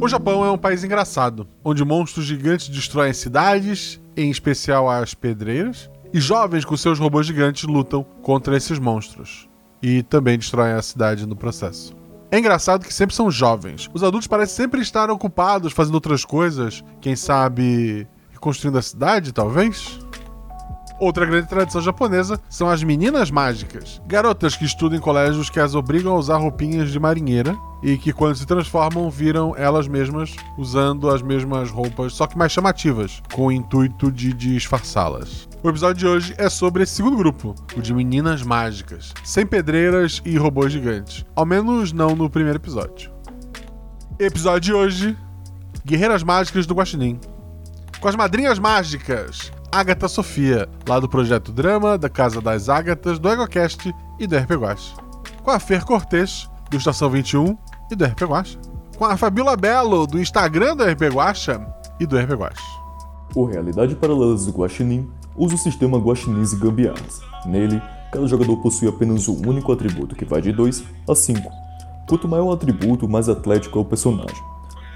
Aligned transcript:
O 0.00 0.08
Japão 0.08 0.44
é 0.44 0.50
um 0.50 0.58
país 0.58 0.82
engraçado, 0.82 1.46
onde 1.64 1.84
monstros 1.84 2.26
gigantes 2.26 2.68
destroem 2.68 3.12
cidades, 3.12 4.00
em 4.16 4.30
especial 4.30 4.90
as 4.90 5.14
pedreiras, 5.14 5.88
e 6.12 6.20
jovens 6.20 6.64
com 6.64 6.76
seus 6.76 6.98
robôs 6.98 7.24
gigantes 7.24 7.62
lutam 7.62 8.04
contra 8.20 8.56
esses 8.56 8.80
monstros 8.80 9.48
e 9.80 10.02
também 10.02 10.36
destroem 10.36 10.72
a 10.72 10.82
cidade 10.82 11.24
no 11.24 11.36
processo. 11.36 11.94
É 12.32 12.38
engraçado 12.38 12.84
que 12.84 12.92
sempre 12.92 13.14
são 13.14 13.30
jovens. 13.30 13.88
Os 13.94 14.02
adultos 14.02 14.26
parecem 14.26 14.56
sempre 14.56 14.80
estar 14.80 15.08
ocupados 15.08 15.72
fazendo 15.72 15.94
outras 15.94 16.24
coisas, 16.24 16.82
quem 17.00 17.14
sabe 17.14 18.06
construindo 18.40 18.78
a 18.78 18.82
cidade, 18.82 19.32
talvez? 19.32 20.00
Outra 21.02 21.26
grande 21.26 21.48
tradição 21.48 21.80
japonesa 21.80 22.40
são 22.48 22.68
as 22.68 22.84
meninas 22.84 23.28
mágicas. 23.28 24.00
Garotas 24.06 24.54
que 24.54 24.64
estudam 24.64 24.96
em 24.96 25.00
colégios 25.00 25.50
que 25.50 25.58
as 25.58 25.74
obrigam 25.74 26.12
a 26.12 26.16
usar 26.16 26.36
roupinhas 26.36 26.92
de 26.92 27.00
marinheira 27.00 27.58
e 27.82 27.98
que, 27.98 28.12
quando 28.12 28.36
se 28.36 28.46
transformam, 28.46 29.10
viram 29.10 29.52
elas 29.56 29.88
mesmas 29.88 30.36
usando 30.56 31.10
as 31.10 31.20
mesmas 31.20 31.72
roupas, 31.72 32.12
só 32.12 32.24
que 32.24 32.38
mais 32.38 32.52
chamativas, 32.52 33.20
com 33.34 33.46
o 33.46 33.50
intuito 33.50 34.12
de 34.12 34.32
disfarçá-las. 34.32 35.48
O 35.60 35.68
episódio 35.68 35.96
de 35.96 36.06
hoje 36.06 36.34
é 36.38 36.48
sobre 36.48 36.84
esse 36.84 36.94
segundo 36.94 37.16
grupo, 37.16 37.52
o 37.76 37.80
de 37.80 37.92
meninas 37.92 38.44
mágicas, 38.44 39.12
sem 39.24 39.44
pedreiras 39.44 40.22
e 40.24 40.36
robôs 40.36 40.72
gigantes. 40.72 41.26
Ao 41.34 41.44
menos 41.44 41.92
não 41.92 42.14
no 42.14 42.30
primeiro 42.30 42.58
episódio. 42.58 43.10
Episódio 44.20 44.60
de 44.60 44.72
hoje: 44.72 45.18
Guerreiras 45.84 46.22
Mágicas 46.22 46.64
do 46.64 46.74
Guaxinim. 46.74 47.18
Com 48.00 48.06
as 48.06 48.14
madrinhas 48.14 48.60
mágicas, 48.60 49.50
Agatha 49.74 50.06
Sofia, 50.06 50.68
lá 50.86 51.00
do 51.00 51.08
Projeto 51.08 51.50
Drama, 51.50 51.96
da 51.96 52.10
Casa 52.10 52.42
das 52.42 52.68
Ágatas, 52.68 53.18
do 53.18 53.26
EgoCast 53.26 53.90
e 54.20 54.26
do 54.26 54.36
RP 54.36 54.50
Guacha. 54.50 54.94
Com 55.42 55.50
a 55.50 55.58
Fer 55.58 55.82
Cortez, 55.86 56.46
do 56.70 56.76
Estação 56.76 57.08
21 57.08 57.56
e 57.90 57.96
do 57.96 58.04
RP 58.04 58.20
Guacha. 58.24 58.58
Com 58.98 59.06
a 59.06 59.16
Fabiola 59.16 59.56
Belo, 59.56 60.06
do 60.06 60.20
Instagram 60.20 60.76
do 60.76 60.84
RP 60.84 61.14
Guacha 61.14 61.66
e 61.98 62.04
do 62.04 62.18
RP 62.18 62.32
Guacha. 62.32 62.62
O 63.34 63.46
Realidade 63.46 63.94
Paralelas 63.94 64.44
do 64.44 64.52
Guaxinim 64.52 65.10
usa 65.34 65.54
o 65.54 65.58
sistema 65.58 65.96
Guaxinins 65.96 66.52
e 66.52 66.56
Gambiarras. 66.56 67.22
Nele, 67.46 67.80
cada 68.12 68.26
jogador 68.26 68.58
possui 68.58 68.88
apenas 68.88 69.26
um 69.26 69.40
único 69.48 69.72
atributo 69.72 70.14
que 70.14 70.26
vai 70.26 70.42
de 70.42 70.52
2 70.52 70.84
a 71.08 71.14
5. 71.14 71.50
Quanto 72.06 72.28
maior 72.28 72.44
o 72.44 72.52
atributo, 72.52 73.08
mais 73.08 73.26
atlético 73.26 73.78
é 73.78 73.80
o 73.80 73.86
personagem. 73.86 74.36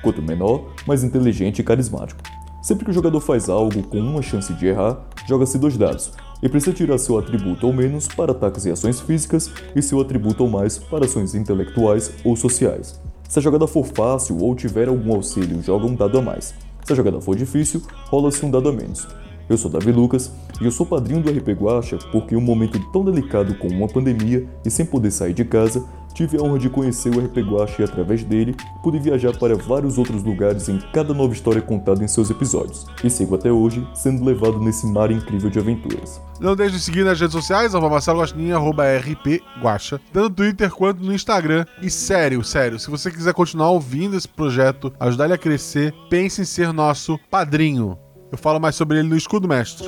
Quanto 0.02 0.20
menor, 0.20 0.66
mais 0.86 1.02
inteligente 1.02 1.60
e 1.60 1.64
carismático. 1.64 2.20
Sempre 2.66 2.84
que 2.84 2.90
o 2.90 2.94
jogador 2.94 3.20
faz 3.20 3.48
algo 3.48 3.80
com 3.84 4.00
uma 4.00 4.20
chance 4.20 4.52
de 4.52 4.66
errar, 4.66 4.98
joga-se 5.28 5.56
dois 5.56 5.78
dados, 5.78 6.10
e 6.42 6.48
precisa 6.48 6.74
tirar 6.74 6.98
seu 6.98 7.16
atributo 7.16 7.64
ou 7.64 7.72
menos 7.72 8.08
para 8.08 8.32
ataques 8.32 8.66
e 8.66 8.72
ações 8.72 8.98
físicas 8.98 9.48
e 9.76 9.80
seu 9.80 10.00
atributo 10.00 10.42
ou 10.42 10.50
mais 10.50 10.76
para 10.76 11.04
ações 11.04 11.36
intelectuais 11.36 12.10
ou 12.24 12.34
sociais. 12.34 13.00
Se 13.28 13.38
a 13.38 13.42
jogada 13.42 13.68
for 13.68 13.86
fácil 13.86 14.38
ou 14.42 14.52
tiver 14.56 14.88
algum 14.88 15.14
auxílio, 15.14 15.62
joga 15.62 15.86
um 15.86 15.94
dado 15.94 16.18
a 16.18 16.20
mais. 16.20 16.56
Se 16.82 16.92
a 16.92 16.96
jogada 16.96 17.20
for 17.20 17.36
difícil, 17.36 17.80
rola-se 18.08 18.44
um 18.44 18.50
dado 18.50 18.68
a 18.68 18.72
menos. 18.72 19.06
Eu 19.48 19.56
sou 19.56 19.70
Davi 19.70 19.92
Lucas 19.92 20.32
e 20.60 20.64
eu 20.64 20.72
sou 20.72 20.84
padrinho 20.84 21.22
do 21.22 21.30
RP 21.30 21.50
Guacha 21.50 21.98
porque 22.10 22.34
em 22.34 22.38
um 22.38 22.40
momento 22.40 22.80
tão 22.90 23.04
delicado 23.04 23.54
como 23.58 23.76
uma 23.76 23.86
pandemia 23.86 24.44
e 24.64 24.70
sem 24.72 24.84
poder 24.84 25.12
sair 25.12 25.34
de 25.34 25.44
casa, 25.44 25.84
tive 26.16 26.38
a 26.38 26.42
honra 26.42 26.58
de 26.58 26.70
conhecer 26.70 27.14
o 27.14 27.20
RP 27.20 27.38
Guacha 27.40 27.82
e 27.82 27.84
através 27.84 28.24
dele 28.24 28.56
pude 28.82 28.98
viajar 28.98 29.36
para 29.36 29.54
vários 29.54 29.98
outros 29.98 30.22
lugares 30.22 30.66
em 30.66 30.78
cada 30.92 31.12
nova 31.12 31.34
história 31.34 31.60
contada 31.60 32.02
em 32.02 32.08
seus 32.08 32.30
episódios. 32.30 32.86
E 33.04 33.10
sigo 33.10 33.34
até 33.34 33.52
hoje 33.52 33.86
sendo 33.94 34.24
levado 34.24 34.58
nesse 34.58 34.86
mar 34.86 35.10
incrível 35.10 35.50
de 35.50 35.58
aventuras. 35.58 36.18
Não 36.40 36.56
deixe 36.56 36.76
de 36.76 36.80
seguir 36.80 37.04
nas 37.04 37.20
redes 37.20 37.34
sociais, 37.34 37.74
arroba 37.74 37.90
Marcelo 37.90 38.20
Guaxinim, 38.20 38.52
arroba 38.52 38.84
RP 38.96 39.42
Guacha, 39.60 40.00
tanto 40.10 40.30
no 40.30 40.34
Twitter 40.34 40.70
quanto 40.70 41.04
no 41.04 41.12
Instagram. 41.12 41.66
E 41.82 41.90
sério, 41.90 42.42
sério, 42.42 42.78
se 42.78 42.90
você 42.90 43.10
quiser 43.10 43.34
continuar 43.34 43.70
ouvindo 43.70 44.16
esse 44.16 44.28
projeto, 44.28 44.92
ajudar 44.98 45.26
ele 45.26 45.34
a 45.34 45.38
crescer, 45.38 45.92
pense 46.08 46.40
em 46.40 46.46
ser 46.46 46.72
nosso 46.72 47.18
padrinho. 47.30 47.98
Eu 48.32 48.38
falo 48.38 48.58
mais 48.58 48.74
sobre 48.74 48.98
ele 48.98 49.08
no 49.08 49.16
Escudo 49.16 49.46
Mestre. 49.46 49.86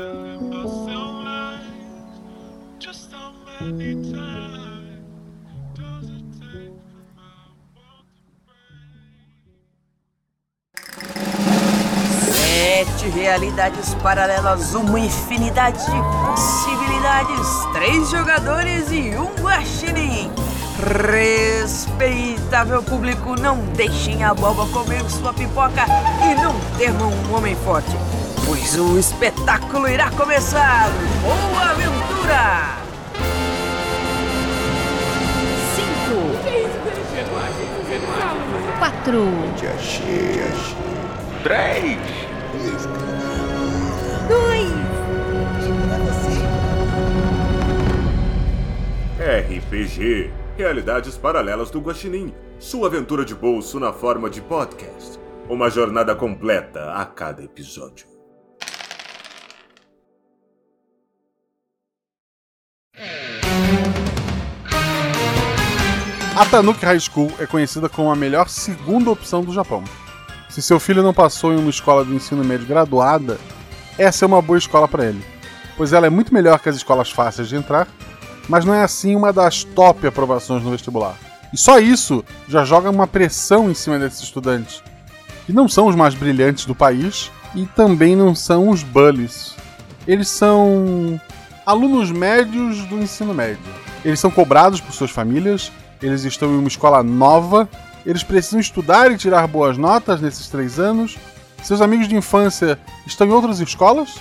Sete 12.79 13.09
realidades 13.09 13.93
paralelas, 13.95 14.73
uma 14.73 15.01
infinidade 15.01 15.85
de 15.85 16.01
possibilidades, 16.25 17.49
três 17.73 18.09
jogadores 18.09 18.93
e 18.93 19.17
um 19.17 19.35
guaxinim. 19.43 20.31
Respeitável 21.11 22.81
público, 22.81 23.35
não 23.35 23.59
deixem 23.75 24.23
a 24.23 24.33
boba 24.33 24.65
comer 24.69 25.03
sua 25.11 25.35
pipoca 25.35 25.87
e 26.23 26.37
não 26.41 26.55
temam 26.79 27.11
um 27.11 27.35
homem 27.35 27.57
forte, 27.57 27.91
pois 28.47 28.79
o 28.79 28.97
espetáculo 28.97 29.89
irá 29.89 30.13
começar. 30.13 30.89
Boa 31.21 31.71
aventura! 31.71 32.77
Cinco, 35.75 36.31
quatro, 38.79 39.33
Três. 41.43 42.28
RPG 49.69 50.31
Realidades 50.57 51.17
Paralelas 51.17 51.71
do 51.71 51.81
Guaxinim. 51.81 52.35
Sua 52.59 52.89
aventura 52.89 53.25
de 53.25 53.35
bolso 53.35 53.79
na 53.79 53.93
forma 53.93 54.29
de 54.29 54.41
podcast. 54.41 55.19
Uma 55.49 55.71
jornada 55.71 56.15
completa 56.15 56.93
a 56.93 57.07
cada 57.07 57.45
episódio. 57.45 58.07
A 66.37 66.47
Tanuki 66.51 66.85
High 66.85 67.01
School 67.01 67.33
é 67.39 67.47
conhecida 67.47 67.89
como 67.89 68.11
a 68.11 68.17
melhor 68.17 68.49
segunda 68.49 69.11
opção 69.11 69.45
do 69.45 69.53
Japão. 69.53 69.85
Se 70.49 70.63
seu 70.63 70.81
filho 70.81 71.03
não 71.03 71.13
passou 71.13 71.53
em 71.53 71.59
uma 71.59 71.71
escola 71.71 72.05
do 72.05 72.15
ensino 72.15 72.43
médio 72.43 72.67
graduada, 72.67 73.39
essa 73.99 74.25
é 74.25 74.27
uma 74.27 74.41
boa 74.41 74.59
escola 74.59 74.89
para 74.89 75.05
ele, 75.05 75.23
pois 75.77 75.93
ela 75.93 76.07
é 76.07 76.11
muito 76.11 76.33
melhor 76.33 76.59
que 76.59 76.69
as 76.69 76.77
escolas 76.77 77.11
fáceis 77.11 77.49
de 77.49 77.57
entrar, 77.57 77.87
mas 78.49 78.65
não 78.65 78.75
é 78.75 78.83
assim 78.83 79.15
uma 79.15 79.33
das 79.33 79.63
top 79.63 80.07
aprovações 80.07 80.63
no 80.63 80.71
vestibular. 80.71 81.17
E 81.53 81.59
só 81.59 81.79
isso 81.79 82.25
já 82.49 82.65
joga 82.65 82.91
uma 82.91 83.07
pressão 83.07 83.71
em 83.71 83.75
cima 83.75 83.99
desses 83.99 84.23
estudantes, 84.23 84.83
que 85.47 85.53
não 85.53 85.69
são 85.69 85.87
os 85.87 85.95
mais 85.95 86.15
brilhantes 86.15 86.65
do 86.65 86.75
país 86.75 87.31
e 87.55 87.67
também 87.67 88.17
não 88.17 88.35
são 88.35 88.69
os 88.69 88.83
bullies. 88.83 89.55
Eles 90.07 90.29
são 90.29 91.21
alunos 91.65 92.11
médios 92.11 92.85
do 92.87 92.99
ensino 92.99 93.35
médio. 93.35 93.59
Eles 94.05 94.21
são 94.21 94.31
cobrados 94.31 94.81
por 94.81 94.93
suas 94.93 95.11
famílias, 95.11 95.71
eles 96.01 96.25
estão 96.25 96.51
em 96.51 96.59
uma 96.59 96.69
escola 96.69 97.03
nova, 97.03 97.69
eles 98.09 98.23
precisam 98.23 98.59
estudar 98.59 99.13
e 99.13 99.19
tirar 99.19 99.47
boas 99.47 99.77
notas 99.77 100.19
nesses 100.19 100.49
três 100.49 100.79
anos. 100.79 101.19
Seus 101.63 101.83
amigos 101.83 102.09
de 102.09 102.17
infância 102.17 102.79
estão 103.07 103.27
em 103.27 103.33
outras 103.33 103.61
escolas, 103.61 104.17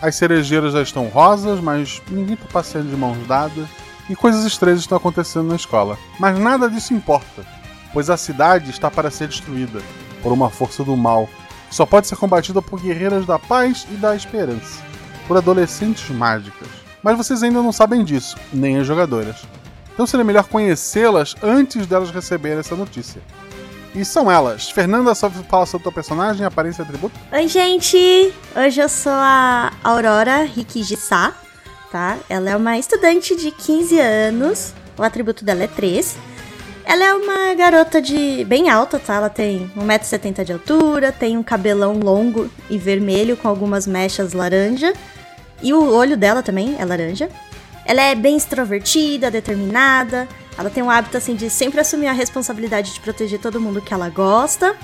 as 0.00 0.14
cerejeiras 0.14 0.72
já 0.72 0.80
estão 0.80 1.08
rosas, 1.08 1.58
mas 1.58 2.00
ninguém 2.08 2.34
está 2.34 2.46
passeando 2.52 2.88
de 2.88 2.96
mãos 2.96 3.18
dadas, 3.26 3.66
e 4.08 4.14
coisas 4.14 4.44
estranhas 4.44 4.78
estão 4.78 4.96
acontecendo 4.96 5.48
na 5.48 5.56
escola. 5.56 5.98
Mas 6.20 6.38
nada 6.38 6.70
disso 6.70 6.94
importa, 6.94 7.44
pois 7.92 8.08
a 8.08 8.16
cidade 8.16 8.70
está 8.70 8.88
para 8.88 9.10
ser 9.10 9.26
destruída 9.26 9.80
por 10.22 10.32
uma 10.32 10.48
força 10.48 10.84
do 10.84 10.96
mal, 10.96 11.28
que 11.68 11.74
só 11.74 11.84
pode 11.84 12.06
ser 12.06 12.14
combatida 12.14 12.62
por 12.62 12.80
guerreiras 12.80 13.26
da 13.26 13.40
paz 13.40 13.88
e 13.90 13.94
da 13.94 14.14
esperança, 14.14 14.80
por 15.26 15.36
adolescentes 15.36 16.08
mágicas. 16.10 16.68
Mas 17.02 17.16
vocês 17.16 17.42
ainda 17.42 17.60
não 17.60 17.72
sabem 17.72 18.04
disso, 18.04 18.36
nem 18.52 18.78
as 18.78 18.86
jogadoras. 18.86 19.42
Então 19.92 20.06
seria 20.06 20.24
melhor 20.24 20.44
conhecê-las 20.44 21.34
antes 21.42 21.86
delas 21.86 22.10
receberem 22.10 22.58
essa 22.58 22.74
notícia. 22.74 23.20
E 23.94 24.04
são 24.04 24.30
elas. 24.30 24.70
Fernanda, 24.70 25.14
só 25.14 25.28
fala 25.30 25.66
sobre 25.66 25.82
o 25.82 25.84
teu 25.84 25.92
personagem, 25.92 26.46
aparência 26.46 26.82
e 26.82 26.84
atributo. 26.84 27.18
Oi, 27.30 27.46
gente! 27.46 28.32
Hoje 28.56 28.80
eu 28.80 28.88
sou 28.88 29.12
a 29.12 29.70
Aurora 29.84 30.44
Rikiji-sa, 30.44 31.34
tá? 31.90 32.16
Ela 32.28 32.50
é 32.50 32.56
uma 32.56 32.78
estudante 32.78 33.36
de 33.36 33.50
15 33.50 34.00
anos, 34.00 34.72
o 34.96 35.02
atributo 35.02 35.44
dela 35.44 35.64
é 35.64 35.66
3. 35.66 36.16
Ela 36.84 37.04
é 37.04 37.14
uma 37.14 37.54
garota 37.54 38.00
de 38.00 38.44
bem 38.46 38.70
alta, 38.70 38.98
tá? 38.98 39.14
Ela 39.14 39.30
tem 39.30 39.70
1,70m 39.76 40.44
de 40.44 40.52
altura, 40.54 41.12
tem 41.12 41.36
um 41.36 41.42
cabelão 41.42 42.00
longo 42.02 42.50
e 42.70 42.78
vermelho 42.78 43.36
com 43.36 43.46
algumas 43.46 43.86
mechas 43.86 44.32
laranja. 44.32 44.94
E 45.62 45.72
o 45.74 45.94
olho 45.94 46.16
dela 46.16 46.42
também 46.42 46.76
é 46.78 46.84
laranja. 46.84 47.28
Ela 47.84 48.02
é 48.02 48.14
bem 48.14 48.36
extrovertida, 48.36 49.30
determinada. 49.30 50.28
Ela 50.56 50.70
tem 50.70 50.82
um 50.82 50.90
hábito 50.90 51.16
assim 51.16 51.34
de 51.34 51.50
sempre 51.50 51.80
assumir 51.80 52.08
a 52.08 52.12
responsabilidade 52.12 52.92
de 52.92 53.00
proteger 53.00 53.40
todo 53.40 53.60
mundo 53.60 53.80
que 53.80 53.92
ela 53.92 54.08
gosta. 54.08 54.76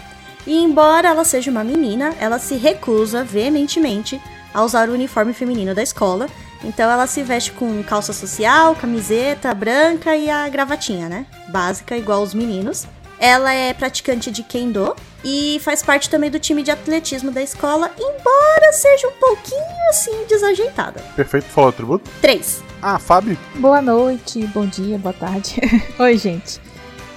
E 0.47 0.63
embora 0.63 1.09
ela 1.09 1.25
seja 1.25 1.51
uma 1.51 1.63
menina, 1.63 2.15
ela 2.19 2.39
se 2.39 2.57
recusa 2.57 3.23
veementemente 3.23 4.21
a 4.53 4.63
usar 4.63 4.89
o 4.89 4.93
uniforme 4.93 5.35
feminino 5.35 5.75
da 5.75 5.83
escola 5.83 6.27
Então 6.65 6.91
ela 6.91 7.07
se 7.07 7.23
veste 7.23 7.53
com 7.53 7.83
calça 7.85 8.13
social, 8.13 8.75
camiseta 8.75 9.55
branca 9.55 10.17
e 10.17 10.29
a 10.29 10.49
gravatinha, 10.49 11.09
né? 11.09 11.27
Básica, 11.49 11.97
igual 11.97 12.23
os 12.23 12.35
meninos. 12.35 12.87
Ela 13.21 13.53
é 13.53 13.73
praticante 13.73 14.31
de 14.31 14.43
Kendo 14.43 14.97
e 15.25 15.61
faz 15.63 15.83
parte 15.83 16.09
também 16.09 16.31
do 16.31 16.39
time 16.39 16.63
de 16.63 16.71
atletismo 16.71 17.31
da 17.31 17.43
escola, 17.43 17.91
embora 17.99 18.73
seja 18.73 19.09
um 19.09 19.13
pouquinho 19.13 19.89
assim 19.91 20.25
desajeitada. 20.29 21.01
Perfeito, 21.17 21.47
falou 21.47 21.71
o 21.71 21.73
atributo? 21.73 22.11
Três. 22.21 22.63
Ah, 22.81 22.99
Fábio. 22.99 23.37
Boa 23.57 23.83
noite, 23.83 24.47
bom 24.49 24.67
dia, 24.67 24.99
boa 24.99 25.13
tarde. 25.13 25.57
Oi, 25.99 26.17
gente. 26.17 26.61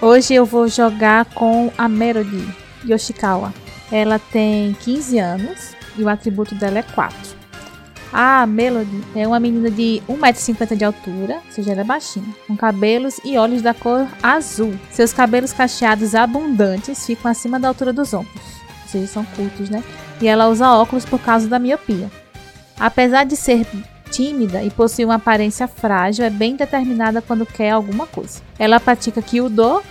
Hoje 0.02 0.34
eu 0.34 0.46
vou 0.46 0.68
jogar 0.68 1.26
com 1.26 1.72
a 1.78 1.88
Melody 1.88 2.48
Yoshikawa. 2.84 3.54
Ela 3.92 4.18
tem 4.18 4.74
15 4.74 5.20
anos 5.20 5.76
e 5.96 6.04
o 6.04 6.10
atributo 6.10 6.56
dela 6.56 6.80
é 6.80 6.84
4. 6.84 7.41
A 8.14 8.46
Melody 8.46 9.02
é 9.16 9.26
uma 9.26 9.40
menina 9.40 9.72
de 9.72 10.02
1,50m 10.10 10.76
de 10.76 10.84
altura, 10.84 11.36
ou 11.46 11.52
seja, 11.52 11.72
ela 11.72 11.82
é 11.82 11.84
baixinha, 11.84 12.26
com 12.46 12.58
cabelos 12.58 13.20
e 13.24 13.38
olhos 13.38 13.62
da 13.62 13.74
cor 13.74 14.06
azul. 14.22 14.74
Seus 14.92 15.14
cabelos 15.14 15.54
cacheados 15.54 16.14
abundantes 16.14 17.06
ficam 17.06 17.32
acima 17.32 17.60
da 17.60 17.70
altura 17.70 17.94
dos 17.94 18.14
ombros, 18.14 18.36
ou 18.84 18.90
seja, 18.90 19.08
são 19.08 19.24
curtos, 19.24 19.70
né? 19.70 19.82
E 20.22 20.28
ela 20.28 20.50
usa 20.50 20.70
óculos 20.72 21.06
por 21.06 21.20
causa 21.20 21.48
da 21.48 21.58
miopia. 21.58 22.12
Apesar 22.78 23.24
de 23.24 23.36
ser 23.36 23.66
tímida 24.12 24.62
e 24.62 24.70
possuir 24.70 25.06
uma 25.06 25.16
aparência 25.16 25.68
frágil, 25.68 26.26
é 26.26 26.30
bem 26.30 26.58
determinada 26.58 27.22
quando 27.22 27.46
quer 27.46 27.72
alguma 27.72 28.06
coisa. 28.06 28.42
Ela 28.60 28.80
pratica 28.80 29.22
Kyudo, 29.22 29.82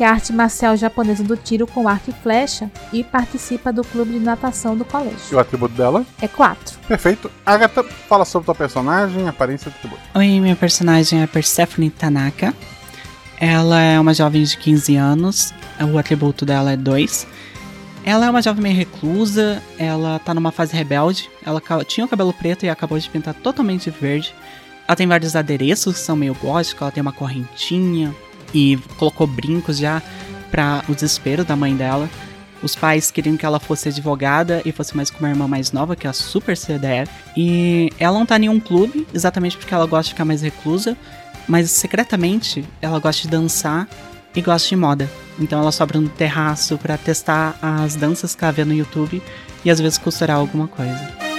que 0.00 0.04
é 0.04 0.06
a 0.06 0.12
arte 0.12 0.32
marcial 0.32 0.74
japonesa 0.78 1.22
do 1.22 1.36
tiro 1.36 1.66
com 1.66 1.86
arco 1.86 2.08
e 2.08 2.14
flecha, 2.22 2.70
e 2.90 3.04
participa 3.04 3.70
do 3.70 3.84
clube 3.84 4.14
de 4.14 4.18
natação 4.18 4.74
do 4.74 4.82
E 4.82 4.86
colégio. 4.86 5.36
o 5.36 5.38
atributo 5.38 5.74
dela? 5.74 6.06
É 6.22 6.26
4. 6.26 6.78
Perfeito. 6.88 7.30
Agatha, 7.44 7.84
fala 7.84 8.24
sobre 8.24 8.46
tua 8.46 8.54
personagem, 8.54 9.28
aparência 9.28 9.68
e 9.68 9.72
atributo. 9.72 10.00
Oi, 10.14 10.40
minha 10.40 10.56
personagem 10.56 11.20
é 11.20 11.26
Persephone 11.26 11.90
Tanaka. 11.90 12.54
Ela 13.38 13.78
é 13.78 14.00
uma 14.00 14.14
jovem 14.14 14.42
de 14.42 14.56
15 14.56 14.96
anos, 14.96 15.52
o 15.92 15.98
atributo 15.98 16.46
dela 16.46 16.72
é 16.72 16.78
2. 16.78 17.26
Ela 18.02 18.24
é 18.24 18.30
uma 18.30 18.40
jovem 18.40 18.62
meio 18.62 18.76
reclusa, 18.76 19.62
ela 19.78 20.18
tá 20.18 20.32
numa 20.32 20.50
fase 20.50 20.74
rebelde, 20.74 21.28
ela 21.44 21.60
tinha 21.86 22.06
o 22.06 22.08
cabelo 22.08 22.32
preto 22.32 22.64
e 22.64 22.70
acabou 22.70 22.98
de 22.98 23.10
pintar 23.10 23.34
totalmente 23.34 23.90
de 23.90 24.00
verde. 24.00 24.34
Ela 24.88 24.96
tem 24.96 25.06
vários 25.06 25.36
adereços 25.36 25.96
que 25.98 26.00
são 26.00 26.16
meio 26.16 26.34
góticos, 26.36 26.80
ela 26.80 26.90
tem 26.90 27.02
uma 27.02 27.12
correntinha 27.12 28.16
e 28.54 28.78
colocou 28.96 29.26
brincos 29.26 29.78
já 29.78 30.02
pra 30.50 30.84
o 30.88 30.94
desespero 30.94 31.44
da 31.44 31.56
mãe 31.56 31.74
dela. 31.76 32.08
Os 32.62 32.76
pais 32.76 33.10
queriam 33.10 33.36
que 33.36 33.46
ela 33.46 33.58
fosse 33.58 33.88
advogada 33.88 34.60
e 34.64 34.72
fosse 34.72 34.94
mais 34.94 35.10
com 35.10 35.20
uma 35.20 35.30
irmã 35.30 35.48
mais 35.48 35.72
nova, 35.72 35.96
que 35.96 36.06
é 36.06 36.10
a 36.10 36.12
Super 36.12 36.56
CDF. 36.56 37.10
E 37.36 37.90
ela 37.98 38.18
não 38.18 38.26
tá 38.26 38.36
em 38.36 38.40
nenhum 38.40 38.60
clube, 38.60 39.06
exatamente 39.14 39.56
porque 39.56 39.72
ela 39.72 39.86
gosta 39.86 40.04
de 40.04 40.10
ficar 40.10 40.24
mais 40.26 40.42
reclusa, 40.42 40.96
mas 41.48 41.70
secretamente 41.70 42.64
ela 42.82 42.98
gosta 42.98 43.22
de 43.22 43.28
dançar 43.28 43.88
e 44.34 44.42
gosta 44.42 44.68
de 44.68 44.76
moda. 44.76 45.10
Então 45.38 45.58
ela 45.58 45.72
sobra 45.72 45.98
no 45.98 46.08
terraço 46.08 46.76
pra 46.76 46.98
testar 46.98 47.56
as 47.62 47.96
danças 47.96 48.34
que 48.34 48.44
ela 48.44 48.52
vê 48.52 48.64
no 48.64 48.74
YouTube 48.74 49.22
e 49.64 49.70
às 49.70 49.80
vezes 49.80 49.96
costurar 49.96 50.36
alguma 50.36 50.68
coisa. 50.68 51.29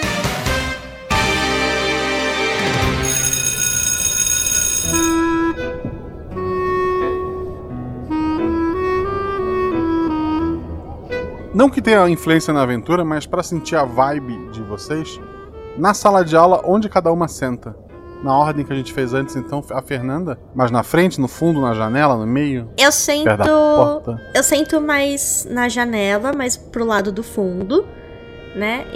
Não 11.61 11.69
que 11.69 11.79
tenha 11.79 12.09
influência 12.09 12.51
na 12.51 12.63
aventura, 12.63 13.05
mas 13.05 13.27
pra 13.27 13.43
sentir 13.43 13.75
a 13.75 13.85
vibe 13.85 14.49
de 14.49 14.63
vocês, 14.63 15.21
na 15.77 15.93
sala 15.93 16.25
de 16.25 16.35
aula, 16.35 16.59
onde 16.65 16.89
cada 16.89 17.11
uma 17.11 17.27
senta. 17.27 17.75
Na 18.23 18.35
ordem 18.35 18.65
que 18.65 18.73
a 18.73 18.75
gente 18.75 18.91
fez 18.91 19.13
antes, 19.13 19.35
então, 19.35 19.63
a 19.69 19.79
Fernanda, 19.79 20.39
mais 20.55 20.71
na 20.71 20.81
frente, 20.81 21.21
no 21.21 21.27
fundo, 21.27 21.61
na 21.61 21.75
janela, 21.75 22.17
no 22.17 22.25
meio, 22.25 22.67
Eu 22.79 22.91
sento. 22.91 23.29
Eu 24.33 24.41
sento 24.41 24.81
mais 24.81 25.47
na 25.51 25.69
janela, 25.69 26.33
mais 26.33 26.57
pro 26.57 26.83
lado 26.83 27.11
do 27.11 27.21
fundo, 27.21 27.85
né? 28.55 28.87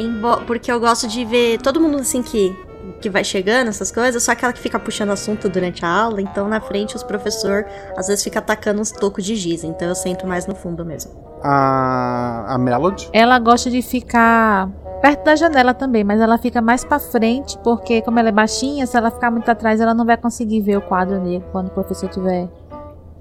Porque 0.47 0.71
eu 0.71 0.79
gosto 0.79 1.07
de 1.07 1.23
ver 1.23 1.61
todo 1.61 1.79
mundo 1.79 1.99
assim 1.99 2.23
que, 2.23 2.51
que 2.99 3.11
vai 3.11 3.23
chegando, 3.23 3.67
essas 3.67 3.91
coisas. 3.91 4.23
Só 4.23 4.31
aquela 4.31 4.51
que 4.51 4.59
fica 4.59 4.79
puxando 4.79 5.11
assunto 5.11 5.47
durante 5.47 5.85
a 5.85 5.87
aula. 5.87 6.19
Então 6.19 6.47
na 6.47 6.59
frente 6.59 6.95
os 6.95 7.03
professor 7.03 7.63
às 7.95 8.07
vezes 8.07 8.23
fica 8.23 8.39
atacando 8.39 8.81
uns 8.81 8.89
tocos 8.89 9.23
de 9.23 9.35
giz. 9.35 9.63
Então 9.63 9.87
eu 9.87 9.95
sento 9.95 10.25
mais 10.25 10.47
no 10.47 10.55
fundo 10.55 10.83
mesmo. 10.83 11.34
A, 11.47 12.55
a 12.55 12.57
Melody. 12.57 13.07
Ela 13.13 13.37
gosta 13.37 13.69
de 13.69 13.81
ficar 13.83 14.67
perto 14.99 15.23
da 15.23 15.35
janela 15.35 15.75
também, 15.75 16.03
mas 16.03 16.19
ela 16.19 16.39
fica 16.39 16.59
mais 16.59 16.83
pra 16.83 16.97
frente, 16.97 17.55
porque 17.59 18.01
como 18.01 18.17
ela 18.17 18.29
é 18.29 18.31
baixinha, 18.31 18.87
se 18.87 18.97
ela 18.97 19.11
ficar 19.11 19.29
muito 19.29 19.49
atrás, 19.51 19.79
ela 19.79 19.93
não 19.93 20.05
vai 20.05 20.17
conseguir 20.17 20.61
ver 20.61 20.77
o 20.77 20.81
quadro 20.81 21.21
negro 21.21 21.47
quando 21.51 21.67
o 21.67 21.69
professor 21.69 22.09
estiver 22.09 22.47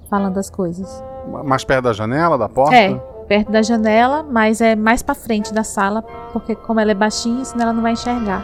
falando 0.09 0.39
as 0.39 0.49
coisas. 0.49 1.03
Mais 1.43 1.63
perto 1.63 1.83
da 1.83 1.93
janela, 1.93 2.37
da 2.37 2.49
porta. 2.49 2.75
É, 2.75 2.95
perto 3.27 3.51
da 3.51 3.61
janela, 3.61 4.23
mas 4.23 4.61
é 4.61 4.75
mais 4.75 5.03
pra 5.03 5.13
frente 5.13 5.53
da 5.53 5.63
sala, 5.63 6.01
porque 6.33 6.55
como 6.55 6.79
ela 6.79 6.91
é 6.91 6.95
baixinha, 6.95 7.45
senão 7.45 7.65
ela 7.65 7.73
não 7.73 7.83
vai 7.83 7.91
enxergar. 7.91 8.43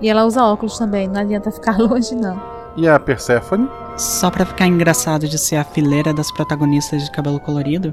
E 0.00 0.08
ela 0.08 0.24
usa 0.24 0.44
óculos 0.44 0.78
também, 0.78 1.06
não 1.06 1.20
adianta 1.20 1.50
ficar 1.52 1.78
longe 1.78 2.14
não. 2.14 2.40
E 2.76 2.88
a 2.88 2.98
Persephone. 2.98 3.68
Só 3.96 4.30
pra 4.30 4.46
ficar 4.46 4.66
engraçado 4.66 5.28
de 5.28 5.36
ser 5.36 5.56
a 5.56 5.64
fileira 5.64 6.14
das 6.14 6.32
protagonistas 6.32 7.04
de 7.04 7.10
cabelo 7.10 7.38
colorido, 7.38 7.92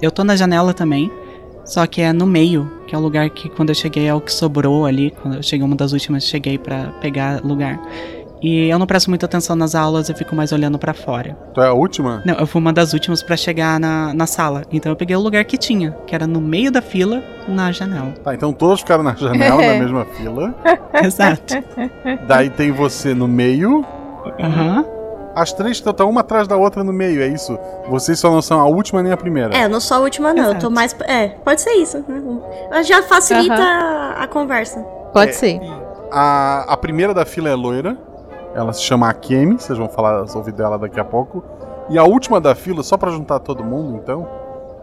eu 0.00 0.10
tô 0.10 0.24
na 0.24 0.36
janela 0.36 0.72
também, 0.72 1.10
só 1.64 1.86
que 1.86 2.00
é 2.00 2.12
no 2.12 2.26
meio, 2.26 2.70
que 2.86 2.94
é 2.94 2.98
o 2.98 3.00
lugar 3.00 3.28
que 3.30 3.48
quando 3.48 3.68
eu 3.68 3.74
cheguei 3.74 4.06
é 4.06 4.14
o 4.14 4.20
que 4.20 4.32
sobrou 4.32 4.86
ali, 4.86 5.10
quando 5.22 5.36
eu 5.36 5.42
cheguei 5.42 5.64
uma 5.64 5.76
das 5.76 5.92
últimas, 5.92 6.24
cheguei 6.24 6.56
pra 6.56 6.92
pegar 7.00 7.44
lugar. 7.44 7.78
E 8.40 8.68
eu 8.68 8.78
não 8.78 8.86
presto 8.86 9.10
muita 9.10 9.26
atenção 9.26 9.56
nas 9.56 9.74
aulas, 9.74 10.08
eu 10.08 10.14
fico 10.14 10.34
mais 10.34 10.52
olhando 10.52 10.78
pra 10.78 10.94
fora. 10.94 11.36
Tu 11.52 11.60
é 11.60 11.66
a 11.66 11.72
última? 11.72 12.22
Não, 12.24 12.34
eu 12.34 12.46
fui 12.46 12.60
uma 12.60 12.72
das 12.72 12.92
últimas 12.92 13.22
pra 13.22 13.36
chegar 13.36 13.80
na, 13.80 14.14
na 14.14 14.26
sala, 14.26 14.62
então 14.72 14.92
eu 14.92 14.96
peguei 14.96 15.16
o 15.16 15.20
lugar 15.20 15.44
que 15.44 15.58
tinha, 15.58 15.90
que 16.06 16.14
era 16.14 16.26
no 16.26 16.40
meio 16.40 16.70
da 16.70 16.80
fila, 16.80 17.22
na 17.48 17.72
janela. 17.72 18.12
Tá, 18.24 18.34
então 18.34 18.52
todos 18.52 18.80
ficaram 18.80 19.02
na 19.02 19.14
janela, 19.14 19.60
na 19.60 19.78
mesma 19.78 20.04
fila. 20.04 20.54
Exato. 21.04 21.54
Daí 22.26 22.48
tem 22.48 22.70
você 22.70 23.12
no 23.12 23.26
meio. 23.26 23.84
Aham. 24.40 24.97
As 25.40 25.52
três 25.52 25.76
estão 25.76 26.10
uma 26.10 26.20
atrás 26.22 26.48
da 26.48 26.56
outra 26.56 26.82
no 26.82 26.92
meio, 26.92 27.22
é 27.22 27.26
isso? 27.28 27.56
Vocês 27.88 28.18
só 28.18 28.30
não 28.30 28.42
são 28.42 28.60
a 28.60 28.64
última 28.66 29.02
nem 29.02 29.12
a 29.12 29.16
primeira. 29.16 29.56
É, 29.56 29.64
eu 29.64 29.68
não 29.68 29.80
sou 29.80 29.98
a 29.98 30.00
última, 30.00 30.34
não. 30.34 30.52
Eu 30.52 30.58
tô 30.58 30.68
mais. 30.68 30.94
É, 31.06 31.28
pode 31.28 31.60
ser 31.60 31.70
isso. 31.74 32.04
né? 32.08 32.82
Já 32.82 33.02
facilita 33.02 33.54
a, 33.62 34.24
a 34.24 34.26
conversa. 34.26 34.80
Pode 35.12 35.30
É. 35.30 35.34
ser. 35.34 35.60
A, 36.10 36.64
a 36.72 36.76
primeira 36.76 37.14
da 37.14 37.24
fila 37.24 37.48
é 37.48 37.54
loira. 37.54 37.96
Ela 38.54 38.72
se 38.72 38.82
chama 38.82 39.08
Akemi, 39.08 39.60
vocês 39.60 39.78
vão 39.78 39.88
falar 39.88 40.24
ouvir 40.34 40.52
dela 40.52 40.78
daqui 40.78 40.98
a 40.98 41.04
pouco. 41.04 41.44
E 41.88 41.96
a 41.98 42.02
última 42.04 42.40
da 42.40 42.54
fila, 42.54 42.82
só 42.82 42.96
pra 42.96 43.10
juntar 43.10 43.38
todo 43.38 43.62
mundo, 43.62 43.96
então, 44.02 44.26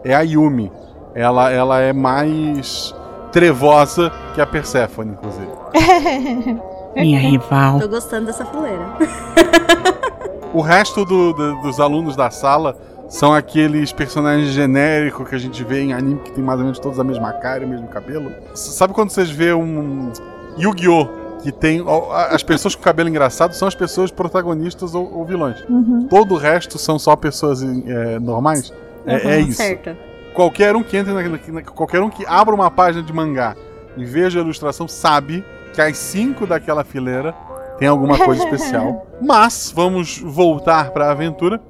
é 0.04 0.14
a 0.14 0.20
Yumi. 0.22 0.72
Ela, 1.14 1.50
ela 1.52 1.80
é 1.80 1.92
mais 1.92 2.94
trevosa 3.30 4.10
que 4.34 4.40
a 4.40 4.46
Persephone, 4.46 5.12
inclusive. 5.12 5.48
Minha 6.96 7.18
rival. 7.18 7.78
Tô 7.80 7.88
gostando 7.88 8.26
dessa 8.26 8.44
fileira. 8.46 8.86
O 10.52 10.60
resto 10.60 11.04
do- 11.04 11.32
do- 11.32 11.60
dos 11.62 11.78
alunos 11.80 12.16
da 12.16 12.30
sala 12.30 12.76
são 13.08 13.32
aqueles 13.32 13.92
personagens 13.92 14.48
genéricos 14.48 15.28
que 15.28 15.34
a 15.34 15.38
gente 15.38 15.62
vê 15.62 15.82
em 15.82 15.92
anime 15.92 16.20
que 16.20 16.32
tem 16.32 16.42
mais 16.42 16.58
ou 16.58 16.64
menos 16.64 16.78
todos 16.78 16.98
a 16.98 17.04
mesma 17.04 17.32
cara 17.34 17.62
e 17.62 17.66
o 17.66 17.68
mesmo 17.68 17.86
cabelo. 17.88 18.32
Sabe 18.54 18.92
quando 18.94 19.10
vocês 19.10 19.30
vê 19.30 19.52
um 19.52 20.12
Yu-Gi-Oh! 20.58 21.26
que 21.42 21.52
tem. 21.52 21.84
As 22.30 22.42
pessoas 22.42 22.74
com 22.74 22.82
cabelo 22.82 23.08
engraçado 23.08 23.52
são 23.52 23.68
as 23.68 23.74
pessoas 23.74 24.10
protagonistas 24.10 24.94
ou, 24.94 25.12
ou 25.18 25.24
vilões. 25.24 25.62
Uhum. 25.68 26.06
Todo 26.08 26.34
o 26.34 26.38
resto 26.38 26.76
são 26.78 26.98
só 26.98 27.14
pessoas 27.14 27.62
é, 27.62 28.18
normais? 28.18 28.72
É, 29.06 29.34
é 29.36 29.40
isso. 29.40 29.58
Certo. 29.58 29.96
Qualquer 30.34 30.74
um 30.74 30.82
que 30.82 30.96
entre 30.96 31.12
na, 31.12 31.22
na- 31.22 31.62
qualquer 31.62 32.00
um 32.02 32.10
que 32.10 32.24
abra 32.26 32.52
uma 32.54 32.70
página 32.70 33.04
de 33.04 33.12
mangá 33.12 33.54
e 33.96 34.04
veja 34.04 34.40
a 34.40 34.42
ilustração 34.42 34.88
sabe 34.88 35.44
que 35.72 35.80
as 35.80 35.96
cinco 35.98 36.46
daquela 36.46 36.82
fileira 36.82 37.32
tem 37.78 37.88
alguma 37.88 38.18
coisa 38.18 38.44
especial. 38.44 39.06
Mas 39.20 39.72
vamos 39.74 40.18
voltar 40.18 40.90
para 40.90 41.06
a 41.06 41.10
aventura. 41.10 41.60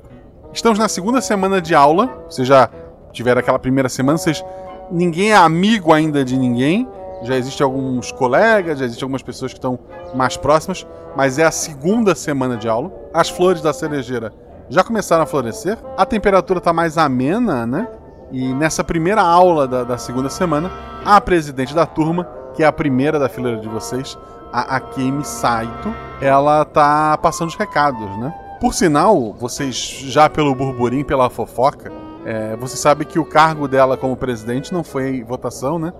Estamos 0.53 0.79
na 0.79 0.89
segunda 0.89 1.21
semana 1.21 1.61
de 1.61 1.75
aula. 1.75 2.25
Vocês 2.29 2.47
já 2.47 2.71
tiveram 3.13 3.41
aquela 3.41 3.59
primeira 3.59 3.89
semana, 3.89 4.19
vocês 4.19 4.45
ninguém 4.91 5.33
é 5.33 5.37
amigo 5.37 5.93
ainda 5.93 6.25
de 6.25 6.37
ninguém. 6.37 6.89
Já 7.23 7.37
existem 7.37 7.65
alguns 7.65 8.13
colegas, 8.13 8.79
já 8.79 8.85
existem 8.85 9.05
algumas 9.05 9.23
pessoas 9.23 9.53
que 9.53 9.59
estão 9.59 9.79
mais 10.15 10.37
próximas, 10.37 10.87
mas 11.17 11.39
é 11.39 11.45
a 11.45 11.51
segunda 11.51 12.15
semana 12.15 12.57
de 12.57 12.69
aula. 12.69 12.93
As 13.13 13.29
flores 13.29 13.63
da 13.63 13.73
cerejeira 13.73 14.33
já 14.69 14.85
começaram 14.85 15.23
a 15.23 15.27
florescer. 15.27 15.79
A 15.97 16.05
temperatura 16.05 16.59
está 16.59 16.73
mais 16.73 16.99
amena, 16.99 17.67
né? 17.67 17.89
E 18.31 18.53
nessa 18.53 18.83
primeira 18.83 19.23
aula 19.23 19.67
da, 19.67 19.85
da 19.85 19.99
segunda 19.99 20.29
semana, 20.29 20.71
a 21.05 21.21
presidente 21.21 21.75
da 21.75 21.87
turma, 21.87 22.29
que 22.55 22.63
é 22.63 22.67
a 22.67 22.73
primeira 22.73 23.19
da 23.19 23.29
fileira 23.29 23.61
de 23.61 23.69
vocês, 23.69 24.19
a 24.57 24.77
Akemi 24.77 25.23
Saito, 25.23 25.95
ela 26.19 26.65
tá 26.65 27.19
passando 27.19 27.49
os 27.49 27.57
recados, 27.57 28.09
né? 28.17 28.33
Por 28.59 28.73
sinal, 28.73 29.35
vocês, 29.35 29.77
já 29.77 30.31
pelo 30.31 30.55
burburinho, 30.55 31.05
pela 31.05 31.29
fofoca, 31.29 31.93
é, 32.25 32.57
você 32.57 32.75
sabe 32.75 33.05
que 33.05 33.19
o 33.19 33.25
cargo 33.27 33.69
dela 33.69 33.99
como 33.99 34.17
presidente 34.17 34.73
não 34.73 34.83
foi 34.83 35.23
votação, 35.23 35.79
né? 35.79 35.93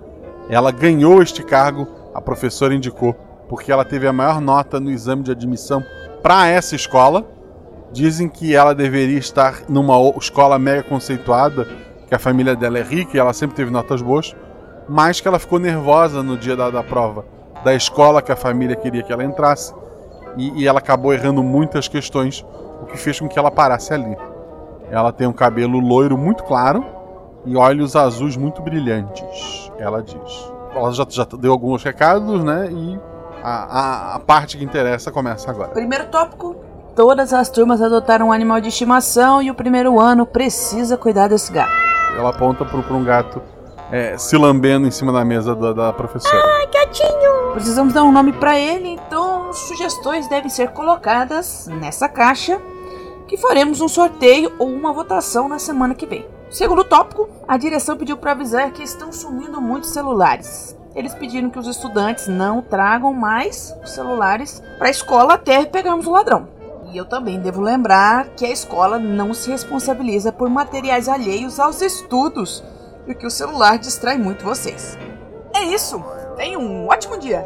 Ela 0.49 0.71
ganhou 0.71 1.23
este 1.23 1.43
cargo, 1.43 1.87
a 2.15 2.21
professora 2.23 2.75
indicou 2.75 3.15
porque 3.47 3.71
ela 3.71 3.85
teve 3.85 4.07
a 4.09 4.13
maior 4.13 4.41
nota 4.41 4.81
no 4.81 4.91
exame 4.91 5.23
de 5.23 5.31
admissão 5.31 5.85
para 6.23 6.47
essa 6.47 6.75
escola. 6.75 7.27
Dizem 7.93 8.27
que 8.27 8.57
ela 8.57 8.75
deveria 8.75 9.19
estar 9.19 9.65
numa 9.69 9.97
escola 10.17 10.59
mega 10.59 10.83
conceituada, 10.83 11.69
que 12.09 12.15
a 12.15 12.19
família 12.19 12.57
dela 12.57 12.79
é 12.79 12.83
rica 12.83 13.19
e 13.19 13.21
ela 13.21 13.35
sempre 13.35 13.55
teve 13.55 13.71
notas 13.71 14.01
boas, 14.01 14.35
mas 14.89 15.21
que 15.21 15.29
ela 15.29 15.39
ficou 15.39 15.59
nervosa 15.59 16.23
no 16.23 16.39
dia 16.39 16.57
da, 16.57 16.71
da 16.71 16.83
prova 16.83 17.36
da 17.67 17.75
escola 17.75 18.23
que 18.23 18.31
a 18.31 18.37
família 18.37 18.77
queria 18.77 19.03
que 19.03 19.13
ela 19.13 19.25
entrasse 19.25 19.75
e, 20.37 20.63
e 20.63 20.69
ela 20.69 20.79
acabou 20.79 21.13
errando 21.13 21.43
muitas 21.43 21.89
questões, 21.89 22.47
o 22.81 22.87
que 22.87 22.97
fez 22.97 23.19
com 23.19 23.29
que 23.29 23.37
ela 23.37 23.51
parasse 23.51 23.93
ali. 23.93 24.17
Ela 24.89 25.11
tem 25.11 25.27
um 25.27 25.33
cabelo 25.33 25.81
loiro 25.81 26.17
muito 26.17 26.45
claro 26.45 26.87
e 27.45 27.57
olhos 27.57 27.97
azuis 27.97 28.37
muito 28.37 28.63
brilhantes, 28.63 29.73
ela 29.79 30.01
diz. 30.01 30.53
Ela 30.77 30.93
já, 30.93 31.05
já 31.11 31.25
deu 31.25 31.51
alguns 31.51 31.83
recados, 31.83 32.45
né? 32.45 32.69
E 32.71 33.01
a, 33.43 33.51
a, 33.51 34.15
a 34.15 34.19
parte 34.21 34.57
que 34.57 34.63
interessa 34.63 35.11
começa 35.11 35.51
agora. 35.51 35.71
Primeiro 35.71 36.07
tópico: 36.07 36.55
todas 36.95 37.33
as 37.33 37.49
turmas 37.51 37.83
adotaram 37.83 38.29
um 38.29 38.33
animal 38.33 38.61
de 38.61 38.69
estimação 38.69 39.43
e 39.43 39.51
o 39.51 39.55
primeiro 39.57 39.99
ano 39.99 40.25
precisa 40.25 40.97
cuidar 40.97 41.27
desse 41.27 41.51
gato. 41.51 41.73
Ela 42.17 42.31
aponta 42.31 42.65
para 42.65 42.95
um 42.95 43.03
gato 43.03 43.43
é, 43.91 44.19
se 44.19 44.37
lambendo 44.37 44.87
em 44.87 44.91
cima 44.91 45.13
da 45.13 45.25
mesa 45.25 45.55
da, 45.55 45.73
da 45.73 45.93
professora. 45.93 46.43
Ai, 46.59 46.67
gatinho! 46.67 47.53
Precisamos 47.53 47.93
dar 47.93 48.05
um 48.05 48.13
nome 48.13 48.33
pra 48.33 48.59
ele, 48.59 48.89
então 48.89 49.53
sugestões 49.53 50.29
devem 50.29 50.51
ser 50.51 50.71
colocadas 50.73 51.67
nessa 51.69 52.09
caixa 52.09 52.61
que 53.27 53.37
faremos 53.37 53.81
um 53.81 53.89
sorteio 53.89 54.53
ou 54.59 54.69
uma 54.69 54.93
votação 54.93 55.49
na 55.49 55.59
semana 55.59 55.95
que 55.95 56.07
vem. 56.07 56.27
Segundo 56.51 56.85
tópico, 56.85 57.29
a 57.47 57.57
direção 57.57 57.97
pediu 57.97 58.17
para 58.17 58.33
avisar 58.33 58.71
que 58.71 58.83
estão 58.83 59.13
sumindo 59.13 59.61
muitos 59.61 59.91
celulares. 59.91 60.77
Eles 60.95 61.13
pediram 61.13 61.51
que 61.51 61.59
os 61.59 61.67
estudantes 61.67 62.29
não 62.29 62.63
tragam 62.63 63.13
mais 63.13 63.75
os 63.83 63.91
celulares 63.91 64.63
para 64.79 64.89
a 64.89 64.91
escola 64.91 65.35
até 65.35 65.65
pegarmos 65.65 66.07
o 66.07 66.13
ladrão. 66.13 66.49
E 66.93 66.97
eu 66.97 67.05
também 67.05 67.41
devo 67.41 67.61
lembrar 67.61 68.29
que 68.37 68.47
a 68.47 68.51
escola 68.51 68.99
não 68.99 69.35
se 69.35 69.51
responsabiliza 69.51 70.31
por 70.33 70.49
materiais 70.49 71.09
alheios 71.09 71.59
aos 71.59 71.83
estudos 71.83 72.63
e 73.07 73.15
que 73.15 73.27
o 73.27 73.31
celular 73.31 73.79
distrai 73.79 74.17
muito 74.19 74.45
vocês. 74.45 74.99
É 75.55 75.63
isso. 75.65 76.03
Tenha 76.37 76.59
um 76.59 76.87
ótimo 76.89 77.19
dia. 77.19 77.45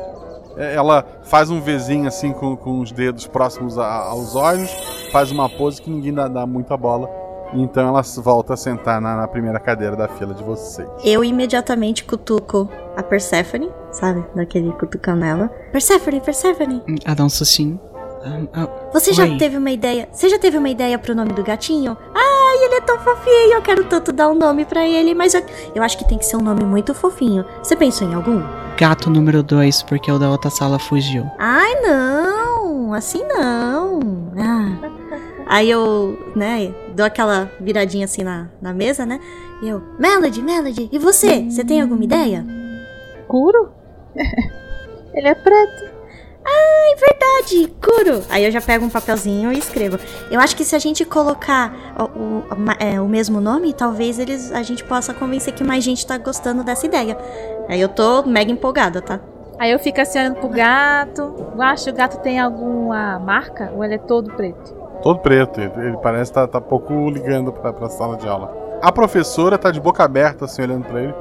É, 0.57 0.75
Ela 0.75 1.05
faz 1.23 1.51
um 1.51 1.61
Vzinho 1.61 2.09
assim 2.09 2.33
com, 2.33 2.57
com 2.57 2.81
os 2.81 2.91
dedos 2.91 3.27
próximos 3.27 3.79
a- 3.79 4.05
aos 4.09 4.35
olhos, 4.35 4.71
faz 5.13 5.31
uma 5.31 5.49
pose 5.49 5.81
que 5.81 5.89
ninguém 5.91 6.13
dá, 6.13 6.27
dá 6.29 6.45
muita 6.47 6.77
bola. 6.77 7.09
E 7.53 7.61
então 7.63 7.89
ela 7.89 8.01
volta 8.19 8.55
a 8.55 8.57
sentar 8.57 9.01
na, 9.01 9.17
na 9.17 9.27
primeira 9.29 9.59
cadeira 9.59 9.97
da 9.97 10.07
fila 10.07 10.33
de 10.35 10.43
vocês. 10.43 10.89
Eu 11.05 11.25
imediatamente 11.25 12.05
cutuco 12.05 12.69
a 12.97 13.03
Persephone, 13.03 13.71
sabe? 13.91 14.25
Daquele 14.37 14.73
cutucão 14.73 15.17
nela. 15.17 15.49
Persephone, 15.73 16.21
Persephone, 16.21 16.83
Ela 17.05 17.15
dá 17.17 17.25
um 17.25 17.29
sustinho. 17.29 17.81
Ah, 18.23 18.43
ah, 18.53 18.69
você 18.93 19.13
já 19.13 19.23
Oi. 19.23 19.39
teve 19.39 19.57
uma 19.57 19.71
ideia? 19.71 20.09
Você 20.13 20.29
já 20.29 20.39
teve 20.39 20.59
uma 20.59 20.69
ideia 20.69 20.99
pro 20.99 21.15
nome 21.15 21.33
do 21.33 21.43
gatinho? 21.43 21.97
Ai, 22.15 22.65
ele 22.65 22.75
é 22.75 22.81
tão 22.83 22.99
fofinho, 22.99 23.55
eu 23.55 23.63
quero 23.63 23.85
tanto 23.85 24.13
dar 24.13 24.29
um 24.29 24.35
nome 24.35 24.65
pra 24.65 24.87
ele, 24.87 25.15
mas 25.15 25.33
eu, 25.35 25.43
eu 25.75 25.83
acho 25.83 25.97
que 25.97 26.07
tem 26.07 26.19
que 26.19 26.27
ser 26.27 26.37
um 26.37 26.43
nome 26.43 26.65
muito 26.65 26.93
fofinho. 26.93 27.45
Você 27.63 27.75
pensou 27.75 28.09
em 28.09 28.15
algum? 28.15 28.43
gato 28.81 29.11
número 29.11 29.43
2, 29.43 29.83
porque 29.83 30.11
o 30.11 30.19
da 30.19 30.31
outra 30.31 30.49
sala 30.49 30.79
fugiu. 30.79 31.31
Ai, 31.39 31.83
não, 31.83 32.95
assim 32.95 33.23
não. 33.25 34.01
Ah. 34.39 34.91
Aí 35.47 35.69
eu, 35.69 36.19
né, 36.35 36.73
dou 36.95 37.05
aquela 37.05 37.51
viradinha 37.61 38.07
assim 38.07 38.23
na, 38.23 38.49
na 38.61 38.73
mesa, 38.73 39.05
né? 39.05 39.21
E 39.63 39.69
eu, 39.69 39.83
Melody, 39.99 40.41
Melody, 40.41 40.89
e 40.91 40.99
você? 40.99 41.43
Você 41.43 41.63
tem 41.63 41.83
alguma 41.83 42.03
ideia? 42.03 42.43
Curo? 43.29 43.71
Ele 45.13 45.29
é 45.29 45.35
preto. 45.35 46.00
Ai, 46.45 46.95
verdade, 46.97 47.73
Kuro. 47.81 48.23
Aí 48.31 48.45
eu 48.45 48.51
já 48.51 48.61
pego 48.61 48.85
um 48.85 48.91
papelzinho 48.91 49.53
e 49.53 49.59
escrevo. 49.59 49.99
Eu 50.31 50.41
acho 50.41 50.57
que 50.57 50.65
se 50.65 50.75
a 50.75 50.79
gente 50.79 51.05
colocar 51.05 51.73
o, 51.99 52.05
o, 52.05 52.45
é, 52.79 53.01
o 53.01 53.09
mesmo 53.09 53.41
nome, 53.41 53.73
talvez 53.73 54.19
eles 54.19 54.51
a 54.53 54.63
gente 54.63 54.83
possa 54.85 55.13
convencer 55.13 55.53
que 55.55 55.63
mais 55.63 55.85
gente 55.85 56.07
tá 56.07 56.19
gostando 56.19 56.65
dessa 56.65 56.87
ideia. 56.87 57.17
Aí 57.69 57.81
eu 57.81 57.89
tô 57.89 58.23
mega 58.23 58.51
empolgada, 58.51 59.01
tá? 59.01 59.21
Aí 59.59 59.71
eu 59.71 59.79
fico 59.79 60.01
assim 60.01 60.19
olhando 60.19 60.37
pro 60.37 60.49
gato. 60.49 61.35
Eu 61.55 61.63
acho 61.63 61.85
que 61.85 61.91
o 61.91 61.95
gato 61.95 62.19
tem 62.21 62.41
alguma 62.41 63.19
marca 63.19 63.71
ou 63.75 63.85
ele 63.85 63.95
é 63.95 63.99
todo 63.99 64.33
preto? 64.33 64.75
Todo 65.03 65.19
preto, 65.21 65.61
ele, 65.61 65.73
ele 65.77 65.97
parece 65.99 66.31
estar 66.31 66.47
tá, 66.47 66.59
tá 66.59 66.61
pouco 66.61 67.11
ligando 67.11 67.53
pra, 67.53 67.73
pra 67.73 67.89
sala 67.89 68.17
de 68.17 68.27
aula. 68.27 68.55
A 68.83 68.91
professora 68.91 69.59
tá 69.59 69.71
de 69.71 69.81
boca 69.81 70.03
aberta, 70.03 70.47
assim, 70.47 70.63
olhando 70.63 70.87
pra 70.87 71.03
ele. 71.03 71.15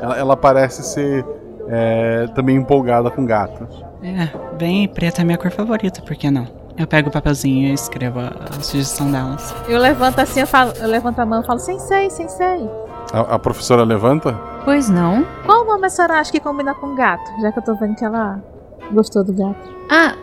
Ela, 0.00 0.18
ela 0.18 0.36
parece 0.36 0.82
ser 0.82 1.24
é, 1.68 2.26
também 2.34 2.56
empolgada 2.56 3.10
com 3.10 3.24
gatos. 3.24 3.91
É, 4.02 4.56
bem, 4.56 4.88
preto 4.88 5.20
é 5.20 5.24
minha 5.24 5.38
cor 5.38 5.50
favorita, 5.50 6.02
por 6.02 6.16
que 6.16 6.30
não? 6.30 6.46
Eu 6.76 6.86
pego 6.86 7.08
o 7.08 7.12
papelzinho 7.12 7.68
e 7.68 7.72
escrevo 7.72 8.18
a, 8.18 8.32
a 8.50 8.60
sugestão 8.60 9.10
delas. 9.10 9.54
Eu 9.68 9.78
levanto 9.78 10.18
assim, 10.18 10.40
eu, 10.40 10.46
falo, 10.46 10.72
eu 10.80 10.88
levanto 10.88 11.18
a 11.18 11.26
mão 11.26 11.42
e 11.42 11.46
falo, 11.46 11.60
sensei, 11.60 12.10
sensei. 12.10 12.68
A, 13.12 13.34
a 13.34 13.38
professora 13.38 13.84
levanta. 13.84 14.32
Pois 14.64 14.88
não. 14.88 15.24
Qual 15.44 15.64
nome 15.64 15.86
a 15.86 15.90
senhora 15.90 16.14
acha 16.18 16.32
que 16.32 16.40
combina 16.40 16.74
com 16.74 16.94
gato? 16.94 17.30
Já 17.40 17.52
que 17.52 17.58
eu 17.58 17.62
tô 17.62 17.74
vendo 17.74 17.94
que 17.94 18.04
ela 18.04 18.42
gostou 18.90 19.22
do 19.22 19.32
gato. 19.32 19.70
Ah, 19.90 20.16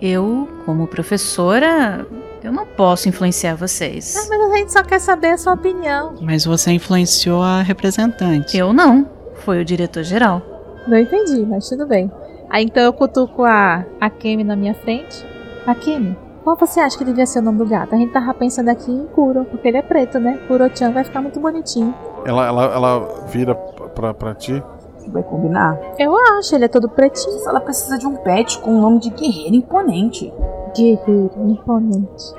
eu, 0.00 0.48
como 0.64 0.86
professora, 0.86 2.06
eu 2.42 2.52
não 2.52 2.66
posso 2.66 3.08
influenciar 3.08 3.54
vocês. 3.56 4.16
Ah, 4.16 4.26
mas 4.28 4.52
a 4.52 4.56
gente 4.56 4.72
só 4.72 4.82
quer 4.82 5.00
saber 5.00 5.28
a 5.28 5.38
sua 5.38 5.54
opinião. 5.54 6.14
Mas 6.20 6.44
você 6.44 6.70
influenciou 6.70 7.42
a 7.42 7.62
representante. 7.62 8.56
Eu 8.56 8.72
não. 8.72 9.08
Foi 9.44 9.60
o 9.60 9.64
diretor-geral. 9.64 10.40
Não 10.86 10.98
entendi, 10.98 11.44
mas 11.46 11.68
tudo 11.68 11.86
bem. 11.86 12.10
Aí 12.54 12.66
então 12.66 12.84
eu 12.84 12.92
cutuco 12.92 13.42
a, 13.42 13.84
a 14.00 14.08
Kemi 14.08 14.44
na 14.44 14.54
minha 14.54 14.74
frente. 14.74 15.26
A 15.66 15.74
Kemi, 15.74 16.16
qual 16.44 16.54
você 16.54 16.78
acha 16.78 16.96
que 16.96 17.04
devia 17.04 17.26
ser 17.26 17.40
o 17.40 17.42
nome 17.42 17.58
do 17.58 17.66
gato? 17.66 17.92
A 17.92 17.98
gente 17.98 18.12
tava 18.12 18.32
pensando 18.32 18.68
aqui 18.68 18.92
em 18.92 19.06
Kuro, 19.06 19.44
porque 19.46 19.66
ele 19.66 19.78
é 19.78 19.82
preto, 19.82 20.20
né? 20.20 20.38
Kuro-chan 20.46 20.92
vai 20.92 21.02
ficar 21.02 21.20
muito 21.20 21.40
bonitinho. 21.40 21.92
Ela, 22.24 22.46
ela, 22.46 22.64
ela 22.66 23.26
vira 23.26 23.56
pra, 23.56 24.14
pra 24.14 24.36
ti. 24.36 24.62
Vai 25.08 25.24
combinar? 25.24 25.80
Eu 25.98 26.16
acho, 26.38 26.54
ele 26.54 26.66
é 26.66 26.68
todo 26.68 26.88
pretinho. 26.88 27.42
Ela 27.44 27.58
precisa 27.58 27.98
de 27.98 28.06
um 28.06 28.14
pet 28.14 28.60
com 28.60 28.78
o 28.78 28.80
nome 28.80 29.00
de 29.00 29.10
guerreiro 29.10 29.56
imponente. 29.56 30.32
Guerreiro, 30.76 31.32
imponente. 31.48 32.34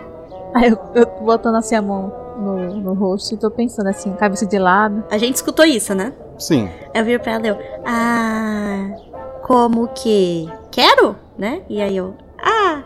Aí 0.54 0.70
eu, 0.70 0.80
eu 0.96 1.06
tô 1.06 1.26
botando 1.26 1.56
assim 1.56 1.76
a 1.76 1.82
mão 1.82 2.14
no, 2.38 2.74
no 2.76 2.94
rosto 2.94 3.34
e 3.34 3.38
tô 3.38 3.52
pensando 3.52 3.88
assim, 3.88 4.14
cabeça 4.14 4.46
de 4.46 4.58
lado. 4.58 5.04
A 5.12 5.18
gente 5.18 5.36
escutou 5.36 5.66
isso, 5.66 5.94
né? 5.94 6.14
Sim. 6.40 6.70
Eu 6.94 7.04
viro 7.04 7.22
pra 7.22 7.34
ela 7.34 7.46
e 7.46 7.50
eu, 7.50 7.58
ah, 7.86 9.15
como 9.46 9.88
que? 9.90 10.50
Quero? 10.72 11.16
Né? 11.38 11.62
E 11.70 11.80
aí 11.80 11.96
eu, 11.96 12.16
ah, 12.40 12.82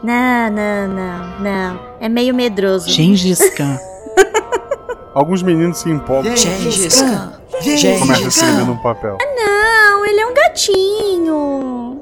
não, 0.00 0.48
não, 0.52 0.88
não, 0.88 1.40
não. 1.40 1.80
É 1.98 2.08
meio 2.08 2.32
medroso. 2.32 2.88
Gengis 2.88 3.40
Khan. 3.56 3.76
Alguns 5.12 5.42
meninos 5.42 5.78
se 5.78 5.90
empolgam 5.90 6.36
Gengis 6.36 7.02
Khan. 7.02 7.32
e 7.64 7.98
começam 7.98 8.24
a 8.26 8.28
escrever 8.28 8.64
num 8.64 8.76
papel. 8.76 9.18
Não, 9.20 10.06
ele 10.06 10.20
é 10.20 10.26
um 10.26 10.34
gatinho. 10.34 12.00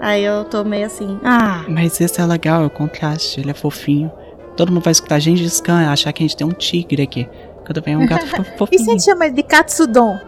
Aí 0.00 0.24
eu 0.24 0.44
tô 0.44 0.64
meio 0.64 0.86
assim, 0.86 1.20
ah. 1.22 1.64
Mas 1.68 2.00
esse 2.00 2.20
é 2.20 2.26
legal, 2.26 2.64
é 2.64 2.66
o 2.66 2.70
contraste, 2.70 3.38
ele 3.38 3.52
é 3.52 3.54
fofinho. 3.54 4.10
Todo 4.56 4.72
mundo 4.72 4.82
vai 4.82 4.90
escutar 4.90 5.20
Gengis 5.20 5.60
Khan 5.60 5.82
e 5.82 5.86
achar 5.86 6.12
que 6.12 6.24
a 6.24 6.26
gente 6.26 6.36
tem 6.36 6.44
um 6.46 6.50
tigre 6.50 7.02
aqui. 7.02 7.28
Quando 7.64 7.80
vem 7.80 7.96
um 7.96 8.06
gato 8.06 8.26
fica 8.26 8.42
E 8.42 8.44
se 8.44 8.50
a 8.54 8.58
fofinho. 8.58 8.84
gente 8.84 9.04
chama 9.04 9.26
ele 9.26 9.36
de 9.36 9.44
Katsudon? 9.44 10.18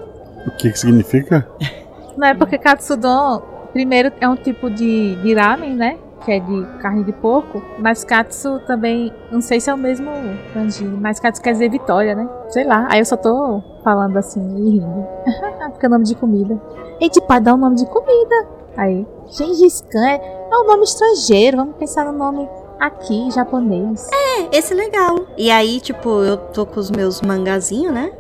O 0.46 0.50
que, 0.52 0.70
que 0.70 0.78
significa? 0.78 1.48
Não 2.16 2.28
é 2.28 2.35
porque 2.35 2.59
Katsudon, 2.59 3.42
primeiro, 3.73 4.12
é 4.21 4.28
um 4.28 4.37
tipo 4.37 4.71
de, 4.71 5.16
de 5.16 5.35
ramen, 5.35 5.75
né? 5.75 5.99
Que 6.25 6.33
é 6.33 6.40
de 6.40 6.66
carne 6.80 7.04
de 7.04 7.12
porco. 7.12 7.62
Mas 7.78 8.02
Katsu 8.02 8.61
também, 8.66 9.12
não 9.30 9.40
sei 9.40 9.61
se 9.61 9.68
é 9.68 9.75
o 9.75 9.76
mesmo 9.76 10.11
kanji, 10.54 10.85
mas 10.85 11.21
Katsu 11.21 11.42
quer 11.42 11.52
dizer 11.52 11.71
vitória, 11.71 12.14
né? 12.14 12.26
Sei 12.49 12.64
lá. 12.64 12.87
Aí 12.90 13.00
eu 13.00 13.04
só 13.04 13.16
tô 13.16 13.62
falando 13.83 14.16
assim 14.16 14.40
e 14.56 14.71
rindo. 14.78 15.06
porque 15.71 15.85
é 15.85 15.88
nome 15.88 16.04
de 16.04 16.14
comida. 16.14 16.59
A 16.99 17.04
gente 17.04 17.21
pode 17.21 17.44
dar 17.44 17.54
um 17.54 17.59
nome 17.59 17.76
de 17.76 17.87
comida. 17.87 18.49
Aí, 18.76 19.06
Gengis 19.28 19.83
Khan 19.83 20.06
é, 20.06 20.49
é 20.50 20.56
um 20.56 20.66
nome 20.66 20.85
estrangeiro. 20.85 21.59
Vamos 21.59 21.76
pensar 21.76 22.04
no 22.06 22.12
nome 22.12 22.49
aqui, 22.80 23.30
japonês. 23.30 24.09
É, 24.12 24.56
esse 24.56 24.73
é 24.73 24.76
legal. 24.76 25.26
E 25.37 25.50
aí, 25.50 25.80
tipo, 25.80 26.23
eu 26.23 26.37
tô 26.37 26.64
com 26.64 26.80
os 26.80 26.90
meus 26.90 27.21
mangazinhos, 27.21 27.92
né? 27.92 28.12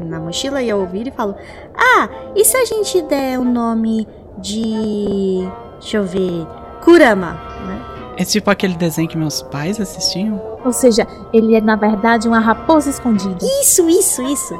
Na 0.00 0.18
mochila 0.20 0.62
e 0.62 0.68
eu 0.68 0.78
ouvir 0.80 1.06
e 1.08 1.10
falo: 1.10 1.34
Ah, 1.76 2.08
e 2.34 2.44
se 2.44 2.56
a 2.56 2.64
gente 2.64 3.02
der 3.02 3.38
o 3.38 3.44
nome 3.44 4.06
de. 4.38 5.48
Deixa 5.80 5.96
eu 5.98 6.04
ver. 6.04 6.46
Kurama, 6.82 7.32
né? 7.66 7.80
É 8.16 8.24
tipo 8.24 8.50
aquele 8.50 8.74
desenho 8.74 9.08
que 9.08 9.16
meus 9.16 9.42
pais 9.42 9.80
assistiam. 9.80 10.40
Ou 10.64 10.72
seja, 10.72 11.06
ele 11.32 11.54
é 11.54 11.60
na 11.60 11.76
verdade 11.76 12.26
uma 12.28 12.38
raposa 12.40 12.90
escondida. 12.90 13.38
Isso, 13.62 13.88
isso, 13.88 14.22
isso. 14.22 14.54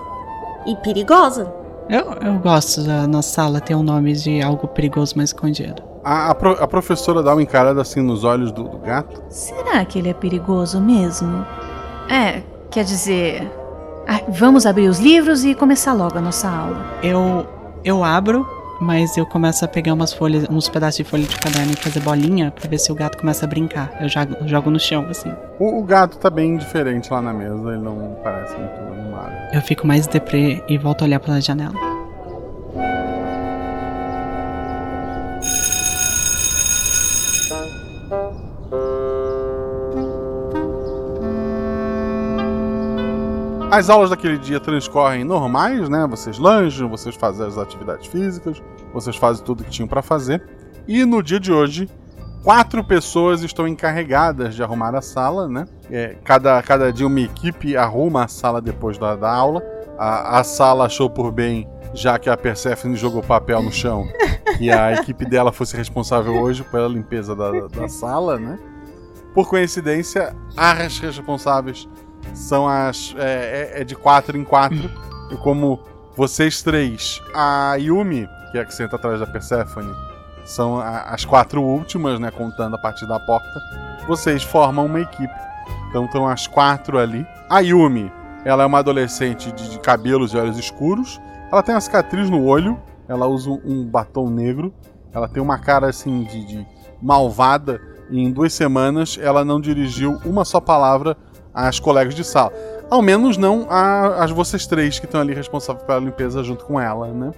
E 0.67 0.77
perigosa. 0.77 1.53
Eu, 1.89 2.13
eu 2.21 2.39
gosto 2.39 2.83
da 2.83 3.07
nossa 3.07 3.31
sala 3.31 3.61
ter 3.61 3.75
um 3.75 3.83
nome 3.83 4.13
de 4.13 4.43
algo 4.43 4.69
perigoso 4.69 5.17
mais 5.17 5.31
escondido. 5.31 5.83
A, 6.05 6.31
a, 6.31 6.35
pro- 6.35 6.63
a 6.63 6.69
professora 6.69 7.23
dá 7.23 7.33
uma 7.33 7.43
encarada 7.43 7.81
assim 7.81 8.01
nos 8.03 8.25
olhos 8.25 8.53
do, 8.53 8.65
do 8.65 8.79
gato. 8.79 9.23
Será 9.31 9.85
que 9.85 9.99
ele 9.99 10.11
é 10.11 10.15
perigoso 10.15 10.81
mesmo? 10.81 11.45
É, 12.09 12.43
quer 12.71 12.85
dizer. 12.85 13.51
Ai, 14.11 14.25
vamos 14.29 14.65
abrir 14.65 14.89
os 14.89 14.99
livros 14.99 15.45
e 15.45 15.55
começar 15.55 15.93
logo 15.93 16.17
a 16.17 16.21
nossa 16.21 16.49
aula. 16.49 16.99
Eu, 17.03 17.47
eu 17.85 18.03
abro 18.03 18.47
Mas 18.81 19.17
eu 19.19 19.27
começo 19.27 19.65
a 19.65 19.69
pegar 19.69 19.93
umas 19.93 20.13
folhas, 20.13 20.47
uns 20.49 20.69
pedaços 20.69 20.97
de 20.97 21.05
folha 21.05 21.25
de 21.25 21.37
caderno 21.37 21.73
e 21.73 21.77
fazer 21.77 22.01
bolinha 22.01 22.51
pra 22.51 22.69
ver 22.71 22.79
se 22.79 22.91
o 22.91 22.95
gato 22.95 23.19
começa 23.19 23.45
a 23.45 23.49
brincar. 23.49 23.91
Eu 24.01 24.09
jogo, 24.09 24.37
jogo 24.47 24.71
no 24.71 24.79
chão, 24.81 25.05
assim. 25.11 25.31
O, 25.59 25.81
o 25.81 25.85
gato 25.85 26.17
tá 26.17 26.31
bem 26.31 26.57
diferente 26.57 27.13
lá 27.13 27.21
na 27.21 27.33
mesa, 27.35 27.73
ele 27.73 27.83
não 27.83 28.17
parece 28.23 28.57
muito 28.57 28.81
animado. 28.93 29.33
Eu 29.53 29.61
fico 29.63 29.87
mais 29.87 30.07
deprê 30.07 30.63
e 30.69 30.79
volto 30.79 31.03
a 31.03 31.05
olhar 31.05 31.21
pela 31.21 31.41
janela. 31.41 31.75
As 43.71 43.91
aulas 43.91 44.09
daquele 44.09 44.39
dia 44.39 44.59
transcorrem 44.59 45.25
normais, 45.25 45.91
né? 45.91 46.07
Vocês 46.09 46.39
lancham, 46.39 46.89
vocês 46.89 47.15
fazem 47.15 47.47
as 47.47 47.59
atividades 47.59 48.07
físicas, 48.07 48.63
vocês 48.95 49.15
fazem 49.15 49.45
tudo 49.45 49.63
que 49.63 49.69
tinham 49.69 49.87
para 49.87 50.01
fazer. 50.01 50.43
E 50.87 51.05
no 51.05 51.23
dia 51.23 51.39
de 51.39 51.53
hoje, 51.53 51.87
quatro 52.43 52.83
pessoas 52.83 53.43
estão 53.43 53.69
encarregadas 53.69 54.55
de 54.55 54.63
arrumar 54.63 54.95
a 54.95 55.03
sala, 55.03 55.47
né? 55.47 55.67
É, 55.91 56.17
cada, 56.25 56.63
cada 56.63 56.91
dia 56.91 57.07
uma 57.07 57.21
equipe 57.21 57.77
arruma 57.77 58.25
a 58.25 58.29
sala 58.29 58.63
depois 58.63 58.97
da, 58.97 59.15
da 59.15 59.31
aula. 59.31 59.63
A, 59.99 60.39
a 60.39 60.45
sala 60.45 60.87
achou 60.87 61.11
por 61.11 61.31
bem, 61.31 61.69
já 61.93 62.19
que 62.19 62.31
a 62.31 62.39
Persephone 62.39 62.97
jogou 62.97 63.23
papel 63.23 63.63
no 63.63 63.71
chão, 63.71 64.09
que 64.57 64.71
a 64.71 64.95
equipe 64.97 65.27
dela 65.27 65.53
fosse 65.53 65.77
responsável 65.77 66.41
hoje 66.41 66.65
pela 66.65 66.89
limpeza 66.89 67.37
da, 67.37 67.51
da 67.51 67.87
sala, 67.87 68.39
né? 68.39 68.59
Por 69.35 69.47
coincidência, 69.47 70.35
as 70.57 70.99
responsáveis 70.99 71.87
são 72.35 72.69
as. 72.69 73.15
É, 73.17 73.73
é, 73.77 73.81
é 73.81 73.85
de 73.85 73.95
quatro 73.97 74.37
em 74.37 74.45
quatro. 74.45 74.91
e 75.31 75.37
como 75.37 75.81
vocês 76.17 76.63
três, 76.63 77.23
a 77.35 77.77
Yumi, 77.77 78.29
que 78.51 78.59
é 78.59 78.63
a 78.63 78.65
que 78.65 78.75
senta 78.75 78.97
atrás 78.97 79.21
da 79.21 79.27
Persephone, 79.27 79.95
são 80.45 80.79
a, 80.79 81.03
as 81.03 81.25
quatro 81.25 81.63
últimas, 81.63 82.19
né? 82.19 82.31
Contando 82.31 82.75
a 82.75 82.79
partir 82.79 83.07
da 83.07 83.21
porta. 83.21 83.61
Vocês 84.07 84.43
formam 84.43 84.87
uma 84.87 85.01
equipe. 85.01 85.33
Então 85.89 86.07
estão 86.07 86.27
as 86.27 86.47
quatro 86.47 86.99
ali. 86.99 87.27
A 87.49 87.61
Yumi, 87.61 88.11
ela 88.45 88.63
é 88.63 88.67
uma 88.67 88.79
adolescente 88.79 89.53
de, 89.53 89.71
de 89.71 89.79
cabelos 89.79 90.33
e 90.33 90.37
olhos 90.37 90.59
escuros. 90.59 91.21
Ela 91.53 91.63
tem 91.63 91.75
uma 91.75 91.81
cicatriz 91.81 92.29
no 92.29 92.45
olho. 92.45 92.79
Ela 93.07 93.27
usa 93.27 93.51
um 93.51 93.85
batom 93.85 94.29
negro. 94.29 94.73
Ela 95.13 95.29
tem 95.29 95.43
uma 95.43 95.59
cara 95.59 95.89
assim 95.89 96.25
de, 96.25 96.47
de 96.47 96.67
malvada. 97.01 97.81
E 98.11 98.21
em 98.21 98.33
duas 98.33 98.53
semanas 98.53 99.19
ela 99.21 99.45
não 99.45 99.61
dirigiu 99.61 100.19
uma 100.25 100.45
só 100.45 100.61
palavra 100.61 101.17
às 101.53 101.81
colegas 101.81 102.15
de 102.15 102.25
sala. 102.25 102.53
Ao 102.91 103.03
menos 103.03 103.37
não 103.37 103.67
as 103.71 104.31
vocês 104.31 104.67
três 104.67 104.99
que 104.99 105.05
estão 105.05 105.21
ali 105.21 105.35
responsáveis 105.35 105.85
pela 105.85 105.99
limpeza 105.99 106.43
junto 106.43 106.65
com 106.65 106.81
ela, 106.81 107.09
né? 107.09 107.33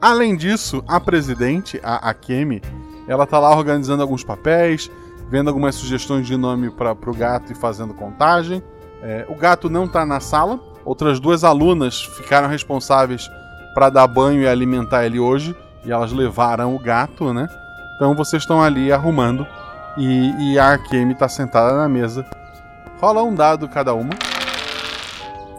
Além 0.00 0.36
disso, 0.36 0.82
a 0.88 0.98
presidente, 0.98 1.80
a, 1.84 2.10
a 2.10 2.14
Kemi, 2.14 2.60
ela 3.06 3.24
tá 3.24 3.38
lá 3.38 3.56
organizando 3.56 4.02
alguns 4.02 4.24
papéis, 4.24 4.90
vendo 5.30 5.48
algumas 5.48 5.76
sugestões 5.76 6.26
de 6.26 6.36
nome 6.36 6.70
para 6.70 6.92
o 6.92 7.14
gato 7.14 7.52
e 7.52 7.54
fazendo 7.54 7.94
contagem. 7.94 8.62
É, 9.00 9.24
o 9.28 9.36
gato 9.36 9.70
não 9.70 9.86
tá 9.86 10.04
na 10.04 10.18
sala. 10.18 10.58
Outras 10.84 11.20
duas 11.20 11.44
alunas 11.44 12.02
ficaram 12.02 12.48
responsáveis 12.48 13.30
para 13.74 13.88
dar 13.88 14.08
banho 14.08 14.42
e 14.42 14.48
alimentar 14.48 15.06
ele 15.06 15.20
hoje, 15.20 15.54
e 15.84 15.92
elas 15.92 16.12
levaram 16.12 16.74
o 16.74 16.78
gato, 16.78 17.32
né? 17.32 17.48
Então 17.94 18.14
vocês 18.16 18.42
estão 18.42 18.60
ali 18.60 18.92
arrumando 18.92 19.46
e, 19.96 20.52
e 20.52 20.58
a 20.58 20.76
Kemi 20.76 21.14
tá 21.14 21.28
sentada 21.28 21.76
na 21.76 21.88
mesa 21.88 22.26
Rola 23.02 23.20
um 23.24 23.34
dado 23.34 23.68
cada 23.68 23.92
uma. 23.94 24.10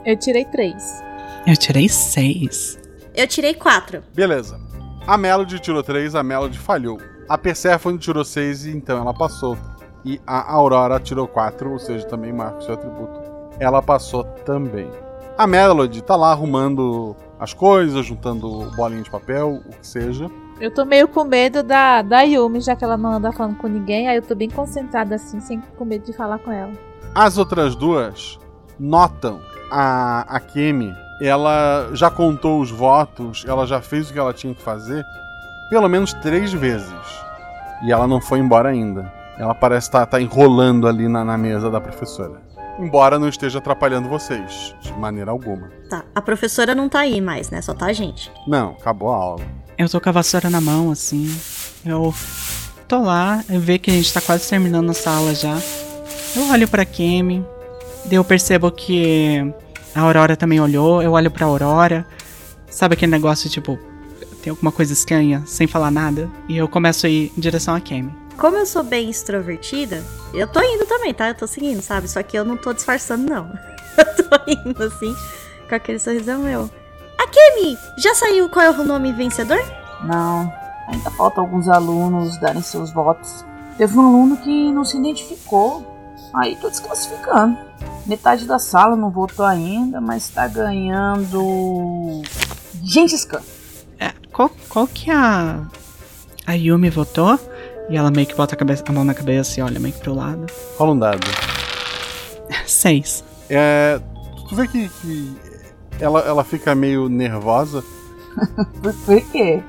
Eu 0.05 0.17
tirei 0.17 0.45
três. 0.45 1.03
Eu 1.45 1.57
tirei 1.57 1.89
seis. 1.89 2.79
Eu 3.13 3.27
tirei 3.27 3.53
quatro. 3.53 4.01
Beleza. 4.15 4.57
A 5.05 5.17
Melody 5.17 5.59
tirou 5.59 5.83
três, 5.83 6.15
a 6.15 6.23
Melody 6.23 6.57
falhou. 6.57 6.97
A 7.27 7.37
Persephone 7.37 7.97
tirou 7.97 8.23
seis 8.23 8.65
e 8.65 8.71
então 8.71 8.97
ela 8.97 9.13
passou. 9.13 9.57
E 10.05 10.21
a 10.25 10.53
Aurora 10.53 11.01
tirou 11.01 11.27
quatro, 11.27 11.73
ou 11.73 11.79
seja, 11.79 12.07
também 12.07 12.31
marca 12.31 12.61
seu 12.61 12.75
atributo. 12.75 13.21
Ela 13.59 13.81
passou 13.81 14.23
também. 14.23 14.89
A 15.37 15.45
Melody 15.45 16.01
tá 16.01 16.15
lá 16.15 16.31
arrumando 16.31 17.13
as 17.37 17.53
coisas, 17.53 18.05
juntando 18.05 18.71
bolinha 18.73 19.01
de 19.01 19.11
papel, 19.11 19.61
o 19.65 19.69
que 19.69 19.85
seja. 19.85 20.31
Eu 20.61 20.73
tô 20.73 20.85
meio 20.85 21.09
com 21.09 21.25
medo 21.25 21.61
da, 21.61 22.01
da 22.03 22.21
Yumi, 22.21 22.61
já 22.61 22.73
que 22.73 22.85
ela 22.85 22.95
não 22.95 23.11
anda 23.11 23.33
falando 23.33 23.57
com 23.57 23.67
ninguém. 23.67 24.07
Aí 24.07 24.15
eu 24.15 24.21
tô 24.21 24.33
bem 24.33 24.49
concentrada 24.49 25.15
assim, 25.15 25.41
sem 25.41 25.59
com 25.59 25.83
medo 25.83 26.05
de 26.05 26.13
falar 26.13 26.39
com 26.39 26.49
ela. 26.49 26.71
As 27.15 27.37
outras 27.37 27.75
duas 27.75 28.39
notam 28.79 29.39
a, 29.71 30.21
a 30.27 30.39
Kemi, 30.39 30.95
ela 31.21 31.89
já 31.93 32.09
contou 32.09 32.59
os 32.59 32.71
votos, 32.71 33.45
ela 33.47 33.67
já 33.67 33.81
fez 33.81 34.09
o 34.09 34.13
que 34.13 34.19
ela 34.19 34.33
tinha 34.33 34.53
que 34.53 34.61
fazer 34.61 35.05
pelo 35.69 35.87
menos 35.87 36.13
três 36.13 36.53
vezes. 36.53 36.93
E 37.83 37.91
ela 37.91 38.07
não 38.07 38.21
foi 38.21 38.39
embora 38.39 38.69
ainda. 38.69 39.11
Ela 39.37 39.55
parece 39.55 39.87
estar 39.87 40.01
tá, 40.01 40.17
tá 40.17 40.21
enrolando 40.21 40.87
ali 40.87 41.07
na, 41.07 41.25
na 41.25 41.37
mesa 41.37 41.69
da 41.69 41.81
professora. 41.81 42.41
Embora 42.79 43.19
não 43.19 43.27
esteja 43.27 43.59
atrapalhando 43.59 44.09
vocês, 44.09 44.75
de 44.81 44.93
maneira 44.93 45.31
alguma. 45.31 45.71
Tá, 45.89 46.03
a 46.13 46.21
professora 46.21 46.73
não 46.73 46.89
tá 46.89 46.99
aí 46.99 47.21
mais, 47.21 47.49
né? 47.49 47.61
Só 47.61 47.73
tá 47.73 47.87
a 47.87 47.93
gente. 47.93 48.31
Não, 48.47 48.71
acabou 48.71 49.11
a 49.11 49.15
aula. 49.15 49.41
Eu 49.77 49.89
tô 49.89 49.99
com 49.99 50.09
a 50.09 50.11
vassoura 50.11 50.49
na 50.49 50.61
mão, 50.61 50.91
assim. 50.91 51.25
Eu 51.85 52.13
tô 52.87 53.01
lá, 53.01 53.43
eu 53.49 53.59
vejo 53.59 53.79
que 53.79 53.91
a 53.91 53.93
gente 53.93 54.13
tá 54.13 54.21
quase 54.21 54.49
terminando 54.49 54.89
a 54.89 54.93
sala 54.93 55.33
já. 55.33 55.57
Eu 56.35 56.49
olho 56.49 56.67
pra 56.67 56.83
Kemi, 56.83 57.45
daí 58.05 58.15
eu 58.15 58.23
percebo 58.23 58.71
que 58.71 59.53
a 59.93 60.01
Aurora 60.01 60.35
também 60.35 60.59
olhou, 60.59 61.01
eu 61.01 61.11
olho 61.11 61.29
pra 61.29 61.45
Aurora. 61.45 62.07
Sabe 62.67 62.95
aquele 62.95 63.11
negócio, 63.11 63.47
tipo, 63.49 63.77
tem 64.41 64.49
alguma 64.49 64.71
coisa 64.71 64.91
estranha, 64.91 65.43
sem 65.45 65.67
falar 65.67 65.91
nada? 65.91 66.27
E 66.49 66.57
eu 66.57 66.67
começo 66.67 67.05
a 67.05 67.09
ir 67.09 67.31
em 67.37 67.39
direção 67.39 67.75
a 67.75 67.79
Kemi. 67.79 68.11
Como 68.35 68.57
eu 68.57 68.65
sou 68.65 68.83
bem 68.83 69.11
extrovertida, 69.11 70.03
eu 70.33 70.47
tô 70.47 70.59
indo 70.59 70.87
também, 70.87 71.13
tá? 71.13 71.29
Eu 71.29 71.35
tô 71.35 71.45
seguindo, 71.45 71.81
sabe? 71.83 72.07
Só 72.07 72.23
que 72.23 72.35
eu 72.35 72.43
não 72.43 72.57
tô 72.57 72.73
disfarçando, 72.73 73.29
não. 73.29 73.51
eu 73.95 74.23
tô 74.23 74.41
indo 74.47 74.83
assim, 74.83 75.15
com 75.69 75.75
aquele 75.75 75.99
sorrisão 75.99 76.41
meu. 76.41 76.67
A 77.19 77.27
Kemi, 77.27 77.77
já 77.99 78.15
saiu 78.15 78.49
qual 78.49 78.65
é 78.65 78.71
o 78.71 78.83
nome 78.83 79.13
vencedor? 79.13 79.63
Não, 80.03 80.51
ainda 80.87 81.11
falta 81.11 81.39
alguns 81.39 81.69
alunos 81.69 82.39
darem 82.39 82.63
seus 82.63 82.91
votos. 82.91 83.45
Teve 83.77 83.95
um 83.95 84.01
aluno 84.01 84.37
que 84.37 84.71
não 84.71 84.83
se 84.83 84.97
identificou. 84.97 85.92
Aí 86.33 86.55
tô 86.55 86.69
desclassificando. 86.69 87.57
Metade 88.05 88.45
da 88.45 88.59
sala 88.59 88.95
não 88.95 89.09
votou 89.09 89.45
ainda, 89.45 90.01
mas 90.01 90.29
tá 90.29 90.47
ganhando. 90.47 92.21
Gengis 92.83 93.23
Khan. 93.25 93.41
É, 93.99 94.11
qual, 94.31 94.51
qual 94.67 94.87
que 94.87 95.09
é 95.09 95.15
a. 95.15 95.67
A 96.45 96.53
Yumi 96.53 96.89
votou? 96.89 97.39
E 97.89 97.95
ela 97.95 98.11
meio 98.11 98.27
que 98.27 98.35
bota 98.35 98.55
a, 98.55 98.57
cabeça, 98.57 98.83
a 98.87 98.91
mão 98.91 99.03
na 99.03 99.13
cabeça 99.13 99.59
e 99.59 99.63
olha 99.63 99.79
meio 99.79 99.93
que 99.93 100.01
pro 100.01 100.13
lado. 100.13 100.45
Rola 100.77 100.93
um 100.93 100.99
dado. 100.99 101.25
Seis. 102.65 103.23
É. 103.49 103.99
Tu 104.49 104.55
vê 104.55 104.67
que, 104.67 104.89
que 104.89 105.37
ela, 105.99 106.19
ela 106.21 106.43
fica 106.43 106.75
meio 106.75 107.07
nervosa. 107.07 107.83
por 109.05 109.21
quê? 109.31 109.63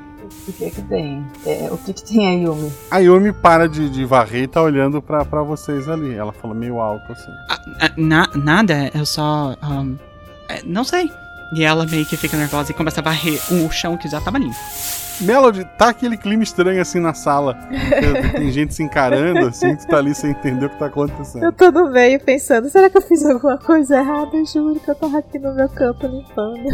O 0.46 0.52
que 0.52 0.64
é 0.64 0.70
que 0.70 0.82
tem? 0.82 1.26
É, 1.46 1.68
o 1.70 1.78
que, 1.78 1.92
que 1.92 2.04
tem 2.04 2.26
a 2.26 2.32
Yumi? 2.32 2.72
A 2.90 2.98
Yumi 2.98 3.32
para 3.32 3.68
de, 3.68 3.88
de 3.88 4.04
varrer 4.04 4.42
e 4.42 4.46
tá 4.46 4.60
olhando 4.60 5.00
pra, 5.00 5.24
pra 5.24 5.42
vocês 5.42 5.88
ali. 5.88 6.14
Ela 6.14 6.32
fala 6.32 6.54
meio 6.54 6.80
alto 6.80 7.10
assim. 7.12 7.30
Ah, 7.48 7.90
na, 7.96 8.28
nada, 8.34 8.90
eu 8.94 9.06
só. 9.06 9.56
Um, 9.62 9.96
não 10.64 10.84
sei. 10.84 11.10
E 11.54 11.62
ela 11.62 11.86
meio 11.86 12.04
que 12.04 12.16
fica 12.16 12.36
nervosa 12.36 12.72
e 12.72 12.74
começa 12.74 13.00
a 13.00 13.04
varrer 13.04 13.40
o 13.50 13.70
chão 13.70 13.96
que 13.96 14.08
já 14.08 14.20
tava 14.20 14.38
limpo. 14.38 14.56
Melody, 15.20 15.64
tá 15.78 15.90
aquele 15.90 16.16
clima 16.16 16.42
estranho 16.42 16.80
assim 16.80 16.98
na 16.98 17.14
sala. 17.14 17.56
Tem 18.32 18.50
gente 18.52 18.74
se 18.74 18.82
encarando 18.82 19.46
assim, 19.46 19.76
tu 19.76 19.86
tá 19.86 19.98
ali 19.98 20.14
sem 20.14 20.32
entender 20.32 20.66
o 20.66 20.70
que 20.70 20.78
tá 20.78 20.86
acontecendo. 20.86 21.44
Eu 21.44 21.52
tô 21.52 21.70
no 21.70 21.90
meio 21.90 22.18
pensando, 22.20 22.68
será 22.68 22.90
que 22.90 22.98
eu 22.98 23.02
fiz 23.02 23.24
alguma 23.24 23.56
coisa 23.56 23.98
errada? 23.98 24.36
Eu 24.36 24.44
juro 24.44 24.80
que 24.80 24.90
eu 24.90 24.94
tô 24.94 25.06
aqui 25.16 25.38
no 25.38 25.54
meu 25.54 25.68
campo 25.68 26.06
limpando. 26.06 26.64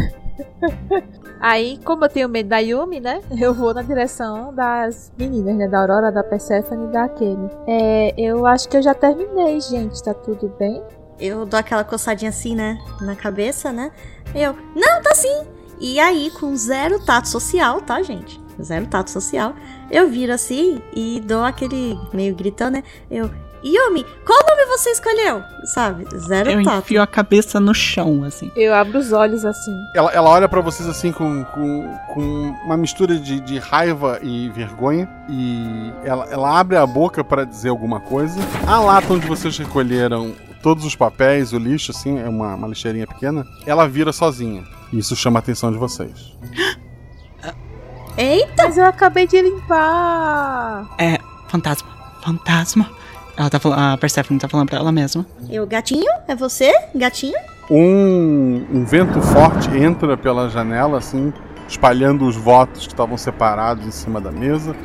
Aí, 1.41 1.79
como 1.83 2.05
eu 2.05 2.09
tenho 2.09 2.29
medo 2.29 2.49
da 2.49 2.59
Yumi, 2.59 2.99
né? 2.99 3.19
Eu 3.41 3.51
vou 3.51 3.73
na 3.73 3.81
direção 3.81 4.53
das 4.53 5.11
meninas, 5.17 5.55
né? 5.55 5.67
Da 5.67 5.81
Aurora, 5.81 6.11
da 6.11 6.23
Persephone 6.23 6.85
e 6.85 6.91
da 6.91 7.09
Kelly. 7.09 7.49
É, 7.67 8.13
eu 8.15 8.45
acho 8.45 8.69
que 8.69 8.77
eu 8.77 8.81
já 8.81 8.93
terminei, 8.93 9.59
gente. 9.59 10.03
Tá 10.03 10.13
tudo 10.13 10.53
bem? 10.59 10.83
Eu 11.19 11.43
dou 11.45 11.59
aquela 11.59 11.83
coçadinha 11.83 12.29
assim, 12.29 12.55
né? 12.55 12.77
Na 13.01 13.15
cabeça, 13.15 13.71
né? 13.71 13.91
Eu, 14.35 14.55
não, 14.75 15.01
tá 15.01 15.15
sim! 15.15 15.47
E 15.79 15.99
aí, 15.99 16.29
com 16.39 16.55
zero 16.55 17.03
tato 17.03 17.27
social, 17.27 17.81
tá, 17.81 18.03
gente? 18.03 18.39
Zero 18.61 18.85
tato 18.85 19.09
social, 19.09 19.55
eu 19.89 20.07
viro 20.07 20.31
assim 20.31 20.79
e 20.93 21.19
dou 21.21 21.43
aquele 21.43 21.97
meio 22.13 22.35
gritando, 22.35 22.73
né? 22.73 22.83
Eu, 23.09 23.31
Yumi, 23.63 24.05
qual 24.25 24.39
nome 24.47 24.65
você 24.65 24.89
escolheu? 24.89 25.43
Sabe? 25.63 26.05
Zero 26.17 26.49
eu 26.49 26.63
tato. 26.63 26.79
enfio 26.79 27.01
a 27.01 27.07
cabeça 27.07 27.59
no 27.59 27.73
chão, 27.73 28.23
assim. 28.23 28.51
Eu 28.55 28.73
abro 28.73 28.97
os 28.97 29.11
olhos 29.11 29.45
assim. 29.45 29.75
Ela, 29.95 30.11
ela 30.11 30.29
olha 30.29 30.49
para 30.49 30.61
vocês 30.61 30.89
assim 30.89 31.11
com, 31.11 31.43
com, 31.45 31.97
com 32.13 32.21
uma 32.65 32.75
mistura 32.75 33.17
de, 33.17 33.39
de, 33.39 33.59
raiva 33.59 34.19
e 34.23 34.49
vergonha. 34.49 35.07
E 35.29 35.93
ela, 36.03 36.27
ela 36.31 36.59
abre 36.59 36.75
a 36.75 36.85
boca 36.85 37.23
para 37.23 37.45
dizer 37.45 37.69
alguma 37.69 37.99
coisa. 37.99 38.39
A 38.65 38.79
lata 38.79 39.13
onde 39.13 39.27
vocês 39.27 39.57
recolheram 39.57 40.33
todos 40.61 40.85
os 40.85 40.95
papéis, 40.95 41.53
o 41.53 41.57
lixo, 41.57 41.91
assim, 41.91 42.19
é 42.19 42.29
uma, 42.29 42.55
uma 42.55 42.67
lixeirinha 42.67 43.07
pequena, 43.07 43.45
ela 43.65 43.87
vira 43.87 44.13
sozinha. 44.13 44.63
Isso 44.93 45.15
chama 45.15 45.39
a 45.39 45.41
atenção 45.41 45.71
de 45.71 45.77
vocês. 45.77 46.35
Eita! 48.17 48.63
Mas 48.63 48.77
eu 48.77 48.85
acabei 48.85 49.27
de 49.27 49.41
limpar. 49.41 50.87
É, 50.97 51.19
fantasma. 51.47 51.89
Fantasma. 52.23 53.00
Ela 53.41 53.49
tá 53.49 53.59
falando, 53.59 53.79
a 53.79 53.97
Persephone 53.97 54.39
tá 54.39 54.47
falando 54.47 54.69
pra 54.69 54.77
ela 54.77 54.91
mesma. 54.91 55.25
Eu, 55.49 55.65
gatinho? 55.65 56.11
É 56.27 56.35
você? 56.35 56.71
Gatinho? 56.93 57.33
Um, 57.71 58.63
um 58.71 58.85
vento 58.85 59.19
forte 59.19 59.67
entra 59.75 60.15
pela 60.15 60.47
janela, 60.47 60.99
assim, 60.99 61.33
espalhando 61.67 62.27
os 62.27 62.35
votos 62.35 62.85
que 62.85 62.93
estavam 62.93 63.17
separados 63.17 63.83
em 63.83 63.89
cima 63.89 64.21
da 64.21 64.31
mesa. 64.31 64.75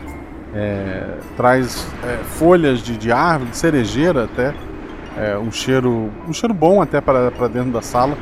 É, 0.55 1.19
traz 1.37 1.87
é, 2.03 2.17
folhas 2.25 2.81
de, 2.81 2.97
de 2.97 3.13
árvore, 3.13 3.51
de 3.51 3.59
cerejeira 3.59 4.25
até. 4.25 4.55
É, 5.19 5.37
um 5.37 5.53
cheiro 5.53 6.11
um 6.27 6.33
cheiro 6.33 6.55
bom 6.55 6.81
até 6.81 6.99
para 6.99 7.31
para 7.31 7.49
dentro 7.49 7.73
da 7.73 7.83
sala, 7.83 8.17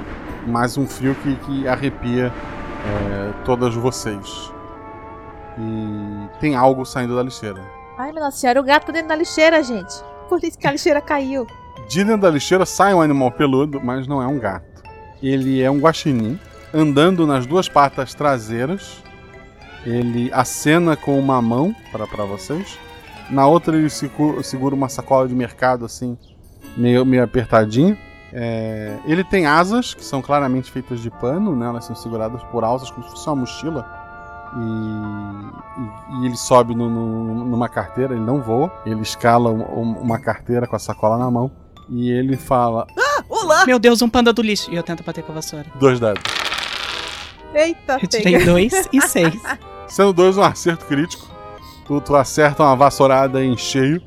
mas 0.48 0.76
um 0.76 0.84
frio 0.84 1.14
que, 1.22 1.36
que 1.36 1.68
arrepia 1.68 2.32
é, 2.84 3.32
todas 3.44 3.72
vocês. 3.76 4.52
E 5.56 6.28
tem 6.40 6.56
algo 6.56 6.84
saindo 6.84 7.14
da 7.14 7.22
lixeira. 7.22 7.60
Ai, 7.96 8.10
minha 8.10 8.24
nossa 8.24 8.36
senhora, 8.36 8.60
o 8.60 8.64
gato 8.64 8.86
tá 8.86 8.92
dentro 8.92 9.08
da 9.08 9.14
lixeira, 9.14 9.62
gente. 9.62 10.13
Por 10.28 10.42
isso 10.42 10.58
que 10.58 10.66
a 10.66 10.72
lixeira 10.72 11.00
caiu. 11.00 11.46
De 11.88 12.02
dentro 12.02 12.22
da 12.22 12.30
lixeira 12.30 12.64
sai 12.64 12.94
um 12.94 13.00
animal 13.00 13.30
peludo, 13.30 13.80
mas 13.82 14.06
não 14.06 14.22
é 14.22 14.26
um 14.26 14.38
gato. 14.38 14.82
Ele 15.22 15.62
é 15.62 15.70
um 15.70 15.78
guaxinim, 15.78 16.38
andando 16.72 17.26
nas 17.26 17.46
duas 17.46 17.68
patas 17.68 18.14
traseiras. 18.14 19.02
Ele 19.84 20.30
acena 20.32 20.96
com 20.96 21.18
uma 21.18 21.40
mão 21.42 21.74
para 21.92 22.24
vocês. 22.24 22.78
Na 23.30 23.46
outra 23.46 23.76
ele 23.76 23.88
segura 23.88 24.74
uma 24.74 24.88
sacola 24.88 25.28
de 25.28 25.34
mercado 25.34 25.84
assim, 25.84 26.16
meio, 26.76 27.04
meio 27.04 27.22
apertadinho. 27.22 27.96
É, 28.32 28.96
ele 29.06 29.22
tem 29.22 29.46
asas, 29.46 29.94
que 29.94 30.04
são 30.04 30.20
claramente 30.20 30.70
feitas 30.70 31.00
de 31.00 31.10
pano, 31.10 31.54
né? 31.54 31.66
Elas 31.66 31.84
são 31.84 31.94
seguradas 31.94 32.42
por 32.44 32.64
alças, 32.64 32.90
como 32.90 33.04
se 33.04 33.10
fosse 33.10 33.26
uma 33.28 33.37
mochila. 33.37 34.03
E, 34.56 35.80
e- 35.80 36.22
e 36.22 36.26
ele 36.26 36.36
sobe 36.36 36.74
no- 36.74 36.88
no- 36.88 37.44
numa 37.44 37.68
carteira, 37.68 38.14
ele 38.14 38.22
não 38.24 38.40
voa. 38.40 38.72
Ele 38.86 39.00
escala 39.02 39.50
um- 39.50 39.80
um- 39.80 39.98
uma 40.00 40.18
carteira 40.18 40.66
com 40.66 40.76
a 40.76 40.78
sacola 40.78 41.18
na 41.18 41.30
mão. 41.30 41.50
E 41.88 42.10
ele 42.10 42.36
fala: 42.36 42.86
Olá! 43.28 43.66
Meu 43.66 43.78
Deus, 43.78 44.00
um 44.02 44.08
panda 44.08 44.32
do 44.32 44.42
lixo. 44.42 44.70
E 44.70 44.76
eu 44.76 44.82
tento 44.82 45.02
bater 45.04 45.22
com 45.24 45.32
a 45.32 45.34
vassoura. 45.36 45.66
dois 45.78 45.98
dados. 46.00 46.22
Eita, 47.54 47.98
Eu 48.02 48.08
tirei 48.08 48.44
dois 48.44 48.88
e 48.92 49.00
seis. 49.02 49.40
Sendo 49.86 50.12
dois 50.12 50.36
um 50.36 50.42
acerto 50.42 50.86
crítico, 50.86 51.24
tu, 51.86 52.00
tu 52.00 52.16
acerta 52.16 52.62
uma 52.64 52.74
vassourada 52.74 53.44
em 53.44 53.56
cheio. 53.56 54.02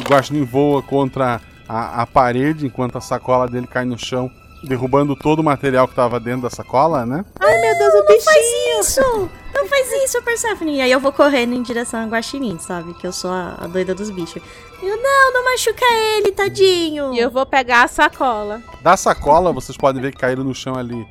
O 0.00 0.10
Guaxinim 0.10 0.44
voa 0.44 0.82
contra 0.82 1.40
a, 1.68 2.02
a 2.02 2.06
parede 2.06 2.66
enquanto 2.66 2.98
a 2.98 3.00
sacola 3.00 3.46
dele 3.48 3.66
cai 3.66 3.84
no 3.84 3.96
chão, 3.98 4.30
derrubando 4.64 5.16
todo 5.16 5.40
o 5.40 5.44
material 5.44 5.88
que 5.88 5.94
tava 5.94 6.20
dentro 6.20 6.42
da 6.42 6.50
sacola, 6.50 7.04
né? 7.04 7.24
Ai, 7.40 7.58
meu 7.60 7.78
Deus, 7.78 7.94
o 7.94 7.96
Não 7.98 8.06
bichinho. 8.06 8.22
faz 8.22 8.46
isso! 8.80 9.30
Não 9.54 9.66
faz 9.66 9.92
isso, 10.04 10.22
Persephone! 10.22 10.76
E 10.76 10.80
aí 10.80 10.90
eu 10.90 11.00
vou 11.00 11.12
correndo 11.12 11.54
em 11.54 11.62
direção 11.62 12.00
a 12.00 12.06
Guaxinim, 12.06 12.58
sabe? 12.58 12.94
Que 12.94 13.06
eu 13.06 13.12
sou 13.12 13.30
a, 13.30 13.56
a 13.60 13.66
doida 13.66 13.94
dos 13.94 14.10
bichos. 14.10 14.42
Eu, 14.82 14.96
não, 14.96 15.32
não 15.32 15.44
machuca 15.44 15.84
ele, 16.16 16.32
tadinho! 16.32 17.12
E 17.14 17.18
eu 17.18 17.30
vou 17.30 17.44
pegar 17.46 17.84
a 17.84 17.88
sacola. 17.88 18.62
Da 18.82 18.96
sacola, 18.96 19.52
vocês 19.52 19.76
podem 19.76 20.00
ver 20.00 20.12
que 20.12 20.18
caíram 20.18 20.44
no 20.44 20.54
chão 20.54 20.74
ali 20.74 21.06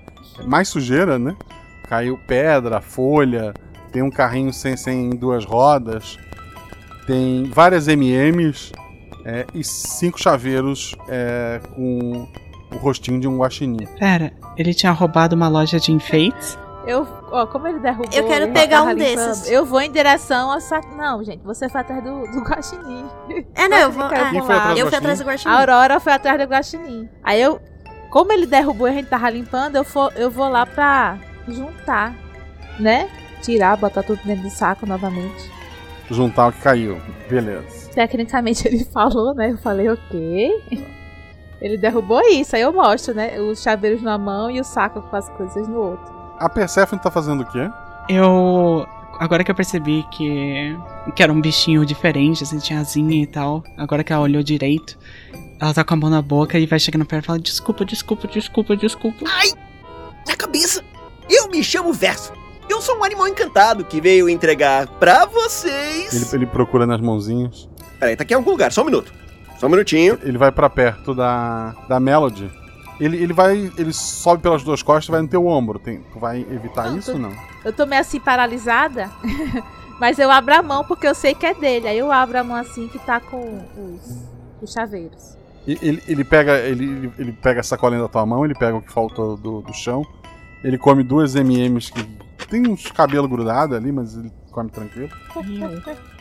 mais 0.45 0.67
sujeira, 0.69 1.19
né? 1.19 1.35
Caiu 1.87 2.17
pedra, 2.25 2.81
folha, 2.81 3.53
tem 3.91 4.01
um 4.01 4.09
carrinho 4.09 4.53
sem, 4.53 4.77
sem 4.77 5.09
duas 5.11 5.43
rodas, 5.45 6.17
tem 7.05 7.43
várias 7.45 7.87
MMs 7.87 8.71
é, 9.25 9.45
e 9.53 9.63
cinco 9.63 10.21
chaveiros 10.21 10.95
é, 11.09 11.59
com 11.75 12.27
o 12.73 12.77
rostinho 12.77 13.19
de 13.19 13.27
um 13.27 13.37
guaxinim. 13.37 13.85
Pera, 13.99 14.31
ele 14.57 14.73
tinha 14.73 14.91
roubado 14.91 15.35
uma 15.35 15.47
loja 15.47 15.79
de 15.79 15.91
enfeites? 15.91 16.57
Eu, 16.85 17.07
ó, 17.31 17.45
como 17.45 17.67
ele 17.67 17.79
derrubou. 17.79 18.09
Eu 18.11 18.25
quero 18.27 18.51
pegar 18.51 18.83
um 18.83 18.91
limpando, 18.91 19.27
desses. 19.27 19.51
Eu 19.51 19.65
vou 19.65 19.79
em 19.81 19.91
direção 19.91 20.51
ao 20.51 20.59
saco. 20.59 20.95
Não, 20.95 21.23
gente, 21.23 21.43
você 21.43 21.69
foi 21.69 21.81
atrás 21.81 22.03
do, 22.03 22.21
do 22.31 22.41
guaxinim. 22.41 23.05
É, 23.53 23.67
não, 23.67 23.77
eu 23.77 23.91
vou. 23.91 24.03
Ah, 24.05 24.33
eu 24.33 24.43
fui 24.43 24.55
Guaxinim? 24.55 24.95
atrás 24.95 25.19
do 25.19 25.25
Guaxinim. 25.25 25.55
A 25.55 25.59
Aurora 25.59 25.99
foi 25.99 26.13
atrás 26.13 26.39
do 26.39 26.45
guaxinim. 26.45 27.09
Aí 27.23 27.39
eu, 27.39 27.61
como 28.09 28.31
ele 28.33 28.47
derrubou 28.47 28.87
e 28.87 28.91
a 28.91 28.93
gente 28.93 29.09
tava 29.09 29.29
limpando, 29.29 29.75
eu, 29.75 29.83
for, 29.83 30.11
eu 30.15 30.31
vou 30.31 30.49
lá 30.49 30.65
pra 30.65 31.19
juntar, 31.47 32.15
né? 32.79 33.07
Tirar, 33.43 33.77
botar 33.77 34.01
tudo 34.01 34.19
dentro 34.23 34.43
do 34.43 34.49
saco 34.49 34.85
novamente. 34.87 35.51
Juntar 36.09 36.47
o 36.47 36.51
que 36.51 36.61
caiu. 36.61 36.99
Beleza. 37.29 37.89
Tecnicamente 37.93 38.67
ele 38.67 38.83
falou, 38.85 39.35
né? 39.35 39.51
Eu 39.51 39.57
falei, 39.59 39.87
ok. 39.87 40.87
Ele 41.61 41.77
derrubou 41.77 42.21
isso, 42.21 42.55
aí 42.55 42.63
eu 42.63 42.73
mostro, 42.73 43.13
né? 43.13 43.39
Os 43.39 43.61
chaveiros 43.61 44.01
na 44.01 44.17
mão 44.17 44.49
e 44.49 44.59
o 44.59 44.63
saco 44.63 45.01
com 45.01 45.15
as 45.15 45.29
coisas 45.29 45.67
no 45.67 45.77
outro. 45.77 46.11
A 46.39 46.49
Persephone 46.49 47.01
tá 47.01 47.11
fazendo 47.11 47.41
o 47.41 47.45
quê? 47.45 47.69
Eu. 48.09 48.87
Agora 49.19 49.43
que 49.43 49.51
eu 49.51 49.55
percebi 49.55 50.03
que. 50.11 50.75
que 51.15 51.21
era 51.21 51.31
um 51.31 51.39
bichinho 51.39 51.85
diferente, 51.85 52.43
assim, 52.43 52.57
tinha 52.57 52.79
asinha 52.79 53.21
e 53.21 53.27
tal. 53.27 53.63
Agora 53.77 54.03
que 54.03 54.11
ela 54.11 54.23
olhou 54.23 54.41
direito, 54.41 54.97
ela 55.59 55.71
tá 55.71 55.83
com 55.83 55.93
a 55.93 55.97
mão 55.97 56.09
na 56.09 56.21
boca 56.21 56.57
e 56.57 56.65
vai 56.65 56.79
chegando 56.79 57.05
perto 57.05 57.25
e 57.25 57.27
fala: 57.27 57.39
Desculpa, 57.39 57.85
desculpa, 57.85 58.27
desculpa, 58.27 58.75
desculpa. 58.75 59.23
Ai! 59.27 59.51
Na 60.27 60.35
cabeça! 60.35 60.83
Eu 61.29 61.47
me 61.49 61.63
chamo 61.63 61.93
Verso. 61.93 62.33
Eu 62.67 62.81
sou 62.81 62.97
um 62.97 63.03
animal 63.03 63.27
encantado 63.27 63.85
que 63.85 64.01
veio 64.01 64.27
entregar 64.27 64.87
pra 64.87 65.25
vocês. 65.25 66.13
Ele, 66.13 66.25
ele 66.33 66.45
procura 66.47 66.87
nas 66.87 66.99
mãozinhas. 66.99 67.69
Peraí, 67.99 68.15
tá 68.15 68.23
aqui 68.23 68.33
em 68.33 68.37
algum 68.37 68.49
lugar, 68.49 68.71
só 68.71 68.81
um 68.81 68.85
minuto. 68.85 69.13
Só 69.61 69.67
um 69.67 69.69
minutinho. 69.69 70.17
Ele 70.23 70.39
vai 70.39 70.51
pra 70.51 70.67
perto 70.67 71.13
da, 71.13 71.75
da 71.87 71.99
Melody. 71.99 72.49
Ele, 72.99 73.15
ele 73.17 73.31
vai. 73.31 73.71
Ele 73.77 73.93
sobe 73.93 74.41
pelas 74.41 74.63
duas 74.63 74.81
costas 74.81 75.07
e 75.07 75.11
vai 75.11 75.21
no 75.21 75.27
teu 75.27 75.45
ombro. 75.45 75.77
Tem, 75.77 75.99
tu 76.11 76.17
vai 76.19 76.41
evitar 76.41 76.89
Não, 76.89 76.97
isso 76.97 77.11
tô- 77.11 77.17
ou 77.17 77.21
não? 77.23 77.31
Eu 77.63 77.71
tô 77.71 77.85
meio 77.85 78.01
assim 78.01 78.19
paralisada, 78.19 79.11
mas 79.99 80.17
eu 80.17 80.31
abro 80.31 80.55
a 80.55 80.63
mão 80.63 80.83
porque 80.83 81.05
eu 81.05 81.13
sei 81.13 81.35
que 81.35 81.45
é 81.45 81.53
dele. 81.53 81.87
Aí 81.87 81.97
eu 81.99 82.11
abro 82.11 82.39
a 82.39 82.43
mão 82.43 82.57
assim 82.57 82.87
que 82.87 82.97
tá 82.97 83.19
com 83.19 83.63
os, 83.77 84.23
os 84.63 84.73
chaveiros. 84.73 85.37
Ele, 85.67 86.01
ele 86.07 86.23
pega 86.23 86.57
ele, 86.57 86.85
ele- 86.85 87.13
ele 87.19 87.31
pega 87.33 87.59
a 87.59 87.63
sacolinha 87.63 88.01
da 88.01 88.07
tua 88.07 88.25
mão, 88.25 88.43
ele 88.43 88.55
pega 88.55 88.75
o 88.75 88.81
que 88.81 88.91
faltou 88.91 89.37
do, 89.37 89.61
do 89.61 89.73
chão. 89.75 90.03
Ele 90.63 90.75
come 90.77 91.03
duas 91.03 91.35
MMs 91.35 91.91
que 91.91 92.03
tem 92.49 92.67
uns 92.67 92.87
cabelos 92.91 93.29
grudados 93.29 93.77
ali, 93.77 93.91
mas 93.91 94.15
ele 94.17 94.31
come 94.51 94.71
tranquilo. 94.71 95.09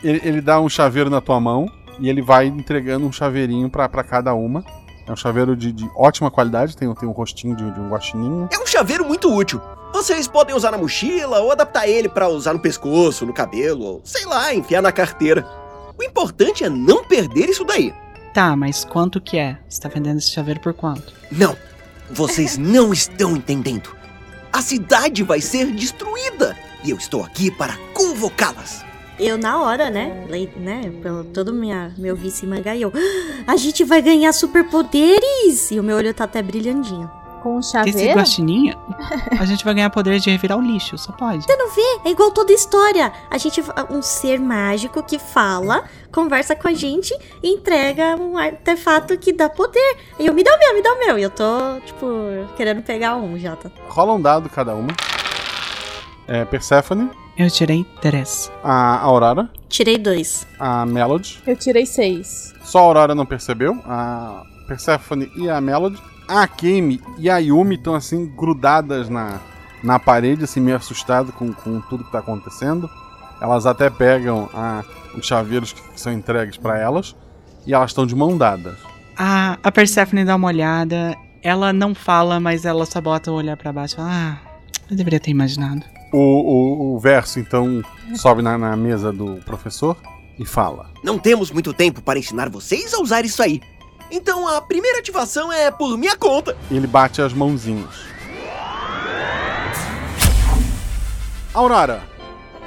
Ele, 0.03 0.21
ele 0.23 0.41
dá 0.41 0.59
um 0.61 0.69
chaveiro 0.69 1.09
na 1.09 1.19
tua 1.21 1.39
mão 1.39 1.67
e 1.99 2.09
ele 2.09 2.21
vai 2.21 2.47
entregando 2.47 3.05
um 3.05 3.11
chaveirinho 3.11 3.69
pra, 3.69 3.87
pra 3.87 4.03
cada 4.03 4.33
uma. 4.33 4.63
É 5.07 5.11
um 5.11 5.15
chaveiro 5.15 5.55
de, 5.55 5.71
de 5.71 5.89
ótima 5.95 6.29
qualidade, 6.29 6.77
tem, 6.77 6.93
tem 6.93 7.09
um 7.09 7.11
rostinho 7.11 7.55
de, 7.55 7.69
de 7.71 7.79
um 7.79 7.89
guaxininho. 7.89 8.47
É 8.51 8.59
um 8.59 8.65
chaveiro 8.65 9.05
muito 9.05 9.33
útil. 9.33 9.61
Vocês 9.93 10.27
podem 10.27 10.55
usar 10.55 10.71
na 10.71 10.77
mochila 10.77 11.39
ou 11.39 11.51
adaptar 11.51 11.87
ele 11.87 12.07
pra 12.07 12.29
usar 12.29 12.53
no 12.53 12.59
pescoço, 12.59 13.25
no 13.25 13.33
cabelo, 13.33 13.83
ou 13.83 14.01
sei 14.03 14.25
lá, 14.25 14.53
enfiar 14.53 14.81
na 14.81 14.91
carteira. 14.91 15.45
O 15.97 16.03
importante 16.03 16.63
é 16.63 16.69
não 16.69 17.03
perder 17.03 17.49
isso 17.49 17.63
daí. 17.63 17.93
Tá, 18.33 18.55
mas 18.55 18.85
quanto 18.85 19.19
que 19.19 19.37
é? 19.37 19.57
Você 19.67 19.81
tá 19.81 19.89
vendendo 19.89 20.17
esse 20.17 20.31
chaveiro 20.31 20.61
por 20.61 20.73
quanto? 20.73 21.13
Não, 21.31 21.57
vocês 22.09 22.55
não 22.59 22.93
estão 22.93 23.35
entendendo. 23.35 23.93
A 24.53 24.61
cidade 24.61 25.23
vai 25.23 25.41
ser 25.41 25.71
destruída 25.71 26.55
e 26.83 26.89
eu 26.89 26.97
estou 26.97 27.23
aqui 27.23 27.51
para 27.51 27.75
convocá-las. 27.93 28.85
Eu, 29.21 29.37
na 29.37 29.61
hora, 29.61 29.89
né? 29.89 30.25
lei- 30.29 30.51
né 30.55 30.91
pelo 31.01 31.23
todo 31.23 31.53
minha, 31.53 31.93
meu 31.97 32.15
vice 32.15 32.45
mangá, 32.47 32.75
e 32.75 32.81
eu. 32.81 32.91
"Ah, 33.47 33.51
A 33.53 33.55
gente 33.57 33.83
vai 33.83 34.01
ganhar 34.01 34.33
superpoderes! 34.33 35.71
E 35.71 35.79
o 35.79 35.83
meu 35.83 35.97
olho 35.97 36.13
tá 36.13 36.23
até 36.23 36.41
brilhandinho. 36.41 37.09
Com 37.43 37.55
um 37.55 37.59
Esse 37.59 37.71
chaveiro? 37.71 38.19
guaxininha, 38.19 38.77
a 39.39 39.45
gente 39.45 39.65
vai 39.65 39.73
ganhar 39.73 39.89
poder 39.89 40.19
de 40.19 40.29
revirar 40.29 40.59
o 40.59 40.61
lixo, 40.61 40.95
só 40.99 41.11
pode. 41.11 41.43
Você 41.43 41.55
não 41.55 41.71
vê? 41.71 41.81
É 42.05 42.11
igual 42.11 42.29
toda 42.29 42.53
história. 42.53 43.11
A 43.31 43.37
gente. 43.39 43.63
Um 43.89 43.99
ser 44.03 44.39
mágico 44.39 45.01
que 45.01 45.17
fala, 45.17 45.85
conversa 46.11 46.55
com 46.55 46.67
a 46.67 46.73
gente 46.73 47.11
e 47.41 47.49
entrega 47.49 48.15
um 48.15 48.37
artefato 48.37 49.17
que 49.17 49.33
dá 49.33 49.49
poder. 49.49 49.97
E 50.19 50.27
eu, 50.27 50.33
me 50.35 50.43
dá 50.43 50.53
o 50.55 50.59
meu, 50.59 50.75
me 50.75 50.83
dá 50.83 50.93
o 50.93 50.99
meu. 50.99 51.17
E 51.17 51.23
eu 51.23 51.31
tô, 51.31 51.79
tipo, 51.83 52.05
querendo 52.55 52.83
pegar 52.83 53.15
um 53.15 53.39
já, 53.39 53.55
tá? 53.55 53.71
Rola 53.89 54.13
um 54.13 54.21
dado 54.21 54.47
cada 54.47 54.75
uma. 54.75 54.91
É, 56.27 56.45
Persephone, 56.45 57.09
Eu 57.41 57.49
tirei 57.49 57.83
três. 57.99 58.51
a 58.63 58.99
Aurora, 58.99 59.49
Tirei 59.67 59.97
dois. 59.97 60.45
a 60.59 60.85
Melody. 60.85 61.41
Eu 61.47 61.55
tirei 61.55 61.85
seis. 61.87 62.53
Só 62.63 62.77
a 62.79 62.81
Aurora 62.83 63.15
não 63.15 63.25
percebeu. 63.25 63.81
A 63.85 64.43
Persephone 64.67 65.31
e 65.35 65.49
a 65.49 65.59
Melody. 65.59 65.97
A 66.27 66.43
Akemi 66.43 67.01
e 67.17 67.29
a 67.31 67.37
Yumi 67.39 67.75
estão 67.75 67.95
assim 67.95 68.27
grudadas 68.35 69.09
na, 69.09 69.39
na 69.83 69.97
parede, 69.97 70.43
assim, 70.43 70.59
meio 70.59 70.77
assustado 70.77 71.31
com, 71.33 71.51
com 71.51 71.81
tudo 71.81 72.03
que 72.03 72.11
tá 72.11 72.19
acontecendo. 72.19 72.87
Elas 73.41 73.65
até 73.65 73.89
pegam 73.89 74.47
a, 74.53 74.83
os 75.17 75.25
chaveiros 75.25 75.73
que 75.73 75.81
são 75.99 76.13
entregues 76.13 76.57
para 76.57 76.77
elas. 76.77 77.15
E 77.65 77.73
elas 77.73 77.89
estão 77.89 78.05
de 78.05 78.15
mão 78.15 78.37
dadas. 78.37 78.77
A, 79.17 79.57
a 79.63 79.71
Persephone 79.71 80.23
dá 80.23 80.35
uma 80.35 80.47
olhada. 80.47 81.17
Ela 81.41 81.73
não 81.73 81.95
fala, 81.95 82.39
mas 82.39 82.65
ela 82.65 82.85
só 82.85 83.01
bota 83.01 83.31
o 83.31 83.35
olhar 83.35 83.57
pra 83.57 83.73
baixo 83.73 83.95
e 83.95 83.97
fala: 83.97 84.09
Ah, 84.11 84.37
eu 84.91 84.95
deveria 84.95 85.19
ter 85.19 85.31
imaginado. 85.31 85.83
O, 86.11 86.17
o, 86.17 86.95
o 86.95 86.99
verso, 86.99 87.39
então, 87.39 87.81
sobe 88.15 88.41
na, 88.41 88.57
na 88.57 88.75
mesa 88.75 89.13
do 89.13 89.37
professor 89.45 89.95
e 90.37 90.45
fala. 90.45 90.89
Não 91.03 91.17
temos 91.17 91.51
muito 91.51 91.73
tempo 91.73 92.01
para 92.01 92.19
ensinar 92.19 92.49
vocês 92.49 92.93
a 92.93 93.01
usar 93.01 93.23
isso 93.23 93.41
aí. 93.41 93.61
Então 94.11 94.45
a 94.47 94.61
primeira 94.61 94.99
ativação 94.99 95.51
é 95.51 95.71
por 95.71 95.97
minha 95.97 96.17
conta. 96.17 96.57
Ele 96.69 96.85
bate 96.85 97.21
as 97.21 97.33
mãozinhas. 97.33 98.11
Aurora, 101.53 102.03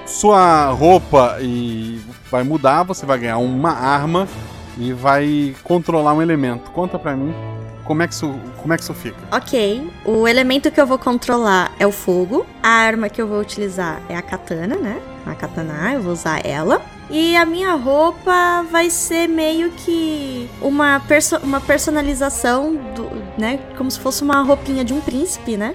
Sua 0.06 0.70
roupa 0.70 1.38
e 1.40 2.00
vai 2.30 2.42
mudar, 2.42 2.82
você 2.82 3.06
vai 3.06 3.18
ganhar 3.18 3.38
uma 3.38 3.72
arma 3.72 4.28
e 4.76 4.92
vai 4.92 5.54
controlar 5.64 6.12
um 6.12 6.20
elemento. 6.20 6.70
Conta 6.70 6.98
pra 6.98 7.16
mim 7.16 7.34
como 7.84 8.02
é 8.02 8.08
que 8.08 8.14
isso, 8.14 8.34
como 8.60 8.72
é 8.72 8.76
que 8.76 8.82
isso 8.82 8.94
fica. 8.94 9.16
Ok, 9.30 9.90
o 10.04 10.26
elemento 10.26 10.70
que 10.70 10.80
eu 10.80 10.86
vou 10.86 10.98
controlar 10.98 11.72
é 11.78 11.86
o 11.86 11.92
fogo. 11.92 12.46
A 12.62 12.68
arma 12.68 13.08
que 13.08 13.20
eu 13.20 13.26
vou 13.26 13.40
utilizar 13.40 14.00
é 14.08 14.16
a 14.16 14.22
katana, 14.22 14.76
né? 14.76 15.00
A 15.26 15.34
katana, 15.34 15.92
eu 15.94 16.02
vou 16.02 16.12
usar 16.12 16.44
ela. 16.44 16.82
E 17.10 17.36
a 17.36 17.44
minha 17.44 17.74
roupa 17.74 18.64
vai 18.70 18.88
ser 18.88 19.28
meio 19.28 19.70
que 19.72 20.48
uma, 20.62 21.00
perso 21.06 21.36
uma 21.38 21.60
personalização, 21.60 22.74
do, 22.94 23.10
né? 23.38 23.58
Como 23.76 23.90
se 23.90 24.00
fosse 24.00 24.22
uma 24.22 24.42
roupinha 24.42 24.84
de 24.84 24.92
um 24.94 25.00
príncipe, 25.00 25.56
né? 25.56 25.74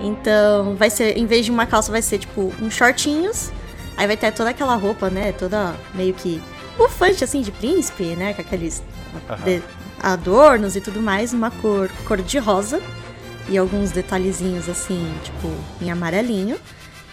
Então, 0.00 0.76
vai 0.76 0.90
ser, 0.90 1.18
em 1.18 1.26
vez 1.26 1.44
de 1.44 1.50
uma 1.50 1.66
calça, 1.66 1.90
vai 1.90 2.02
ser 2.02 2.18
tipo 2.18 2.52
uns 2.62 2.74
shortinhos. 2.74 3.50
Aí 3.96 4.06
vai 4.06 4.16
ter 4.16 4.32
toda 4.32 4.50
aquela 4.50 4.76
roupa, 4.76 5.10
né? 5.10 5.32
Toda 5.32 5.74
meio 5.94 6.14
que 6.14 6.40
bufante, 6.76 7.24
assim, 7.24 7.40
de 7.42 7.50
príncipe, 7.50 8.14
né? 8.14 8.32
Com 8.32 8.42
aqueles 8.42 8.80
de- 9.44 9.62
adornos 10.02 10.76
e 10.76 10.80
tudo 10.80 11.00
mais, 11.00 11.32
uma 11.32 11.50
cor, 11.50 11.90
cor 12.06 12.20
de 12.20 12.38
rosa. 12.38 12.80
E 13.48 13.56
alguns 13.56 13.90
detalhezinhos, 13.90 14.68
assim, 14.68 15.10
tipo, 15.24 15.50
em 15.80 15.90
amarelinho. 15.90 16.58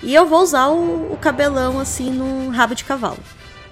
E 0.04 0.14
eu 0.14 0.26
vou 0.26 0.42
usar 0.42 0.68
o, 0.68 1.14
o 1.14 1.18
cabelão, 1.18 1.80
assim, 1.80 2.12
no 2.12 2.50
rabo 2.50 2.76
de 2.76 2.84
cavalo. 2.84 3.20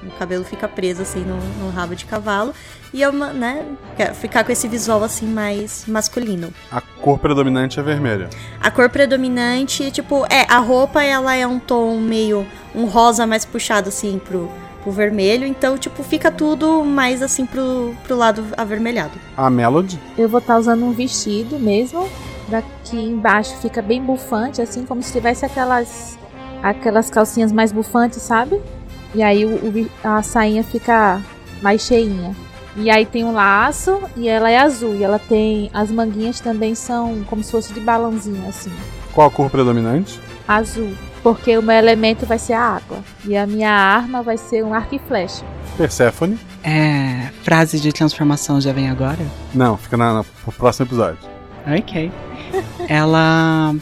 O 0.01 0.11
cabelo 0.11 0.43
fica 0.43 0.67
preso, 0.67 1.01
assim, 1.01 1.19
no, 1.19 1.37
no 1.59 1.71
rabo 1.71 1.95
de 1.95 2.05
cavalo. 2.05 2.53
E 2.93 3.01
eu, 3.01 3.11
né, 3.11 3.65
quero 3.97 4.15
ficar 4.15 4.43
com 4.43 4.51
esse 4.51 4.67
visual, 4.67 5.03
assim, 5.03 5.27
mais 5.27 5.83
masculino. 5.87 6.53
A 6.71 6.79
cor 6.79 7.19
predominante 7.19 7.79
é 7.79 7.83
vermelha. 7.83 8.29
A 8.61 8.71
cor 8.71 8.89
predominante, 8.89 9.91
tipo, 9.91 10.25
é, 10.29 10.45
a 10.49 10.59
roupa 10.59 11.03
ela 11.03 11.35
é 11.35 11.45
um 11.45 11.59
tom 11.59 11.99
meio 11.99 12.47
um 12.75 12.85
rosa 12.85 13.27
mais 13.27 13.45
puxado 13.45 13.89
assim 13.89 14.19
pro, 14.19 14.49
pro 14.83 14.91
vermelho, 14.91 15.47
então 15.47 15.77
tipo, 15.77 16.03
fica 16.03 16.29
tudo 16.29 16.83
mais 16.83 17.21
assim 17.21 17.45
pro, 17.45 17.95
pro 18.03 18.15
lado 18.15 18.43
avermelhado. 18.57 19.13
A 19.35 19.49
Melody, 19.49 19.99
Eu 20.17 20.29
vou 20.29 20.39
estar 20.39 20.57
usando 20.59 20.83
um 20.83 20.91
vestido 20.91 21.57
mesmo. 21.57 22.07
Daqui 22.49 22.97
embaixo 22.97 23.55
fica 23.61 23.81
bem 23.81 24.03
bufante, 24.03 24.61
assim, 24.61 24.85
como 24.85 25.01
se 25.01 25.13
tivesse 25.13 25.45
aquelas 25.45 26.19
aquelas 26.61 27.09
calcinhas 27.09 27.51
mais 27.51 27.71
bufantes, 27.71 28.21
sabe? 28.21 28.61
E 29.15 29.23
aí 29.23 29.45
o, 29.45 29.49
o 29.49 29.89
a 30.03 30.21
sainha 30.21 30.63
fica 30.63 31.21
mais 31.61 31.81
cheinha. 31.81 32.35
E 32.75 32.89
aí 32.89 33.05
tem 33.05 33.23
um 33.23 33.33
laço 33.33 34.01
e 34.17 34.27
ela 34.27 34.49
é 34.49 34.57
azul. 34.57 34.95
E 34.95 35.03
ela 35.03 35.19
tem. 35.19 35.69
As 35.73 35.91
manguinhas 35.91 36.39
também 36.39 36.73
são 36.73 37.23
como 37.29 37.43
se 37.43 37.51
fosse 37.51 37.73
de 37.73 37.79
balãozinho, 37.79 38.47
assim. 38.47 38.71
qual 39.13 39.27
a 39.27 39.31
cor 39.31 39.49
predominante? 39.49 40.19
Azul. 40.47 40.91
Porque 41.23 41.57
o 41.57 41.63
meu 41.63 41.75
elemento 41.75 42.25
vai 42.25 42.37
ser 42.37 42.53
a 42.53 42.61
água. 42.61 42.99
E 43.25 43.35
a 43.37 43.47
minha 43.47 43.71
arma 43.71 44.21
vai 44.21 44.37
ser 44.37 44.63
um 44.63 44.73
arco 44.73 44.93
e 44.93 44.99
flecha. 44.99 45.43
Persephone. 45.77 46.37
É. 46.63 47.29
Frase 47.43 47.79
de 47.79 47.91
transformação 47.93 48.59
já 48.59 48.71
vem 48.73 48.89
agora? 48.89 49.25
Não, 49.55 49.77
fica 49.77 49.95
na, 49.97 50.13
na- 50.15 50.23
pro 50.23 50.51
próximo 50.51 50.85
episódio. 50.85 51.17
Ok. 51.65 52.11
Ela. 52.87 53.73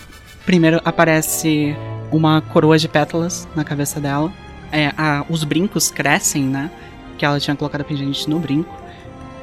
Primeiro 0.45 0.80
aparece 0.86 1.75
uma 2.12 2.41
coroa 2.41 2.77
de 2.77 2.88
pétalas 2.88 3.47
na 3.56 3.63
cabeça 3.63 3.99
dela. 3.99 4.32
É, 4.71 4.91
a- 4.97 5.25
os 5.30 5.43
brincos 5.43 5.89
crescem, 5.91 6.43
né? 6.43 6.69
Que 7.17 7.25
ela 7.25 7.39
tinha 7.39 7.56
colocado 7.56 7.82
a 7.82 7.84
pingente 7.84 8.30
no 8.30 8.39
brinco. 8.39 8.73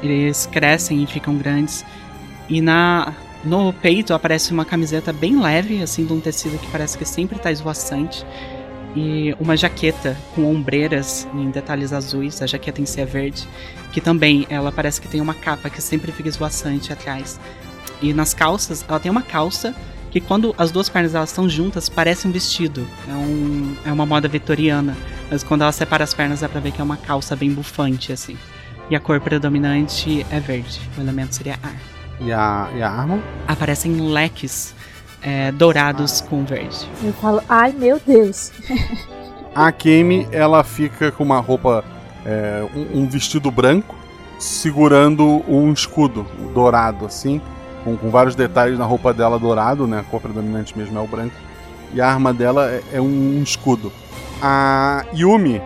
Eles 0.02 0.46
crescem 0.46 1.02
e 1.02 1.06
ficam 1.06 1.36
grandes. 1.36 1.84
E 2.48 2.60
na 2.60 3.12
no 3.44 3.72
peito 3.72 4.12
aparece 4.12 4.52
uma 4.52 4.64
camiseta 4.64 5.12
bem 5.12 5.40
leve, 5.40 5.82
assim, 5.82 6.04
de 6.04 6.12
um 6.12 6.20
tecido 6.20 6.58
que 6.58 6.66
parece 6.68 6.98
que 6.98 7.04
sempre 7.04 7.38
tá 7.38 7.50
esvoaçante. 7.52 8.24
E 8.96 9.34
uma 9.38 9.56
jaqueta 9.56 10.16
com 10.34 10.50
ombreiras 10.50 11.28
em 11.34 11.50
detalhes 11.50 11.92
azuis, 11.92 12.42
a 12.42 12.46
jaqueta 12.46 12.80
em 12.80 12.86
si 12.86 13.00
é 13.00 13.04
verde. 13.04 13.46
Que 13.92 14.00
também, 14.00 14.46
ela 14.50 14.72
parece 14.72 15.00
que 15.00 15.08
tem 15.08 15.20
uma 15.20 15.34
capa 15.34 15.70
que 15.70 15.80
sempre 15.80 16.10
fica 16.10 16.28
esvoaçante 16.28 16.92
atrás. 16.92 17.38
E 18.02 18.12
nas 18.12 18.34
calças, 18.34 18.84
ela 18.88 18.98
tem 18.98 19.10
uma 19.10 19.22
calça 19.22 19.74
que 20.10 20.20
quando 20.20 20.54
as 20.56 20.70
duas 20.70 20.88
pernas 20.88 21.14
elas 21.14 21.30
estão 21.30 21.48
juntas, 21.48 21.88
parece 21.88 22.26
um 22.26 22.32
vestido. 22.32 22.86
É, 23.08 23.12
um, 23.12 23.76
é 23.84 23.92
uma 23.92 24.06
moda 24.06 24.26
vitoriana. 24.26 24.96
Mas 25.30 25.42
quando 25.42 25.62
ela 25.62 25.72
separa 25.72 26.02
as 26.02 26.14
pernas, 26.14 26.40
dá 26.40 26.48
pra 26.48 26.60
ver 26.60 26.72
que 26.72 26.80
é 26.80 26.84
uma 26.84 26.96
calça 26.96 27.36
bem 27.36 27.52
bufante, 27.52 28.12
assim. 28.12 28.36
E 28.90 28.96
a 28.96 29.00
cor 29.00 29.20
predominante 29.20 30.26
é 30.30 30.40
verde. 30.40 30.80
O 30.96 31.00
elemento 31.00 31.34
seria 31.34 31.58
ar. 31.62 31.97
E 32.20 32.32
a, 32.32 32.68
e 32.74 32.82
a 32.82 32.90
arma? 32.90 33.22
Aparecem 33.46 33.92
leques 34.10 34.74
é, 35.22 35.52
dourados 35.52 36.20
com 36.20 36.44
verde. 36.44 36.88
Eu 37.02 37.12
falo, 37.12 37.42
ai 37.48 37.72
meu 37.72 38.00
Deus. 38.04 38.52
A 39.54 39.72
Kemi, 39.72 40.28
ela 40.30 40.62
fica 40.62 41.10
com 41.10 41.24
uma 41.24 41.40
roupa, 41.40 41.84
é, 42.24 42.64
um, 42.74 43.02
um 43.02 43.08
vestido 43.08 43.50
branco, 43.50 43.96
segurando 44.38 45.42
um 45.48 45.72
escudo 45.72 46.26
dourado, 46.54 47.06
assim, 47.06 47.40
com, 47.84 47.96
com 47.96 48.10
vários 48.10 48.34
detalhes 48.34 48.78
na 48.78 48.84
roupa 48.84 49.12
dela 49.12 49.38
dourado, 49.38 49.86
né? 49.86 50.00
A 50.00 50.02
cor 50.04 50.20
predominante 50.20 50.76
mesmo 50.76 50.98
é 50.98 51.02
o 51.02 51.06
branco. 51.06 51.34
E 51.92 52.00
a 52.00 52.08
arma 52.08 52.32
dela 52.32 52.70
é, 52.70 52.82
é 52.94 53.00
um 53.00 53.42
escudo. 53.42 53.92
A 54.40 55.04
Yumi, 55.12 55.60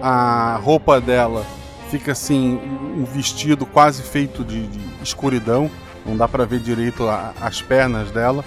a 0.00 0.58
roupa 0.62 1.00
dela 1.00 1.44
fica 1.90 2.12
assim, 2.12 2.58
um 2.96 3.04
vestido 3.04 3.66
quase 3.66 4.02
feito 4.02 4.44
de, 4.44 4.66
de 4.66 4.80
escuridão, 5.02 5.70
não 6.06 6.16
dá 6.16 6.26
pra 6.28 6.44
ver 6.44 6.60
direito 6.60 7.08
a- 7.08 7.32
as 7.40 7.60
pernas 7.60 8.10
dela. 8.10 8.44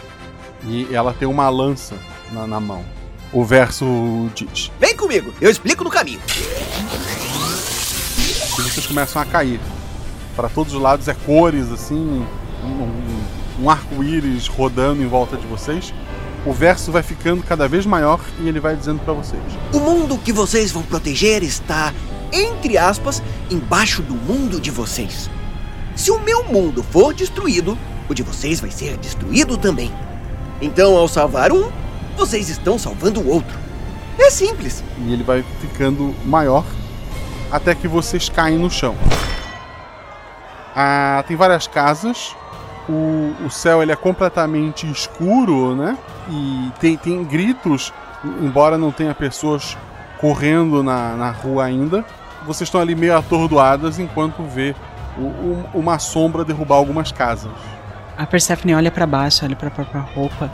E 0.66 0.88
ela 0.94 1.14
tem 1.14 1.28
uma 1.28 1.48
lança 1.50 1.96
na, 2.32 2.46
na 2.48 2.60
mão. 2.60 2.84
O 3.32 3.44
verso 3.46 3.86
diz: 4.36 4.72
Vem 4.80 4.96
comigo, 4.96 5.34
eu 5.40 5.50
explico 5.50 5.84
no 5.84 5.90
caminho. 5.90 6.20
e 8.58 8.62
vocês 8.62 8.86
começam 8.86 9.22
a 9.22 9.26
cair. 9.26 9.60
Para 10.36 10.50
todos 10.50 10.74
os 10.74 10.82
lados 10.82 11.08
é 11.08 11.14
cores 11.14 11.72
assim, 11.72 11.96
um, 12.64 12.68
um- 12.68 13.24
um 13.64 13.70
arco-íris 13.70 14.48
rodando 14.48 15.02
em 15.04 15.08
volta 15.08 15.36
de 15.38 15.46
vocês. 15.48 15.94
O 16.46 16.54
verso 16.54 16.92
vai 16.92 17.04
ficando 17.04 17.44
cada 17.44 17.68
vez 17.68 17.86
maior 17.86 18.20
e 18.40 18.48
ele 18.48 18.60
vai 18.60 18.76
dizendo 18.76 19.00
para 19.00 19.14
vocês: 19.14 19.42
O 19.74 19.80
mundo 19.80 20.18
que 20.18 20.32
vocês 20.32 20.72
vão 20.72 20.84
proteger 20.84 21.44
está, 21.44 21.94
entre 22.32 22.78
aspas, 22.78 23.22
embaixo 23.50 24.02
do 24.02 24.14
mundo 24.14 24.60
de 24.60 24.72
vocês. 24.72 25.30
Se 26.00 26.12
o 26.12 26.18
meu 26.18 26.46
mundo 26.46 26.82
for 26.82 27.14
destruído, 27.14 27.78
o 28.08 28.14
de 28.14 28.24
vocês 28.24 28.62
vai 28.62 28.72
ser 28.72 28.96
destruído 28.96 29.58
também. 29.58 29.92
Então, 30.62 30.96
ao 30.96 31.10
salvar 31.10 31.52
um, 31.52 31.70
vocês 32.16 32.48
estão 32.48 32.80
salvando 32.80 33.20
o 33.20 33.28
outro. 33.28 33.60
É 34.18 34.30
simples. 34.30 34.82
e 34.98 35.12
ele 35.12 35.24
vai 35.24 35.44
ficando 35.60 36.16
maior 36.24 36.64
até 37.52 37.76
que 37.76 37.86
vocês 37.86 38.30
caem 38.30 38.58
no 38.58 38.72
chão. 38.72 38.96
Ah, 40.74 41.22
tem 41.28 41.36
várias 41.36 41.68
casas. 41.68 42.34
O, 42.88 43.36
o 43.46 43.50
céu 43.50 43.84
ele 43.84 43.92
é 43.92 43.98
completamente 43.98 44.90
escuro, 44.90 45.76
né? 45.76 45.98
E 46.30 46.72
tem, 46.80 46.96
tem 46.96 47.26
gritos, 47.26 47.92
embora 48.42 48.78
não 48.78 48.94
tenha 48.94 49.14
pessoas 49.14 49.78
correndo 50.18 50.82
na, 50.82 51.18
na 51.18 51.30
rua 51.30 51.66
ainda. 51.66 52.06
Vocês 52.46 52.70
estão 52.70 52.80
ali 52.80 52.96
meio 52.96 53.18
atordoadas 53.18 54.00
enquanto 54.00 54.44
vê 54.44 54.74
o- 55.20 55.70
o- 55.74 55.80
uma 55.80 56.00
sombra 56.00 56.44
derrubar 56.46 56.76
algumas 56.76 57.12
casas. 57.12 57.52
A 58.18 58.26
Persephone 58.26 58.74
olha 58.76 58.92
pra 58.92 59.06
baixo, 59.06 59.46
olha 59.46 59.56
pra 59.56 59.70
própria 59.70 60.02
roupa. 60.02 60.50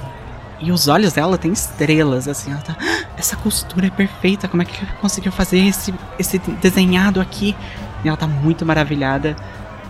E 0.60 0.72
os 0.72 0.88
olhos 0.88 1.14
dela 1.14 1.38
têm 1.38 1.52
estrelas, 1.52 2.28
assim. 2.28 2.52
Ela 2.52 2.62
tá. 2.62 2.76
"Ah, 2.80 3.06
Essa 3.18 3.36
costura 3.36 3.88
é 3.88 3.90
perfeita. 3.90 4.48
Como 4.48 4.62
é 4.62 4.66
que 4.66 4.86
conseguiu 5.02 5.32
fazer 5.32 5.60
esse, 5.60 5.94
esse 6.20 6.38
desenhado 6.38 7.20
aqui? 7.22 7.56
E 8.04 8.08
ela 8.08 8.18
tá 8.18 8.28
muito 8.28 8.66
maravilhada. 8.66 9.36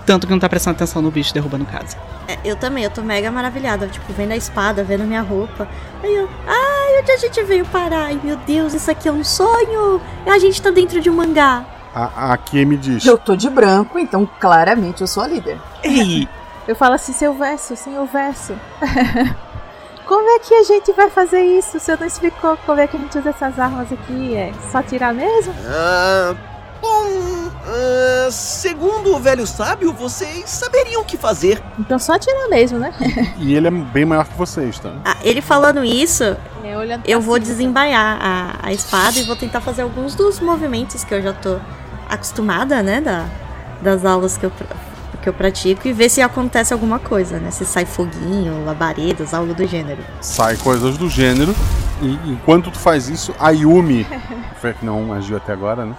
Tanto 0.05 0.27
que 0.27 0.31
não 0.33 0.39
tá 0.39 0.47
prestando 0.47 0.75
atenção 0.75 1.01
no 1.01 1.09
bicho 1.09 1.33
derrubando 1.33 1.65
casa. 1.65 1.97
É, 2.27 2.37
eu 2.45 2.55
também, 2.55 2.83
eu 2.83 2.89
tô 2.91 3.01
mega 3.01 3.31
maravilhada, 3.31 3.87
tipo, 3.87 4.13
vendo 4.13 4.31
a 4.31 4.35
espada, 4.37 4.83
vendo 4.83 5.03
minha 5.03 5.21
roupa. 5.21 5.67
Aí 6.03 6.15
eu, 6.15 6.29
ai, 6.47 7.01
onde 7.01 7.11
a 7.11 7.17
gente 7.17 7.43
veio 7.43 7.65
parar? 7.65 8.05
Ai, 8.05 8.19
meu 8.23 8.37
Deus, 8.37 8.73
isso 8.75 8.89
aqui 8.91 9.07
é 9.07 9.11
um 9.11 9.23
sonho! 9.23 9.99
A 10.27 10.37
gente 10.37 10.61
tá 10.61 10.69
dentro 10.69 11.01
de 11.01 11.09
um 11.09 11.15
mangá. 11.15 11.65
A, 11.95 12.33
a 12.33 12.37
Kemi 12.37 12.75
diz: 12.75 13.05
Eu 13.05 13.17
tô 13.17 13.37
de 13.37 13.49
branco, 13.49 13.97
então 13.97 14.29
claramente 14.39 14.99
eu 14.99 15.07
sou 15.07 15.23
a 15.23 15.27
líder. 15.27 15.57
Ei! 15.81 16.27
Eu 16.67 16.75
falo 16.75 16.95
assim, 16.95 17.13
seu 17.13 17.31
verso, 17.31 17.75
senhor 17.75 18.07
verso. 18.07 18.55
Como 20.07 20.29
é 20.31 20.39
que 20.39 20.51
a 20.53 20.63
gente 20.63 20.91
vai 20.93 21.11
fazer 21.11 21.41
isso? 21.41 21.79
Você 21.79 21.95
não 21.95 22.07
explicou 22.07 22.57
como 22.65 22.79
é 22.79 22.87
que 22.87 22.97
a 22.97 22.99
gente 22.99 23.17
usa 23.19 23.29
essas 23.29 23.59
armas 23.59 23.91
aqui? 23.91 24.35
É 24.35 24.51
só 24.71 24.81
tirar 24.81 25.13
mesmo? 25.13 25.53
Ah, 25.63 26.35
bom, 26.81 27.51
ah, 27.67 28.29
segundo 28.31 29.15
o 29.15 29.19
velho 29.19 29.45
sábio, 29.45 29.93
vocês 29.93 30.49
saberiam 30.49 31.01
o 31.01 31.05
que 31.05 31.17
fazer. 31.17 31.61
Então 31.79 31.99
só 31.99 32.17
tirar 32.17 32.47
mesmo, 32.49 32.79
né? 32.79 32.93
E 33.37 33.53
ele 33.53 33.67
é 33.67 33.71
bem 33.71 34.05
maior 34.05 34.27
que 34.27 34.35
vocês, 34.35 34.79
tá? 34.79 34.91
Ah, 35.05 35.17
ele 35.23 35.41
falando 35.41 35.83
isso, 35.83 36.23
É, 36.63 36.75
eu 37.05 37.19
pra 37.19 37.19
vou 37.19 37.39
desembaiar 37.39 38.17
a, 38.21 38.55
a 38.61 38.73
espada 38.73 39.19
e 39.19 39.23
vou 39.23 39.35
tentar 39.35 39.61
fazer 39.61 39.83
alguns 39.83 40.15
dos 40.15 40.39
movimentos 40.39 41.03
que 41.03 41.13
eu 41.13 41.21
já 41.21 41.33
tô 41.33 41.59
acostumada, 42.15 42.81
né? 42.81 43.01
Da, 43.01 43.25
das 43.81 44.05
aulas 44.05 44.37
que 44.37 44.45
eu, 44.45 44.51
que 45.21 45.29
eu 45.29 45.33
pratico 45.33 45.87
e 45.87 45.93
ver 45.93 46.09
se 46.09 46.21
acontece 46.21 46.73
alguma 46.73 46.99
coisa, 46.99 47.39
né? 47.39 47.51
Se 47.51 47.65
sai 47.65 47.85
foguinho, 47.85 48.65
labaredas, 48.65 49.33
algo 49.33 49.53
do 49.53 49.65
gênero. 49.65 50.01
sai 50.21 50.55
coisas 50.57 50.97
do 50.97 51.09
gênero 51.09 51.53
E 52.01 52.31
enquanto 52.31 52.71
tu 52.71 52.79
faz 52.79 53.09
isso, 53.09 53.33
a 53.39 53.51
Yumi, 53.51 54.05
foi 54.59 54.73
que 54.73 54.85
não 54.85 55.13
agiu 55.13 55.37
até 55.37 55.53
agora, 55.53 55.85
né? 55.85 55.95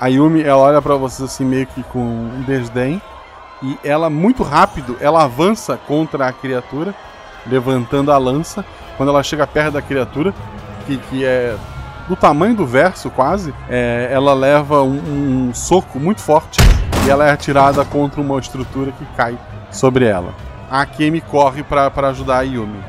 A 0.00 0.08
Yumi, 0.08 0.42
ela 0.42 0.58
olha 0.58 0.82
pra 0.82 0.96
vocês 0.96 1.30
assim 1.30 1.44
meio 1.44 1.66
que 1.66 1.82
com 1.84 2.00
um 2.00 2.42
desdém 2.46 3.00
e 3.62 3.78
ela 3.82 4.10
muito 4.10 4.42
rápido, 4.42 4.96
ela 5.00 5.24
avança 5.24 5.76
contra 5.76 6.26
a 6.26 6.32
criatura, 6.32 6.94
levantando 7.46 8.12
a 8.12 8.18
lança. 8.18 8.64
Quando 8.96 9.08
ela 9.08 9.22
chega 9.22 9.46
perto 9.46 9.72
da 9.72 9.82
criatura, 9.82 10.34
que, 10.86 10.98
que 10.98 11.24
é 11.24 11.56
do 12.08 12.16
tamanho 12.16 12.54
do 12.54 12.66
verso 12.66 13.10
quase, 13.10 13.54
é, 13.68 14.08
ela 14.10 14.34
leva 14.34 14.82
um, 14.82 15.48
um 15.48 15.54
soco 15.54 15.98
muito 15.98 16.20
forte 16.20 16.60
e 17.06 17.10
ela 17.10 17.26
é 17.26 17.30
atirada 17.30 17.84
contra 17.84 18.20
uma 18.20 18.38
estrutura 18.38 18.92
que 18.92 19.04
cai 19.16 19.38
sobre 19.70 20.04
ela. 20.04 20.34
A 20.70 20.82
Akemi 20.82 21.20
corre 21.20 21.62
pra 21.62 21.90
ajudar 22.08 22.38
a 22.38 22.42
Yumi. 22.42 22.82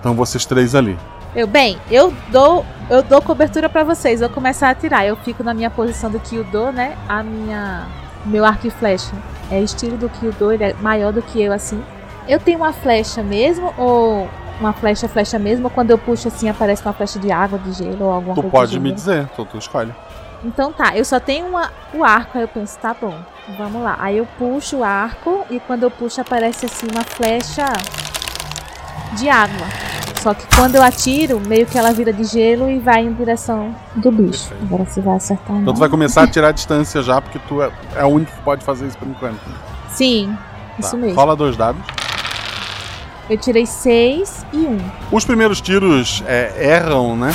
Então 0.00 0.14
vocês 0.14 0.44
três 0.44 0.74
ali. 0.74 0.98
Eu, 1.34 1.46
bem, 1.46 1.78
eu 1.90 2.12
dou, 2.28 2.64
eu 2.88 3.02
dou 3.02 3.20
cobertura 3.20 3.68
pra 3.68 3.82
vocês. 3.82 4.20
Eu 4.20 4.28
vou 4.28 4.34
começar 4.34 4.68
a 4.68 4.70
atirar. 4.70 5.04
Eu 5.04 5.16
fico 5.16 5.42
na 5.42 5.52
minha 5.52 5.70
posição 5.70 6.10
do 6.10 6.20
Kyudo, 6.20 6.70
né? 6.70 6.96
A 7.08 7.22
minha 7.22 7.86
meu 8.24 8.44
arco 8.44 8.66
e 8.66 8.70
flecha 8.70 9.12
é 9.50 9.60
estilo 9.60 9.96
do 9.96 10.08
Kyudo, 10.08 10.52
ele 10.52 10.64
é 10.64 10.74
maior 10.74 11.12
do 11.12 11.22
que 11.22 11.42
eu 11.42 11.52
assim. 11.52 11.82
Eu 12.26 12.40
tenho 12.40 12.58
uma 12.58 12.72
flecha 12.72 13.22
mesmo 13.22 13.72
ou 13.76 14.28
uma 14.60 14.72
flecha 14.72 15.08
flecha 15.08 15.38
mesmo 15.38 15.64
ou 15.66 15.70
quando 15.70 15.90
eu 15.90 15.98
puxo 15.98 16.28
assim 16.28 16.48
aparece 16.48 16.82
uma 16.84 16.92
flecha 16.92 17.18
de 17.18 17.30
água, 17.32 17.58
de 17.58 17.72
gelo 17.72 18.04
ou 18.04 18.10
alguma 18.12 18.34
Tu 18.34 18.42
coisa 18.42 18.52
pode 18.52 18.78
do 18.78 18.80
me 18.80 18.92
dizer, 18.92 19.26
tu, 19.36 19.44
tu 19.44 19.58
escolhe. 19.58 19.92
Então 20.44 20.72
tá, 20.72 20.96
eu 20.96 21.04
só 21.04 21.18
tenho 21.18 21.46
uma, 21.46 21.70
o 21.94 22.04
arco, 22.04 22.36
aí 22.36 22.44
eu 22.44 22.48
penso, 22.48 22.78
tá 22.78 22.94
bom, 22.98 23.14
vamos 23.56 23.82
lá. 23.82 23.96
Aí 23.98 24.18
eu 24.18 24.26
puxo 24.38 24.78
o 24.78 24.84
arco 24.84 25.44
e 25.50 25.58
quando 25.60 25.84
eu 25.84 25.90
puxo 25.90 26.20
aparece 26.20 26.66
assim 26.66 26.86
uma 26.92 27.02
flecha 27.02 27.64
de 29.16 29.28
água. 29.28 29.66
Só 30.22 30.32
que 30.32 30.46
quando 30.56 30.74
eu 30.76 30.82
atiro, 30.82 31.38
meio 31.40 31.66
que 31.66 31.76
ela 31.78 31.92
vira 31.92 32.12
de 32.12 32.24
gelo 32.24 32.70
e 32.70 32.78
vai 32.78 33.02
em 33.02 33.12
direção 33.12 33.74
do 33.96 34.10
bicho. 34.10 34.52
Agora 34.62 34.86
se 34.86 35.00
vai 35.00 35.16
acertar 35.16 35.56
Então 35.56 35.74
tu 35.74 35.80
vai 35.80 35.88
começar 35.88 36.22
a 36.22 36.26
tirar 36.26 36.48
a 36.48 36.52
distância 36.52 37.02
já, 37.02 37.20
porque 37.20 37.38
tu 37.46 37.60
é, 37.62 37.70
é 37.96 38.04
o 38.04 38.08
único 38.08 38.32
que 38.32 38.40
pode 38.42 38.64
fazer 38.64 38.86
isso 38.86 38.96
por 38.96 39.08
enquanto. 39.08 39.40
Sim, 39.90 40.34
Tá. 40.34 40.80
isso 40.80 40.96
mesmo. 40.96 41.14
Rola 41.14 41.36
dois 41.36 41.56
dados. 41.56 41.80
Eu 43.28 43.38
tirei 43.38 43.64
seis 43.64 44.44
e 44.52 44.58
um. 44.58 44.78
Os 45.10 45.24
primeiros 45.24 45.60
tiros 45.60 46.22
é, 46.26 46.52
erram, 46.62 47.16
né? 47.16 47.32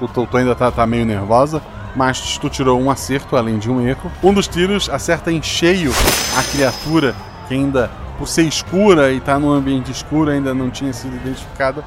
O 0.00 0.06
tu 0.06 0.28
ainda 0.36 0.54
tá, 0.54 0.70
tá 0.70 0.86
meio 0.86 1.04
nervosa, 1.04 1.62
mas 1.96 2.38
tu 2.38 2.48
tirou 2.48 2.80
um 2.80 2.90
acerto 2.90 3.36
além 3.36 3.58
de 3.58 3.70
um 3.70 3.86
erro. 3.86 4.10
Um 4.22 4.32
dos 4.32 4.46
tiros 4.46 4.88
acerta 4.88 5.32
em 5.32 5.42
cheio 5.42 5.90
a 6.36 6.42
criatura 6.42 7.14
que 7.48 7.54
ainda, 7.54 7.90
por 8.18 8.28
ser 8.28 8.42
escura 8.42 9.12
e 9.12 9.20
tá 9.20 9.38
num 9.38 9.50
ambiente 9.50 9.90
escuro, 9.90 10.30
ainda 10.30 10.54
não 10.54 10.70
tinha 10.70 10.92
sido 10.92 11.16
identificada, 11.16 11.84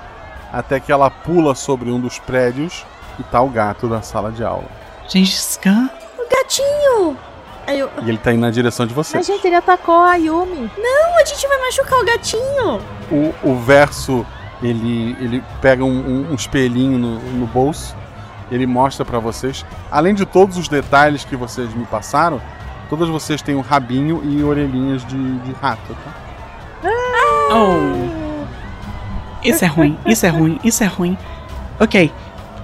até 0.51 0.79
que 0.79 0.91
ela 0.91 1.09
pula 1.09 1.55
sobre 1.55 1.89
um 1.89 1.99
dos 1.99 2.19
prédios 2.19 2.85
e 3.19 3.23
tá 3.23 3.41
o 3.41 3.49
gato 3.49 3.87
da 3.87 4.01
sala 4.01 4.31
de 4.31 4.43
aula. 4.43 4.67
Gengis 5.07 5.57
Khan? 5.61 5.89
O 6.17 6.29
gatinho! 6.29 7.17
Eu... 7.67 7.89
E 8.03 8.09
ele 8.09 8.17
tá 8.17 8.31
indo 8.31 8.41
na 8.41 8.49
direção 8.51 8.85
de 8.87 8.93
você. 8.93 9.17
Mas, 9.17 9.27
gente, 9.27 9.45
ele 9.45 9.55
atacou 9.55 9.95
a 10.03 10.15
Yumi. 10.15 10.71
Não, 10.77 11.19
a 11.19 11.25
gente 11.25 11.45
vai 11.47 11.57
machucar 11.59 11.99
o 11.99 12.05
gatinho! 12.05 12.81
O, 13.11 13.33
o 13.51 13.55
verso, 13.59 14.25
ele, 14.63 15.15
ele 15.19 15.43
pega 15.61 15.83
um, 15.83 15.89
um- 15.89 16.31
um 16.31 16.35
espelhinho 16.35 16.97
no, 16.97 17.19
no 17.19 17.45
bolso, 17.47 17.95
ele 18.49 18.65
mostra 18.65 19.03
pra 19.03 19.19
vocês. 19.19 19.65
Além 19.91 20.13
de 20.15 20.25
todos 20.25 20.57
os 20.57 20.67
detalhes 20.69 21.25
que 21.25 21.35
vocês 21.35 21.73
me 21.73 21.85
passaram, 21.85 22.41
todas 22.89 23.09
vocês 23.09 23.41
têm 23.41 23.55
um 23.55 23.61
rabinho 23.61 24.21
e 24.23 24.41
orelhinhas 24.43 25.05
de, 25.05 25.37
de 25.39 25.51
rato, 25.61 25.95
tá? 26.03 26.91
Oh. 27.51 28.45
Isso 29.43 29.63
é 29.63 29.67
ruim, 29.67 29.97
isso 30.05 30.25
é 30.25 30.29
ruim, 30.29 30.59
isso 30.63 30.83
é 30.83 30.87
ruim. 30.87 31.17
Ok, 31.79 32.11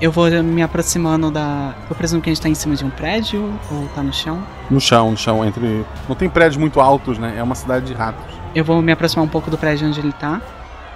eu 0.03 0.11
vou 0.11 0.29
me 0.43 0.61
aproximando 0.61 1.31
da. 1.31 1.73
Eu 1.89 1.95
presumo 1.95 2.21
que 2.21 2.29
a 2.29 2.33
gente 2.33 2.41
tá 2.41 2.49
em 2.49 2.55
cima 2.55 2.75
de 2.75 2.83
um 2.83 2.89
prédio 2.89 3.57
ou 3.71 3.87
tá 3.95 4.03
no 4.03 4.11
chão. 4.11 4.43
No 4.69 4.81
chão, 4.81 5.11
no 5.11 5.17
chão, 5.17 5.45
entre. 5.45 5.85
Não 6.09 6.15
tem 6.15 6.29
prédios 6.29 6.57
muito 6.57 6.81
altos, 6.81 7.17
né? 7.17 7.35
É 7.37 7.41
uma 7.41 7.55
cidade 7.55 7.85
de 7.85 7.93
ratos. 7.93 8.21
Eu 8.53 8.65
vou 8.65 8.81
me 8.81 8.91
aproximar 8.91 9.23
um 9.23 9.29
pouco 9.29 9.49
do 9.49 9.57
prédio 9.57 9.87
onde 9.87 10.01
ele 10.01 10.11
tá. 10.11 10.41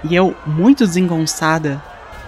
E 0.04 0.14
eu, 0.14 0.36
muito 0.46 0.84
desengonçada, 0.84 1.82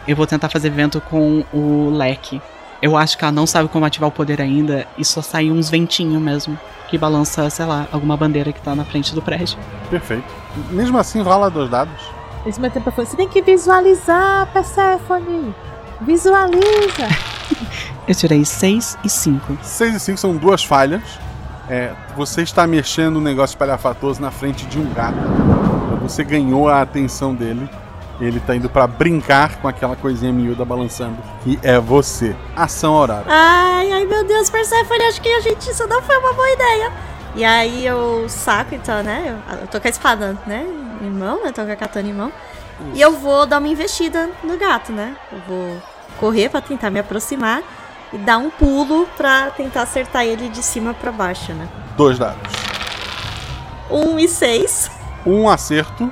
eu 0.09 0.17
vou 0.17 0.27
tentar 0.27 0.49
fazer 0.49 0.71
vento 0.71 1.03
com 1.03 1.45
o 1.53 1.91
leque. 1.91 2.41
Eu 2.81 2.97
acho 2.97 3.19
que 3.19 3.25
ela 3.25 3.33
não 3.33 3.47
sabe 3.47 3.69
como 3.69 3.85
ativar 3.85 4.09
o 4.09 4.13
poder 4.13 4.41
ainda 4.41 4.87
e 4.97 5.05
só 5.05 5.21
sai 5.21 5.51
uns 5.51 5.69
ventinhos 5.69 6.23
mesmo. 6.23 6.59
Que 6.89 6.97
balança, 6.97 7.51
sei 7.51 7.67
lá, 7.67 7.89
alguma 7.93 8.17
bandeira 8.17 8.55
que 8.55 8.61
tá 8.63 8.75
na 8.75 8.87
frente 8.87 9.15
do 9.15 9.21
prédio. 9.21 9.59
Perfeito. 9.91 10.25
Mesmo 10.71 10.97
assim, 10.97 11.21
rola 11.21 11.51
dois 11.51 11.69
dados. 11.69 12.01
Esse 12.47 12.59
meu 12.59 12.71
tempo 12.71 12.91
foi. 12.91 13.05
Você 13.05 13.19
tem 13.19 13.29
que 13.29 13.43
visualizar, 13.43 14.51
Persephone! 14.51 15.55
Visualiza! 16.01 17.09
Eu 18.09 18.15
tirei 18.15 18.45
6 18.45 18.99
e 19.05 19.09
5. 19.09 19.59
6 19.63 19.95
e 19.95 20.01
5 20.01 20.19
são 20.19 20.37
duas 20.37 20.65
falhas. 20.65 21.03
É, 21.69 21.93
você 22.17 22.43
está 22.43 22.67
mexendo 22.67 23.19
um 23.19 23.21
negócio 23.21 23.55
espalhafatoso 23.55 24.21
na 24.21 24.31
frente 24.31 24.67
de 24.67 24.79
um 24.79 24.93
gato. 24.93 25.19
Você 26.03 26.25
ganhou 26.25 26.69
a 26.69 26.83
atenção 26.83 27.35
dele. 27.35 27.69
Ele 28.21 28.41
tá 28.41 28.57
indo 28.57 28.69
pra 28.69 28.87
brincar 28.87 29.57
com 29.57 29.69
aquela 29.69 29.95
coisinha 29.95 30.33
miúda 30.33 30.65
balançando. 30.65 31.17
Que 31.45 31.59
é 31.63 31.79
você. 31.79 32.35
Ação 32.57 32.95
horária. 32.95 33.27
Ai, 33.29 33.93
ai 33.93 34.05
meu 34.05 34.27
Deus, 34.27 34.51
Persephone, 34.51 35.05
acho 35.05 35.21
que 35.21 35.29
a 35.29 35.41
gente 35.41 35.71
isso 35.71 35.87
não 35.87 36.03
foi 36.03 36.17
uma 36.19 36.33
boa 36.33 36.51
ideia. 36.51 36.93
E 37.35 37.45
aí 37.45 37.87
eu 37.87 38.29
saco 38.29 38.75
então, 38.75 39.03
né? 39.03 39.39
Eu, 39.49 39.61
eu 39.61 39.67
tô 39.69 39.81
com 39.81 39.87
a 39.87 39.91
espada, 39.91 40.37
né? 40.47 40.67
Em 41.01 41.11
mão, 41.11 41.43
né? 41.45 41.53
Tô 41.53 41.65
com 41.65 41.71
a 41.71 41.77
katana 41.77 42.09
em 42.09 42.13
mão. 42.13 42.33
E 42.95 43.01
eu 43.01 43.13
vou 43.19 43.47
dar 43.47 43.59
uma 43.59 43.69
investida 43.69 44.31
no 44.43 44.57
gato, 44.57 44.93
né? 44.93 45.17
Eu 45.33 45.39
vou 45.47 45.83
correr 46.19 46.49
pra 46.49 46.61
tentar 46.61 46.91
me 46.91 46.99
aproximar 46.99 47.63
e 48.13 48.19
dar 48.19 48.39
um 48.39 48.51
pulo 48.51 49.09
pra 49.17 49.51
tentar 49.51 49.83
acertar 49.83 50.25
ele 50.25 50.49
de 50.49 50.63
cima 50.63 50.93
pra 50.95 51.13
baixo, 51.13 51.53
né? 51.53 51.69
Dois 51.97 52.19
dados. 52.19 52.53
Um 53.91 54.19
e 54.19 54.29
seis. 54.29 54.91
Um 55.25 55.49
acerto. 55.49 56.11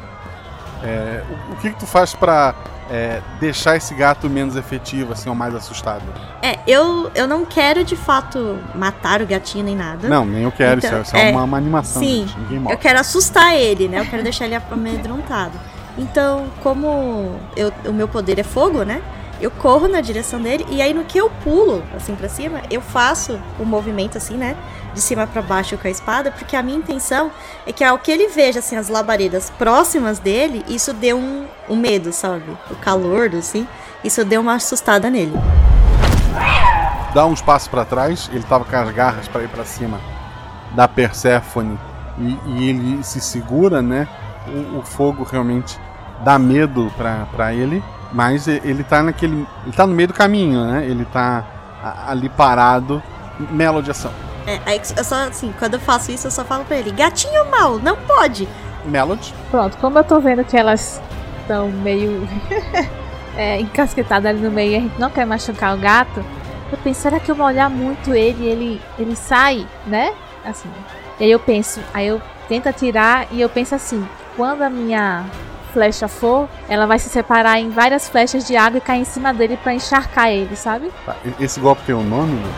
É, 0.83 1.23
o, 1.29 1.53
o 1.53 1.57
que, 1.57 1.71
que 1.71 1.79
tu 1.79 1.87
faz 1.87 2.15
pra 2.15 2.55
é, 2.91 3.21
deixar 3.41 3.77
esse 3.77 3.95
gato 3.95 4.29
menos 4.31 4.57
efetivo, 4.57 5.13
assim, 5.13 5.29
ou 5.29 5.35
mais 5.35 5.55
assustado? 5.55 6.03
É, 6.43 6.59
eu, 6.67 7.11
eu 7.15 7.27
não 7.27 7.45
quero 7.45 7.85
de 7.85 7.97
fato 7.97 8.59
matar 8.75 9.21
o 9.21 9.27
gatinho 9.27 9.65
nem 9.65 9.77
nada. 9.77 10.09
Não, 10.09 10.25
nem 10.25 10.43
eu 10.43 10.53
quero. 10.53 10.79
Então, 10.79 11.03
isso 11.03 11.17
é, 11.17 11.21
isso 11.21 11.29
é 11.29 11.33
uma, 11.33 11.45
uma 11.45 11.57
animação. 11.57 12.03
Sim, 12.03 12.27
gente, 12.49 12.71
eu 12.71 12.79
quero 12.79 12.99
assustar 12.99 13.55
ele, 13.55 13.89
né? 13.89 14.01
Eu 14.01 14.07
quero 14.07 14.23
deixar 14.23 14.47
ele 14.47 14.55
amedrontado. 14.71 15.59
Então, 15.99 16.47
como 16.63 17.35
eu- 17.57 17.73
o 17.87 17.93
meu 17.93 18.07
poder 18.09 18.39
é 18.39 18.43
fogo, 18.45 18.85
né? 18.85 19.03
Eu 19.41 19.51
corro 19.51 19.87
na 19.87 20.01
direção 20.01 20.41
dele 20.41 20.67
e 20.71 20.81
aí 20.83 20.93
no 20.95 21.05
que 21.05 21.19
eu 21.19 21.31
pulo 21.45 21.83
assim 21.97 22.15
pra 22.15 22.29
cima, 22.29 22.61
eu 22.71 22.81
faço 22.81 23.39
o 23.59 23.65
movimento 23.65 24.17
assim, 24.19 24.37
né? 24.37 24.57
De 24.95 25.01
cima 25.01 25.27
pra 25.29 25.43
baixo 25.43 25.77
com 25.79 25.87
a 25.87 25.91
espada, 25.91 26.31
porque 26.33 26.57
a 26.57 26.63
minha 26.63 26.77
intenção 26.79 27.31
é 27.67 27.73
que 27.73 27.85
ao 27.85 27.99
que 27.99 28.11
ele 28.11 28.29
veja 28.29 28.59
assim 28.59 28.77
as 28.77 28.89
labaredas 28.89 29.51
próximas 29.51 30.19
dele, 30.19 30.65
isso 30.69 30.93
dê 30.93 31.13
um, 31.15 31.47
um 31.69 31.77
medo, 31.77 32.13
sabe? 32.13 32.51
O 32.71 32.75
calor, 32.77 33.31
assim, 33.37 33.67
isso 34.03 34.25
deu 34.25 34.41
uma 34.41 34.55
assustada 34.55 35.09
nele. 35.09 35.35
dá 37.15 37.25
uns 37.27 37.41
passos 37.41 37.69
pra 37.69 37.85
trás, 37.85 38.29
ele 38.33 38.43
tava 38.45 38.65
com 38.65 38.77
as 38.77 38.91
garras 38.91 39.29
pra 39.29 39.43
ir 39.43 39.49
pra 39.49 39.65
cima 39.65 40.01
da 40.75 40.87
Perséfone 40.89 41.79
e, 42.19 42.39
e 42.47 42.69
ele 42.69 43.03
se 43.05 43.21
segura, 43.21 43.81
né? 43.81 44.09
O, 44.49 44.79
o 44.79 44.83
fogo 44.83 45.23
realmente 45.23 45.79
dá 46.25 46.39
medo 46.39 46.93
pra, 46.97 47.27
pra 47.35 47.55
ele, 47.55 47.83
mas 48.13 48.49
ele 48.49 48.83
tá 48.85 49.03
naquele. 49.03 49.47
Ele 49.65 49.73
tá 49.75 49.87
no 49.87 49.95
meio 49.95 50.09
do 50.09 50.15
caminho, 50.15 50.65
né? 50.65 50.85
Ele 50.87 51.05
tá 51.05 51.45
ali 52.07 52.29
parado, 52.29 53.03
melo 53.51 53.83
de 53.83 53.91
ação. 53.91 54.13
É, 54.47 54.61
aí 54.65 54.81
eu 54.97 55.05
só 55.05 55.29
assim, 55.29 55.53
quando 55.59 55.75
eu 55.75 55.81
faço 55.81 56.11
isso, 56.11 56.27
eu 56.27 56.31
só 56.31 56.45
falo 56.45 56.65
pra 56.65 56.77
ele: 56.77 56.91
gatinho 56.91 57.51
mal, 57.51 57.79
não 57.79 57.97
pode. 57.97 58.49
Melody. 58.85 59.35
Pronto, 59.51 59.77
como 59.79 59.99
eu 59.99 60.05
tô 60.05 60.21
vendo 60.21 60.45
que 60.45 60.57
elas 60.57 61.01
estão 61.43 61.69
meio 61.71 62.27
é, 63.37 63.61
encasquetadas 63.61 64.31
ali 64.31 64.41
no 64.41 64.51
meio 64.51 64.73
e 64.73 64.77
a 64.77 64.81
gente 64.81 64.99
não 64.99 65.11
quer 65.11 65.27
machucar 65.27 65.77
o 65.77 65.79
gato, 65.79 66.25
eu 66.73 66.79
penso, 66.79 67.03
será 67.03 67.21
que 67.21 67.31
eu 67.31 67.35
vou 67.35 67.47
olhar 67.47 67.69
muito 67.69 68.15
ele 68.15 68.47
ele 68.47 68.83
ele 68.99 69.17
sai, 69.17 69.67
né? 69.87 70.15
Assim. 70.45 70.71
E 71.21 71.25
aí 71.25 71.31
eu 71.31 71.39
penso, 71.39 71.81
aí 71.93 72.07
eu 72.07 72.23
tento 72.49 72.69
atirar 72.69 73.27
e 73.31 73.41
eu 73.41 73.49
penso 73.49 73.75
assim, 73.75 74.07
quando 74.37 74.63
a 74.63 74.71
minha 74.71 75.25
flecha 75.73 76.09
for, 76.09 76.49
ela 76.69 76.87
vai 76.87 76.99
se 76.99 77.09
separar 77.09 77.59
em 77.61 77.71
várias 77.71 78.09
flechas 78.09 78.47
de 78.47 78.57
água 78.57 78.79
e 78.79 78.81
cair 78.81 79.01
em 79.01 79.05
cima 79.05 79.33
dele 79.33 79.57
pra 79.63 79.75
encharcar 79.75 80.29
ele, 80.31 80.55
sabe? 80.57 80.91
Tá, 81.07 81.17
Esse 81.39 81.61
golpe 81.61 81.83
tem 81.83 81.95
um 81.95 82.03
nome? 82.03 82.33
né? 82.35 82.53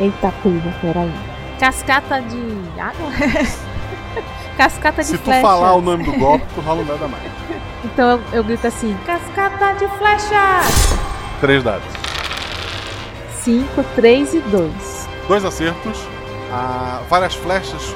Eita, 0.00 0.32
cuida, 0.42 0.72
peraí. 0.80 1.12
Cascata 1.58 2.20
de 2.22 2.80
água? 2.80 3.10
Cascata 4.56 5.02
de 5.02 5.08
Se 5.08 5.18
tu 5.18 5.30
falar 5.40 5.74
o 5.74 5.80
nome 5.80 6.04
do 6.04 6.12
golpe, 6.18 6.44
tu 6.54 6.60
rola 6.60 6.82
um 6.82 6.84
dado 6.84 7.04
a 7.04 7.08
mais. 7.08 7.22
Então 7.84 8.10
eu, 8.12 8.20
eu 8.32 8.44
grito 8.44 8.64
assim: 8.64 8.96
Cascata 9.04 9.72
de 9.74 9.88
flechas! 9.98 10.98
Três 11.40 11.64
dados. 11.64 11.84
5, 13.40 13.82
3 13.96 14.34
e 14.34 14.38
2. 14.38 15.08
Dois 15.26 15.44
acertos. 15.44 15.98
ah, 16.52 17.00
várias 17.10 17.34
flechas 17.34 17.92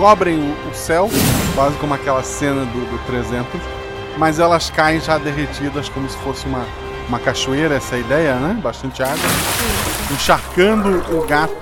cobrem 0.00 0.38
o, 0.38 0.70
o 0.70 0.74
céu, 0.74 1.10
quase 1.54 1.76
como 1.76 1.92
aquela 1.92 2.22
cena 2.22 2.64
do, 2.64 2.90
do 2.90 2.98
300, 3.04 3.60
mas 4.16 4.38
elas 4.38 4.70
caem 4.70 4.98
já 4.98 5.18
derretidas 5.18 5.90
como 5.90 6.08
se 6.08 6.16
fosse 6.18 6.46
uma, 6.46 6.64
uma 7.06 7.18
cachoeira, 7.18 7.74
essa 7.74 7.96
é 7.96 7.98
a 7.98 8.00
ideia, 8.00 8.34
né? 8.36 8.58
Bastante 8.62 9.02
água. 9.02 9.18
Encharcando 10.10 11.04
o 11.14 11.26
gato, 11.26 11.54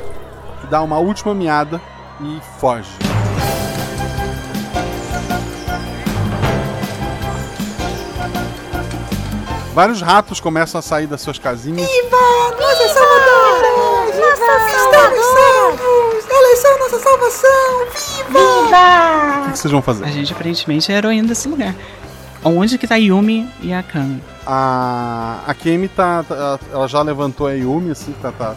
que 0.61 0.69
dá 0.69 0.81
uma 0.83 0.99
última 0.99 1.35
miada 1.35 1.81
e 2.21 2.41
foge. 2.61 2.89
Vários 9.75 10.01
ratos 10.01 10.39
começam 10.39 10.79
a 10.79 10.83
sair 10.83 11.09
das 11.09 11.21
suas 11.21 11.41
casinhas. 11.41 11.89
Viva! 11.91 12.17
Nossa 12.61 12.89
salvadora! 12.89 13.69
Nossa 14.17 14.77
Estamos 14.77 15.27
salvos! 15.27 16.28
Elas 16.49 16.61
são 16.61 16.79
nossa 16.79 16.99
salvação! 16.99 17.87
Viva! 18.31 19.49
O 19.49 19.51
que, 19.53 19.59
vocês 19.59 19.71
vão 19.71 19.83
fazer? 19.83 20.07
A 20.07 20.09
gente 20.11 20.33
aparentemente 20.33 20.91
é 20.91 20.95
a 20.95 20.99
heroína 20.99 21.29
desse 21.29 21.47
lugar. 21.47 21.75
Onde 22.43 22.79
que 22.79 22.87
tá 22.87 22.95
a 22.95 22.99
Yumi 22.99 23.47
e 23.61 23.71
a 23.71 23.83
Kami? 23.83 24.23
A, 24.47 25.41
a 25.47 25.53
Kemi 25.53 25.89
tá, 25.89 26.23
tá- 26.23 26.59
Ela 26.73 26.89
já 26.89 27.03
levantou 27.03 27.49
a 27.49 27.53
Yumi, 27.53 27.91
assim, 27.91 28.15
tá, 28.23 28.33
tá 28.33 28.57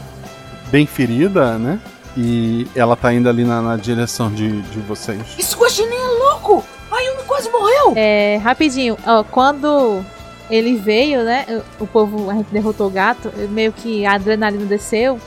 bem 0.72 0.86
ferida, 0.86 1.58
né? 1.58 1.82
E 2.16 2.66
ela 2.74 2.96
tá 2.96 3.14
indo 3.14 3.28
ali 3.28 3.44
na, 3.44 3.62
na 3.62 3.76
direção 3.76 4.32
de, 4.32 4.62
de 4.62 4.80
vocês. 4.80 5.20
Esse 5.38 5.54
guaxinim 5.58 5.94
é 5.94 6.08
louco! 6.30 6.64
A 6.90 6.98
Yumi 6.98 7.24
quase 7.28 7.50
morreu! 7.50 7.94
É, 7.98 8.38
rapidinho, 8.42 8.98
ó, 9.06 9.22
quando 9.24 10.02
ele 10.50 10.78
veio, 10.78 11.24
né? 11.26 11.62
O 11.78 11.86
povo, 11.86 12.30
a 12.30 12.36
gente 12.36 12.48
derrotou 12.52 12.88
o 12.88 12.90
gato, 12.90 13.30
meio 13.50 13.74
que 13.74 14.06
a 14.06 14.14
adrenalina 14.14 14.66
desceu. 14.66 15.20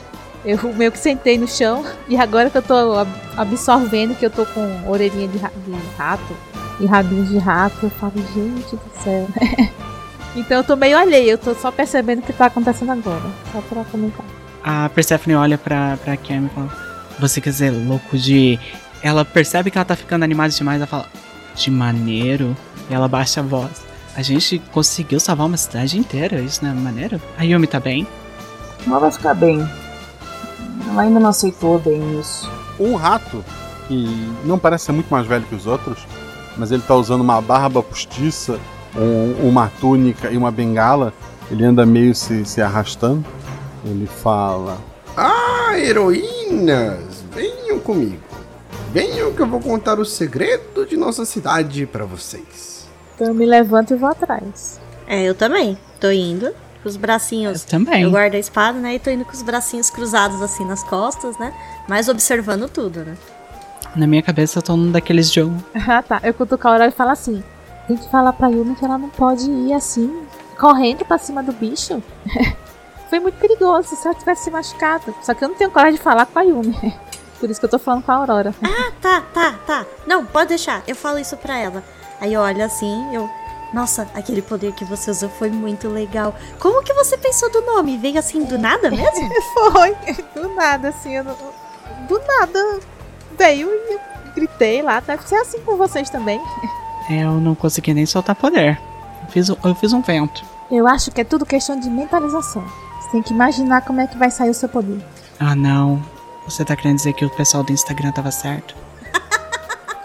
Eu 0.45 0.59
meio 0.73 0.91
que 0.91 0.99
sentei 0.99 1.37
no 1.37 1.47
chão 1.47 1.83
e 2.07 2.15
agora 2.17 2.49
que 2.49 2.57
eu 2.57 2.61
tô 2.61 2.97
ab- 2.99 3.09
absorvendo 3.35 4.15
que 4.15 4.25
eu 4.25 4.29
tô 4.29 4.45
com 4.45 4.89
orelhinha 4.89 5.27
de, 5.27 5.37
ra- 5.37 5.51
de 5.65 5.71
rato 5.97 6.37
e 6.79 6.85
rabinho 6.85 7.25
de 7.25 7.37
rato, 7.37 7.77
eu 7.83 7.89
falo, 7.89 8.13
gente 8.33 8.75
do 8.75 9.03
céu. 9.03 9.27
então 10.35 10.57
eu 10.57 10.63
tô 10.63 10.75
meio 10.75 10.97
alheia, 10.97 11.31
eu 11.31 11.37
tô 11.37 11.53
só 11.55 11.71
percebendo 11.71 12.19
o 12.19 12.21
que 12.21 12.33
tá 12.33 12.45
acontecendo 12.47 12.91
agora. 12.91 13.23
Só 13.51 13.61
pra 13.61 13.83
comentar. 13.85 14.25
A 14.63 14.89
Persephone 14.89 15.35
olha 15.35 15.57
pra, 15.57 15.97
pra 16.03 16.17
Kami 16.17 16.47
e 16.47 16.49
fala: 16.49 16.69
Você 17.19 17.39
quer 17.39 17.51
dizer 17.51 17.69
louco 17.71 18.17
de. 18.17 18.59
Ela 19.01 19.23
percebe 19.23 19.69
que 19.69 19.77
ela 19.77 19.85
tá 19.85 19.95
ficando 19.95 20.23
animada 20.23 20.49
demais. 20.49 20.77
Ela 20.77 20.87
fala: 20.87 21.05
De 21.55 21.69
maneiro. 21.71 22.55
E 22.89 22.93
ela 22.93 23.07
baixa 23.07 23.39
a 23.41 23.43
voz. 23.43 23.85
A 24.15 24.21
gente 24.21 24.59
conseguiu 24.71 25.19
salvar 25.19 25.45
uma 25.47 25.57
cidade 25.57 25.97
inteira. 25.99 26.41
Isso 26.41 26.63
não 26.63 26.71
é 26.71 26.73
maneiro? 26.73 27.21
A 27.37 27.43
Yumi 27.43 27.67
tá 27.67 27.79
bem? 27.79 28.07
Ela 28.87 28.99
vai 28.99 29.11
ficar 29.11 29.33
bem. 29.35 29.67
Ela 30.89 31.01
ainda 31.03 31.19
não 31.19 31.29
aceitou 31.29 31.79
bem 31.79 32.19
isso. 32.19 32.49
Um 32.79 32.95
rato, 32.95 33.43
que 33.87 34.05
não 34.43 34.57
parece 34.59 34.85
ser 34.85 34.91
muito 34.91 35.07
mais 35.09 35.25
velho 35.27 35.45
que 35.45 35.55
os 35.55 35.65
outros, 35.67 36.05
mas 36.57 36.71
ele 36.71 36.81
tá 36.81 36.95
usando 36.95 37.21
uma 37.21 37.41
barba 37.41 37.81
postiça, 37.83 38.59
um- 38.95 39.47
uma 39.49 39.71
túnica 39.79 40.29
e 40.31 40.37
uma 40.37 40.51
bengala. 40.51 41.13
Ele 41.51 41.63
anda 41.63 41.85
meio 41.85 42.13
se, 42.15 42.43
se 42.45 42.61
arrastando. 42.61 43.23
Ele 43.85 44.07
fala: 44.07 44.77
Ah, 45.15 45.77
heroínas, 45.77 47.23
venham 47.31 47.79
comigo. 47.79 48.23
Venham 48.91 49.31
que 49.33 49.41
eu 49.41 49.47
vou 49.47 49.59
contar 49.59 49.99
o 49.99 50.05
segredo 50.05 50.85
de 50.85 50.95
nossa 50.97 51.25
cidade 51.25 51.85
pra 51.85 52.05
vocês. 52.05 52.87
Então 53.13 53.27
eu 53.27 53.33
me 53.33 53.45
levanto 53.45 53.93
e 53.93 53.97
vou 53.97 54.09
atrás. 54.09 54.79
É, 55.07 55.23
eu 55.23 55.35
também. 55.35 55.77
Tô 55.99 56.09
indo. 56.11 56.51
Com 56.85 56.89
os 56.89 56.97
bracinhos. 56.97 57.63
Eu 57.63 57.67
também. 57.67 58.03
Eu 58.03 58.11
guardo 58.11 58.35
a 58.35 58.37
espada, 58.37 58.77
né? 58.77 58.93
E 58.93 58.99
tô 58.99 59.09
indo 59.09 59.25
com 59.25 59.31
os 59.31 59.41
bracinhos 59.41 59.89
cruzados 59.89 60.39
assim 60.39 60.63
nas 60.63 60.83
costas, 60.83 61.35
né? 61.39 61.51
Mas 61.87 62.07
observando 62.07 62.69
tudo, 62.69 62.99
né? 63.03 63.17
Na 63.95 64.05
minha 64.05 64.21
cabeça 64.21 64.59
eu 64.59 64.61
tô 64.61 64.77
num 64.77 64.91
daqueles 64.91 65.33
jogos. 65.33 65.59
Ah, 65.73 66.03
tá. 66.03 66.19
Eu 66.23 66.31
cutuco 66.35 66.67
a 66.67 66.71
Aurora 66.71 66.89
e 66.89 66.93
falo 66.93 67.09
assim: 67.09 67.43
tem 67.87 67.97
que 67.97 68.07
falar 68.11 68.33
pra 68.33 68.49
Yumi 68.49 68.75
que 68.75 68.85
ela 68.85 68.99
não 68.99 69.09
pode 69.09 69.49
ir 69.49 69.73
assim, 69.73 70.27
correndo 70.59 71.03
pra 71.05 71.17
cima 71.17 71.41
do 71.41 71.51
bicho. 71.53 72.03
Foi 73.09 73.19
muito 73.19 73.39
perigoso 73.39 73.95
se 73.95 74.07
ela 74.07 74.15
tivesse 74.15 74.43
se 74.43 74.51
machucado. 74.51 75.15
Só 75.23 75.33
que 75.33 75.43
eu 75.43 75.49
não 75.49 75.55
tenho 75.55 75.71
coragem 75.71 75.97
de 75.97 76.03
falar 76.03 76.27
com 76.27 76.37
a 76.37 76.43
Yumi. 76.43 76.93
Por 77.39 77.49
isso 77.49 77.59
que 77.59 77.65
eu 77.65 77.69
tô 77.71 77.79
falando 77.79 78.03
com 78.03 78.11
a 78.11 78.15
Aurora. 78.15 78.53
Ah, 78.63 78.91
tá, 79.01 79.23
tá, 79.33 79.55
tá. 79.65 79.85
Não, 80.05 80.23
pode 80.23 80.49
deixar. 80.49 80.83
Eu 80.87 80.95
falo 80.95 81.17
isso 81.17 81.35
pra 81.35 81.57
ela. 81.57 81.83
Aí 82.21 82.31
eu 82.31 82.41
olho 82.41 82.63
assim, 82.63 83.11
eu. 83.11 83.27
Nossa, 83.75 84.07
aquele 84.15 84.41
poder 84.41 84.71
que 84.71 84.85
você 84.85 85.11
usou 85.11 85.27
foi 85.27 85.49
muito 85.49 85.89
legal. 85.89 86.33
Como 86.61 86.81
que 86.81 86.93
você 86.93 87.17
pensou 87.17 87.51
do 87.51 87.59
nome? 87.59 87.97
Veio 87.97 88.17
assim 88.17 88.45
do 88.45 88.57
nada 88.57 88.89
mesmo? 88.89 89.29
Foi, 89.53 89.93
do 90.33 90.55
nada, 90.55 90.87
assim, 90.87 91.17
eu 91.17 91.25
não- 91.25 91.35
do 92.07 92.17
nada 92.25 92.79
veio 93.37 93.69
e 93.69 93.99
gritei 94.33 94.81
lá. 94.81 95.01
Deve 95.01 95.27
ser 95.27 95.35
assim 95.35 95.59
com 95.59 95.75
vocês 95.75 96.09
também. 96.09 96.41
Eu 97.09 97.31
não 97.33 97.53
consegui 97.53 97.93
nem 97.93 98.05
soltar 98.05 98.33
poder. 98.33 98.79
Eu 99.23 99.27
fiz, 99.31 99.49
um- 99.49 99.57
eu 99.65 99.75
fiz 99.75 99.91
um 99.91 100.01
vento. 100.01 100.41
Eu 100.71 100.87
acho 100.87 101.11
que 101.11 101.19
é 101.19 101.25
tudo 101.25 101.45
questão 101.45 101.77
de 101.77 101.89
mentalização. 101.89 102.63
Você 103.01 103.09
tem 103.11 103.21
que 103.21 103.33
imaginar 103.33 103.81
como 103.81 103.99
é 103.99 104.07
que 104.07 104.17
vai 104.17 104.31
sair 104.31 104.51
o 104.51 104.53
seu 104.53 104.69
poder. 104.69 105.03
Ah, 105.37 105.53
não. 105.53 106.01
Você 106.45 106.63
tá 106.63 106.77
querendo 106.77 106.95
dizer 106.95 107.11
que 107.11 107.25
o 107.25 107.29
pessoal 107.29 107.61
do 107.61 107.73
Instagram 107.73 108.13
tava 108.13 108.31
certo? 108.31 108.73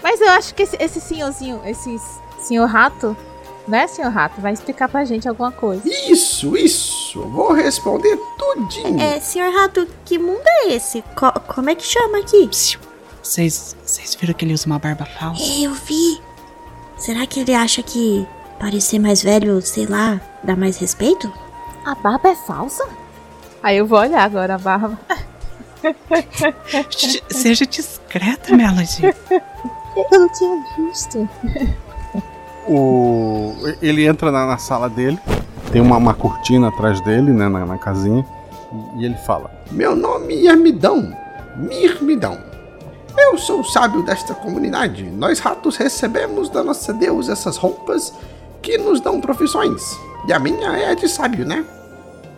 Mas 0.08 0.20
eu 0.20 0.28
acho 0.30 0.54
que 0.54 0.62
esse, 0.62 0.76
esse 0.78 1.00
senhorzinho, 1.00 1.60
esse 1.64 2.00
senhor 2.38 2.66
rato, 2.66 3.16
né, 3.66 3.88
senhor 3.88 4.08
rato, 4.12 4.40
vai 4.40 4.52
explicar 4.52 4.88
pra 4.88 5.04
gente 5.04 5.28
alguma 5.28 5.50
coisa. 5.50 5.82
Isso, 5.84 6.56
isso. 6.56 7.20
Vou 7.22 7.52
responder 7.52 8.16
tudinho. 8.38 9.00
É, 9.00 9.18
senhor 9.18 9.52
Rato, 9.52 9.84
que 10.04 10.16
mundo 10.16 10.44
é 10.46 10.74
esse? 10.74 11.02
Co- 11.16 11.32
como 11.52 11.70
é 11.70 11.74
que 11.74 11.82
chama 11.84 12.18
aqui? 12.18 12.48
Vocês, 13.20 13.74
vocês 13.84 14.14
viram 14.14 14.32
que 14.32 14.44
ele 14.44 14.54
usa 14.54 14.66
uma 14.66 14.78
barba 14.78 15.04
falsa? 15.04 15.42
Eu 15.60 15.74
vi. 15.74 16.22
Será 16.96 17.26
que 17.26 17.40
ele 17.40 17.52
acha 17.52 17.82
que 17.82 18.24
parecer 18.60 19.00
mais 19.00 19.24
velho, 19.24 19.60
sei 19.60 19.86
lá, 19.86 20.20
dá 20.44 20.54
mais 20.54 20.76
respeito? 20.76 21.32
A 21.84 21.96
barba 21.96 22.28
é 22.28 22.36
falsa? 22.36 22.86
Aí 23.60 23.76
eu 23.78 23.86
vou 23.88 23.98
olhar 23.98 24.22
agora 24.22 24.54
a 24.54 24.58
barba. 24.58 24.96
Seja 27.28 27.66
discreta, 27.66 28.54
Melody. 28.56 29.02
Eu 29.96 30.20
não 30.20 30.28
tinha 30.28 30.64
visto. 30.76 31.28
o 32.68 33.54
ele 33.80 34.06
entra 34.06 34.30
na, 34.30 34.46
na 34.46 34.58
sala 34.58 34.88
dele, 34.88 35.18
tem 35.72 35.80
uma, 35.80 35.96
uma 35.96 36.14
cortina 36.14 36.68
atrás 36.68 37.00
dele, 37.00 37.32
né, 37.32 37.48
na, 37.48 37.64
na 37.64 37.78
casinha, 37.78 38.24
e, 38.96 39.02
e 39.02 39.04
ele 39.04 39.16
fala: 39.16 39.50
Meu 39.70 39.96
nome 39.96 40.46
é 40.46 40.54
Midão. 40.54 41.12
Mirmidão. 41.56 42.38
Eu 43.18 43.38
sou 43.38 43.60
o 43.60 43.64
sábio 43.64 44.02
desta 44.02 44.34
comunidade. 44.34 45.04
Nós 45.04 45.38
ratos 45.38 45.76
recebemos 45.76 46.50
da 46.50 46.62
nossa 46.62 46.92
deusa 46.92 47.32
essas 47.32 47.56
roupas 47.56 48.12
que 48.60 48.76
nos 48.76 49.00
dão 49.00 49.20
profissões. 49.20 49.98
E 50.28 50.32
a 50.32 50.38
minha 50.38 50.76
é 50.76 50.90
a 50.90 50.94
de 50.94 51.08
sábio, 51.08 51.46
né? 51.46 51.64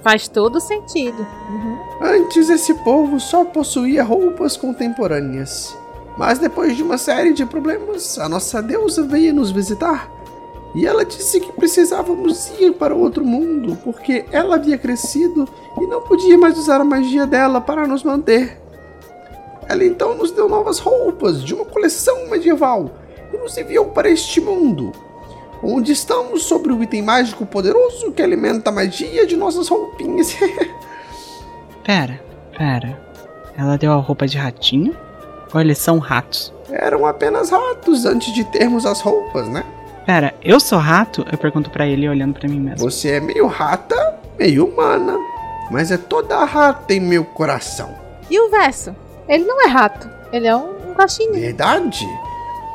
Faz 0.02 0.28
todo 0.28 0.61
sentido. 0.61 1.26
Uhum. 1.50 1.78
Antes 2.00 2.48
esse 2.48 2.72
povo 2.74 3.18
só 3.18 3.44
possuía 3.44 4.04
roupas 4.04 4.56
contemporâneas. 4.56 5.76
Mas 6.18 6.40
depois 6.40 6.76
de 6.76 6.82
uma 6.82 6.98
série 6.98 7.32
de 7.32 7.46
problemas, 7.46 8.18
a 8.18 8.28
nossa 8.28 8.60
deusa 8.60 9.04
veio 9.04 9.32
nos 9.32 9.52
visitar. 9.52 10.10
E 10.74 10.84
ela 10.84 11.04
disse 11.04 11.38
que 11.38 11.52
precisávamos 11.52 12.50
ir 12.58 12.72
para 12.72 12.92
outro 12.92 13.24
mundo, 13.24 13.78
porque 13.84 14.24
ela 14.32 14.56
havia 14.56 14.76
crescido 14.76 15.48
e 15.80 15.86
não 15.86 16.02
podia 16.02 16.36
mais 16.36 16.58
usar 16.58 16.80
a 16.80 16.84
magia 16.84 17.24
dela 17.24 17.60
para 17.60 17.86
nos 17.86 18.02
manter. 18.02 18.60
Ela 19.68 19.84
então 19.84 20.16
nos 20.16 20.32
deu 20.32 20.48
novas 20.48 20.80
roupas 20.80 21.42
de 21.42 21.54
uma 21.54 21.64
coleção 21.64 22.28
medieval 22.28 22.90
e 23.32 23.36
nos 23.36 23.56
enviou 23.56 23.86
para 23.86 24.10
este 24.10 24.40
mundo, 24.40 24.90
onde 25.62 25.92
estamos 25.92 26.42
sobre 26.42 26.72
o 26.72 26.82
item 26.82 27.02
mágico 27.02 27.46
poderoso 27.46 28.10
que 28.10 28.22
alimenta 28.22 28.70
a 28.70 28.72
magia 28.72 29.24
de 29.24 29.36
nossas 29.36 29.68
roupinhas. 29.68 30.36
Pera, 31.84 32.20
pera. 32.56 33.00
Ela 33.56 33.78
deu 33.78 33.92
a 33.92 33.96
roupa 33.96 34.26
de 34.26 34.36
ratinho? 34.36 34.94
Eles 35.55 35.78
são 35.78 35.99
ratos? 35.99 36.53
Eram 36.70 37.07
apenas 37.07 37.51
ratos 37.51 38.05
antes 38.05 38.32
de 38.32 38.44
termos 38.44 38.84
as 38.84 39.01
roupas, 39.01 39.49
né? 39.49 39.64
Pera, 40.05 40.34
eu 40.42 40.59
sou 40.59 40.78
rato? 40.78 41.24
Eu 41.30 41.38
pergunto 41.38 41.70
pra 41.70 41.86
ele 41.86 42.09
olhando 42.09 42.38
pra 42.38 42.49
mim 42.49 42.61
mesmo. 42.61 42.90
Você 42.90 43.11
é 43.12 43.20
meio 43.20 43.46
rata, 43.46 44.18
meio 44.38 44.66
humana, 44.66 45.16
mas 45.70 45.90
é 45.90 45.96
toda 45.96 46.44
rata 46.44 46.94
em 46.94 47.01
meu 47.01 47.24
coração. 47.24 47.94
E 48.30 48.38
o 48.40 48.51
verso? 48.51 48.94
Ele 49.28 49.44
não 49.44 49.62
é 49.64 49.68
rato. 49.68 50.09
Ele 50.32 50.46
é 50.46 50.57
um, 50.57 50.90
um 50.90 50.92
guaxinim. 50.94 51.40
Verdade? 51.40 52.07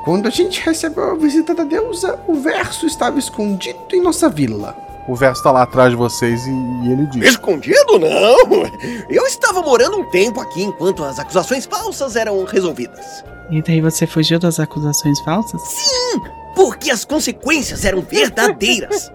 Quando 0.04 0.28
a 0.28 0.30
gente 0.30 0.64
recebeu 0.64 1.12
a 1.12 1.16
visita 1.16 1.56
da 1.56 1.64
deusa, 1.64 2.20
o 2.28 2.36
verso 2.36 2.86
estava 2.86 3.18
escondido 3.18 3.80
em 3.94 4.02
nossa 4.02 4.30
vila. 4.30 4.76
O 5.08 5.16
verso 5.16 5.44
tá 5.44 5.52
lá 5.52 5.64
atrás 5.64 5.90
de 5.90 5.96
vocês 5.96 6.46
e, 6.46 6.52
e 6.52 6.92
ele 6.92 7.06
diz: 7.08 7.26
Escondido? 7.32 8.00
Não! 8.00 8.64
Eu 9.10 9.26
estava 9.26 9.62
morando 9.62 9.98
um 9.98 10.10
tempo 10.10 10.40
aqui 10.40 10.64
enquanto 10.64 11.04
as 11.04 11.20
acusações 11.20 11.66
falsas 11.66 12.16
eram 12.16 12.44
resolvidas. 12.46 13.24
E 13.50 13.62
daí 13.62 13.82
você 13.82 14.08
fugiu 14.08 14.40
das 14.40 14.60
acusações 14.60 15.20
falsas? 15.22 15.62
Sim! 15.62 16.22
Porque 16.56 16.92
as 16.92 17.04
consequências 17.04 17.84
eram 17.84 18.02
verdadeiras. 18.02 19.12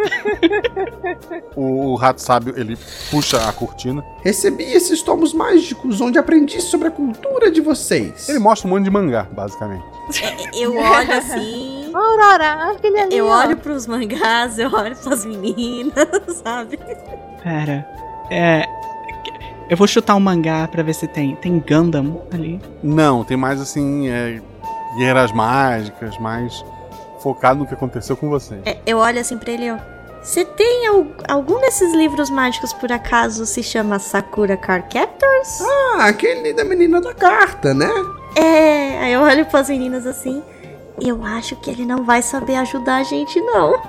O, 1.54 1.92
o 1.92 1.94
rato 1.94 2.20
sábio 2.20 2.52
ele 2.56 2.76
puxa 3.10 3.48
a 3.48 3.52
cortina. 3.52 4.04
Recebi 4.24 4.64
esses 4.64 5.02
tomos 5.02 5.32
mágicos 5.32 6.00
onde 6.00 6.18
aprendi 6.18 6.60
sobre 6.60 6.88
a 6.88 6.90
cultura 6.90 7.50
de 7.50 7.60
vocês. 7.60 8.28
Ele 8.28 8.40
mostra 8.40 8.66
um 8.66 8.70
monte 8.72 8.84
de 8.84 8.90
mangá, 8.90 9.22
basicamente. 9.30 9.84
Eu 10.52 10.76
olho 10.76 11.12
assim. 11.12 11.90
Aurora, 11.94 12.72
aquele 12.72 12.98
ali. 13.00 13.16
Eu 13.16 13.26
ó. 13.26 13.38
olho 13.38 13.56
pros 13.56 13.86
mangás, 13.86 14.58
eu 14.58 14.72
olho 14.72 14.96
pras 14.96 15.24
meninas, 15.24 16.08
sabe? 16.42 16.78
Pera. 17.42 17.86
É. 18.30 18.64
Eu 19.68 19.76
vou 19.76 19.86
chutar 19.86 20.14
um 20.16 20.20
mangá 20.20 20.66
pra 20.68 20.82
ver 20.82 20.94
se 20.94 21.06
tem. 21.06 21.36
Tem 21.36 21.58
Gundam 21.58 22.22
ali. 22.32 22.60
Não, 22.82 23.22
tem 23.24 23.36
mais 23.36 23.60
assim, 23.60 24.08
é, 24.08 24.40
guerreiras 24.96 25.30
mágicas, 25.32 26.16
mais 26.18 26.64
focado 27.20 27.60
no 27.60 27.66
que 27.66 27.74
aconteceu 27.74 28.16
com 28.16 28.28
vocês. 28.28 28.60
É, 28.64 28.78
eu 28.86 28.98
olho 28.98 29.20
assim 29.20 29.36
pra 29.36 29.52
ele, 29.52 29.70
ó. 29.70 29.76
Você 30.22 30.44
tem 30.44 30.86
al- 30.88 31.06
algum 31.28 31.60
desses 31.60 31.94
livros 31.94 32.28
mágicos 32.30 32.72
por 32.72 32.90
acaso 32.90 33.46
se 33.46 33.62
chama 33.62 33.98
Sakura 33.98 34.56
Card 34.56 34.88
Captors? 34.92 35.60
Ah, 35.96 36.06
aquele 36.06 36.52
da 36.52 36.64
menina 36.64 37.00
da 37.00 37.14
carta, 37.14 37.72
né? 37.72 37.88
É, 38.34 38.98
aí 39.00 39.12
eu 39.12 39.20
olho 39.22 39.46
pras 39.46 39.68
meninas 39.68 40.06
assim. 40.06 40.42
Eu 41.00 41.24
acho 41.24 41.54
que 41.56 41.70
ele 41.70 41.84
não 41.84 42.04
vai 42.04 42.22
saber 42.22 42.56
ajudar 42.56 42.96
a 42.96 43.02
gente, 43.04 43.40
não. 43.40 43.80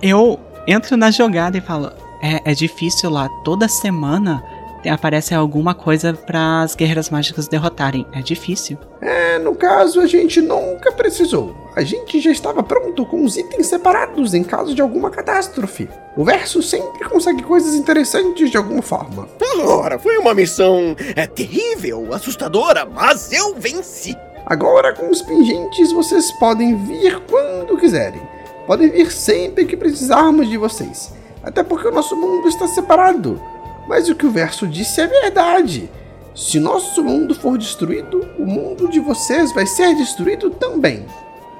Eu 0.00 0.38
entro 0.66 0.96
na 0.96 1.10
jogada 1.10 1.58
e 1.58 1.60
falo: 1.60 1.90
é, 2.22 2.52
é 2.52 2.54
difícil 2.54 3.10
lá. 3.10 3.28
Toda 3.44 3.66
semana 3.68 4.42
aparece 4.88 5.34
alguma 5.34 5.74
coisa 5.74 6.12
para 6.14 6.62
as 6.62 6.74
guerreiras 6.74 7.10
mágicas 7.10 7.48
derrotarem. 7.48 8.06
É 8.12 8.20
difícil. 8.20 8.78
É, 9.00 9.38
no 9.38 9.54
caso, 9.54 10.00
a 10.00 10.06
gente 10.06 10.40
nunca 10.40 10.92
precisou. 10.92 11.54
A 11.76 11.82
gente 11.82 12.20
já 12.20 12.30
estava 12.30 12.62
pronto 12.62 13.04
com 13.06 13.24
os 13.24 13.36
itens 13.36 13.66
separados 13.66 14.34
em 14.34 14.44
caso 14.44 14.74
de 14.74 14.80
alguma 14.80 15.10
catástrofe. 15.10 15.88
O 16.16 16.24
verso 16.24 16.62
sempre 16.62 17.08
consegue 17.08 17.42
coisas 17.42 17.74
interessantes 17.74 18.50
de 18.50 18.56
alguma 18.56 18.82
forma. 18.82 19.28
Ora, 19.66 19.98
foi 19.98 20.16
uma 20.18 20.34
missão 20.34 20.96
é, 21.16 21.26
terrível, 21.26 22.12
assustadora, 22.12 22.86
mas 22.86 23.32
eu 23.32 23.54
venci. 23.54 24.16
Agora, 24.46 24.92
com 24.92 25.10
os 25.10 25.22
pingentes, 25.22 25.90
vocês 25.90 26.30
podem 26.32 26.76
vir 26.76 27.20
quando 27.28 27.78
quiserem. 27.78 28.20
Podem 28.66 28.90
vir 28.90 29.10
sempre 29.10 29.64
que 29.64 29.76
precisarmos 29.76 30.48
de 30.48 30.56
vocês. 30.56 31.12
Até 31.42 31.62
porque 31.62 31.88
o 31.88 31.92
nosso 31.92 32.16
mundo 32.16 32.48
está 32.48 32.66
separado. 32.66 33.40
Mas 33.88 34.08
o 34.08 34.14
que 34.14 34.26
o 34.26 34.30
verso 34.30 34.66
disse 34.66 35.00
é 35.00 35.06
verdade. 35.06 35.90
Se 36.34 36.58
nosso 36.58 37.02
mundo 37.04 37.34
for 37.34 37.56
destruído, 37.58 38.26
o 38.38 38.44
mundo 38.46 38.88
de 38.88 38.98
vocês 38.98 39.52
vai 39.52 39.66
ser 39.66 39.94
destruído 39.94 40.50
também. 40.50 41.06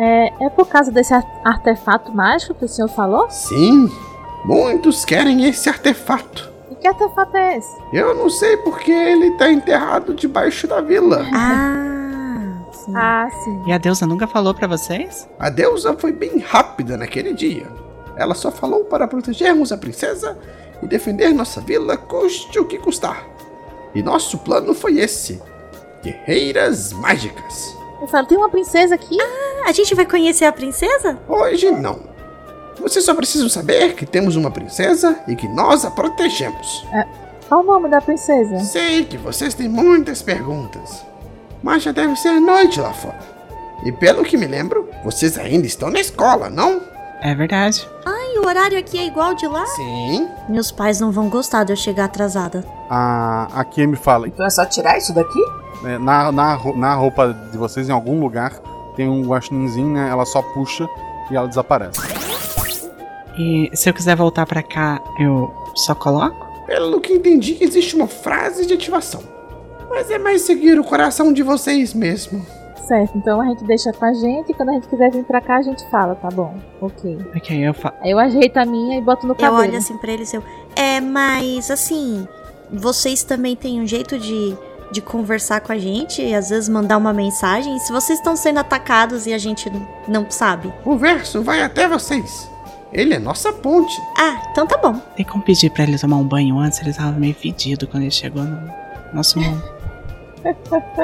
É, 0.00 0.32
é 0.44 0.50
por 0.50 0.66
causa 0.66 0.90
desse 0.90 1.14
ar- 1.14 1.24
artefato 1.44 2.10
mágico 2.12 2.54
que 2.54 2.64
o 2.64 2.68
senhor 2.68 2.88
falou? 2.88 3.30
Sim, 3.30 3.88
muitos 4.44 5.04
querem 5.04 5.44
esse 5.44 5.68
artefato. 5.68 6.50
E 6.72 6.74
que 6.74 6.88
artefato 6.88 7.36
é 7.36 7.58
esse? 7.58 7.76
Eu 7.92 8.16
não 8.16 8.28
sei 8.28 8.56
porque 8.56 8.90
ele 8.90 9.28
está 9.28 9.48
enterrado 9.52 10.12
debaixo 10.14 10.66
da 10.66 10.80
vila. 10.80 11.24
Ah, 11.32 12.64
sim. 12.72 12.92
Ah, 12.96 13.28
sim. 13.44 13.62
E 13.66 13.72
a 13.72 13.78
deusa 13.78 14.06
nunca 14.06 14.26
falou 14.26 14.52
pra 14.52 14.66
vocês? 14.66 15.28
A 15.38 15.48
deusa 15.50 15.94
foi 15.96 16.10
bem 16.10 16.38
rápida 16.38 16.96
naquele 16.96 17.32
dia. 17.32 17.68
Ela 18.16 18.34
só 18.34 18.50
falou 18.50 18.84
para 18.84 19.06
protegermos 19.06 19.70
a 19.70 19.76
princesa 19.76 20.36
e 20.82 20.86
defender 20.86 21.32
nossa 21.32 21.60
vila, 21.60 21.96
custe 21.96 22.58
o 22.58 22.64
que 22.64 22.78
custar. 22.78 23.26
E 23.94 24.02
nosso 24.02 24.38
plano 24.38 24.74
foi 24.74 24.98
esse: 24.98 25.40
Guerreiras 26.02 26.92
Mágicas. 26.92 27.76
Eu 28.00 28.06
falo, 28.06 28.26
tem 28.26 28.36
uma 28.36 28.50
princesa 28.50 28.94
aqui? 28.94 29.16
A 29.66 29.72
gente 29.72 29.94
vai 29.94 30.04
conhecer 30.04 30.44
a 30.44 30.52
princesa? 30.52 31.18
Hoje 31.28 31.70
não. 31.70 32.00
Vocês 32.78 33.04
só 33.04 33.14
precisam 33.14 33.48
saber 33.48 33.94
que 33.94 34.04
temos 34.04 34.36
uma 34.36 34.50
princesa 34.50 35.18
e 35.26 35.34
que 35.36 35.48
nós 35.48 35.84
a 35.84 35.90
protegemos. 35.90 36.84
Qual 37.48 37.60
o 37.60 37.64
nome 37.64 37.88
da 37.88 38.00
princesa? 38.00 38.58
Sei 38.60 39.04
que 39.04 39.16
vocês 39.16 39.54
têm 39.54 39.68
muitas 39.68 40.20
perguntas, 40.20 41.04
mas 41.62 41.82
já 41.82 41.92
deve 41.92 42.16
ser 42.16 42.40
noite 42.40 42.80
lá 42.80 42.92
fora. 42.92 43.20
E 43.84 43.92
pelo 43.92 44.24
que 44.24 44.36
me 44.36 44.46
lembro, 44.46 44.88
vocês 45.04 45.38
ainda 45.38 45.66
estão 45.66 45.90
na 45.90 46.00
escola, 46.00 46.50
não? 46.50 46.80
É 47.24 47.34
verdade. 47.34 47.88
Ai, 48.04 48.38
o 48.38 48.46
horário 48.46 48.78
aqui 48.78 48.98
é 48.98 49.06
igual 49.06 49.34
de 49.34 49.46
lá? 49.46 49.64
Sim. 49.68 50.28
Meus 50.46 50.70
pais 50.70 51.00
não 51.00 51.10
vão 51.10 51.30
gostar 51.30 51.64
de 51.64 51.72
eu 51.72 51.76
chegar 51.76 52.04
atrasada. 52.04 52.62
A, 52.90 53.48
a 53.52 53.64
Kemi 53.64 53.96
fala: 53.96 54.28
Então 54.28 54.44
é 54.44 54.50
só 54.50 54.66
tirar 54.66 54.98
isso 54.98 55.14
daqui? 55.14 55.40
é, 55.86 55.98
na, 55.98 56.30
na, 56.30 56.58
na 56.76 56.94
roupa 56.94 57.32
de 57.50 57.56
vocês, 57.56 57.88
em 57.88 57.92
algum 57.92 58.20
lugar, 58.20 58.52
tem 58.94 59.08
um 59.08 59.22
guaxininzinho, 59.22 59.88
né? 59.88 60.08
Ela 60.10 60.26
só 60.26 60.42
puxa 60.42 60.86
e 61.30 61.36
ela 61.36 61.48
desaparece. 61.48 61.98
E 63.38 63.70
se 63.74 63.88
eu 63.88 63.94
quiser 63.94 64.16
voltar 64.16 64.46
pra 64.46 64.62
cá, 64.62 65.00
eu 65.18 65.52
só 65.74 65.94
coloco? 65.94 66.46
Pelo 66.66 67.00
que 67.00 67.14
entendi, 67.14 67.56
existe 67.60 67.96
uma 67.96 68.06
frase 68.06 68.66
de 68.66 68.74
ativação. 68.74 69.22
Mas 69.90 70.10
é 70.10 70.18
mais 70.18 70.42
seguir 70.42 70.78
o 70.78 70.84
coração 70.84 71.32
de 71.32 71.42
vocês 71.42 71.92
mesmo. 71.94 72.44
Certo, 72.86 73.16
então 73.16 73.40
a 73.40 73.46
gente 73.46 73.64
deixa 73.64 73.92
com 73.92 74.04
a 74.04 74.12
gente 74.12 74.50
e 74.50 74.54
quando 74.54 74.68
a 74.68 74.72
gente 74.72 74.88
quiser 74.88 75.10
vir 75.10 75.24
pra 75.24 75.40
cá 75.40 75.56
a 75.56 75.62
gente 75.62 75.82
fala, 75.90 76.14
tá 76.14 76.28
bom? 76.28 76.54
Ok. 76.80 77.18
Ok, 77.34 77.68
eu 77.68 77.72
falo. 77.72 77.94
Aí 78.02 78.10
eu 78.10 78.18
ajeito 78.18 78.56
a 78.58 78.66
minha 78.66 78.98
e 78.98 79.00
boto 79.00 79.26
no 79.26 79.32
Eu 79.32 79.36
cabelo. 79.36 79.62
olho 79.62 79.76
assim 79.76 79.96
pra 79.96 80.12
eles 80.12 80.32
e 80.32 80.36
eu. 80.36 80.44
É, 80.76 81.00
mas 81.00 81.70
assim, 81.70 82.28
vocês 82.70 83.24
também 83.24 83.56
têm 83.56 83.80
um 83.80 83.86
jeito 83.86 84.18
de, 84.18 84.54
de 84.92 85.00
conversar 85.00 85.60
com 85.62 85.72
a 85.72 85.78
gente 85.78 86.20
e 86.20 86.34
às 86.34 86.50
vezes 86.50 86.68
mandar 86.68 86.98
uma 86.98 87.12
mensagem. 87.12 87.78
Se 87.78 87.90
vocês 87.90 88.18
estão 88.18 88.36
sendo 88.36 88.58
atacados 88.58 89.26
e 89.26 89.32
a 89.32 89.38
gente 89.38 89.72
não 90.06 90.30
sabe. 90.30 90.70
O 90.84 90.96
verso 90.96 91.42
vai 91.42 91.62
até 91.62 91.88
vocês. 91.88 92.50
Ele 92.92 93.14
é 93.14 93.18
nossa 93.18 93.50
ponte. 93.52 93.98
Ah, 94.18 94.42
então 94.52 94.66
tá 94.66 94.76
bom. 94.76 95.00
Tem 95.16 95.24
como 95.24 95.42
pedir 95.42 95.70
pra 95.70 95.84
eles 95.84 96.00
tomar 96.02 96.16
um 96.16 96.24
banho 96.24 96.58
antes? 96.58 96.80
Eles 96.80 96.96
estavam 96.96 97.18
meio 97.18 97.34
fedidos 97.34 97.88
quando 97.88 98.02
ele 98.02 98.10
chegou 98.12 98.42
no 98.44 98.70
nosso 99.12 99.40
mundo. 99.40 99.62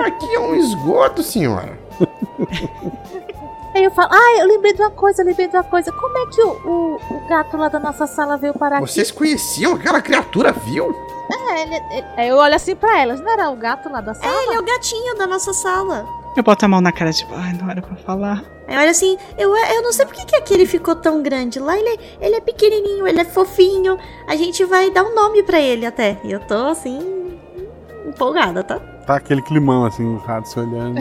Aqui 0.05 0.35
é 0.35 0.41
um 0.41 0.55
esgoto, 0.55 1.23
senhora. 1.23 1.79
Aí 3.75 3.85
eu 3.85 3.91
falo, 3.93 4.09
ah, 4.13 4.39
eu 4.41 4.47
lembrei 4.47 4.73
de 4.75 4.83
uma 4.83 4.91
coisa, 4.91 5.23
eu 5.23 5.27
lembrei 5.27 5.47
de 5.49 5.57
uma 5.57 5.63
coisa. 5.63 5.93
Como 5.93 6.19
é 6.19 6.27
que 6.27 6.43
o, 6.43 6.49
o, 6.49 6.95
o 7.15 7.29
gato 7.29 7.57
lá 7.57 7.69
da 7.69 7.79
nossa 7.79 8.07
sala 8.07 8.37
veio 8.37 8.53
parar 8.55 8.79
aqui? 8.79 8.89
Vocês 8.93 9.11
conheciam 9.11 9.75
aquela 9.75 10.03
criatura, 10.03 10.53
viu? 10.53 10.95
É, 11.33 11.63
ele, 11.63 11.75
ele- 11.77 12.07
aí 12.17 12.29
eu 12.29 12.37
olho 12.37 12.55
assim 12.55 12.75
pra 12.75 12.99
elas, 13.01 13.21
não 13.21 13.31
era 13.33 13.49
o 13.51 13.57
gato 13.57 13.89
lá 13.91 14.01
da 14.01 14.13
sala? 14.15 14.33
É, 14.35 14.45
ele 14.47 14.55
é 14.55 14.59
o 14.59 14.65
gatinho 14.65 15.15
da 15.17 15.27
nossa 15.27 15.53
sala. 15.53 16.05
Eu 16.37 16.43
boto 16.43 16.65
a 16.65 16.69
mão 16.69 16.81
na 16.81 16.91
cara, 16.93 17.13
tipo, 17.13 17.33
ai, 17.35 17.53
não 17.61 17.71
era 17.71 17.81
pra 17.81 17.95
falar. 17.97 18.43
Aí 18.67 18.77
olha 18.77 18.91
assim, 18.91 19.17
eu, 19.39 19.57
eu 19.57 19.83
não 19.83 19.93
sei 19.93 20.05
por 20.07 20.15
que, 20.15 20.25
que 20.27 20.37
aquele 20.37 20.67
ficou 20.67 20.95
tão 20.97 21.23
grande. 21.23 21.59
Lá 21.61 21.77
ele, 21.79 21.99
ele 22.21 22.37
é 22.37 22.41
pequenininho, 22.41 23.07
ele 23.07 23.21
é 23.21 23.25
fofinho. 23.25 23.99
A 24.29 24.35
gente 24.37 24.65
vai 24.65 24.91
dar 24.91 25.05
um 25.05 25.15
nome 25.15 25.43
pra 25.45 25.61
ele 25.61 25.87
até. 25.87 26.17
E 26.25 26.31
eu 26.33 26.41
tô 26.41 26.55
assim, 26.55 27.39
empolgada, 28.07 28.63
tá? 28.65 28.81
Tá 29.11 29.17
aquele 29.17 29.43
climão 29.43 29.85
assim, 29.85 30.05
o 30.05 30.19
rato 30.19 30.49
se 30.49 30.57
olhando. 30.61 31.01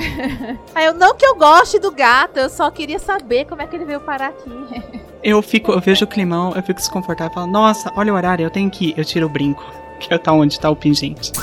Aí 0.73 0.85
eu, 0.87 0.95
não 0.95 1.13
que 1.13 1.23
eu 1.23 1.35
goste 1.35 1.77
do 1.77 1.91
gato, 1.91 2.37
eu 2.37 2.49
só 2.49 2.71
queria 2.71 2.97
saber 2.97 3.45
como 3.45 3.61
é 3.61 3.67
que 3.67 3.75
ele 3.75 3.85
veio 3.85 3.99
parar 3.99 4.29
aqui. 4.29 4.49
Eu 5.21 5.41
fico, 5.41 5.73
eu 5.73 5.81
vejo 5.81 6.05
o 6.05 6.07
climão, 6.07 6.53
eu 6.55 6.63
fico 6.63 6.79
desconfortável 6.79 7.29
e 7.29 7.35
falo, 7.35 7.47
nossa, 7.47 7.91
olha 7.97 8.13
o 8.13 8.15
horário, 8.15 8.41
eu 8.41 8.49
tenho 8.49 8.71
que 8.71 8.91
ir. 8.91 8.93
Eu 8.97 9.03
tiro 9.03 9.25
o 9.25 9.29
brinco, 9.29 9.61
que 9.99 10.13
é 10.13 10.17
tá 10.17 10.31
onde 10.31 10.57
tá 10.57 10.69
o 10.69 10.77
pingente. 10.77 11.33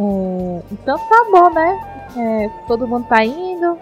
É, 0.00 0.62
então 0.72 0.98
tá 0.98 1.24
bom, 1.30 1.48
né? 1.50 2.08
É, 2.16 2.50
todo 2.66 2.88
mundo 2.88 3.06
tá 3.06 3.24
indo. 3.24 3.78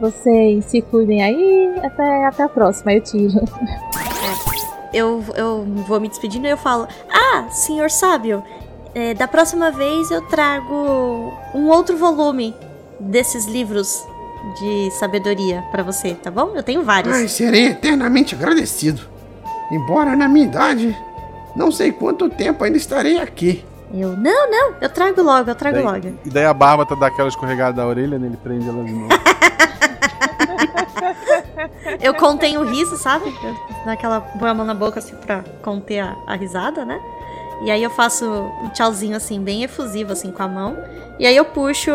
Vocês 0.00 0.64
se 0.64 0.80
cuidem 0.80 1.22
aí. 1.22 1.78
Até, 1.84 2.24
até 2.24 2.42
a 2.44 2.48
próxima, 2.48 2.94
eu 2.94 3.02
tiro. 3.02 3.44
Eu, 4.94 5.22
eu 5.36 5.66
vou 5.86 6.00
me 6.00 6.08
despedindo 6.08 6.46
e 6.46 6.50
eu 6.50 6.56
falo: 6.56 6.88
Ah, 7.12 7.50
senhor 7.50 7.90
sábio, 7.90 8.42
é, 8.94 9.14
da 9.14 9.26
próxima 9.26 9.70
vez 9.70 10.10
eu 10.10 10.22
trago 10.22 11.32
um 11.54 11.68
outro 11.68 11.96
volume 11.96 12.54
desses 13.00 13.46
livros 13.46 14.06
de 14.58 14.90
sabedoria 14.92 15.64
pra 15.70 15.82
você, 15.82 16.14
tá 16.14 16.30
bom? 16.30 16.52
Eu 16.54 16.62
tenho 16.62 16.82
vários. 16.82 17.14
Ai, 17.14 17.28
serei 17.28 17.68
eternamente 17.68 18.34
agradecido. 18.34 19.00
Embora 19.70 20.14
na 20.16 20.28
minha 20.28 20.44
idade, 20.44 20.96
não 21.56 21.70
sei 21.70 21.92
quanto 21.92 22.28
tempo 22.28 22.62
ainda 22.64 22.76
estarei 22.76 23.18
aqui. 23.18 23.64
Eu, 23.94 24.16
não, 24.16 24.50
não, 24.50 24.74
eu 24.80 24.88
trago 24.88 25.20
logo, 25.22 25.50
eu 25.50 25.54
trago 25.54 25.76
Daí- 25.76 25.84
logo. 25.84 26.18
E 26.24 26.30
daí 26.30 26.46
a 26.46 26.54
Bárbara 26.54 26.96
dá 26.96 27.06
aquela 27.08 27.28
escorregada 27.28 27.74
da 27.74 27.86
orelha, 27.86 28.18
né? 28.18 28.26
Ele 28.26 28.38
prende 28.38 28.68
ela 28.68 28.82
de 28.84 28.92
novo. 28.92 29.08
Eu 32.00 32.14
contenho 32.14 32.60
o 32.60 32.64
riso, 32.64 32.96
sabe? 32.96 33.26
Eu 33.42 33.54
dou 33.84 33.92
aquela 33.92 34.20
põe 34.20 34.50
a 34.50 34.54
mão 34.54 34.64
na 34.64 34.74
boca 34.74 34.98
assim 34.98 35.14
pra 35.16 35.44
conter 35.62 36.00
a, 36.00 36.16
a 36.26 36.34
risada, 36.34 36.84
né? 36.84 37.00
E 37.64 37.70
aí 37.70 37.82
eu 37.82 37.90
faço 37.90 38.24
um 38.24 38.68
tchauzinho 38.70 39.16
assim, 39.16 39.40
bem 39.40 39.62
efusivo 39.62 40.12
assim 40.12 40.32
com 40.32 40.42
a 40.42 40.48
mão. 40.48 40.76
E 41.18 41.26
aí 41.26 41.36
eu 41.36 41.44
puxo 41.44 41.92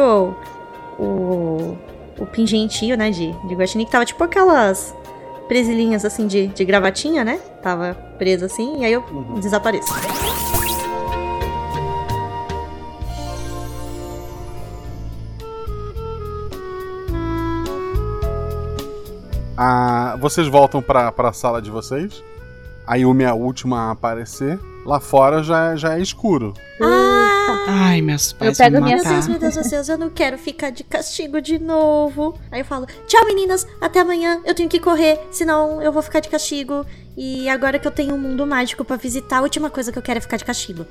o, 0.98 1.78
o 2.18 2.26
pingentinho, 2.26 2.96
né, 2.96 3.10
de, 3.10 3.32
de 3.48 3.56
guaxinim, 3.56 3.86
que 3.86 3.92
tava 3.92 4.06
tipo 4.06 4.24
aquelas 4.24 4.96
presilhinhas 5.48 6.06
assim 6.06 6.28
de, 6.28 6.48
de 6.48 6.66
gravatinha, 6.66 7.24
né? 7.24 7.40
Tava 7.62 7.94
preso 8.18 8.46
assim, 8.46 8.82
e 8.82 8.86
aí 8.86 8.94
eu 8.94 9.04
desapareço. 9.42 9.94
Ah, 19.60 20.16
vocês 20.20 20.48
voltam 20.48 20.84
pra, 20.84 21.12
pra 21.12 21.34
sala 21.34 21.62
de 21.62 21.72
vocês. 21.72 22.24
A 22.88 22.96
Yumi 22.96 23.24
é 23.24 23.28
a 23.28 23.34
última 23.34 23.90
a 23.90 23.92
aparecer. 23.92 24.58
Lá 24.86 25.00
fora 25.02 25.44
já, 25.44 25.76
já 25.76 25.98
é 25.98 26.02
escuro. 26.02 26.54
Ah, 26.82 27.66
Ai, 27.70 28.02
meus 28.02 28.32
Eu 28.32 28.38
pais 28.38 28.58
pego 28.58 28.78
vão 28.78 28.86
me 28.86 28.90
minhas- 28.96 29.04
Meu 29.04 29.14
Deus, 29.14 29.28
meu 29.28 29.40
Deus, 29.40 29.56
meu 29.56 29.70
Deus, 29.70 29.90
eu 29.90 29.98
não 29.98 30.10
quero 30.10 30.38
ficar 30.38 30.70
de 30.70 30.84
castigo 30.86 31.42
de 31.42 31.60
novo. 31.60 32.40
Aí 32.50 32.62
eu 32.62 32.66
falo, 32.66 32.86
tchau 33.06 33.26
meninas, 33.26 33.68
até 33.82 34.00
amanhã, 34.00 34.40
eu 34.46 34.56
tenho 34.56 34.70
que 34.70 34.80
correr, 34.80 35.20
senão 35.32 35.82
eu 35.82 35.92
vou 35.92 36.02
ficar 36.02 36.22
de 36.22 36.30
castigo. 36.30 36.86
E 37.18 37.50
agora 37.50 37.78
que 37.80 37.88
eu 37.88 37.92
tenho 37.92 38.14
um 38.16 38.18
mundo 38.18 38.46
mágico 38.48 38.86
pra 38.86 38.96
visitar, 38.96 39.40
a 39.40 39.42
última 39.42 39.70
coisa 39.70 39.92
que 39.92 39.98
eu 39.98 40.04
quero 40.04 40.20
é 40.20 40.22
ficar 40.22 40.38
de 40.38 40.46
castigo. 40.46 40.86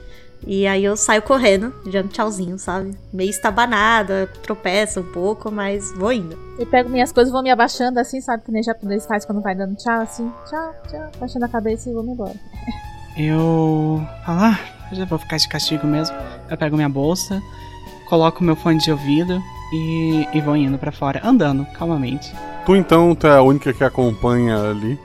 E 0.44 0.66
aí 0.66 0.84
eu 0.84 0.96
saio 0.96 1.22
correndo, 1.22 1.72
dando 1.90 2.08
tchauzinho, 2.08 2.58
sabe? 2.58 2.96
Meio 3.12 3.30
estabanada, 3.30 4.28
tropeça 4.42 5.00
um 5.00 5.12
pouco, 5.12 5.50
mas 5.50 5.92
vou 5.92 6.12
indo. 6.12 6.38
Eu 6.58 6.66
pego 6.66 6.88
minhas 6.88 7.12
coisas, 7.12 7.32
vou 7.32 7.42
me 7.42 7.50
abaixando 7.50 7.98
assim, 7.98 8.20
sabe? 8.20 8.44
Que 8.44 8.52
nem 8.52 8.62
japonês 8.62 9.06
faz 9.06 9.24
quando 9.24 9.40
vai 9.40 9.54
dando 9.54 9.76
tchau, 9.76 10.00
assim. 10.00 10.30
Tchau, 10.48 10.74
tchau. 10.88 11.10
Baixando 11.18 11.44
a 11.44 11.48
cabeça 11.48 11.88
e 11.88 11.92
vou 11.92 12.02
me 12.02 12.12
embora. 12.12 12.34
Eu 13.18 14.06
ah, 14.26 14.58
eu 14.90 14.98
já 14.98 15.06
vou 15.06 15.18
ficar 15.18 15.38
de 15.38 15.48
castigo 15.48 15.86
mesmo. 15.86 16.14
Eu 16.50 16.56
pego 16.58 16.76
minha 16.76 16.88
bolsa, 16.88 17.40
coloco 18.10 18.44
meu 18.44 18.54
fone 18.54 18.78
de 18.78 18.92
ouvido 18.92 19.40
e, 19.72 20.28
e 20.34 20.40
vou 20.42 20.54
indo 20.54 20.76
pra 20.76 20.92
fora, 20.92 21.22
andando 21.24 21.64
calmamente. 21.78 22.30
Tu 22.66 22.76
então, 22.76 23.14
tu 23.14 23.26
é 23.26 23.38
a 23.38 23.42
única 23.42 23.72
que 23.72 23.82
acompanha 23.82 24.70
ali. 24.70 25.00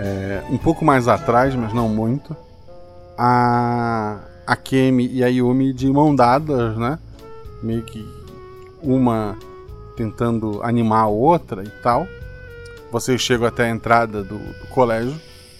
é, 0.00 0.42
um 0.50 0.58
pouco 0.58 0.84
mais 0.84 1.06
atrás, 1.06 1.54
mas 1.54 1.72
não 1.72 1.88
muito. 1.88 2.36
A, 3.16 4.18
a 4.46 4.56
Kemi 4.56 5.08
e 5.12 5.22
a 5.24 5.28
Yumi 5.28 5.72
de 5.72 5.86
mão 5.88 6.14
dadas, 6.14 6.76
né? 6.76 6.98
Meio 7.62 7.82
que 7.82 8.06
uma 8.82 9.36
tentando 9.96 10.60
animar 10.62 11.04
a 11.04 11.08
outra 11.08 11.62
e 11.62 11.70
tal. 11.82 12.06
Vocês 12.90 13.20
chegam 13.20 13.46
até 13.46 13.64
a 13.64 13.70
entrada 13.70 14.22
do, 14.22 14.38
do 14.38 14.66
colégio. 14.70 15.14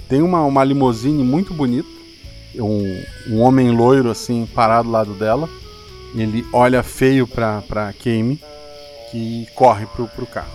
Tem 0.09 0.22
uma, 0.22 0.45
uma 0.45 0.62
limusine 0.62 1.24
muito 1.24 1.55
bonita. 1.55 1.89
Um, 2.57 3.03
um 3.30 3.41
homem 3.41 3.70
loiro 3.70 4.11
assim 4.11 4.49
parado 4.55 4.89
ao 4.89 4.93
lado 4.93 5.14
dela. 5.14 5.49
Ele 6.14 6.47
olha 6.53 6.82
feio 6.82 7.26
pra, 7.26 7.62
pra 7.62 7.93
Kemi 7.93 8.41
que 9.11 9.49
corre 9.55 9.87
pro, 9.87 10.07
pro 10.09 10.26
carro. 10.26 10.53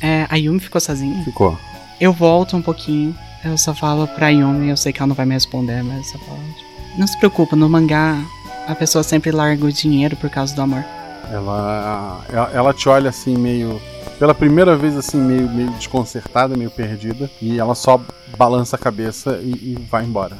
É, 0.00 0.26
a 0.28 0.36
Yumi 0.36 0.60
ficou 0.60 0.80
sozinha? 0.80 1.22
Ficou. 1.24 1.56
Eu 2.00 2.12
volto 2.12 2.56
um 2.56 2.62
pouquinho, 2.62 3.14
eu 3.44 3.56
só 3.56 3.74
falo 3.74 4.08
pra 4.08 4.30
Yumi, 4.30 4.68
eu 4.68 4.76
sei 4.76 4.92
que 4.92 5.00
ela 5.00 5.06
não 5.06 5.14
vai 5.14 5.24
me 5.24 5.34
responder, 5.34 5.82
mas 5.84 5.98
eu 5.98 6.04
só 6.04 6.18
falo. 6.26 6.38
tipo, 6.58 6.71
Não 6.96 7.06
se 7.06 7.18
preocupa, 7.18 7.56
no 7.56 7.68
mangá 7.68 8.22
a 8.66 8.74
pessoa 8.74 9.02
sempre 9.02 9.30
larga 9.30 9.64
o 9.64 9.72
dinheiro 9.72 10.16
por 10.16 10.30
causa 10.30 10.54
do 10.54 10.62
amor. 10.62 10.84
Ela, 11.30 12.24
ela, 12.28 12.50
ela 12.52 12.74
te 12.74 12.88
olha 12.88 13.10
assim, 13.10 13.36
meio. 13.36 13.80
Pela 14.18 14.34
primeira 14.34 14.76
vez, 14.76 14.96
assim, 14.96 15.18
meio, 15.18 15.48
meio 15.48 15.70
desconcertada, 15.72 16.56
meio 16.56 16.70
perdida. 16.70 17.30
E 17.40 17.58
ela 17.58 17.74
só 17.74 18.00
balança 18.36 18.76
a 18.76 18.78
cabeça 18.78 19.40
e, 19.42 19.50
e 19.50 19.78
vai 19.90 20.04
embora. 20.04 20.36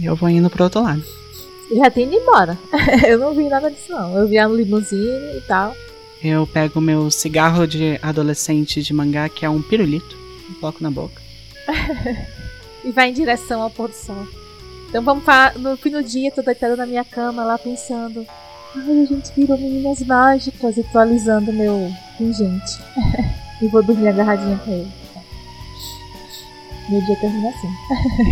E 0.00 0.04
eu 0.04 0.16
vou 0.16 0.28
indo 0.28 0.48
pro 0.48 0.64
outro 0.64 0.82
lado. 0.82 1.02
Eu 1.70 1.78
já 1.78 1.90
tenho 1.90 2.08
ido 2.08 2.22
embora. 2.22 2.56
eu 3.06 3.18
não 3.18 3.34
vi 3.34 3.48
nada 3.48 3.70
disso, 3.70 3.90
não. 3.90 4.16
Eu 4.16 4.28
vi 4.28 4.38
a 4.38 4.46
limusine 4.46 5.36
e 5.36 5.42
tal. 5.46 5.74
Eu 6.22 6.46
pego 6.46 6.80
meu 6.80 7.10
cigarro 7.10 7.66
de 7.66 7.98
adolescente 8.00 8.82
de 8.82 8.94
mangá, 8.94 9.28
que 9.28 9.44
é 9.44 9.50
um 9.50 9.60
pirulito, 9.60 10.16
e 10.48 10.54
coloco 10.54 10.82
na 10.82 10.90
boca. 10.90 11.20
e 12.84 12.90
vai 12.90 13.10
em 13.10 13.12
direção 13.12 13.60
ao 13.60 13.70
pôr 13.70 13.88
do 13.88 13.94
sol. 13.94 14.26
Então 14.88 15.02
vamos 15.02 15.24
para 15.24 15.52
no 15.58 15.76
fim 15.76 15.90
do 15.90 16.02
dia, 16.02 16.30
tô 16.30 16.42
deitada 16.42 16.76
na 16.76 16.86
minha 16.86 17.04
cama 17.04 17.44
lá 17.44 17.58
pensando. 17.58 18.26
Ai, 18.74 19.02
a 19.02 19.06
gente 19.06 19.32
virou 19.34 19.58
meninas 19.58 20.00
mágicas 20.00 20.76
tô 20.92 20.98
alisando 20.98 21.52
meu 21.52 21.90
pingente. 22.18 22.78
e 23.62 23.68
vou 23.68 23.82
dormir 23.82 24.08
agarradinha 24.08 24.58
com 24.64 24.72
ele. 24.72 24.88
Meu 26.88 27.00
dia 27.04 27.16
termina 27.16 27.48
assim. 27.48 27.68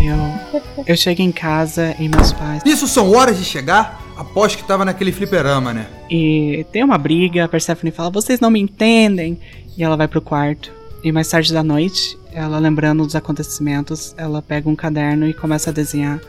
Eu, 0.05 0.83
eu 0.87 0.95
chego 0.95 1.21
em 1.21 1.31
casa 1.31 1.93
e 1.99 2.07
meus 2.07 2.31
pais. 2.31 2.63
Isso 2.65 2.87
são 2.87 3.11
horas 3.11 3.37
de 3.37 3.43
chegar? 3.43 4.01
Aposto 4.15 4.57
que 4.57 4.63
tava 4.63 4.85
naquele 4.85 5.11
fliperama, 5.11 5.73
né? 5.73 5.87
E 6.09 6.65
tem 6.71 6.83
uma 6.83 6.97
briga, 6.97 7.43
a 7.43 7.47
Persephone 7.49 7.91
fala, 7.91 8.09
vocês 8.09 8.39
não 8.39 8.49
me 8.49 8.61
entendem. 8.61 9.37
E 9.77 9.83
ela 9.83 9.97
vai 9.97 10.07
pro 10.07 10.21
quarto. 10.21 10.71
E 11.05 11.11
mais 11.11 11.27
tarde 11.27 11.53
da 11.53 11.63
noite, 11.63 12.17
ela 12.33 12.57
lembrando 12.57 13.05
dos 13.05 13.15
acontecimentos, 13.15 14.15
ela 14.17 14.41
pega 14.41 14.67
um 14.67 14.75
caderno 14.75 15.27
e 15.27 15.35
começa 15.35 15.69
a 15.69 15.73
desenhar, 15.73 16.19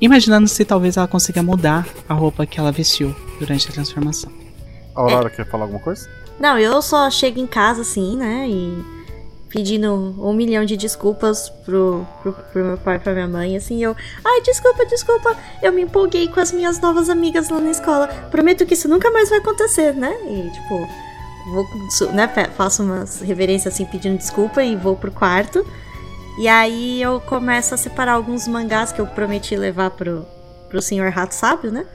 imaginando 0.00 0.48
se 0.48 0.64
talvez 0.64 0.96
ela 0.96 1.06
consiga 1.06 1.40
mudar 1.40 1.86
a 2.08 2.14
roupa 2.14 2.44
que 2.44 2.58
ela 2.58 2.72
vestiu 2.72 3.14
durante 3.38 3.68
a 3.68 3.72
transformação. 3.72 4.32
A 4.92 5.02
Aurora 5.02 5.30
quer 5.30 5.46
falar 5.46 5.62
alguma 5.62 5.78
coisa? 5.78 6.10
Não, 6.40 6.58
eu 6.58 6.82
só 6.82 7.08
chego 7.12 7.38
em 7.38 7.46
casa 7.46 7.82
assim, 7.82 8.16
né? 8.16 8.48
E 8.48 8.76
pedindo 9.50 9.94
um 10.18 10.32
milhão 10.32 10.64
de 10.64 10.76
desculpas 10.76 11.48
pro, 11.64 12.04
pro, 12.20 12.32
pro 12.32 12.64
meu 12.64 12.76
pai 12.76 12.96
e 12.96 12.98
pra 12.98 13.12
minha 13.12 13.28
mãe, 13.28 13.56
assim, 13.56 13.84
eu. 13.84 13.94
Ai, 14.24 14.40
desculpa, 14.40 14.84
desculpa, 14.84 15.36
eu 15.62 15.72
me 15.72 15.82
empolguei 15.82 16.26
com 16.26 16.40
as 16.40 16.50
minhas 16.50 16.80
novas 16.80 17.08
amigas 17.08 17.50
lá 17.50 17.60
na 17.60 17.70
escola. 17.70 18.08
Prometo 18.32 18.66
que 18.66 18.74
isso 18.74 18.88
nunca 18.88 19.12
mais 19.12 19.30
vai 19.30 19.38
acontecer, 19.38 19.94
né? 19.94 20.12
E, 20.26 20.50
tipo, 20.50 20.88
vou, 21.52 21.66
né, 22.12 22.28
faço 22.56 22.82
umas 22.82 23.20
reverências 23.20 23.74
assim, 23.74 23.84
pedindo 23.84 24.16
desculpa 24.16 24.62
e 24.62 24.76
vou 24.76 24.96
pro 24.96 25.10
quarto. 25.10 25.64
E 26.38 26.48
aí 26.48 27.00
eu 27.00 27.20
começo 27.20 27.74
a 27.74 27.76
separar 27.76 28.12
alguns 28.12 28.48
mangás 28.48 28.90
que 28.90 29.00
eu 29.00 29.06
prometi 29.06 29.56
levar 29.56 29.90
pro, 29.90 30.26
pro 30.68 30.82
senhor 30.82 31.10
Rato 31.10 31.34
Sábio, 31.34 31.70
né? 31.70 31.86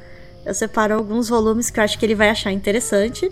Eu 0.46 0.54
separo 0.54 0.96
alguns 0.96 1.28
volumes 1.28 1.70
que 1.70 1.80
eu 1.80 1.84
acho 1.84 2.00
que 2.00 2.06
ele 2.06 2.16
vai 2.16 2.30
achar 2.30 2.52
interessante 2.52 3.30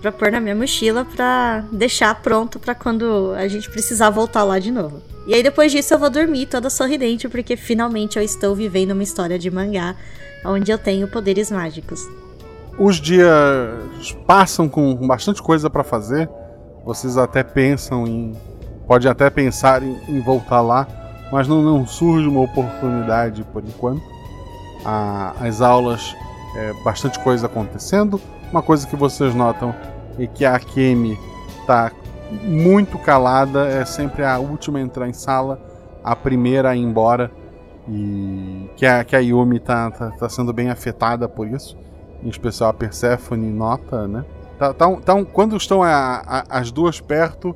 pra 0.00 0.10
pôr 0.10 0.32
na 0.32 0.40
minha 0.40 0.54
mochila 0.54 1.04
pra 1.04 1.64
deixar 1.70 2.14
pronto 2.22 2.58
pra 2.58 2.74
quando 2.74 3.34
a 3.36 3.46
gente 3.48 3.70
precisar 3.70 4.10
voltar 4.10 4.44
lá 4.44 4.58
de 4.58 4.70
novo. 4.70 5.02
E 5.26 5.34
aí 5.34 5.42
depois 5.42 5.72
disso 5.72 5.92
eu 5.92 5.98
vou 5.98 6.08
dormir 6.08 6.46
toda 6.46 6.70
sorridente 6.70 7.28
porque 7.28 7.56
finalmente 7.56 8.16
eu 8.16 8.22
estou 8.22 8.54
vivendo 8.54 8.92
uma 8.92 9.02
história 9.02 9.38
de 9.38 9.50
mangá 9.50 9.94
onde 10.44 10.70
eu 10.70 10.78
tenho 10.78 11.08
poderes 11.08 11.50
mágicos. 11.50 12.06
Os 12.78 12.96
dias 12.96 14.12
passam 14.26 14.68
com 14.68 14.94
bastante 15.06 15.42
coisa 15.42 15.70
pra 15.70 15.82
fazer. 15.82 16.28
Vocês 16.84 17.16
até 17.16 17.42
pensam 17.42 18.06
em. 18.06 18.36
Pode 18.86 19.08
até 19.08 19.30
pensar 19.30 19.82
em, 19.82 19.98
em 20.08 20.20
voltar 20.20 20.60
lá, 20.60 20.86
mas 21.32 21.48
não, 21.48 21.62
não 21.62 21.86
surge 21.86 22.28
uma 22.28 22.40
oportunidade 22.40 23.42
por 23.44 23.64
enquanto. 23.64 24.02
As 25.40 25.60
aulas, 25.60 26.14
é, 26.54 26.72
bastante 26.84 27.18
coisa 27.18 27.46
acontecendo. 27.46 28.20
Uma 28.52 28.62
coisa 28.62 28.86
que 28.86 28.94
vocês 28.94 29.34
notam 29.34 29.74
é 30.18 30.26
que 30.26 30.44
a 30.44 30.54
Akemi 30.54 31.18
tá 31.66 31.90
muito 32.42 32.98
calada, 32.98 33.66
é 33.66 33.84
sempre 33.84 34.22
a 34.22 34.38
última 34.38 34.78
a 34.78 34.82
entrar 34.82 35.08
em 35.08 35.12
sala, 35.12 35.58
a 36.04 36.14
primeira 36.14 36.70
a 36.70 36.76
ir 36.76 36.82
embora. 36.82 37.32
E 37.88 38.70
que 38.76 38.84
a, 38.84 39.02
que 39.02 39.16
a 39.16 39.20
Yumi 39.20 39.60
tá, 39.60 39.90
tá, 39.90 40.10
tá 40.10 40.28
sendo 40.28 40.52
bem 40.52 40.68
afetada 40.68 41.26
por 41.26 41.48
isso 41.48 41.76
em 42.22 42.28
especial 42.28 42.70
a 42.70 42.74
Persephone 42.74 43.50
nota, 43.50 44.06
né? 44.08 44.24
Tá, 44.58 44.72
tá 44.72 44.90
tá 44.96 45.14
um- 45.14 45.24
quando 45.24 45.56
estão 45.56 45.82
a- 45.82 46.22
a- 46.26 46.44
as 46.48 46.70
duas 46.70 47.00
perto, 47.00 47.54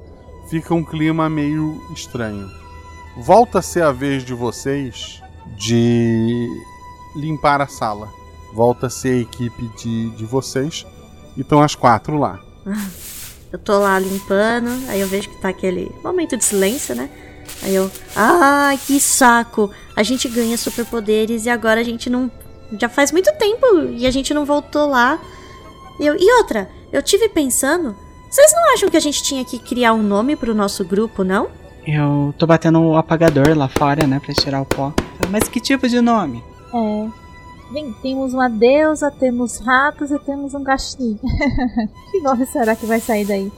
fica 0.49 0.75
um 0.75 0.85
clima 0.85 1.29
meio 1.31 1.81
estranho. 1.95 2.49
Volta 3.19 3.59
a 3.59 3.63
ser 3.63 3.83
a 3.83 3.93
vez 3.93 4.25
de 4.25 4.35
vocês 4.35 5.21
de 5.57 6.49
limpar 7.17 7.61
a 7.61 7.67
sala. 7.67 8.09
Volta 8.55 8.87
a 8.87 8.91
ser 8.91 9.09
a 9.15 9.21
equipe 9.21 9.71
de, 9.79 10.11
de 10.11 10.25
vocês. 10.25 10.87
E 11.37 11.41
estão 11.43 11.63
as 11.63 11.75
quatro 11.75 12.19
lá. 12.19 12.41
Eu 13.53 13.59
tô 13.59 13.81
lá 13.81 13.99
limpando, 13.99 14.69
aí 14.89 15.01
eu 15.01 15.09
vejo 15.09 15.29
que 15.29 15.41
tá 15.41 15.49
aquele 15.49 15.91
momento 16.05 16.37
de 16.37 16.45
silêncio, 16.45 16.95
né? 16.95 17.11
Aí 17.65 17.75
eu, 17.75 17.91
ai, 18.15 18.79
que 18.79 19.01
saco! 19.01 19.69
A 19.97 20.05
gente 20.05 20.29
ganha 20.29 20.57
superpoderes 20.57 21.47
e 21.47 21.51
agora 21.51 21.81
a 21.81 21.83
gente 21.83 22.09
não. 22.09 22.31
Já 22.79 22.89
faz 22.89 23.13
muito 23.13 23.33
tempo 23.37 23.67
e 23.97 24.07
a 24.07 24.11
gente 24.11 24.33
não 24.33 24.45
voltou 24.45 24.89
lá. 24.89 25.19
E 25.99 26.07
Eu, 26.07 26.17
e 26.19 26.33
outra, 26.39 26.71
eu 26.93 27.03
tive 27.03 27.29
pensando, 27.29 27.95
vocês 28.31 28.53
não 28.53 28.73
acham 28.73 28.89
que 28.89 28.97
a 28.97 29.01
gente 29.01 29.23
tinha 29.23 29.45
que 29.45 29.59
criar 29.59 29.93
um 29.93 30.03
nome 30.03 30.37
pro 30.37 30.55
nosso 30.55 30.85
grupo, 30.85 31.25
não? 31.25 31.49
Eu 31.87 32.35
tô 32.39 32.47
batendo 32.47 32.81
o 32.81 32.97
apagador 32.97 33.57
lá 33.57 33.69
fora, 33.69 34.07
né, 34.07 34.21
pra 34.21 34.35
tirar 34.35 34.61
o 34.61 34.67
pó. 34.67 34.93
Mas 35.31 35.49
que 35.49 35.61
tipo 35.61 35.89
de 35.89 36.01
nome? 36.01 36.43
É. 36.73 37.09
Bem, 37.73 37.93
temos 38.03 38.35
uma 38.35 38.49
deusa, 38.49 39.11
temos 39.11 39.59
ratos 39.59 40.11
e 40.11 40.19
temos 40.21 40.55
um 40.55 40.63
gastinho. 40.63 41.19
que 42.11 42.21
nome 42.21 42.45
será 42.47 42.75
que 42.75 42.87
vai 42.87 43.01
sair 43.01 43.25
daí? 43.25 43.53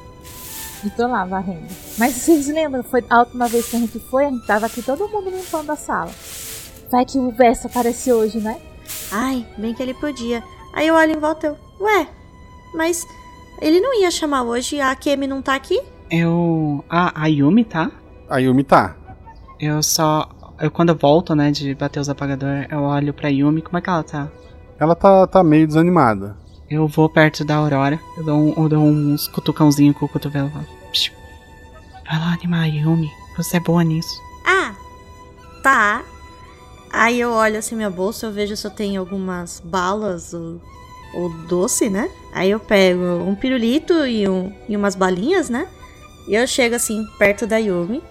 E 0.85 0.91
tô 0.91 1.07
lá 1.07 1.25
varrendo. 1.25 1.67
Mas 1.99 2.15
vocês 2.15 2.49
lembram, 2.49 2.83
foi 2.83 3.05
a 3.09 3.21
última 3.21 3.49
vez 3.49 3.69
que 3.69 3.77
a 3.77 3.79
gente 3.79 3.99
foi, 3.99 4.27
a 4.27 4.31
gente 4.31 4.47
tava 4.47 4.67
aqui 4.67 4.83
todo 4.83 5.09
mundo 5.09 5.31
limpando 5.31 5.71
a 5.71 5.77
sala. 5.77 6.11
Vai 6.91 7.05
que 7.05 7.19
o 7.19 7.31
verso 7.31 7.67
apareceu 7.67 8.17
hoje, 8.17 8.39
né? 8.39 8.61
Ai, 9.11 9.47
bem 9.59 9.75
que 9.75 9.83
ele 9.83 9.95
podia. 9.95 10.43
Aí 10.73 10.87
eu 10.89 10.95
olho 10.95 11.13
em 11.13 11.19
volta 11.21 11.47
e 11.47 11.51
eu, 11.51 11.57
ué, 11.85 12.09
mas 12.75 13.07
ele 13.61 13.81
não 13.81 13.99
ia 14.01 14.11
chamar 14.11 14.43
hoje, 14.43 14.81
a 14.81 14.95
Kemi 14.95 15.27
não 15.27 15.43
tá 15.43 15.55
aqui? 15.55 15.81
Eu. 16.11 16.85
Ah, 16.91 17.13
a 17.15 17.27
Yumi, 17.27 17.65
tá? 17.65 17.91
A 18.29 18.39
Yumi 18.39 18.65
tá. 18.65 18.97
Eu 19.61 19.83
só. 19.83 20.29
Eu 20.61 20.71
quando 20.71 20.91
eu 20.91 20.95
volto, 20.97 21.35
né, 21.35 21.51
de 21.51 21.75
bater 21.75 22.01
os 22.01 22.09
apagadores, 22.09 22.67
eu 22.71 22.81
olho 22.83 23.13
pra 23.13 23.29
Yumi, 23.29 23.63
como 23.63 23.79
é 23.79 23.81
que 23.81 23.89
ela 23.91 24.03
tá? 24.03 24.29
Ela 24.79 24.95
tá, 24.95 25.27
tá 25.27 25.43
meio 25.43 25.67
desanimada. 25.67 26.37
Eu 26.71 26.87
vou 26.89 27.09
perto 27.09 27.45
da 27.45 27.57
Aurora, 27.57 27.99
eu 28.17 28.25
dou, 28.25 28.37
um- 28.39 28.55
eu 28.63 28.69
dou 28.69 28.83
uns 28.83 29.29
cutucãozinhos 29.29 29.97
com 29.97 30.07
o 30.07 30.09
cotovelo. 30.09 30.51
"Psiu, 30.93 31.13
Vai 32.07 32.19
lá 32.19 32.33
animar 32.33 32.63
a 32.63 32.67
Yumi, 32.67 33.11
você 33.37 33.57
é 33.57 33.61
boa 33.61 33.83
nisso. 33.85 34.15
Ah, 34.47 34.75
tá. 35.63 36.03
Aí 36.93 37.21
eu 37.21 37.31
olho 37.33 37.59
assim 37.59 37.75
minha 37.75 37.91
bolsa, 37.91 38.27
eu 38.27 38.33
vejo 38.33 38.55
se 38.57 38.67
eu 38.67 38.71
tenho 38.71 39.01
algumas 39.01 39.61
balas 39.65 40.33
ou 40.35 40.61
ou 41.15 41.29
doce, 41.47 41.91
né? 41.91 42.09
Aí 42.33 42.51
eu 42.51 42.59
pego 42.59 43.03
um 43.03 43.35
pirulito 43.35 44.07
e, 44.07 44.27
um, 44.27 44.51
e 44.67 44.75
umas 44.75 44.95
balinhas, 44.95 45.51
né? 45.51 45.67
E 46.27 46.35
eu 46.35 46.47
chego 46.47 46.75
assim, 46.75 47.05
perto 47.19 47.47
da 47.47 47.59
Yumi. 47.59 48.03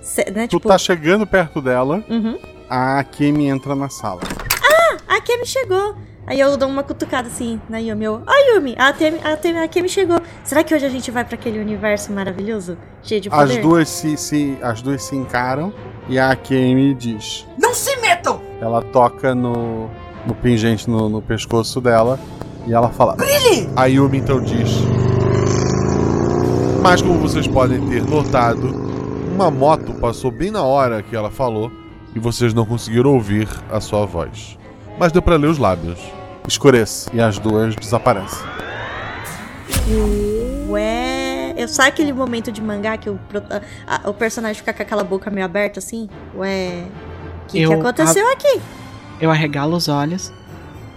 cê- 0.00 0.30
né, 0.30 0.46
Tu 0.46 0.58
tipo, 0.58 0.68
tá 0.68 0.78
chegando 0.78 1.26
perto 1.26 1.60
dela, 1.60 2.04
Uhum. 2.08 2.38
a 2.70 3.00
Akemi 3.00 3.46
entra 3.48 3.74
na 3.74 3.88
sala. 3.88 4.20
Ah, 4.62 5.16
a 5.16 5.20
Kemi 5.20 5.44
chegou. 5.46 5.96
Aí 6.26 6.38
eu 6.40 6.56
dou 6.56 6.68
uma 6.68 6.82
cutucada 6.84 7.26
assim 7.28 7.60
na 7.68 7.78
Yumi. 7.78 8.04
Eu, 8.04 8.22
Yumi, 8.54 8.74
a, 8.78 8.92
Temi, 8.92 9.18
a, 9.24 9.36
Temi, 9.36 9.58
a 9.58 9.66
Kemi 9.68 9.88
chegou. 9.88 10.20
Será 10.44 10.62
que 10.62 10.72
hoje 10.74 10.86
a 10.86 10.88
gente 10.88 11.10
vai 11.10 11.24
pra 11.24 11.34
aquele 11.34 11.58
universo 11.58 12.12
maravilhoso? 12.12 12.78
Cheio 13.02 13.20
de 13.20 13.28
poder? 13.30 13.56
As 13.56 13.62
duas 13.62 13.88
se, 13.88 14.16
se- 14.16 14.56
as 14.62 14.80
duas 14.80 15.02
se 15.02 15.16
encaram 15.16 15.72
e 16.08 16.18
a 16.18 16.30
Akemi 16.30 16.94
diz. 16.94 17.46
Não 17.58 17.74
se 17.74 17.96
metam! 17.96 18.40
Ela 18.60 18.82
toca 18.82 19.34
no, 19.34 19.88
no 20.26 20.34
pingente 20.34 20.88
no, 20.88 21.08
no 21.08 21.22
pescoço 21.22 21.80
dela 21.80 22.18
e 22.66 22.72
ela 22.72 22.90
fala. 22.90 23.14
Brilhe! 23.16 23.68
A 23.76 23.86
Yumi 23.86 24.18
então 24.18 24.40
diz. 24.40 24.70
Mas 26.82 27.00
como 27.00 27.18
vocês 27.18 27.46
podem 27.46 27.80
ter 27.88 28.02
notado, 28.04 28.68
uma 29.34 29.50
moto 29.50 29.94
passou 29.94 30.30
bem 30.30 30.50
na 30.50 30.62
hora 30.62 31.02
que 31.02 31.16
ela 31.16 31.30
falou 31.30 31.70
e 32.14 32.18
vocês 32.18 32.54
não 32.54 32.64
conseguiram 32.64 33.14
ouvir 33.14 33.48
a 33.70 33.80
sua 33.80 34.06
voz. 34.06 34.58
Mas 34.98 35.10
deu 35.10 35.22
pra 35.22 35.36
ler 35.36 35.48
os 35.48 35.58
lábios. 35.58 35.98
Escurece 36.46 37.08
e 37.12 37.20
as 37.20 37.38
duas 37.38 37.74
desaparecem. 37.74 38.46
Ué, 40.68 41.13
eu 41.64 41.68
sabe 41.68 41.88
aquele 41.90 42.12
momento 42.12 42.52
de 42.52 42.62
mangá 42.62 42.96
que 42.96 43.08
o, 43.10 43.18
a- 43.86 43.96
a- 44.06 44.10
o 44.10 44.14
personagem 44.14 44.56
fica 44.56 44.72
com 44.72 44.82
aquela 44.82 45.02
boca 45.04 45.30
meio 45.30 45.44
aberta 45.44 45.78
assim? 45.78 46.08
Ué, 46.36 46.84
o 47.44 47.46
que, 47.48 47.58
que 47.58 47.62
Eu 47.62 47.72
aconteceu 47.80 48.30
aqui? 48.32 48.60
Eu 49.20 49.30
arregalo 49.30 49.76
os 49.76 49.88
olhos, 49.88 50.32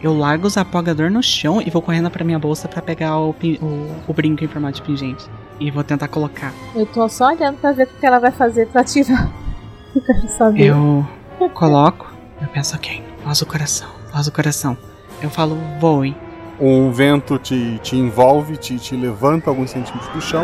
eu 0.02 0.16
largo 0.18 0.48
os 0.48 0.58
apagador 0.58 1.10
no 1.10 1.22
chão 1.24 1.62
e 1.62 1.70
vou 1.70 1.82
correndo 1.82 2.10
pra 2.10 2.24
minha 2.24 2.38
bolsa 2.40 2.68
pra 2.68 2.82
pegar 2.82 3.18
o, 3.20 3.30
o, 3.32 3.96
o 4.08 4.14
brinco 4.14 4.44
em 4.44 4.48
formato 4.48 4.76
de 4.78 4.82
pingente. 4.84 5.26
E 5.60 5.72
vou 5.72 5.84
tentar 5.84 6.08
colocar. 6.08 6.54
Eu 6.76 6.86
tô 6.86 7.08
só 7.10 7.30
olhando 7.30 7.58
pra 7.58 7.72
ver 7.72 7.84
o 7.84 8.00
que 8.00 8.06
ela 8.06 8.20
vai 8.20 8.32
fazer 8.32 8.68
pra 8.68 8.82
ativar. 8.82 9.30
Eu 9.96 10.02
quero 10.02 10.28
saber. 10.38 10.68
Eu 10.68 11.06
coloco, 11.54 12.12
eu 12.42 12.48
penso, 12.50 12.76
ok, 12.76 13.04
voz 13.24 13.40
do 13.40 13.46
coração, 13.48 13.88
voz 14.14 14.26
do 14.28 14.32
coração. 14.32 14.78
Eu 15.22 15.30
falo, 15.30 15.58
voe. 15.80 16.16
Um 16.60 16.92
vento 16.92 17.38
te, 17.38 17.78
te 17.80 17.96
envolve, 17.96 18.58
te, 18.58 18.80
te 18.80 18.96
levanta 18.96 19.50
alguns 19.50 19.70
centímetros 19.70 20.12
do 20.12 20.20
chão 20.20 20.44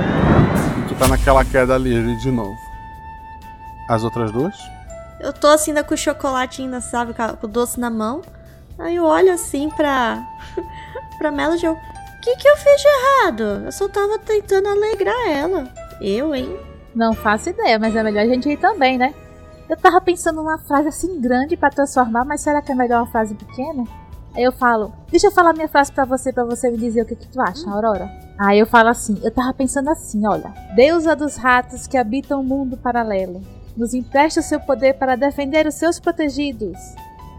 e 0.80 0.88
tu 0.88 0.96
tá 0.96 1.08
naquela 1.08 1.44
queda 1.44 1.76
livre 1.76 2.16
de 2.18 2.30
novo. 2.30 2.56
As 3.90 4.04
outras 4.04 4.32
duas? 4.32 4.56
Eu 5.20 5.34
tô 5.34 5.48
assim 5.48 5.72
ainda 5.72 5.84
com 5.84 5.96
o 5.96 5.98
chocolate 5.98 6.62
ainda, 6.62 6.82
sabe, 6.82 7.14
com, 7.14 7.46
o 7.46 7.50
doce 7.50 7.80
na 7.80 7.90
mão. 7.90 8.22
Aí 8.78 8.96
eu 8.96 9.06
olho 9.06 9.34
assim 9.34 9.70
pra. 9.70 10.24
pra 11.18 11.32
Melody 11.32 11.66
e 11.66 11.68
eu. 11.68 11.74
O 11.74 12.22
que, 12.22 12.36
que 12.38 12.48
eu 12.48 12.58
fiz 12.58 12.82
de 12.82 12.88
errado? 12.88 13.44
Eu 13.66 13.72
só 13.72 13.90
tava 13.90 14.20
tentando 14.20 14.70
alegrar 14.70 15.30
ela. 15.30 15.68
Eu, 16.00 16.34
hein? 16.34 16.58
Não 16.96 17.14
faço 17.14 17.50
ideia, 17.50 17.80
mas 17.80 17.96
é 17.96 18.04
melhor 18.04 18.22
a 18.22 18.28
gente 18.28 18.50
ir 18.50 18.58
também, 18.58 18.98
né? 18.98 19.14
Eu 19.68 19.76
tava 19.76 20.00
pensando 20.00 20.38
numa 20.38 20.58
frase 20.60 20.88
assim 20.88 21.20
grande 21.20 21.58
pra 21.58 21.70
transformar, 21.70 22.24
mas 22.24 22.42
será 22.42 22.62
que 22.62 22.72
é 22.72 22.76
melhor 22.76 23.02
uma 23.02 23.12
frase 23.12 23.34
pequena? 23.34 23.84
Aí 24.36 24.44
eu 24.44 24.52
falo, 24.52 24.92
deixa 25.12 25.28
eu 25.28 25.32
falar 25.32 25.54
minha 25.54 25.68
frase 25.68 25.92
pra 25.92 26.06
você, 26.06 26.34
pra 26.34 26.44
você 26.44 26.70
me 26.72 26.78
dizer 26.78 27.04
o 27.04 27.06
que, 27.06 27.16
que 27.16 27.28
tu 27.28 27.40
acha, 27.40 27.70
Aurora. 27.70 28.10
Aí 28.40 28.58
eu 28.58 28.66
falo 28.66 28.90
assim, 28.90 29.20
eu 29.24 29.30
tava 29.32 29.54
pensando 29.54 29.90
assim, 29.90 30.26
olha. 30.28 30.52
Deusa 30.76 31.16
dos 31.16 31.36
ratos 31.38 31.86
que 31.86 31.98
habitam 31.98 32.42
o 32.42 32.44
mundo 32.44 32.76
paralelo, 32.76 33.42
nos 33.78 33.94
empresta 33.94 34.40
o 34.40 34.44
seu 34.44 34.60
poder 34.60 34.96
para 34.96 35.16
defender 35.16 35.68
os 35.68 35.76
seus 35.76 36.00
protegidos. 36.00 36.78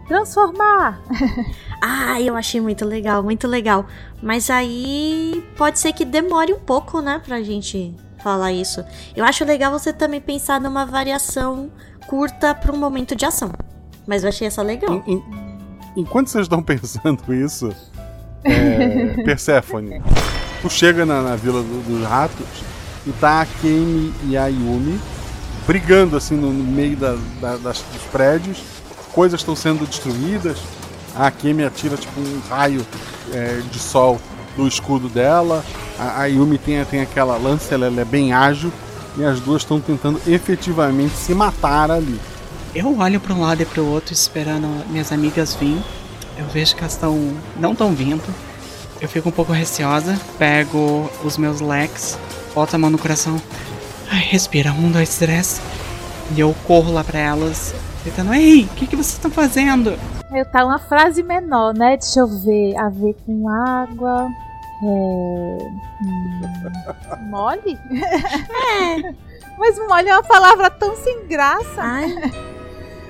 Transformar! 0.07 1.01
Ah, 1.87 2.19
eu 2.19 2.35
achei 2.35 2.59
muito 2.59 2.83
legal, 2.85 3.21
muito 3.21 3.47
legal. 3.47 3.85
Mas 4.23 4.49
aí 4.49 5.43
pode 5.55 5.77
ser 5.77 5.93
que 5.93 6.03
demore 6.03 6.51
um 6.51 6.59
pouco, 6.59 6.99
né, 6.99 7.21
pra 7.23 7.43
gente 7.43 7.93
falar 8.23 8.51
isso. 8.53 8.83
Eu 9.15 9.23
acho 9.23 9.45
legal 9.45 9.71
você 9.71 9.93
também 9.93 10.19
pensar 10.19 10.59
numa 10.59 10.83
variação 10.83 11.69
curta 12.07 12.55
pra 12.55 12.71
um 12.73 12.77
momento 12.77 13.15
de 13.15 13.23
ação. 13.23 13.51
Mas 14.07 14.23
eu 14.23 14.29
achei 14.29 14.47
essa 14.47 14.63
legal. 14.63 15.03
Em- 15.05 15.15
em- 15.15 15.23
enquanto 15.95 16.27
vocês 16.29 16.43
estão 16.45 16.61
pensando 16.63 17.33
isso, 17.33 17.69
é, 18.43 19.21
Perséfone, 19.23 20.01
tu 20.61 20.69
chega 20.69 21.05
na, 21.05 21.21
na 21.21 21.35
vila 21.35 21.61
do- 21.61 21.83
dos 21.87 22.07
ratos 22.07 22.45
e 23.05 23.11
tá 23.11 23.41
a 23.41 23.45
Kemi 23.45 24.13
e 24.25 24.37
a 24.37 24.47
Yumi 24.47 24.99
brigando 25.67 26.15
assim 26.15 26.35
no, 26.35 26.51
no 26.51 26.63
meio 26.63 26.95
da- 26.95 27.17
da- 27.41 27.57
das- 27.57 27.83
dos 27.93 28.01
prédios. 28.11 28.57
Coisas 29.13 29.39
estão 29.39 29.55
sendo 29.55 29.85
destruídas. 29.85 30.57
A 31.15 31.31
Kemi 31.31 31.63
atira 31.63 31.95
tipo 31.95 32.19
um 32.19 32.41
raio 32.49 32.85
é, 33.33 33.61
de 33.71 33.79
sol 33.79 34.19
do 34.57 34.67
escudo 34.67 35.07
dela. 35.07 35.63
A, 35.97 36.21
a 36.21 36.25
Yumi 36.25 36.57
tem, 36.57 36.83
tem 36.85 37.01
aquela 37.01 37.37
lança, 37.37 37.73
ela, 37.73 37.85
ela 37.87 38.01
é 38.01 38.05
bem 38.05 38.33
ágil. 38.33 38.71
E 39.17 39.23
as 39.23 39.39
duas 39.39 39.61
estão 39.61 39.79
tentando 39.79 40.19
efetivamente 40.27 41.15
se 41.15 41.33
matar 41.33 41.89
ali. 41.89 42.19
Eu 42.75 42.99
olho 42.99 43.21
pra 43.21 43.33
um 43.33 43.39
lado 43.39 43.61
e 43.61 43.65
pro 43.65 43.85
outro 43.85 44.11
esperando 44.13 44.67
minhas 44.89 45.09
amigas 45.13 45.55
virem. 45.55 45.81
Eu 46.37 46.45
vejo 46.47 46.75
que 46.75 46.81
elas 46.81 46.91
estão. 46.91 47.33
não 47.55 47.71
estão 47.71 47.93
vindo. 47.93 48.21
Eu 48.99 49.07
fico 49.07 49.29
um 49.29 49.31
pouco 49.31 49.53
receosa, 49.53 50.19
pego 50.37 51.09
os 51.23 51.37
meus 51.37 51.61
leques, 51.61 52.19
boto 52.53 52.75
a 52.75 52.79
mão 52.79 52.89
no 52.89 52.97
coração. 52.97 53.41
Ai, 54.11 54.19
respira, 54.19 54.73
um, 54.73 54.91
dois, 54.91 55.17
três. 55.17 55.61
E 56.35 56.39
eu 56.41 56.53
corro 56.67 56.91
lá 56.91 57.01
pra 57.01 57.17
elas, 57.17 57.73
gritando: 58.03 58.33
Ei, 58.33 58.63
o 58.63 58.75
que, 58.75 58.87
que 58.87 58.95
vocês 58.97 59.13
estão 59.13 59.31
fazendo? 59.31 59.97
Eu 60.33 60.45
tá 60.45 60.65
uma 60.65 60.79
frase 60.79 61.23
menor, 61.23 61.73
né? 61.73 61.95
Deixa 61.95 62.19
eu 62.19 62.27
ver. 62.27 62.75
A 62.75 62.89
ver 62.89 63.15
com 63.25 63.47
água. 63.47 64.27
É. 64.83 65.57
hum, 66.03 66.51
mole? 67.29 67.79
é. 67.89 69.13
Mas 69.57 69.77
mole 69.87 70.09
é 70.09 70.13
uma 70.13 70.23
palavra 70.23 70.69
tão 70.69 70.93
sem 70.97 71.25
graça. 71.25 71.81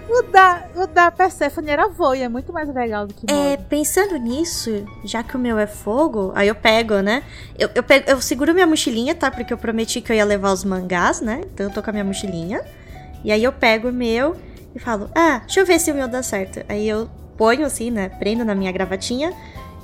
O 0.07 0.21
da, 0.31 0.63
o 0.75 0.87
da 0.87 1.11
Persephone 1.11 1.69
era 1.69 1.87
voe, 1.87 2.21
é 2.21 2.29
muito 2.29 2.53
mais 2.53 2.73
legal 2.73 3.07
do 3.07 3.13
que 3.13 3.25
mole. 3.31 3.53
É, 3.53 3.57
pensando 3.57 4.15
nisso, 4.17 4.85
já 5.03 5.23
que 5.23 5.35
o 5.35 5.39
meu 5.39 5.57
é 5.57 5.65
fogo, 5.65 6.31
aí 6.35 6.47
eu 6.47 6.55
pego, 6.55 7.01
né? 7.01 7.23
Eu, 7.57 7.69
eu, 7.73 7.81
pego, 7.81 8.09
eu 8.09 8.21
seguro 8.21 8.53
minha 8.53 8.67
mochilinha, 8.67 9.15
tá? 9.15 9.31
Porque 9.31 9.51
eu 9.51 9.57
prometi 9.57 10.01
que 10.01 10.11
eu 10.11 10.15
ia 10.15 10.23
levar 10.23 10.51
os 10.51 10.63
mangás, 10.63 11.21
né? 11.21 11.41
Então 11.51 11.65
eu 11.67 11.73
tô 11.73 11.81
com 11.81 11.89
a 11.89 11.93
minha 11.93 12.05
mochilinha. 12.05 12.61
E 13.23 13.31
aí 13.31 13.43
eu 13.43 13.51
pego 13.51 13.89
o 13.89 13.93
meu 13.93 14.35
e 14.75 14.79
falo, 14.79 15.09
ah, 15.15 15.39
deixa 15.39 15.61
eu 15.61 15.65
ver 15.65 15.79
se 15.79 15.91
o 15.91 15.95
meu 15.95 16.07
dá 16.07 16.21
certo. 16.21 16.63
Aí 16.69 16.87
eu 16.87 17.09
ponho 17.35 17.65
assim, 17.65 17.89
né? 17.89 18.09
Prendo 18.09 18.45
na 18.45 18.53
minha 18.53 18.71
gravatinha. 18.71 19.33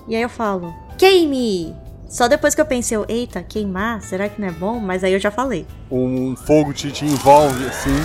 E 0.08 0.16
aí 0.16 0.22
eu 0.22 0.30
falo, 0.30 0.74
queime! 0.98 1.76
Só 2.08 2.28
depois 2.28 2.54
que 2.54 2.60
eu 2.60 2.66
pensei, 2.66 2.98
eu, 2.98 3.06
eita, 3.08 3.42
queimar? 3.42 4.02
Será 4.02 4.28
que 4.28 4.40
não 4.40 4.50
é 4.50 4.52
bom? 4.52 4.80
Mas 4.80 5.04
aí 5.04 5.14
eu 5.14 5.20
já 5.20 5.32
falei. 5.32 5.66
um 5.90 6.36
fogo 6.36 6.74
te, 6.74 6.92
te 6.92 7.06
envolve 7.06 7.66
assim 7.66 7.96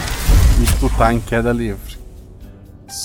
e 0.62 0.78
tu 0.78 0.88
tá 0.96 1.12
em 1.12 1.20
queda 1.20 1.52
livre. 1.52 1.95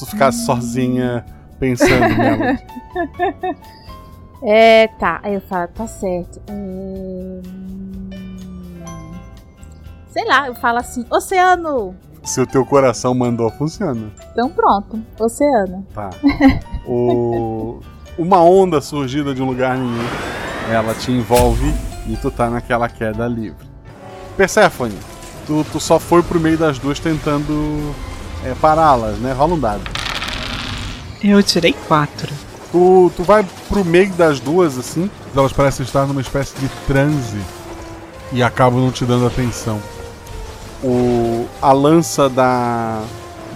Ficar 0.09 0.31
sozinha 0.31 1.25
pensando 1.59 2.15
nela. 2.17 2.59
É, 4.43 4.87
tá. 4.87 5.19
Aí 5.21 5.35
eu 5.35 5.41
falo, 5.41 5.67
tá 5.67 5.85
certo. 5.85 6.41
Hum, 6.49 7.41
Sei 10.11 10.25
lá, 10.25 10.47
eu 10.47 10.55
falo 10.55 10.79
assim, 10.79 11.05
oceano! 11.09 11.95
Se 12.23 12.41
o 12.41 12.45
teu 12.45 12.65
coração 12.65 13.13
mandou, 13.15 13.49
funciona. 13.49 14.11
Então 14.31 14.49
pronto, 14.49 15.01
oceano. 15.17 15.87
Tá. 15.93 16.09
O... 16.85 17.79
Uma 18.17 18.43
onda 18.43 18.81
surgida 18.81 19.33
de 19.33 19.41
um 19.41 19.45
lugar 19.45 19.77
nenhum, 19.77 20.05
ela 20.69 20.93
te 20.93 21.11
envolve 21.11 21.73
e 22.07 22.17
tu 22.17 22.29
tá 22.29 22.49
naquela 22.49 22.89
queda 22.89 23.25
livre. 23.25 23.65
Persephone, 24.35 24.97
tu, 25.47 25.65
tu 25.71 25.79
só 25.79 25.97
foi 25.97 26.21
pro 26.21 26.39
meio 26.39 26.57
das 26.57 26.77
duas 26.77 26.99
tentando 26.99 27.95
é, 28.43 28.53
pará-las, 28.55 29.17
né? 29.17 29.33
Rola 29.33 29.53
um 29.53 29.59
dado. 29.59 29.81
Eu 31.23 31.41
tirei 31.43 31.73
quatro. 31.87 32.33
Tu, 32.71 33.11
tu 33.15 33.23
vai 33.23 33.45
pro 33.67 33.83
meio 33.83 34.11
das 34.13 34.39
duas, 34.39 34.77
assim, 34.77 35.09
elas 35.35 35.51
parecem 35.51 35.85
estar 35.85 36.05
numa 36.07 36.21
espécie 36.21 36.55
de 36.57 36.69
transe 36.87 37.39
e 38.31 38.41
acabam 38.41 38.79
não 38.79 38.91
te 38.91 39.05
dando 39.05 39.27
atenção. 39.27 39.79
O, 40.83 41.45
a 41.61 41.71
lança 41.73 42.29
da 42.29 43.03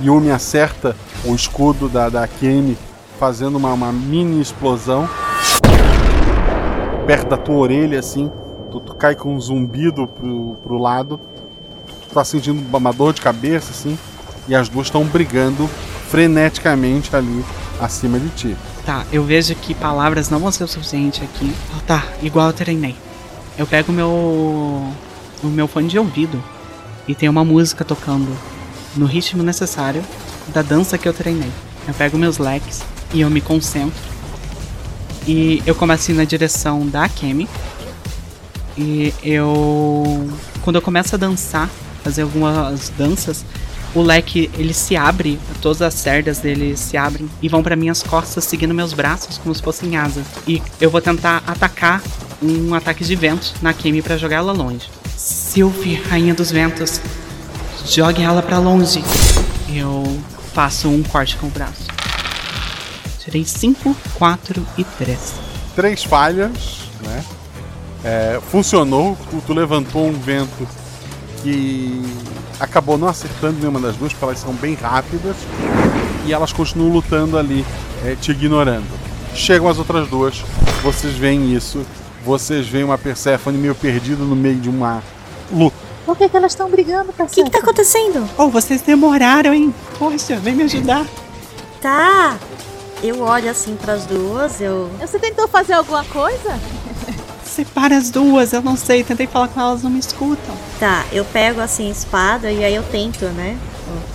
Yumi 0.04 0.30
acerta 0.30 0.96
o 1.24 1.34
escudo 1.34 1.90
da, 1.90 2.10
da 2.10 2.28
Kemi, 2.28 2.78
fazendo 3.20 3.56
uma, 3.56 3.74
uma 3.74 3.92
mini 3.92 4.42
explosão 4.42 5.10
perto 7.06 7.30
da 7.30 7.38
tua 7.38 7.56
orelha, 7.56 8.00
assim. 8.00 8.32
Tu, 8.72 8.80
tu 8.80 8.96
cai 8.96 9.16
com 9.16 9.34
um 9.34 9.40
zumbido 9.40 10.08
pro, 10.08 10.56
pro 10.62 10.78
lado. 10.78 11.20
Tu 12.02 12.14
tá 12.14 12.24
sentindo 12.24 12.78
uma 12.78 12.92
dor 12.92 13.14
de 13.14 13.22
cabeça, 13.22 13.72
assim. 13.72 13.98
E 14.48 14.56
as 14.56 14.70
duas 14.70 14.88
estão 14.88 15.04
brigando 15.04 15.70
freneticamente 16.10 17.16
ali 17.16 17.43
acima 17.80 18.20
de 18.20 18.30
ti. 18.30 18.58
Tá, 18.86 19.04
eu 19.12 19.24
vejo 19.24 19.56
que 19.56 19.74
palavras 19.74 20.30
não 20.30 20.39
vão 20.39 20.52
ser 20.52 20.64
o 20.64 20.68
suficiente 20.68 21.24
aqui. 21.24 21.54
Ah, 21.76 21.82
tá, 21.88 22.04
igual 22.22 22.48
eu 22.48 22.54
treinei. 22.54 22.96
Eu 23.58 23.66
pego 23.66 23.91
meu. 23.91 24.10
o 24.10 25.48
meu 25.48 25.68
fone 25.68 25.88
de 25.88 25.98
ouvido 25.98 26.41
e 27.08 27.16
tem 27.16 27.30
uma 27.30 27.43
música 27.43 27.84
tocando 27.84 28.36
no 28.96 29.06
ritmo 29.06 29.43
necessário 29.43 30.04
da 30.54 30.62
dança 30.62 30.98
que 30.98 31.08
eu 31.08 31.14
treinei. 31.14 31.52
Eu 31.88 31.93
pego 31.93 32.18
meus 32.18 32.38
leques 32.38 32.82
e 33.14 33.22
eu 33.22 33.30
me 33.30 33.41
concentro. 33.41 34.16
E 35.28 35.62
eu 35.66 35.74
começo 35.74 36.12
a 36.12 36.14
ir 36.14 36.18
na 36.18 36.24
direção 36.24 36.88
da 36.88 37.10
Kemi. 37.10 37.48
E 38.78 39.14
eu. 39.24 40.30
Quando 40.62 40.76
eu 40.76 40.82
começo 40.82 41.16
a 41.16 41.18
dançar, 41.18 41.70
fazer 42.04 42.24
algumas 42.24 42.89
danças, 42.98 43.46
o 43.96 44.02
leque 44.02 44.52
ele 44.56 44.74
se 44.74 44.96
abre, 44.98 45.39
todas 45.62 45.82
as 45.82 45.93
cerdas 45.93 46.39
dele 46.39 46.76
se 46.76 46.98
abrem 46.98 47.30
e 47.41 47.48
vão 47.48 47.64
para 47.64 47.78
minhas 47.78 48.04
costas, 48.04 48.43
seguindo 48.43 48.74
meus 48.74 48.93
braços 48.93 49.38
como 49.38 49.56
se 49.56 49.62
fossem 49.62 49.96
asas. 49.96 50.26
E 50.46 50.62
eu 50.82 50.91
vou 50.91 51.02
tentar 51.02 51.41
atacar 51.48 52.04
um 52.43 52.76
ataque 52.76 53.06
de 53.06 53.16
vento 53.16 53.54
na 53.62 53.74
Kemi 53.74 54.02
para 54.02 54.18
jogar 54.18 54.38
ela 54.38 54.52
longe. 54.52 54.89
Sylvie, 55.16 55.96
rainha 55.96 56.34
dos 56.34 56.52
ventos, 56.52 57.00
jogue 57.86 58.22
ela 58.22 58.43
para 58.43 58.60
longe. 58.60 59.02
Eu 59.74 60.04
faço 60.54 60.89
um 60.89 61.02
corte 61.02 61.38
com 61.38 61.48
o 61.48 61.50
braço. 61.50 61.88
Tirei 63.20 63.46
5, 63.46 63.96
4 64.16 64.68
e 64.78 64.84
3. 64.84 65.20
Três 65.74 66.04
falhas, 66.04 66.82
né? 67.02 67.24
É, 68.04 68.39
funcionou, 68.52 69.18
tu, 69.32 69.41
tu 69.48 69.54
levantou 69.54 70.06
um 70.06 70.14
vento 70.14 70.68
que 71.41 72.04
acabou 72.60 72.97
não 72.97 73.08
acertando 73.08 73.60
nenhuma 73.60 73.80
das 73.80 73.95
duas, 73.95 74.14
porque 74.14 74.26
elas 74.26 74.39
são 74.39 74.53
bem 74.53 74.76
rápidas 74.76 75.36
e 76.26 76.34
elas 76.34 76.51
continuam 76.51 76.91
lutando 76.91 77.38
ali, 77.38 77.66
é, 78.03 78.16
te 78.16 78.32
ignorando. 78.32 78.88
Chegam 79.34 79.68
as 79.68 79.78
outras 79.78 80.08
duas, 80.08 80.43
vocês 80.82 81.14
veem 81.16 81.53
isso, 81.53 81.86
vocês 82.24 82.68
veem 82.68 82.84
uma 82.84 82.97
Persephone 82.97 83.58
meio 83.58 83.76
perdida 83.76 84.24
no 84.24 84.36
meio 84.36 84.56
de 84.56 84.70
uma 84.70 85.03
luta. 85.51 85.76
Por 86.06 86.16
que, 86.16 86.30
que 86.30 86.38
elas 86.38 86.51
estão 86.51 86.70
brigando, 86.70 87.14
O 87.18 87.26
que, 87.28 87.43
que 87.43 87.49
tá 87.49 87.60
acontecendo? 87.60 88.30
Oh, 88.38 88.47
vocês 88.49 88.82
demoraram, 88.82 89.53
hein? 89.53 89.74
Poxa, 89.97 90.36
vem 90.38 90.53
me 90.53 90.64
ajudar. 90.64 91.06
Tá. 91.82 92.38
Eu 93.03 93.22
olho 93.22 93.49
assim 93.49 93.76
pras 93.76 94.06
duas, 94.06 94.62
eu. 94.62 94.89
Você 94.99 95.20
tentou 95.20 95.47
fazer 95.47 95.74
alguma 95.74 96.03
coisa? 96.06 96.60
Separa 97.56 97.95
as 97.95 98.10
duas, 98.10 98.51
eu 98.51 98.62
não 98.62 98.76
sei, 98.76 99.01
tentei 99.01 99.28
falar 99.28 99.47
com 99.47 99.62
elas, 99.62 99.82
não 99.82 99.89
me 99.89 99.97
escutam. 99.97 100.53
Tá, 100.78 101.06
eu 101.14 101.24
pego 101.24 101.62
assim 101.62 101.88
a 101.88 101.91
espada 101.91 102.51
e 102.51 102.62
aí 102.66 102.76
eu 102.76 102.84
tento, 102.84 103.24
né? 103.28 103.58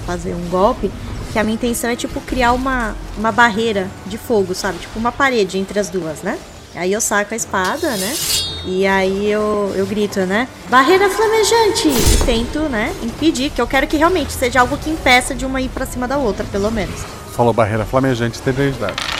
Fazer 0.05 0.35
um 0.35 0.47
golpe. 0.51 0.91
Que 1.33 1.39
a 1.39 1.43
minha 1.43 1.55
intenção 1.55 1.89
é 1.89 1.97
tipo 1.97 2.21
criar 2.21 2.53
uma, 2.53 2.95
uma 3.17 3.33
barreira 3.33 3.89
de 4.05 4.19
fogo, 4.19 4.55
sabe? 4.55 4.79
Tipo 4.81 4.99
uma 4.99 5.11
parede 5.11 5.57
entre 5.57 5.79
as 5.79 5.89
duas, 5.89 6.21
né? 6.21 6.39
Aí 6.75 6.93
eu 6.93 7.01
saco 7.01 7.33
a 7.33 7.37
espada, 7.37 7.97
né? 7.97 8.15
E 8.67 8.87
aí 8.87 9.31
eu, 9.31 9.73
eu 9.75 9.87
grito, 9.87 10.21
né? 10.21 10.47
Barreira 10.69 11.09
flamejante! 11.09 11.89
E 11.89 12.25
tento, 12.27 12.59
né? 12.69 12.95
Impedir, 13.03 13.49
que 13.49 13.63
eu 13.63 13.67
quero 13.67 13.87
que 13.87 13.97
realmente 13.97 14.35
seja 14.35 14.61
algo 14.61 14.77
que 14.77 14.91
impeça 14.91 15.35
de 15.35 15.47
uma 15.47 15.63
ir 15.63 15.71
pra 15.71 15.87
cima 15.87 16.07
da 16.07 16.19
outra, 16.19 16.45
pelo 16.53 16.71
menos. 16.71 17.01
Falou 17.35 17.55
barreira 17.55 17.87
flamejante, 17.87 18.39
tem 18.43 18.53
dados. 18.73 19.20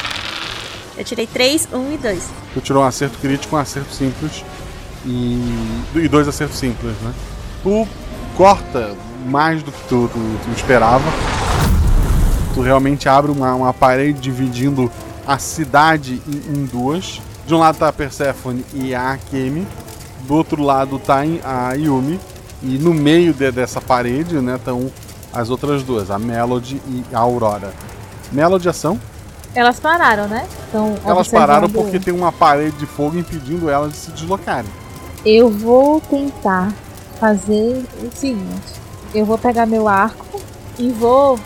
Eu 0.97 1.05
tirei 1.05 1.27
3, 1.27 1.69
1 1.73 1.93
e 1.93 1.97
2. 1.99 2.29
Tu 2.55 2.61
tirou 2.61 2.83
um 2.83 2.87
acerto 2.87 3.19
crítico, 3.19 3.57
um 3.57 3.59
acerto 3.59 3.93
simples 3.93 4.45
e, 5.05 5.41
e 5.95 6.09
dois 6.09 6.29
acertos 6.29 6.59
simples, 6.59 6.93
né? 7.03 7.13
Tu 7.63 7.87
corta 8.37 8.95
mais 9.27 9.63
do 9.63 9.71
que 9.71 9.81
tu, 9.89 10.11
tu, 10.13 10.39
tu 10.45 10.51
esperava. 10.57 11.05
Tu 12.55 12.61
realmente 12.61 13.09
abre 13.09 13.31
uma, 13.31 13.55
uma 13.55 13.73
parede 13.73 14.21
dividindo 14.21 14.91
a 15.27 15.39
cidade 15.39 16.21
em, 16.27 16.59
em, 16.59 16.65
duas. 16.65 17.21
De 17.47 17.55
um 17.55 17.59
lado 17.59 17.79
tá 17.79 17.89
a 17.89 17.93
Persephone 17.93 18.65
e 18.75 18.95
a 18.95 19.13
Akemi. 19.13 19.67
Do 20.27 20.35
outro 20.35 20.63
lado 20.63 20.99
tá 20.99 21.23
a 21.45 21.73
Yumi. 21.75 22.19
E 22.63 22.79
no 22.79 22.93
meio 22.93 23.33
de, 23.33 23.51
dessa 23.51 23.81
parede, 23.81 24.35
né, 24.41 24.57
estão 24.57 24.91
as 25.33 25.49
outras 25.49 25.83
duas, 25.83 26.11
a 26.11 26.19
Melody 26.19 26.81
e 26.87 27.05
a 27.13 27.21
Aurora. 27.21 27.73
Melody 28.33 28.69
ação. 28.69 29.01
Elas 29.55 29.81
pararam, 29.81 30.29
né? 30.29 30.47
Então, 30.69 30.97
Elas 31.05 31.29
pararam 31.29 31.69
porque 31.69 31.99
tem 31.99 32.15
uma 32.15 32.31
parede 32.31 32.77
de 32.77 32.87
fogo 32.87 33.19
impedindo 33.19 33.69
elas 33.69 33.93
de 33.93 33.99
se 33.99 34.11
deslocarem. 34.13 34.71
Eu 35.25 35.51
vou 35.51 36.01
tentar 36.01 36.73
fazer 37.19 37.85
o 38.03 38.11
seguinte: 38.17 38.81
eu 39.15 39.27
vou 39.27 39.37
pegar 39.37 39.67
meu 39.67 39.89
arco 39.89 40.41
e 40.79 40.91
vou 40.91 41.39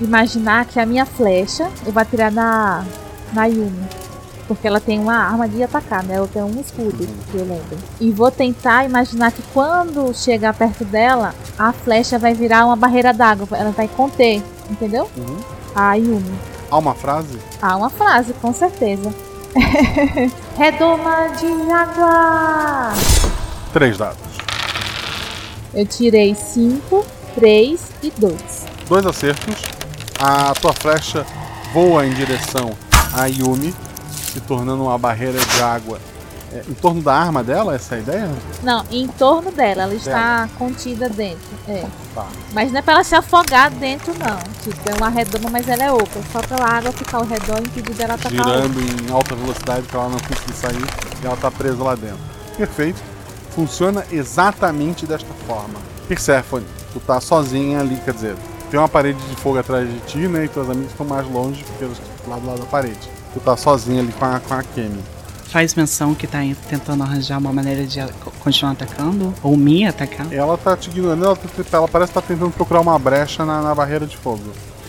imaginar 0.00 0.64
que 0.64 0.80
a 0.80 0.86
minha 0.86 1.06
flecha 1.06 1.68
eu 1.86 1.92
vou 1.92 2.00
atirar 2.00 2.32
na, 2.32 2.84
na 3.32 3.44
Yumi. 3.46 3.84
Porque 4.48 4.66
ela 4.66 4.80
tem 4.80 4.98
uma 4.98 5.14
arma 5.14 5.48
de 5.48 5.62
atacar, 5.62 6.02
né? 6.02 6.16
Ela 6.16 6.28
tem 6.28 6.42
um 6.42 6.60
escudo, 6.60 7.06
que 7.30 7.36
eu 7.36 7.46
lembro. 7.46 7.78
E 7.98 8.10
vou 8.10 8.30
tentar 8.30 8.84
imaginar 8.84 9.32
que 9.32 9.42
quando 9.54 10.12
chegar 10.14 10.52
perto 10.52 10.84
dela, 10.84 11.34
a 11.58 11.72
flecha 11.72 12.18
vai 12.18 12.34
virar 12.34 12.66
uma 12.66 12.76
barreira 12.76 13.12
d'água. 13.12 13.48
Ela 13.52 13.70
vai 13.70 13.88
conter, 13.88 14.42
entendeu? 14.70 15.10
Uhum. 15.16 15.38
A 15.74 15.94
Yumi. 15.94 16.53
Há 16.70 16.78
uma 16.78 16.94
frase? 16.94 17.38
Há 17.60 17.76
uma 17.76 17.90
frase, 17.90 18.32
com 18.34 18.52
certeza. 18.52 19.14
Redoma 20.56 21.28
de 21.38 21.70
água! 21.70 22.92
Três 23.72 23.96
dados. 23.98 24.18
Eu 25.72 25.86
tirei 25.86 26.34
5, 26.34 27.04
3 27.34 27.80
e 28.02 28.10
2. 28.10 28.34
Dois 28.88 29.06
acertos. 29.06 29.54
A 30.18 30.54
tua 30.54 30.72
flecha 30.72 31.26
voa 31.72 32.06
em 32.06 32.10
direção 32.14 32.70
a 33.12 33.26
Yumi, 33.26 33.74
se 34.32 34.40
tornando 34.40 34.84
uma 34.84 34.98
barreira 34.98 35.38
de 35.38 35.62
água 35.62 35.98
é, 36.54 36.62
em 36.68 36.74
torno 36.74 37.02
da 37.02 37.12
arma 37.12 37.42
dela, 37.42 37.74
essa 37.74 37.96
é 37.96 37.98
a 37.98 38.00
ideia? 38.00 38.30
Não, 38.62 38.84
em 38.88 39.08
torno 39.08 39.50
dela, 39.50 39.82
ela 39.82 39.94
está 39.94 40.44
dela. 40.44 40.50
contida 40.56 41.08
dentro. 41.08 41.42
É. 41.66 41.84
Tá. 42.14 42.28
Mas 42.52 42.70
não 42.70 42.78
é 42.78 42.82
pra 42.82 42.94
ela 42.94 43.02
se 43.02 43.16
afogar 43.16 43.72
dentro, 43.72 44.14
não. 44.16 44.38
Tipo, 44.62 44.88
é 44.88 44.94
uma 44.94 45.08
redoma, 45.08 45.50
mas 45.50 45.68
ela 45.68 45.82
é 45.82 45.90
oca. 45.90 46.20
Só 46.30 46.40
pela 46.42 46.64
água 46.64 46.92
ficar 46.92 47.18
ao 47.18 47.24
redor 47.24 47.58
e 47.58 47.66
impedir 47.66 47.94
dela 47.94 48.14
atacar. 48.14 48.30
Girando 48.30 48.80
em 48.80 49.12
alta 49.12 49.34
velocidade 49.34 49.82
pra 49.88 50.02
ela 50.02 50.10
não 50.10 50.20
conseguir 50.20 50.52
sair 50.52 50.84
e 51.22 51.26
ela 51.26 51.36
tá 51.36 51.50
presa 51.50 51.82
lá 51.82 51.96
dentro. 51.96 52.20
Perfeito. 52.56 53.02
Funciona 53.50 54.04
exatamente 54.12 55.06
desta 55.06 55.34
forma. 55.48 55.80
Persephone, 56.06 56.66
tu 56.92 57.00
tá 57.00 57.20
sozinha 57.20 57.80
ali, 57.80 57.96
quer 58.04 58.14
dizer, 58.14 58.36
tem 58.70 58.78
uma 58.78 58.88
parede 58.88 59.18
de 59.26 59.34
fogo 59.36 59.58
atrás 59.58 59.88
de 59.88 59.98
ti, 60.00 60.28
né? 60.28 60.44
E 60.44 60.48
teus 60.48 60.70
amigos 60.70 60.92
estão 60.92 61.06
mais 61.06 61.28
longe 61.28 61.64
porque 61.64 61.84
eles 61.84 61.98
estão 61.98 62.32
lá 62.32 62.38
do 62.38 62.46
lado 62.46 62.60
da 62.60 62.66
parede. 62.66 63.10
Tu 63.32 63.40
tá 63.40 63.56
sozinha 63.56 64.00
ali 64.00 64.12
com 64.12 64.24
a, 64.24 64.38
com 64.38 64.54
a 64.54 64.62
Kemi 64.62 65.13
faz 65.54 65.72
menção 65.76 66.16
que 66.16 66.26
tá 66.26 66.40
tentando 66.68 67.04
arranjar 67.04 67.38
uma 67.38 67.52
maneira 67.52 67.86
de 67.86 68.04
continuar 68.40 68.72
atacando? 68.72 69.32
Ou 69.40 69.56
me 69.56 69.86
atacar? 69.86 70.26
Ela 70.32 70.58
tá 70.58 70.76
te 70.76 70.90
ignorando, 70.90 71.24
ela, 71.24 71.38
ela 71.72 71.86
parece 71.86 72.10
estar 72.10 72.22
tá 72.22 72.26
tentando 72.26 72.50
procurar 72.50 72.80
uma 72.80 72.98
brecha 72.98 73.44
na, 73.44 73.62
na, 73.62 73.72
barreira 73.72 74.04
de 74.04 74.16
fogo. 74.16 74.42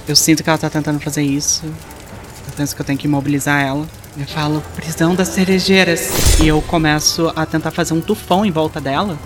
Eu 0.08 0.16
sinto 0.16 0.44
que 0.44 0.50
ela 0.50 0.58
tá 0.58 0.68
tentando 0.68 1.00
fazer 1.00 1.22
isso. 1.22 1.68
Eu 1.68 2.54
penso 2.58 2.76
que 2.76 2.82
eu 2.82 2.86
tenho 2.86 2.98
que 2.98 3.06
imobilizar 3.06 3.62
ela. 3.62 3.86
Eu 4.18 4.26
falo, 4.26 4.64
prisão 4.76 5.14
das 5.14 5.28
cerejeiras. 5.28 6.40
E 6.42 6.48
eu 6.48 6.60
começo 6.64 7.32
a 7.36 7.46
tentar 7.46 7.70
fazer 7.70 7.94
um 7.94 8.02
tufão 8.02 8.44
em 8.44 8.50
volta 8.50 8.82
dela 8.82 9.20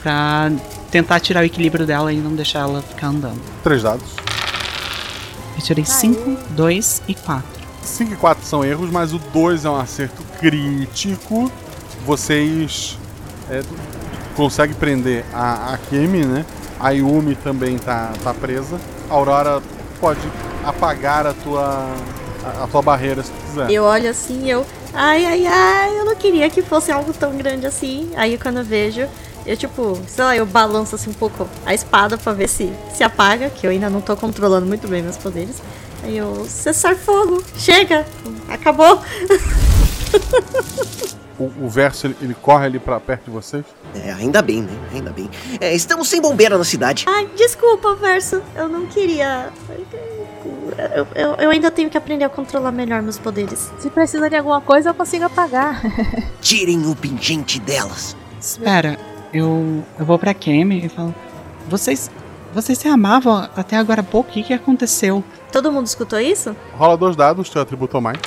pra 0.00 0.48
tentar 0.92 1.18
tirar 1.18 1.40
o 1.40 1.44
equilíbrio 1.44 1.86
dela 1.86 2.12
e 2.12 2.18
não 2.18 2.36
deixar 2.36 2.60
ela 2.60 2.82
ficar 2.82 3.08
andando. 3.08 3.40
Três 3.64 3.82
dados. 3.82 4.14
Eu 5.56 5.60
tirei 5.60 5.84
5, 5.84 6.38
2 6.50 7.02
e 7.08 7.16
4. 7.16 7.57
5 7.82 8.12
e 8.12 8.16
4 8.16 8.44
são 8.44 8.64
erros, 8.64 8.90
mas 8.90 9.12
o 9.12 9.18
2 9.18 9.64
é 9.64 9.70
um 9.70 9.76
acerto 9.76 10.22
crítico. 10.38 11.50
Vocês 12.04 12.98
é, 13.50 13.62
conseguem 14.36 14.76
prender 14.76 15.24
a, 15.32 15.74
a 15.74 15.78
Kemi, 15.78 16.24
né? 16.24 16.44
A 16.78 16.90
Yumi 16.90 17.34
também 17.34 17.76
tá, 17.78 18.12
tá 18.22 18.32
presa. 18.32 18.78
A 19.10 19.14
Aurora 19.14 19.60
pode 20.00 20.20
apagar 20.64 21.26
a 21.26 21.34
tua, 21.34 21.86
a, 22.44 22.64
a 22.64 22.66
tua 22.68 22.82
barreira 22.82 23.22
se 23.22 23.32
quiser. 23.32 23.70
Eu 23.70 23.84
olho 23.84 24.08
assim 24.08 24.44
e 24.44 24.50
eu. 24.50 24.64
Ai, 24.94 25.24
ai, 25.24 25.46
ai, 25.46 25.98
eu 25.98 26.04
não 26.04 26.14
queria 26.14 26.48
que 26.48 26.62
fosse 26.62 26.90
algo 26.90 27.12
tão 27.12 27.36
grande 27.36 27.66
assim. 27.66 28.10
Aí 28.16 28.38
quando 28.38 28.58
eu 28.58 28.64
vejo, 28.64 29.06
eu 29.44 29.56
tipo, 29.56 29.98
sei 30.06 30.24
lá, 30.24 30.36
eu 30.36 30.46
balanço 30.46 30.94
assim 30.94 31.10
um 31.10 31.14
pouco 31.14 31.48
a 31.66 31.74
espada 31.74 32.16
pra 32.16 32.32
ver 32.32 32.48
se 32.48 32.72
se 32.94 33.02
apaga, 33.02 33.50
que 33.50 33.66
eu 33.66 33.70
ainda 33.70 33.90
não 33.90 34.00
tô 34.00 34.16
controlando 34.16 34.66
muito 34.66 34.86
bem 34.86 35.02
meus 35.02 35.16
poderes. 35.16 35.60
Aí 36.02 36.16
eu, 36.16 36.44
cessar 36.46 36.96
fogo, 36.96 37.42
chega, 37.56 38.06
acabou. 38.48 39.02
O, 41.38 41.66
o 41.66 41.68
verso 41.68 42.08
ele, 42.08 42.16
ele, 42.20 42.34
corre 42.34 42.66
ali 42.66 42.78
para 42.80 42.98
perto 42.98 43.26
de 43.26 43.30
vocês? 43.30 43.64
É, 43.94 44.10
ainda 44.10 44.42
bem, 44.42 44.62
né? 44.62 44.72
Ainda 44.92 45.10
bem. 45.10 45.30
É, 45.60 45.72
estamos 45.72 46.08
sem 46.08 46.20
bombeira 46.20 46.58
na 46.58 46.64
cidade. 46.64 47.04
Ai, 47.08 47.28
desculpa, 47.36 47.94
verso. 47.94 48.42
Eu 48.56 48.68
não 48.68 48.86
queria. 48.86 49.50
Eu, 50.96 51.06
eu, 51.14 51.34
eu, 51.34 51.50
ainda 51.50 51.70
tenho 51.70 51.88
que 51.88 51.96
aprender 51.96 52.24
a 52.24 52.28
controlar 52.28 52.72
melhor 52.72 53.02
meus 53.02 53.18
poderes. 53.18 53.70
Se 53.78 53.88
precisa 53.88 54.28
de 54.28 54.34
alguma 54.34 54.60
coisa, 54.60 54.90
eu 54.90 54.94
consigo 54.94 55.24
apagar. 55.24 55.80
Tirem 56.42 56.90
o 56.90 56.96
pingente 56.96 57.60
delas. 57.60 58.16
Espera, 58.40 58.98
eu, 59.32 59.84
eu 59.96 60.04
vou 60.04 60.18
pra 60.18 60.34
Kemi 60.34 60.86
e 60.86 60.88
falo: 60.88 61.14
Vocês. 61.68 62.10
Vocês 62.52 62.78
se 62.78 62.88
amavam 62.88 63.48
até 63.54 63.76
agora 63.76 64.00
há 64.00 64.04
pouco? 64.04 64.30
O 64.30 64.32
que, 64.32 64.42
que 64.42 64.54
aconteceu? 64.54 65.22
Todo 65.52 65.72
mundo 65.72 65.86
escutou 65.86 66.20
isso? 66.20 66.54
Rola 66.76 66.96
dois 66.96 67.16
dados, 67.16 67.48
teu 67.48 67.62
atributo 67.62 67.96
ou 67.96 68.02
mais. 68.02 68.18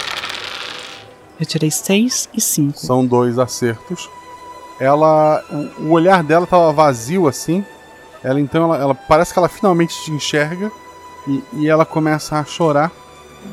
Eu 1.39 1.45
tirei 1.45 1.71
6 1.71 2.29
e 2.33 2.39
5. 2.39 2.77
São 2.77 3.03
dois 3.05 3.39
acertos. 3.39 4.07
Ela. 4.79 5.43
O, 5.49 5.85
o, 5.85 5.91
olhar 5.91 6.23
dela 6.23 6.45
tava 6.45 6.71
vazio 6.71 7.27
assim. 7.27 7.65
Ela 8.23 8.39
então 8.39 8.65
ela, 8.65 8.77
ela 8.77 8.95
parece 8.95 9.33
que 9.33 9.39
ela 9.39 9.49
finalmente 9.49 9.99
te 10.03 10.11
enxerga 10.11 10.71
e, 11.27 11.43
e, 11.53 11.67
ela 11.67 11.83
começa 11.83 12.37
a 12.37 12.45
chorar. 12.45 12.91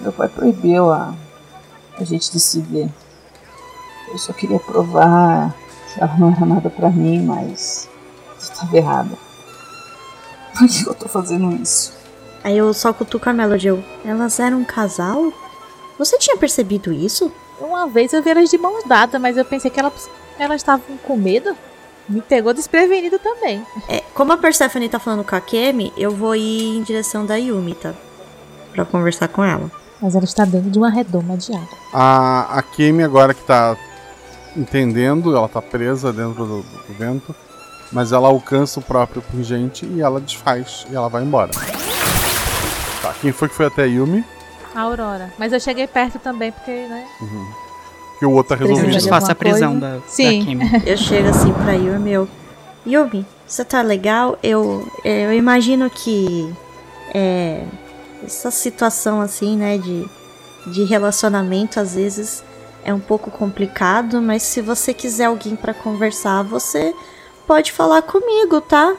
Meu 0.02 0.12
pai 0.12 0.28
proibiu 0.28 0.90
a, 0.92 1.14
a 1.98 2.04
gente 2.04 2.30
de 2.30 2.38
se 2.38 2.60
ver. 2.60 2.90
Eu 4.08 4.18
só 4.18 4.34
queria 4.34 4.58
provar 4.58 5.54
que 5.92 6.02
ela 6.02 6.14
não 6.18 6.30
era 6.30 6.44
nada 6.44 6.68
pra 6.68 6.90
mim, 6.90 7.24
mas. 7.24 7.88
Estava 8.38 8.76
errada. 8.76 9.16
Por 10.58 10.68
que 10.68 10.86
eu 10.86 10.94
tô 10.94 11.08
fazendo 11.08 11.54
isso? 11.54 11.97
Aí 12.42 12.56
eu 12.56 12.72
só 12.72 12.92
cutuco 12.92 13.28
a 13.28 13.32
Melody. 13.32 13.68
Eu, 13.68 13.84
elas 14.04 14.38
eram 14.38 14.58
um 14.58 14.64
casal? 14.64 15.32
Você 15.98 16.18
tinha 16.18 16.36
percebido 16.36 16.92
isso? 16.92 17.32
Uma 17.60 17.86
vez 17.88 18.12
eu 18.12 18.22
vi 18.22 18.30
elas 18.30 18.50
de 18.50 18.58
mãos 18.58 18.84
dadas, 18.84 19.20
mas 19.20 19.36
eu 19.36 19.44
pensei 19.44 19.70
que 19.70 19.80
elas, 19.80 20.08
elas 20.38 20.60
estavam 20.60 20.96
com 20.98 21.16
medo. 21.16 21.56
Me 22.08 22.22
pegou 22.22 22.54
desprevenido 22.54 23.18
também. 23.18 23.62
É, 23.88 24.02
como 24.14 24.32
a 24.32 24.36
Persephone 24.38 24.88
tá 24.88 24.98
falando 24.98 25.24
com 25.24 25.34
a 25.36 25.40
Kemi, 25.40 25.92
eu 25.96 26.10
vou 26.10 26.34
ir 26.34 26.78
em 26.78 26.82
direção 26.82 27.26
da 27.26 27.36
Yumi, 27.36 27.74
tá? 27.74 27.92
Pra 28.72 28.84
conversar 28.84 29.28
com 29.28 29.44
ela. 29.44 29.70
Mas 30.00 30.14
ela 30.14 30.24
está 30.24 30.44
dentro 30.44 30.70
de 30.70 30.78
uma 30.78 30.88
redoma 30.88 31.36
de 31.36 31.52
água. 31.52 31.68
A, 31.92 32.58
a 32.58 32.62
Kemi 32.62 33.02
agora 33.02 33.34
que 33.34 33.42
tá 33.42 33.76
entendendo, 34.56 35.36
ela 35.36 35.48
tá 35.48 35.60
presa 35.60 36.12
dentro 36.12 36.46
do, 36.46 36.62
do 36.62 36.94
vento, 36.98 37.34
mas 37.92 38.12
ela 38.12 38.28
alcança 38.28 38.80
o 38.80 38.82
próprio 38.82 39.20
pungente 39.20 39.84
e 39.84 40.00
ela 40.00 40.20
desfaz 40.20 40.86
e 40.90 40.94
ela 40.94 41.08
vai 41.08 41.22
embora. 41.22 41.50
Tá, 43.02 43.14
quem 43.20 43.32
foi 43.32 43.48
que 43.48 43.54
foi 43.54 43.66
até 43.66 43.82
a 43.82 43.86
Yumi? 43.86 44.24
A 44.74 44.80
Aurora. 44.82 45.32
Mas 45.38 45.52
eu 45.52 45.60
cheguei 45.60 45.86
perto 45.86 46.18
também, 46.18 46.52
porque, 46.52 46.70
né? 46.70 47.06
Uhum. 47.20 47.52
Que 48.18 48.26
o 48.26 48.32
outro 48.32 48.56
tá 48.56 48.64
resolvido. 48.64 48.92
Desfaça 48.92 49.32
a 49.32 49.34
prisão 49.34 49.78
da, 49.78 50.00
Sim. 50.06 50.40
da 50.40 50.44
Kimi. 50.46 50.70
Eu 50.86 50.96
chego 50.96 51.28
assim 51.28 51.52
pra 51.52 51.72
Yumi, 51.72 52.12
eu... 52.12 52.28
Yumi, 52.86 53.26
você 53.46 53.64
tá 53.64 53.82
legal? 53.82 54.38
Eu, 54.42 54.86
eu 55.04 55.32
imagino 55.32 55.88
que... 55.88 56.52
É... 57.14 57.64
Essa 58.24 58.50
situação 58.50 59.20
assim, 59.20 59.56
né, 59.56 59.78
de, 59.78 60.04
de 60.66 60.82
relacionamento, 60.82 61.78
às 61.78 61.94
vezes 61.94 62.42
é 62.84 62.92
um 62.92 62.98
pouco 62.98 63.30
complicado, 63.30 64.20
mas 64.20 64.42
se 64.42 64.60
você 64.60 64.92
quiser 64.92 65.26
alguém 65.26 65.54
pra 65.54 65.72
conversar, 65.72 66.42
você 66.42 66.94
pode 67.46 67.70
falar 67.70 68.02
comigo, 68.02 68.60
tá? 68.60 68.96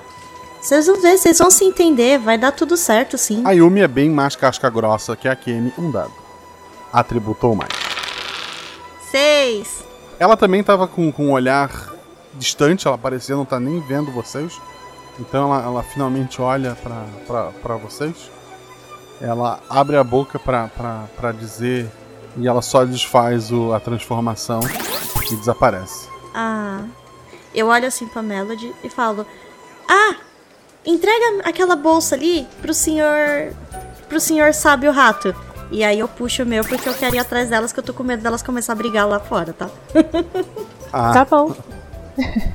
Vocês 0.61 0.87
vão 0.87 1.01
ver, 1.01 1.17
vocês 1.17 1.37
vão 1.37 1.49
se 1.49 1.63
entender, 1.63 2.19
vai 2.19 2.37
dar 2.37 2.51
tudo 2.51 2.75
certo, 2.75 3.17
sim. 3.17 3.43
A 3.45 3.51
Yumi 3.51 3.81
é 3.81 3.87
bem 3.87 4.09
mais 4.09 4.35
casca 4.35 4.69
grossa 4.69 5.15
que 5.15 5.27
a 5.27 5.35
Kemi, 5.35 5.73
um 5.77 5.89
dado. 5.89 6.11
Atributou 6.91 7.55
mais. 7.55 7.71
Seis. 9.09 9.83
Ela 10.19 10.35
também 10.35 10.61
tava 10.63 10.87
com, 10.87 11.11
com 11.11 11.27
um 11.27 11.31
olhar 11.31 11.71
distante, 12.33 12.87
ela 12.87 12.97
parecia 12.97 13.35
não 13.35 13.43
estar 13.43 13.59
nem 13.59 13.79
vendo 13.79 14.11
vocês. 14.11 14.59
Então 15.17 15.51
ela, 15.51 15.63
ela 15.63 15.83
finalmente 15.83 16.41
olha 16.41 16.75
pra 16.75 17.75
vocês. 17.75 18.29
Ela 19.21 19.59
abre 19.69 19.97
a 19.97 20.03
boca 20.03 20.39
pra 20.39 21.31
dizer 21.31 21.89
e 22.37 22.47
ela 22.47 22.61
só 22.61 22.85
desfaz 22.85 23.51
o, 23.51 23.73
a 23.73 23.79
transformação 23.79 24.59
e 25.31 25.35
desaparece. 25.35 26.07
Ah, 26.33 26.83
eu 27.53 27.67
olho 27.67 27.87
assim 27.87 28.07
pra 28.07 28.21
Melody 28.21 28.73
e 28.83 28.89
falo: 28.89 29.25
Ah, 29.87 30.15
entrega 30.85 31.41
aquela 31.43 31.75
bolsa 31.75 32.15
ali 32.15 32.47
pro 32.61 32.73
senhor. 32.73 33.53
pro 34.07 34.19
senhor 34.19 34.53
sábio 34.53 34.91
rato. 34.91 35.35
E 35.71 35.83
aí 35.83 35.99
eu 35.99 36.07
puxo 36.07 36.41
o 36.43 36.45
meu 36.45 36.63
porque 36.63 36.89
eu 36.89 36.93
quero 36.95 37.15
ir 37.15 37.19
atrás 37.19 37.49
delas, 37.49 37.71
que 37.71 37.79
eu 37.79 37.83
tô 37.83 37.93
com 37.93 38.03
medo 38.03 38.23
delas 38.23 38.41
começar 38.41 38.73
a 38.73 38.75
brigar 38.75 39.07
lá 39.07 39.19
fora, 39.19 39.53
tá? 39.53 39.69
Ah, 40.91 41.13
Tá 41.13 41.23
bom. 41.23 41.53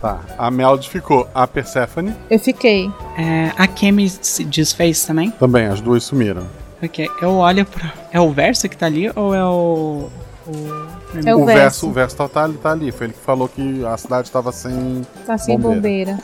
Tá. 0.00 0.20
A 0.36 0.50
Melody 0.50 0.90
ficou. 0.90 1.28
A 1.32 1.46
Persephone 1.46 2.14
Eu 2.28 2.38
fiquei. 2.38 2.90
É, 3.16 3.52
a 3.56 3.66
Kemi 3.68 4.08
se 4.10 4.44
desfez 4.44 5.04
também? 5.04 5.30
também, 5.30 5.66
as 5.66 5.80
duas 5.80 6.02
sumiram. 6.04 6.46
Ok, 6.82 7.08
eu 7.22 7.36
olho 7.36 7.64
pra. 7.64 7.92
É 8.10 8.20
o 8.20 8.30
verso 8.32 8.68
que 8.68 8.76
tá 8.76 8.86
ali 8.86 9.10
ou 9.14 9.34
é 9.34 9.44
o. 9.44 10.08
o... 10.48 10.94
É 11.24 11.34
o 11.34 11.46
verso. 11.46 11.88
O 11.88 11.92
verso 11.92 12.16
tá, 12.16 12.28
tá, 12.28 12.50
tá 12.60 12.72
ali. 12.72 12.90
Foi 12.90 13.06
ele 13.06 13.14
que 13.14 13.20
falou 13.20 13.48
que 13.48 13.84
a 13.86 13.96
cidade 13.96 14.30
tava 14.30 14.50
sem. 14.52 15.06
Tá 15.24 15.38
sem 15.38 15.56
bombeira. 15.58 16.14
bombeira. 16.14 16.18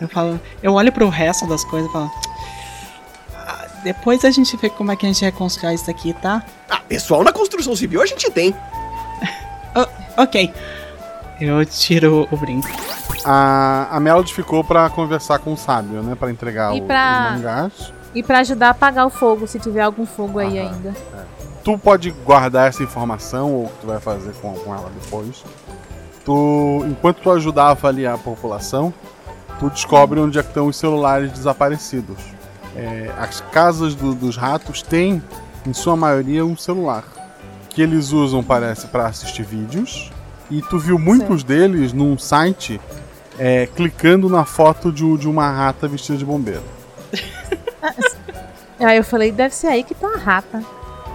Eu 0.00 0.08
falo. 0.08 0.40
Eu 0.62 0.74
olho 0.74 0.90
pro 0.92 1.08
resto 1.08 1.46
das 1.46 1.64
coisas 1.64 1.88
e 1.88 1.92
falo. 1.92 2.10
"Ah, 3.36 3.66
Depois 3.84 4.24
a 4.24 4.30
gente 4.30 4.56
vê 4.56 4.68
como 4.70 4.90
é 4.92 4.96
que 4.96 5.04
a 5.06 5.08
gente 5.08 5.24
reconstrói 5.24 5.74
isso 5.74 5.90
aqui, 5.90 6.12
tá? 6.14 6.42
Ah, 6.70 6.78
pessoal 6.88 7.22
na 7.24 7.32
construção 7.32 7.74
civil 7.76 8.00
a 8.02 8.06
gente 8.06 8.30
tem. 8.30 8.54
Ok. 10.16 10.52
Eu 11.40 11.64
tiro 11.64 12.28
o 12.30 12.36
brinco. 12.36 12.68
A, 13.24 13.88
a 13.90 13.98
Melody 13.98 14.32
ficou 14.34 14.62
pra 14.62 14.90
conversar 14.90 15.38
com 15.38 15.54
o 15.54 15.56
sábio, 15.56 16.02
né? 16.02 16.14
Pra 16.14 16.30
entregar 16.30 16.76
E 16.76 16.80
o- 16.80 16.84
pra- 16.84 17.28
os 17.30 17.36
mangás. 17.38 17.92
E 18.14 18.22
pra 18.22 18.40
ajudar 18.40 18.68
a 18.68 18.70
apagar 18.70 19.06
o 19.06 19.10
fogo, 19.10 19.46
se 19.46 19.58
tiver 19.58 19.80
algum 19.80 20.04
fogo 20.04 20.38
aí 20.38 20.58
ainda. 20.58 20.94
Tu 21.64 21.78
pode 21.78 22.10
guardar 22.10 22.68
essa 22.68 22.82
informação, 22.82 23.50
ou 23.54 23.64
o 23.64 23.68
que 23.68 23.78
tu 23.80 23.86
vai 23.86 23.98
fazer 24.00 24.32
com, 24.34 24.52
com 24.52 24.74
ela 24.74 24.90
depois. 25.02 25.42
Tu, 26.24 26.84
enquanto 26.88 27.22
tu 27.22 27.30
ajudar 27.30 27.64
a 27.64 27.70
avaliar 27.70 28.14
a 28.16 28.18
população, 28.18 28.92
tu 29.58 29.70
descobre 29.70 30.20
onde 30.20 30.38
é 30.38 30.42
que 30.42 30.48
estão 30.48 30.66
os 30.66 30.76
celulares 30.76 31.30
desaparecidos. 31.32 32.18
É, 32.76 33.10
as 33.18 33.40
casas 33.52 33.94
do- 33.94 34.14
dos 34.14 34.36
ratos 34.36 34.82
têm, 34.82 35.22
em 35.66 35.72
sua 35.72 35.96
maioria, 35.96 36.44
um 36.44 36.56
celular. 36.56 37.04
Que 37.70 37.82
eles 37.82 38.12
usam, 38.12 38.42
parece, 38.42 38.86
para 38.86 39.06
assistir 39.06 39.44
vídeos. 39.44 40.10
E 40.50 40.60
tu 40.62 40.78
viu 40.78 40.98
muitos 40.98 41.42
deles 41.42 41.92
num 41.92 42.18
site 42.18 42.80
é, 43.38 43.66
clicando 43.66 44.28
na 44.28 44.44
foto 44.44 44.92
de, 44.92 45.16
de 45.16 45.28
uma 45.28 45.50
rata 45.50 45.88
vestida 45.88 46.18
de 46.18 46.24
bombeiro. 46.24 46.62
Aí 48.78 48.96
eu 48.96 49.04
falei, 49.04 49.30
deve 49.30 49.54
ser 49.54 49.68
aí 49.68 49.84
que 49.84 49.94
tá 49.94 50.08
a 50.08 50.18
rata. 50.18 50.62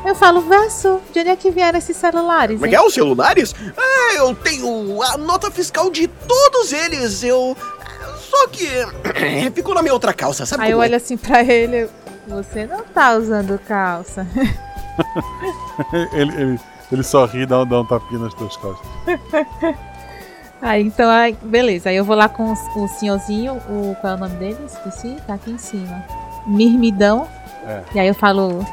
Eu 0.06 0.16
falo, 0.16 0.40
verso, 0.42 1.02
de 1.12 1.20
onde 1.20 1.30
é 1.30 1.36
que 1.36 1.52
vieram 1.52 1.78
esses 1.78 1.98
celulares? 1.98 2.58
Como 2.60 2.72
é 2.72 2.76
é 2.76 2.82
os 2.82 2.94
celulares? 2.94 3.54
Ah, 3.78 4.14
eu 4.16 4.34
tenho 4.36 5.02
a 5.04 5.18
nota 5.18 5.52
fiscal 5.52 5.92
de 5.92 6.08
todos 6.08 6.72
eles. 6.72 7.24
Eu. 7.24 7.58
Só 8.38 8.48
que. 8.48 8.68
Ficou 9.56 9.74
na 9.76 9.82
minha 9.82 9.94
outra 9.94 10.14
calça, 10.14 10.46
sabe? 10.46 10.64
Aí 10.64 10.72
eu 10.72 10.82
é? 10.82 10.86
olho 10.86 10.96
assim 10.96 11.18
pra 11.18 11.44
ele, 11.44 11.90
você 12.28 12.66
não 12.66 12.84
tá 12.84 13.16
usando 13.16 13.60
calça. 13.60 14.28
ele, 16.14 16.34
ele, 16.42 16.60
ele 16.92 17.04
sorri 17.04 17.42
e 17.42 17.46
dá, 17.46 17.62
um- 17.62 17.66
dá 17.66 17.82
um 17.82 17.86
tapinha 17.86 18.20
nas 18.22 18.34
tuas 18.34 18.56
costas. 18.58 18.88
Aí 20.60 20.82
então, 20.84 21.08
aí, 21.08 21.38
beleza. 21.40 21.90
Aí 21.90 21.96
eu 21.96 22.04
vou 22.04 22.16
lá 22.16 22.28
com 22.28 22.52
o, 22.52 22.84
o 22.84 22.88
senhorzinho, 22.88 23.58
o, 23.70 23.96
qual 24.02 24.14
é 24.14 24.16
o 24.16 24.20
nome 24.20 24.36
dele? 24.38 24.58
Esqueci, 24.66 25.16
tá 25.28 25.36
aqui 25.36 25.52
em 25.52 25.58
cima. 25.60 26.04
Mirmidão. 26.48 27.28
É. 27.64 27.82
E 27.94 28.00
aí 28.00 28.08
eu 28.08 28.16
falo, 28.16 28.66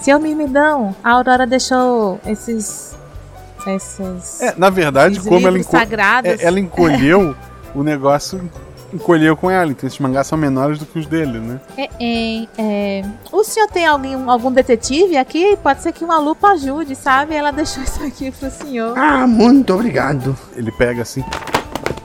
senhor 0.00 0.18
Mirmidão, 0.20 0.96
a 1.04 1.10
Aurora 1.10 1.46
deixou 1.46 2.18
esses. 2.24 2.96
Esses. 3.66 4.40
É, 4.40 4.54
na 4.56 4.70
verdade, 4.70 5.20
como 5.20 5.46
ela, 5.46 5.58
enco- 5.58 5.70
sagrados. 5.70 6.30
é, 6.30 6.44
ela 6.46 6.58
encolheu 6.58 7.36
o 7.74 7.82
negócio, 7.82 8.50
encolheu 8.92 9.36
com 9.36 9.50
ela. 9.50 9.70
Então 9.70 9.86
esses 9.86 9.98
mangás 9.98 10.26
são 10.26 10.38
menores 10.38 10.78
do 10.78 10.86
que 10.86 10.98
os 10.98 11.06
dele, 11.06 11.38
né? 11.38 11.60
É, 11.76 11.88
é, 12.00 12.48
é, 12.58 13.04
o 13.32 13.44
senhor 13.44 13.68
tem 13.68 13.86
alguém, 13.86 14.14
algum 14.26 14.50
detetive 14.50 15.16
aqui? 15.16 15.56
Pode 15.62 15.82
ser 15.82 15.92
que 15.92 16.04
uma 16.04 16.18
lupa 16.18 16.48
ajude, 16.48 16.94
sabe? 16.94 17.34
Ela 17.34 17.50
deixou 17.50 17.82
isso 17.82 18.02
aqui 18.02 18.30
pro 18.30 18.50
senhor. 18.50 18.96
Ah, 18.98 19.26
muito 19.26 19.72
obrigado. 19.74 20.36
Ele 20.54 20.70
pega 20.72 21.02
assim. 21.02 21.24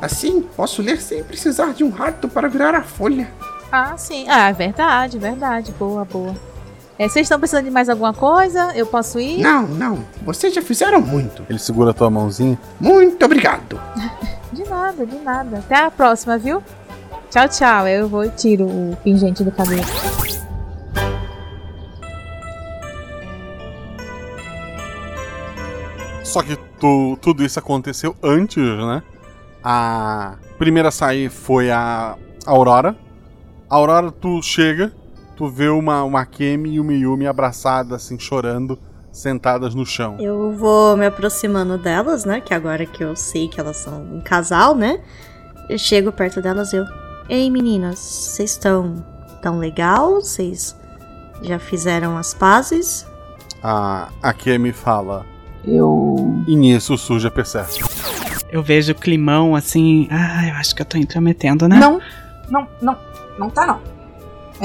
Assim, 0.01 0.41
posso 0.55 0.81
ler 0.81 0.99
sem 1.01 1.23
precisar 1.23 1.73
de 1.73 1.83
um 1.83 1.89
rato 1.89 2.27
para 2.27 2.47
virar 2.47 2.75
a 2.75 2.81
folha. 2.81 3.29
Ah, 3.71 3.95
sim. 3.97 4.25
Ah, 4.27 4.49
é 4.49 4.53
verdade, 4.53 5.17
verdade. 5.17 5.71
Boa, 5.79 6.05
boa. 6.05 6.35
É, 6.99 7.07
vocês 7.07 7.25
estão 7.25 7.39
precisando 7.39 7.65
de 7.65 7.71
mais 7.71 7.89
alguma 7.89 8.13
coisa? 8.13 8.71
Eu 8.75 8.85
posso 8.85 9.19
ir? 9.19 9.41
Não, 9.41 9.63
não. 9.67 10.05
Vocês 10.23 10.53
já 10.53 10.61
fizeram 10.61 11.01
muito. 11.01 11.43
Ele 11.49 11.57
segura 11.57 11.91
a 11.91 11.93
tua 11.93 12.09
mãozinha. 12.09 12.57
Muito 12.79 13.25
obrigado. 13.25 13.79
De 14.53 14.63
nada, 14.69 15.05
de 15.05 15.17
nada. 15.19 15.59
Até 15.59 15.75
a 15.77 15.91
próxima, 15.91 16.37
viu? 16.37 16.61
Tchau, 17.29 17.47
tchau. 17.49 17.87
Eu 17.87 18.07
vou 18.07 18.23
e 18.23 18.29
tiro 18.29 18.65
o 18.65 18.95
pingente 19.03 19.43
do 19.43 19.51
cabelo. 19.51 19.81
Só 26.23 26.41
que 26.41 26.55
tu- 26.79 27.17
tudo 27.21 27.43
isso 27.43 27.59
aconteceu 27.59 28.15
antes, 28.23 28.63
né? 28.63 29.03
A 29.63 30.35
primeira 30.57 30.89
a 30.89 30.91
sair 30.91 31.29
foi 31.29 31.69
a 31.69 32.17
Aurora. 32.45 32.95
A 33.69 33.75
Aurora, 33.75 34.11
tu 34.11 34.41
chega, 34.41 34.91
tu 35.35 35.47
vê 35.49 35.67
uma, 35.69 36.03
uma 36.03 36.25
Kemi 36.25 36.73
e 36.75 36.79
uma 36.79 36.93
Yumi 36.93 37.27
abraçadas, 37.27 37.93
assim, 38.03 38.17
chorando, 38.19 38.79
sentadas 39.13 39.75
no 39.75 39.85
chão. 39.85 40.17
Eu 40.19 40.51
vou 40.51 40.97
me 40.97 41.05
aproximando 41.05 41.77
delas, 41.77 42.25
né? 42.25 42.41
Que 42.41 42.53
agora 42.53 42.85
que 42.85 43.03
eu 43.03 43.15
sei 43.15 43.47
que 43.47 43.59
elas 43.59 43.77
são 43.77 44.01
um 44.01 44.19
casal, 44.19 44.75
né? 44.75 44.99
Eu 45.69 45.77
chego 45.77 46.11
perto 46.11 46.41
delas 46.41 46.73
e 46.73 46.77
eu. 46.77 46.85
Ei 47.29 47.49
meninas, 47.49 47.99
vocês 47.99 48.51
estão 48.51 48.95
tão 49.41 49.59
legal? 49.59 50.15
Vocês 50.15 50.75
já 51.41 51.57
fizeram 51.57 52.17
as 52.17 52.33
pazes? 52.33 53.07
A, 53.61 54.09
a 54.21 54.33
Kemi 54.33 54.73
fala. 54.73 55.25
Eu. 55.63 56.43
E 56.45 56.55
nisso 56.55 56.97
surge 56.97 57.27
a 57.27 57.31
Persephone. 57.31 57.85
Eu 58.51 58.61
vejo 58.61 58.91
o 58.91 58.95
climão 58.95 59.55
assim. 59.55 60.07
Ah, 60.11 60.47
eu 60.49 60.55
acho 60.55 60.75
que 60.75 60.81
eu 60.81 60.85
tô 60.85 60.97
intrometendo, 60.97 61.67
né? 61.67 61.77
Não, 61.77 62.01
não, 62.49 62.67
não, 62.81 62.97
não 63.39 63.49
tá 63.49 63.65
não. 63.65 63.92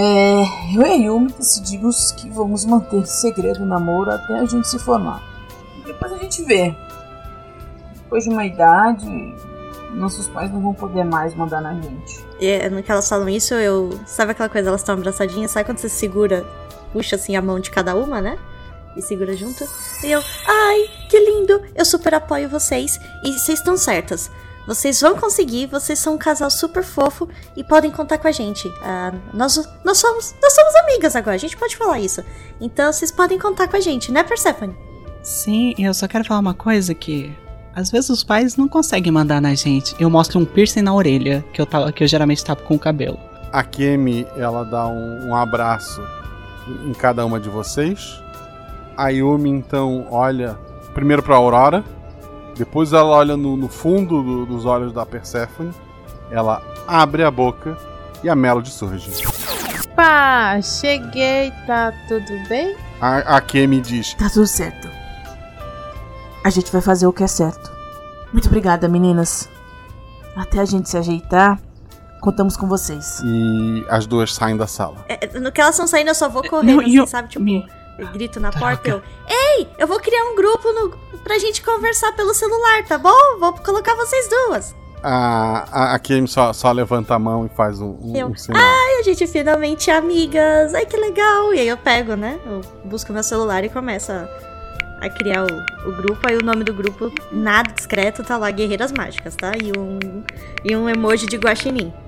É, 0.01 0.44
eu 0.76 0.86
e 0.86 1.07
Yumi 1.07 1.32
decidimos 1.32 2.12
que 2.12 2.30
vamos 2.30 2.64
manter 2.64 3.05
segredo 3.05 3.64
o 3.64 3.66
namoro 3.66 4.12
até 4.12 4.38
a 4.38 4.44
gente 4.44 4.68
se 4.68 4.78
formar. 4.78 5.20
Depois 5.84 6.12
a 6.12 6.18
gente 6.18 6.44
vê. 6.44 6.72
depois 7.96 8.22
de 8.22 8.30
uma 8.30 8.46
idade, 8.46 9.05
nossos 9.94 10.28
pais 10.28 10.53
não 10.53 10.61
vão 10.61 10.72
poder 10.72 11.03
mais 11.03 11.34
mandar 11.34 11.61
na 11.61 11.74
gente. 11.74 12.24
É, 12.40 12.70
no 12.70 12.80
que 12.80 12.92
elas 12.92 13.09
falam 13.09 13.28
isso, 13.28 13.55
eu. 13.55 13.90
Sabe 14.07 14.30
aquela 14.30 14.49
coisa, 14.49 14.68
elas 14.68 14.82
estão 14.82 14.94
abraçadinhas, 14.94 15.51
sabe 15.51 15.64
quando 15.64 15.78
você 15.78 15.88
segura, 15.88 16.46
puxa 16.92 17.16
assim 17.16 17.34
a 17.34 17.42
mão 17.42 17.59
de 17.59 17.68
cada 17.68 17.96
uma, 17.96 18.20
né? 18.20 18.38
E 18.96 19.03
segura 19.03 19.34
junto. 19.34 19.64
E 20.05 20.12
eu, 20.12 20.22
ai, 20.46 20.88
que 21.11 21.18
lindo! 21.18 21.61
Eu 21.74 21.84
super 21.84 22.14
apoio 22.14 22.49
vocês. 22.49 23.01
E 23.24 23.32
vocês 23.32 23.59
estão 23.59 23.76
certas. 23.76 24.30
Vocês 24.68 25.00
vão 25.00 25.16
conseguir, 25.16 25.64
vocês 25.64 25.98
são 25.98 26.16
um 26.16 26.18
casal 26.18 26.50
super 26.50 26.84
fofo 26.84 27.26
e 27.56 27.64
podem 27.64 27.90
contar 27.90 28.18
com 28.18 28.28
a 28.28 28.32
gente. 28.32 28.70
Ah, 28.82 29.14
nós, 29.32 29.56
nós, 29.82 29.96
somos, 29.96 30.34
nós 30.42 30.54
somos 30.54 30.76
amigas 30.76 31.16
agora, 31.16 31.36
a 31.36 31.38
gente 31.38 31.56
pode 31.56 31.74
falar 31.74 31.98
isso. 32.00 32.22
Então 32.60 32.92
vocês 32.92 33.10
podem 33.10 33.38
contar 33.38 33.66
com 33.66 33.78
a 33.78 33.80
gente, 33.80 34.12
né, 34.12 34.22
Persephone? 34.22 34.76
Sim, 35.22 35.74
eu 35.78 35.94
só 35.94 36.06
quero 36.06 36.22
falar 36.22 36.40
uma 36.40 36.52
coisa 36.52 36.92
que 36.92 37.34
às 37.74 37.90
vezes 37.90 38.10
os 38.10 38.22
pais 38.22 38.58
não 38.58 38.68
conseguem 38.68 39.10
mandar 39.10 39.40
na 39.40 39.54
gente. 39.54 39.96
Eu 39.98 40.10
mostro 40.10 40.38
um 40.38 40.44
piercing 40.44 40.82
na 40.82 40.94
orelha, 40.94 41.42
que 41.50 41.62
eu, 41.62 41.64
tava, 41.64 41.90
que 41.90 42.04
eu 42.04 42.06
geralmente 42.06 42.44
tapo 42.44 42.62
com 42.64 42.74
o 42.74 42.78
cabelo. 42.78 43.18
A 43.50 43.64
Kemi, 43.64 44.26
ela 44.36 44.64
dá 44.64 44.86
um, 44.86 45.28
um 45.28 45.34
abraço 45.34 46.02
em 46.84 46.92
cada 46.92 47.24
uma 47.24 47.40
de 47.40 47.48
vocês. 47.48 48.22
A 48.94 49.08
Yumi, 49.08 49.48
então, 49.48 50.06
olha 50.10 50.58
primeiro 50.92 51.22
pra 51.22 51.36
Aurora. 51.36 51.82
Depois 52.59 52.92
ela 52.92 53.06
olha 53.09 53.36
no, 53.36 53.56
no 53.56 53.68
fundo 53.68 54.22
do- 54.22 54.44
dos 54.46 54.66
olhos 54.66 54.92
da 54.92 55.06
Persephone. 55.06 55.72
Ela 56.30 56.61
abre 56.86 57.22
a 57.22 57.30
boca 57.30 57.78
e 58.22 58.28
a 58.28 58.34
Melody 58.34 58.70
surge. 58.70 59.11
Pá, 59.94 60.61
cheguei, 60.61 61.50
tá 61.66 61.92
tudo 62.09 62.32
bem? 62.48 62.76
A, 63.00 63.36
a 63.36 63.40
Kemi 63.40 63.80
diz: 63.80 64.14
Tá 64.14 64.28
tudo 64.28 64.46
certo. 64.46 64.88
A 66.44 66.50
gente 66.50 66.70
vai 66.70 66.80
fazer 66.80 67.06
o 67.06 67.12
que 67.12 67.22
é 67.22 67.26
certo. 67.26 67.70
Muito 68.32 68.46
obrigada, 68.46 68.88
meninas. 68.88 69.48
Até 70.36 70.61
a 70.61 70.64
gente 70.64 70.88
se 70.88 70.96
ajeitar, 70.96 71.59
contamos 72.20 72.56
com 72.56 72.68
vocês. 72.68 73.20
E 73.24 73.84
as 73.88 74.06
duas 74.06 74.32
saem 74.34 74.56
da 74.56 74.66
sala. 74.66 74.96
É, 75.09 75.38
no 75.38 75.50
que 75.50 75.61
elas 75.61 75.74
estão 75.74 75.86
saindo, 75.86 76.09
eu 76.09 76.14
só 76.14 76.28
vou 76.28 76.42
correndo, 76.48 76.76
Não, 76.76 76.80
assim, 76.80 76.96
eu- 76.96 77.06
sabe? 77.06 77.28
Tipo, 77.28 77.48
eu 77.48 77.62
grito 78.07 78.38
na 78.38 78.53
porta, 78.53 78.88
eu... 78.88 79.03
Ei, 79.28 79.68
eu 79.78 79.86
vou 79.86 79.99
criar 80.01 80.22
um 80.24 80.36
grupo 80.36 80.72
no, 80.72 80.90
pra 81.22 81.38
gente 81.38 81.62
conversar 81.62 82.12
pelo 82.12 82.32
celular, 82.32 82.84
tá 82.84 82.96
bom? 82.96 83.38
Vou 83.38 83.53
colocar 83.55 83.94
vocês 83.94 84.28
duas. 84.28 84.74
A, 85.03 85.64
a, 85.70 85.94
a 85.94 85.99
Kemi 85.99 86.26
só, 86.26 86.53
só 86.53 86.72
levanta 86.72 87.14
a 87.14 87.18
mão 87.18 87.46
e 87.46 87.49
faz 87.51 87.80
um, 87.80 87.96
um, 88.03 88.16
Eu, 88.16 88.28
um 88.28 88.36
sinal. 88.36 88.61
ai, 88.61 89.01
a 89.01 89.03
gente 89.03 89.26
finalmente 89.26 89.90
é 89.90 89.96
amigas. 89.96 90.74
Ai, 90.74 90.86
que 90.86 90.96
legal. 90.96 91.55
E 91.55 91.61
aí 91.61 91.68
eu 91.68 91.76
pego, 91.76 92.16
né? 92.16 92.38
Eu 92.44 92.61
busco 92.84 93.12
meu 93.12 93.22
celular 93.22 93.62
e 93.62 93.68
começo 93.68 94.11
a, 94.11 94.28
a 95.01 95.09
criar 95.09 95.44
o, 95.44 95.88
o 95.88 95.96
grupo. 95.96 96.20
Aí 96.28 96.36
o 96.36 96.44
nome 96.44 96.64
do 96.64 96.74
grupo, 96.74 97.12
nada 97.30 97.72
discreto, 97.72 98.24
tá 98.24 98.36
lá 98.36 98.51
Guerreiras 98.51 98.90
Mágicas, 98.90 99.36
tá? 99.36 99.53
E 99.57 99.70
um, 99.78 99.99
e 100.64 100.76
um 100.76 100.88
emoji 100.88 101.26
de 101.26 101.36
guaxinim. 101.36 101.92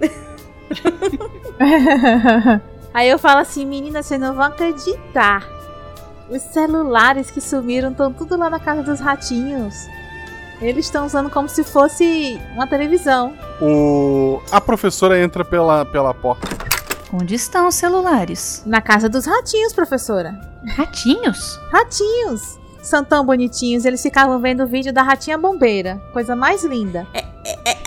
Aí 2.93 3.09
eu 3.09 3.19
falo 3.19 3.39
assim, 3.39 3.65
meninas, 3.65 4.07
vocês 4.07 4.21
não 4.21 4.35
vão 4.35 4.47
acreditar. 4.47 5.47
Os 6.31 6.43
celulares 6.43 7.29
que 7.29 7.41
sumiram 7.41 7.91
estão 7.91 8.13
tudo 8.13 8.37
lá 8.37 8.49
na 8.49 8.61
casa 8.61 8.85
dos 8.85 9.01
ratinhos. 9.01 9.75
Eles 10.63 10.87
estão 10.87 11.05
usando 11.05 11.29
como 11.29 11.49
se 11.49 11.65
fosse 11.65 12.41
uma 12.55 12.69
televisão. 12.69 13.35
O, 13.61 14.41
a 14.53 14.61
professora 14.61 15.21
entra 15.21 15.45
pela, 15.45 15.85
pela 15.85 16.15
porta. 16.15 16.47
Onde 17.13 17.35
estão 17.35 17.67
os 17.67 17.75
celulares? 17.75 18.63
Na 18.65 18.81
casa 18.81 19.09
dos 19.09 19.27
ratinhos, 19.27 19.73
professora. 19.73 20.39
Ratinhos? 20.77 21.59
Ratinhos! 21.73 22.61
São 22.81 23.05
tão 23.05 23.27
bonitinhos, 23.27 23.85
eles 23.85 24.01
ficavam 24.01 24.39
vendo 24.39 24.63
o 24.63 24.69
vídeo 24.69 24.93
da 24.93 25.03
ratinha 25.03 25.37
bombeira. 25.37 26.01
Coisa 26.13 26.37
mais 26.37 26.63
linda. 26.63 27.09
É, 27.13 27.25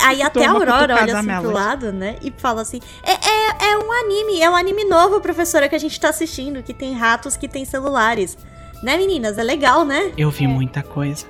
aí 0.02 0.22
até 0.22 0.46
a 0.46 0.52
Aurora 0.52 0.96
olha 0.96 1.18
assim 1.18 1.28
pro 1.42 1.52
lado, 1.52 1.92
né? 1.92 2.18
E 2.22 2.34
fala 2.38 2.62
assim: 2.62 2.80
é, 3.04 3.12
é, 3.12 3.72
é 3.72 3.78
um 3.78 3.92
anime, 3.92 4.42
é 4.42 4.50
um 4.50 4.56
anime 4.56 4.84
novo, 4.86 5.20
professora, 5.20 5.68
que 5.70 5.76
a 5.76 5.80
gente 5.80 6.00
tá 6.00 6.10
assistindo, 6.10 6.64
que 6.64 6.74
tem 6.74 6.94
ratos 6.94 7.36
que 7.38 7.48
tem 7.48 7.66
celulares. 7.66 8.38
Né, 8.82 8.98
meninas? 8.98 9.38
É 9.38 9.44
legal, 9.44 9.86
né? 9.86 10.12
Eu 10.18 10.30
vi 10.30 10.46
muita 10.46 10.84
coisa. 10.84 11.26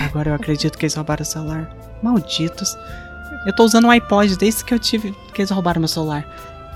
Agora 0.00 0.30
eu 0.30 0.34
acredito 0.34 0.78
que 0.78 0.84
eles 0.84 0.94
roubaram 0.94 1.22
o 1.22 1.26
celular. 1.26 1.68
Malditos. 2.02 2.76
Eu 3.44 3.54
tô 3.54 3.64
usando 3.64 3.86
um 3.86 3.90
iPod 3.90 4.36
desde 4.36 4.64
que 4.64 4.72
eu 4.72 4.78
tive. 4.78 5.12
que 5.34 5.42
eles 5.42 5.50
roubaram 5.50 5.80
meu 5.80 5.88
celular. 5.88 6.24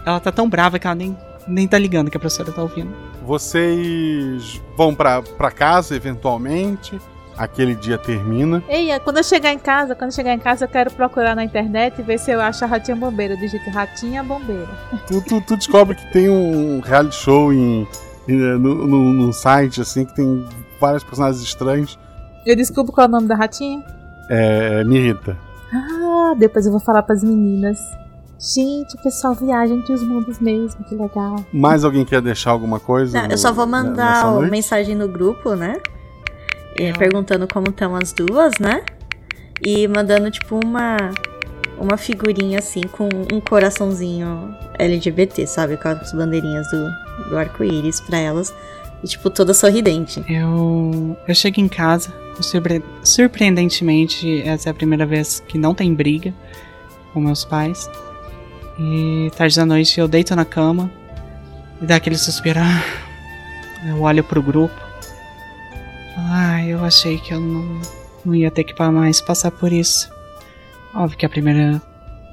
Ela 0.04 0.18
tá 0.18 0.32
tão 0.32 0.48
brava 0.48 0.78
que 0.78 0.86
ela 0.86 0.96
nem, 0.96 1.16
nem 1.46 1.68
tá 1.68 1.78
ligando 1.78 2.10
que 2.10 2.16
a 2.16 2.20
professora 2.20 2.50
tá 2.52 2.60
ouvindo. 2.60 2.92
Vocês 3.24 4.60
vão 4.76 4.94
pra, 4.94 5.22
pra 5.22 5.50
casa 5.50 5.94
eventualmente. 5.94 7.00
Aquele 7.38 7.74
dia 7.74 7.98
termina. 7.98 8.62
Ei, 8.68 8.88
quando 9.00 9.18
eu 9.18 9.24
chegar 9.24 9.52
em 9.52 9.58
casa, 9.58 9.94
quando 9.94 10.10
eu 10.10 10.14
chegar 10.14 10.32
em 10.32 10.38
casa, 10.38 10.64
eu 10.64 10.68
quero 10.68 10.90
procurar 10.90 11.34
na 11.36 11.44
internet 11.44 11.98
e 11.98 12.02
ver 12.02 12.18
se 12.18 12.30
eu 12.30 12.40
acho 12.40 12.64
a 12.64 12.66
ratinha 12.68 12.96
bombeira. 12.96 13.34
Eu 13.34 13.38
digito 13.38 13.68
ratinha 13.70 14.22
bombeira. 14.22 14.68
Tu, 15.06 15.20
tu, 15.22 15.40
tu 15.42 15.56
descobre 15.56 15.94
que 15.96 16.10
tem 16.12 16.28
um 16.30 16.80
reality 16.80 17.14
show 17.16 17.52
em, 17.52 17.86
em- 18.26 18.32
no, 18.58 18.86
no, 18.86 19.12
no 19.12 19.32
site, 19.34 19.82
assim, 19.82 20.06
que 20.06 20.14
tem 20.14 20.46
vários 20.80 21.04
personagens 21.04 21.42
estranhos. 21.42 21.98
Eu 22.46 22.56
descubro 22.56 22.90
qual 22.92 23.04
é 23.06 23.08
o 23.08 23.12
nome 23.12 23.26
da 23.28 23.34
ratinha? 23.34 23.84
É, 24.30 24.82
me 24.84 24.96
irrita. 24.96 25.36
Ah, 25.74 26.34
depois 26.38 26.64
eu 26.64 26.72
vou 26.72 26.80
falar 26.80 27.02
pras 27.02 27.22
meninas. 27.22 27.78
Gente, 28.38 28.94
o 28.96 29.02
pessoal 29.02 29.34
viaja 29.34 29.74
entre 29.74 29.92
os 29.92 30.02
mundos 30.02 30.38
mesmo, 30.38 30.84
que 30.84 30.94
legal. 30.94 31.36
Mais 31.52 31.84
alguém 31.84 32.04
quer 32.04 32.20
deixar 32.22 32.50
alguma 32.50 32.78
coisa? 32.78 33.18
Não, 33.18 33.26
no- 33.26 33.32
eu 33.34 33.38
só 33.38 33.52
vou 33.52 33.66
mandar 33.66 34.26
uma 34.30 34.42
mensagem 34.42 34.94
no 34.94 35.08
grupo, 35.08 35.54
né? 35.54 35.76
E 36.78 36.92
perguntando 36.92 37.46
como 37.46 37.68
estão 37.70 37.94
as 37.96 38.12
duas, 38.12 38.52
né? 38.60 38.82
E 39.64 39.86
mandando, 39.88 40.30
tipo, 40.30 40.58
uma. 40.64 40.96
Uma 41.78 41.98
figurinha 41.98 42.58
assim 42.58 42.80
com 42.80 43.06
um 43.30 43.38
coraçãozinho 43.38 44.54
LGBT, 44.78 45.46
sabe? 45.46 45.76
Com 45.76 45.88
as 45.88 46.10
bandeirinhas 46.10 46.66
do, 46.70 46.88
do 47.28 47.36
arco-íris 47.36 48.00
pra 48.00 48.16
elas. 48.18 48.54
E, 49.04 49.06
tipo, 49.06 49.28
toda 49.28 49.52
sorridente. 49.52 50.24
Eu. 50.26 51.16
Eu 51.28 51.34
chego 51.34 51.60
em 51.60 51.68
casa. 51.68 52.10
surpre- 52.40 52.82
surpreendentemente, 53.04 54.40
essa 54.42 54.68
é 54.68 54.70
a 54.70 54.74
primeira 54.74 55.04
vez 55.04 55.42
que 55.46 55.58
não 55.58 55.74
tem 55.74 55.92
briga 55.92 56.32
com 57.12 57.20
meus 57.20 57.44
pais. 57.44 57.90
E 58.78 59.30
tarde 59.36 59.56
da 59.56 59.66
noite 59.66 60.00
eu 60.00 60.08
deito 60.08 60.34
na 60.34 60.44
cama 60.46 60.90
e 61.82 61.84
dá 61.86 61.96
aquele 61.96 62.16
suspiro. 62.16 62.58
ah, 62.60 62.82
Eu 63.86 64.00
olho 64.00 64.24
pro 64.24 64.42
grupo. 64.42 64.74
Ah, 66.16 66.64
eu 66.64 66.84
achei 66.84 67.18
que 67.18 67.32
eu 67.34 67.40
não, 67.40 67.80
não 68.24 68.34
ia 68.34 68.50
ter 68.50 68.64
que 68.64 68.74
mais 68.90 69.20
passar 69.20 69.50
por 69.50 69.72
isso. 69.72 70.10
Óbvio 70.94 71.18
que 71.18 71.26
a 71.26 71.28
primeira 71.28 71.80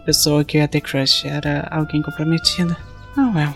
pessoa 0.06 0.44
que 0.44 0.58
eu 0.58 0.62
ia 0.62 0.68
ter 0.68 0.82
crush 0.82 1.26
era 1.28 1.68
alguém 1.70 2.02
comprometida. 2.02 2.78
Ah, 3.18 3.32
well. 3.36 3.54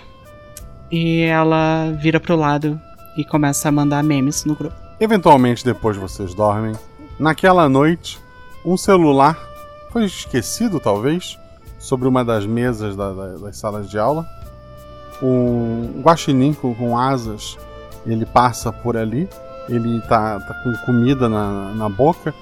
E 0.91 1.21
ela 1.21 1.91
vira 1.99 2.19
pro 2.19 2.35
lado 2.35 2.79
e 3.17 3.23
começa 3.23 3.69
a 3.69 3.71
mandar 3.71 4.03
memes 4.03 4.43
no 4.45 4.55
grupo. 4.55 4.75
Eventualmente, 4.99 5.63
depois 5.63 5.95
vocês 5.97 6.33
dormem. 6.33 6.73
Naquela 7.19 7.67
noite, 7.69 8.19
um 8.65 8.75
celular 8.77 9.37
foi 9.91 10.05
esquecido, 10.05 10.79
talvez, 10.79 11.37
sobre 11.79 12.07
uma 12.07 12.23
das 12.23 12.45
mesas 12.45 12.95
da- 12.95 13.13
da- 13.13 13.37
das 13.37 13.57
salas 13.57 13.89
de 13.89 13.97
aula. 13.97 14.25
Um 15.21 16.01
guaxinim 16.01 16.53
com, 16.53 16.73
com 16.75 16.97
asas, 16.97 17.57
ele 18.05 18.25
passa 18.25 18.71
por 18.71 18.95
ali. 18.97 19.27
Ele 19.69 19.99
tá, 20.01 20.39
tá 20.39 20.53
com 20.63 20.73
comida 20.85 21.27
na, 21.27 21.73
na 21.73 21.89
boca. 21.89 22.33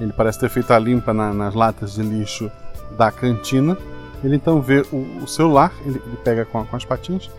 Ele 0.00 0.12
parece 0.12 0.38
ter 0.40 0.48
feito 0.50 0.72
a 0.72 0.78
limpa 0.78 1.14
na- 1.14 1.32
nas 1.32 1.54
latas 1.54 1.94
de 1.94 2.02
lixo 2.02 2.50
da 2.96 3.10
cantina. 3.10 3.76
Ele 4.22 4.36
então 4.36 4.60
vê 4.60 4.84
o, 4.92 5.22
o 5.22 5.26
celular, 5.28 5.72
ele, 5.84 6.02
ele 6.06 6.16
pega 6.24 6.44
com, 6.44 6.64
com 6.64 6.76
as 6.76 6.84
patinhas, 6.84 7.30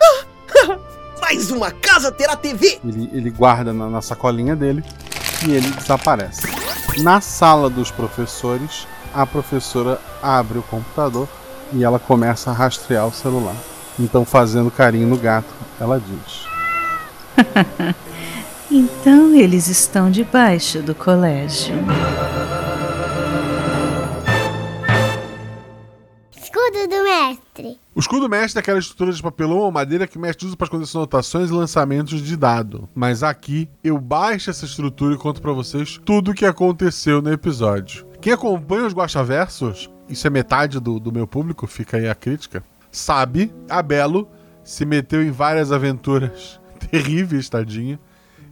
Mais 1.20 1.50
uma 1.50 1.70
casa 1.72 2.12
terá 2.12 2.36
TV! 2.36 2.78
ele, 2.84 3.10
ele 3.12 3.30
guarda 3.30 3.72
na, 3.72 3.88
na 3.88 4.00
sacolinha 4.02 4.54
dele 4.54 4.84
e 5.46 5.50
ele 5.50 5.68
desaparece. 5.70 6.46
Na 7.02 7.20
sala 7.20 7.68
dos 7.68 7.90
professores, 7.90 8.86
a 9.12 9.26
professora 9.26 10.00
abre 10.22 10.58
o 10.58 10.62
computador 10.62 11.28
e 11.72 11.82
ela 11.82 11.98
começa 11.98 12.50
a 12.50 12.54
rastrear 12.54 13.06
o 13.06 13.12
celular. 13.12 13.56
Então, 13.98 14.24
fazendo 14.24 14.70
carinho 14.70 15.08
no 15.08 15.16
gato, 15.16 15.48
ela 15.80 15.98
diz: 15.98 16.46
Então 18.70 19.32
eles 19.34 19.68
estão 19.68 20.10
debaixo 20.10 20.82
do 20.82 20.94
colégio. 20.94 21.76
Escudo 26.36 26.88
do 26.88 27.04
mestre. 27.04 27.78
O 27.94 28.00
escudo 28.00 28.28
mestre 28.28 28.58
é 28.58 28.60
aquela 28.60 28.78
estrutura 28.78 29.12
de 29.12 29.22
papelão 29.22 29.58
ou 29.58 29.70
madeira 29.70 30.06
que 30.06 30.18
o 30.18 30.20
mestre 30.20 30.46
usa 30.46 30.56
para 30.56 30.64
esconder 30.64 30.86
suas 30.86 31.02
anotações 31.02 31.48
e 31.48 31.52
lançamentos 31.52 32.20
de 32.20 32.36
dado. 32.36 32.88
Mas 32.92 33.22
aqui 33.22 33.68
eu 33.84 33.98
baixo 33.98 34.50
essa 34.50 34.64
estrutura 34.64 35.14
e 35.14 35.18
conto 35.18 35.40
para 35.40 35.52
vocês 35.52 36.00
tudo 36.04 36.32
o 36.32 36.34
que 36.34 36.44
aconteceu 36.44 37.22
no 37.22 37.32
episódio. 37.32 38.04
Quem 38.20 38.32
acompanha 38.32 38.86
os 38.86 38.94
Guaxaversos, 38.94 39.88
isso 40.08 40.26
é 40.26 40.30
metade 40.30 40.80
do, 40.80 40.98
do 40.98 41.12
meu 41.12 41.26
público, 41.26 41.68
fica 41.68 41.98
aí 41.98 42.08
a 42.08 42.14
crítica, 42.14 42.64
sabe, 42.90 43.54
a 43.70 43.80
Belo 43.80 44.28
se 44.64 44.84
meteu 44.84 45.22
em 45.22 45.30
várias 45.30 45.70
aventuras 45.70 46.60
terríveis, 46.90 47.48
tadinha, 47.48 48.00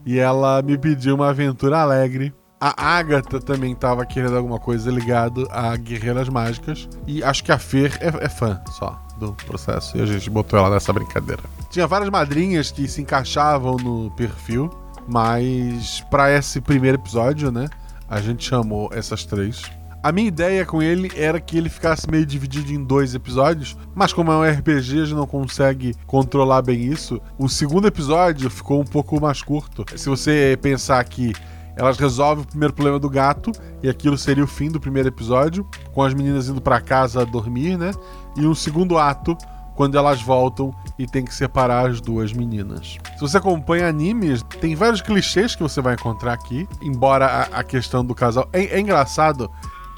e 0.05 0.19
ela 0.19 0.61
me 0.61 0.77
pediu 0.77 1.15
uma 1.15 1.29
aventura 1.29 1.79
alegre. 1.79 2.33
A 2.59 2.97
Agatha 2.97 3.39
também 3.39 3.73
estava 3.73 4.05
querendo 4.05 4.37
alguma 4.37 4.59
coisa 4.59 4.89
ligado 4.89 5.47
a 5.51 5.75
Guerreiras 5.75 6.29
Mágicas. 6.29 6.87
E 7.05 7.23
acho 7.23 7.43
que 7.43 7.51
a 7.51 7.59
Fer 7.59 7.97
é, 7.99 8.25
é 8.25 8.29
fã 8.29 8.61
só 8.71 9.01
do 9.19 9.33
processo. 9.33 9.97
E 9.97 10.01
a 10.01 10.05
gente 10.05 10.29
botou 10.29 10.59
ela 10.59 10.69
nessa 10.69 10.93
brincadeira. 10.93 11.43
Tinha 11.69 11.87
várias 11.87 12.09
madrinhas 12.09 12.71
que 12.71 12.87
se 12.87 13.01
encaixavam 13.01 13.75
no 13.77 14.11
perfil. 14.11 14.69
Mas 15.07 16.03
para 16.09 16.31
esse 16.31 16.59
primeiro 16.61 16.97
episódio, 16.97 17.51
né? 17.51 17.67
A 18.09 18.21
gente 18.21 18.47
chamou 18.47 18.89
essas 18.93 19.25
três. 19.25 19.63
A 20.05 20.11
minha 20.11 20.27
ideia 20.27 20.63
com 20.67 20.83
ele 20.83 21.11
era 21.15 21.41
que 21.41 21.57
ele 21.57 21.67
ficasse 21.67 22.07
meio 22.07 22.27
dividido 22.27 22.71
em 22.71 22.83
dois 22.83 23.15
episódios, 23.15 23.75
mas 23.95 24.13
como 24.13 24.31
é 24.31 24.35
um 24.35 24.43
RPG, 24.43 25.01
a 25.01 25.05
gente 25.05 25.15
não 25.15 25.25
consegue 25.25 25.95
controlar 26.05 26.61
bem 26.61 26.79
isso. 26.79 27.19
O 27.39 27.49
segundo 27.49 27.87
episódio 27.87 28.47
ficou 28.51 28.79
um 28.79 28.85
pouco 28.85 29.19
mais 29.19 29.41
curto. 29.41 29.83
Se 29.97 30.07
você 30.07 30.59
pensar 30.61 31.03
que 31.05 31.33
elas 31.75 31.97
resolvem 31.97 32.43
o 32.43 32.47
primeiro 32.47 32.71
problema 32.71 32.99
do 32.99 33.09
gato, 33.09 33.51
e 33.81 33.89
aquilo 33.89 34.15
seria 34.15 34.43
o 34.43 34.47
fim 34.47 34.69
do 34.69 34.79
primeiro 34.79 35.09
episódio, 35.09 35.67
com 35.91 36.03
as 36.03 36.13
meninas 36.13 36.47
indo 36.47 36.61
para 36.61 36.79
casa 36.79 37.25
dormir, 37.25 37.75
né? 37.75 37.89
E 38.37 38.45
um 38.45 38.53
segundo 38.53 38.99
ato, 38.99 39.35
quando 39.75 39.97
elas 39.97 40.21
voltam 40.21 40.71
e 40.99 41.07
tem 41.07 41.25
que 41.25 41.33
separar 41.33 41.89
as 41.89 41.99
duas 41.99 42.31
meninas. 42.31 42.99
Se 43.15 43.21
você 43.21 43.37
acompanha 43.37 43.87
animes, 43.87 44.43
tem 44.61 44.75
vários 44.75 45.01
clichês 45.01 45.55
que 45.55 45.63
você 45.63 45.81
vai 45.81 45.95
encontrar 45.95 46.33
aqui, 46.33 46.67
embora 46.79 47.25
a, 47.25 47.41
a 47.59 47.63
questão 47.63 48.05
do 48.05 48.13
casal. 48.13 48.47
É, 48.53 48.65
é 48.65 48.79
engraçado 48.79 49.49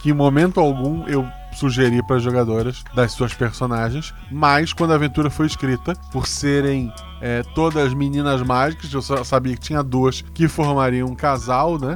que 0.07 0.11
em 0.11 0.13
momento 0.13 0.61
algum 0.61 1.05
eu 1.05 1.27
sugeri 1.51 2.01
para 2.01 2.15
as 2.15 2.23
jogadoras 2.23 2.81
das 2.95 3.11
suas 3.11 3.33
personagens, 3.33 4.13
mas 4.31 4.71
quando 4.71 4.91
a 4.91 4.95
aventura 4.95 5.29
foi 5.29 5.47
escrita, 5.47 5.93
por 6.13 6.25
serem 6.25 6.93
é, 7.19 7.43
todas 7.53 7.93
meninas 7.93 8.41
mágicas, 8.41 8.93
eu 8.93 9.01
só 9.01 9.21
sabia 9.25 9.53
que 9.55 9.59
tinha 9.59 9.83
duas 9.83 10.21
que 10.33 10.47
formariam 10.47 11.09
um 11.09 11.15
casal, 11.15 11.77
né? 11.77 11.95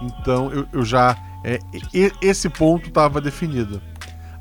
Então 0.00 0.50
eu, 0.50 0.66
eu 0.72 0.82
já. 0.82 1.14
É, 1.44 1.58
esse 2.22 2.48
ponto 2.48 2.88
estava 2.88 3.20
definido 3.20 3.82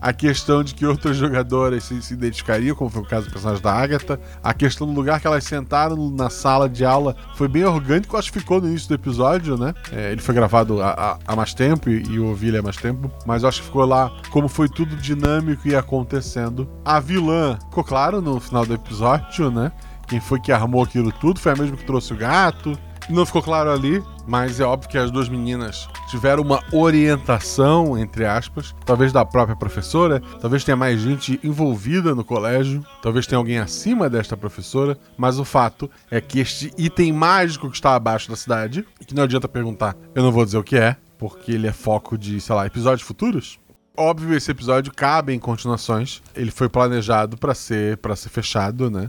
a 0.02 0.14
questão 0.14 0.64
de 0.64 0.74
que 0.74 0.86
outras 0.86 1.18
jogadoras 1.18 1.84
se, 1.84 2.02
se 2.02 2.14
identificariam, 2.14 2.76
como 2.76 2.90
foi 2.90 3.02
o 3.02 3.06
caso 3.06 3.28
do 3.28 3.32
personagem 3.32 3.62
da 3.62 3.74
Agatha, 3.74 4.20
a 4.44 4.54
questão 4.54 4.88
do 4.88 4.94
lugar 4.94 5.20
que 5.20 5.28
elas 5.28 5.44
sentaram 5.44 6.10
na 6.12 6.30
sala 6.30 6.70
de 6.70 6.86
aula 6.86 7.16
foi 7.36 7.48
bem 7.48 7.64
orgânico, 7.66 8.18
acho 8.18 8.32
que 8.32 8.40
ficou 8.40 8.62
no 8.62 8.68
início 8.68 8.88
do 8.88 8.96
episódio, 8.96 9.58
né? 9.58 9.74
É, 9.92 10.12
ele 10.12 10.22
foi 10.22 10.34
gravado 10.34 10.82
há, 10.82 11.36
mais 11.36 11.54
tempo 11.54 11.90
e, 11.90 12.04
e 12.10 12.16
eu 12.16 12.26
ouvi 12.26 12.48
ele 12.48 12.58
há 12.58 12.62
mais 12.62 12.78
tempo, 12.78 13.12
mas 13.26 13.44
acho 13.44 13.62
que 13.62 13.68
ficou 13.68 13.86
lá 13.86 14.12
como 14.30 14.48
foi 14.48 14.70
tudo 14.70 14.96
dinâmico 14.96 15.68
e 15.68 15.76
acontecendo. 15.76 16.70
A 16.84 17.00
vilã 17.00 17.58
ficou 17.70 17.84
claro 17.84 18.22
no 18.22 18.40
final 18.40 18.66
do 18.66 18.74
episódio, 18.74 19.52
né? 19.52 19.72
Quem 20.08 20.20
foi 20.20 20.40
que 20.40 20.52
armou 20.52 20.84
aquilo 20.84 21.12
tudo? 21.12 21.40
Foi 21.40 21.52
a 21.52 21.56
mesma 21.56 21.78
que 21.78 21.86
trouxe 21.86 22.14
o 22.14 22.18
gato. 22.18 22.78
Não 23.10 23.26
ficou 23.26 23.42
claro 23.42 23.72
ali, 23.72 24.04
mas 24.28 24.60
é 24.60 24.64
óbvio 24.64 24.88
que 24.88 24.98
as 24.98 25.10
duas 25.10 25.28
meninas 25.28 25.90
tiveram 26.12 26.44
uma 26.44 26.64
orientação, 26.72 27.98
entre 27.98 28.24
aspas, 28.24 28.76
talvez 28.86 29.12
da 29.12 29.26
própria 29.26 29.56
professora, 29.56 30.22
talvez 30.40 30.64
tenha 30.64 30.76
mais 30.76 31.02
gente 31.02 31.40
envolvida 31.44 32.14
no 32.14 32.24
colégio, 32.24 32.86
talvez 33.02 33.26
tenha 33.26 33.40
alguém 33.40 33.58
acima 33.58 34.08
desta 34.08 34.38
professora, 34.38 34.96
mas 35.18 35.40
o 35.40 35.44
fato 35.44 35.90
é 36.12 36.22
que 36.22 36.40
este 36.40 36.72
item 36.78 37.12
mágico 37.12 37.68
que 37.68 37.78
está 37.78 37.96
abaixo 37.96 38.30
da 38.30 38.36
cidade, 38.36 38.86
e 39.02 39.06
que 39.06 39.16
não 39.16 39.24
adianta 39.24 39.48
perguntar, 39.48 39.96
eu 40.14 40.22
não 40.22 40.32
vou 40.32 40.46
dizer 40.46 40.60
o 40.60 40.64
que 40.64 40.78
é, 40.78 40.96
porque 41.18 41.54
ele 41.54 41.66
é 41.66 41.74
foco 41.74 42.16
de, 42.16 42.40
sei 42.40 42.56
lá, 42.56 42.68
episódios 42.68 43.08
futuros. 43.08 43.60
Óbvio, 43.98 44.38
esse 44.38 44.52
episódio 44.52 44.94
cabe 44.94 45.34
em 45.34 45.40
continuações. 45.40 46.22
Ele 46.36 46.52
foi 46.52 46.70
planejado 46.70 47.36
para 47.38 47.54
ser 47.54 47.98
para 47.98 48.16
ser 48.16 48.30
fechado, 48.30 48.90
né? 48.90 49.08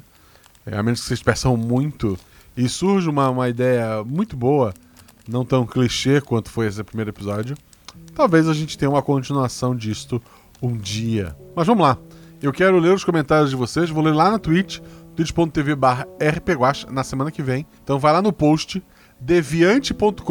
É, 0.66 0.77
a 0.77 0.82
menos 0.82 1.01
que 1.01 1.06
vocês 1.06 1.22
peçam 1.22 1.56
muito 1.56 2.18
e 2.61 2.69
surge 2.69 3.09
uma, 3.09 3.31
uma 3.31 3.49
ideia 3.49 4.05
muito 4.05 4.37
boa, 4.37 4.74
não 5.27 5.47
tão 5.47 5.66
clichê 5.66 6.20
quanto 6.20 6.51
foi 6.51 6.66
esse 6.66 6.85
primeiro 6.85 7.11
episódio. 7.11 7.57
Talvez 8.15 8.47
a 8.49 8.53
gente 8.53 8.77
tenha 8.77 8.91
uma 8.91 9.01
continuação 9.01 9.74
disto 9.74 10.20
um 10.61 10.77
dia. 10.77 11.35
Mas 11.57 11.66
vamos 11.66 11.82
lá. 11.82 11.97
Eu 12.43 12.53
quero 12.53 12.78
ler 12.78 12.93
os 12.93 13.03
comentários 13.03 13.49
de 13.49 13.57
vocês. 13.57 13.89
Vou 13.89 14.05
ler 14.05 14.15
lá 14.15 14.31
na 14.31 14.39
Twitch, 14.39 14.81
twitch.tv 15.16 15.74
barra 15.74 16.07
na 16.91 17.03
semana 17.03 17.31
que 17.31 17.43
vem. 17.43 17.66
Então 17.82 17.99
vai 17.99 18.12
lá 18.12 18.20
no 18.20 18.32
post 18.32 18.82
deviante.com.br, 19.19 20.23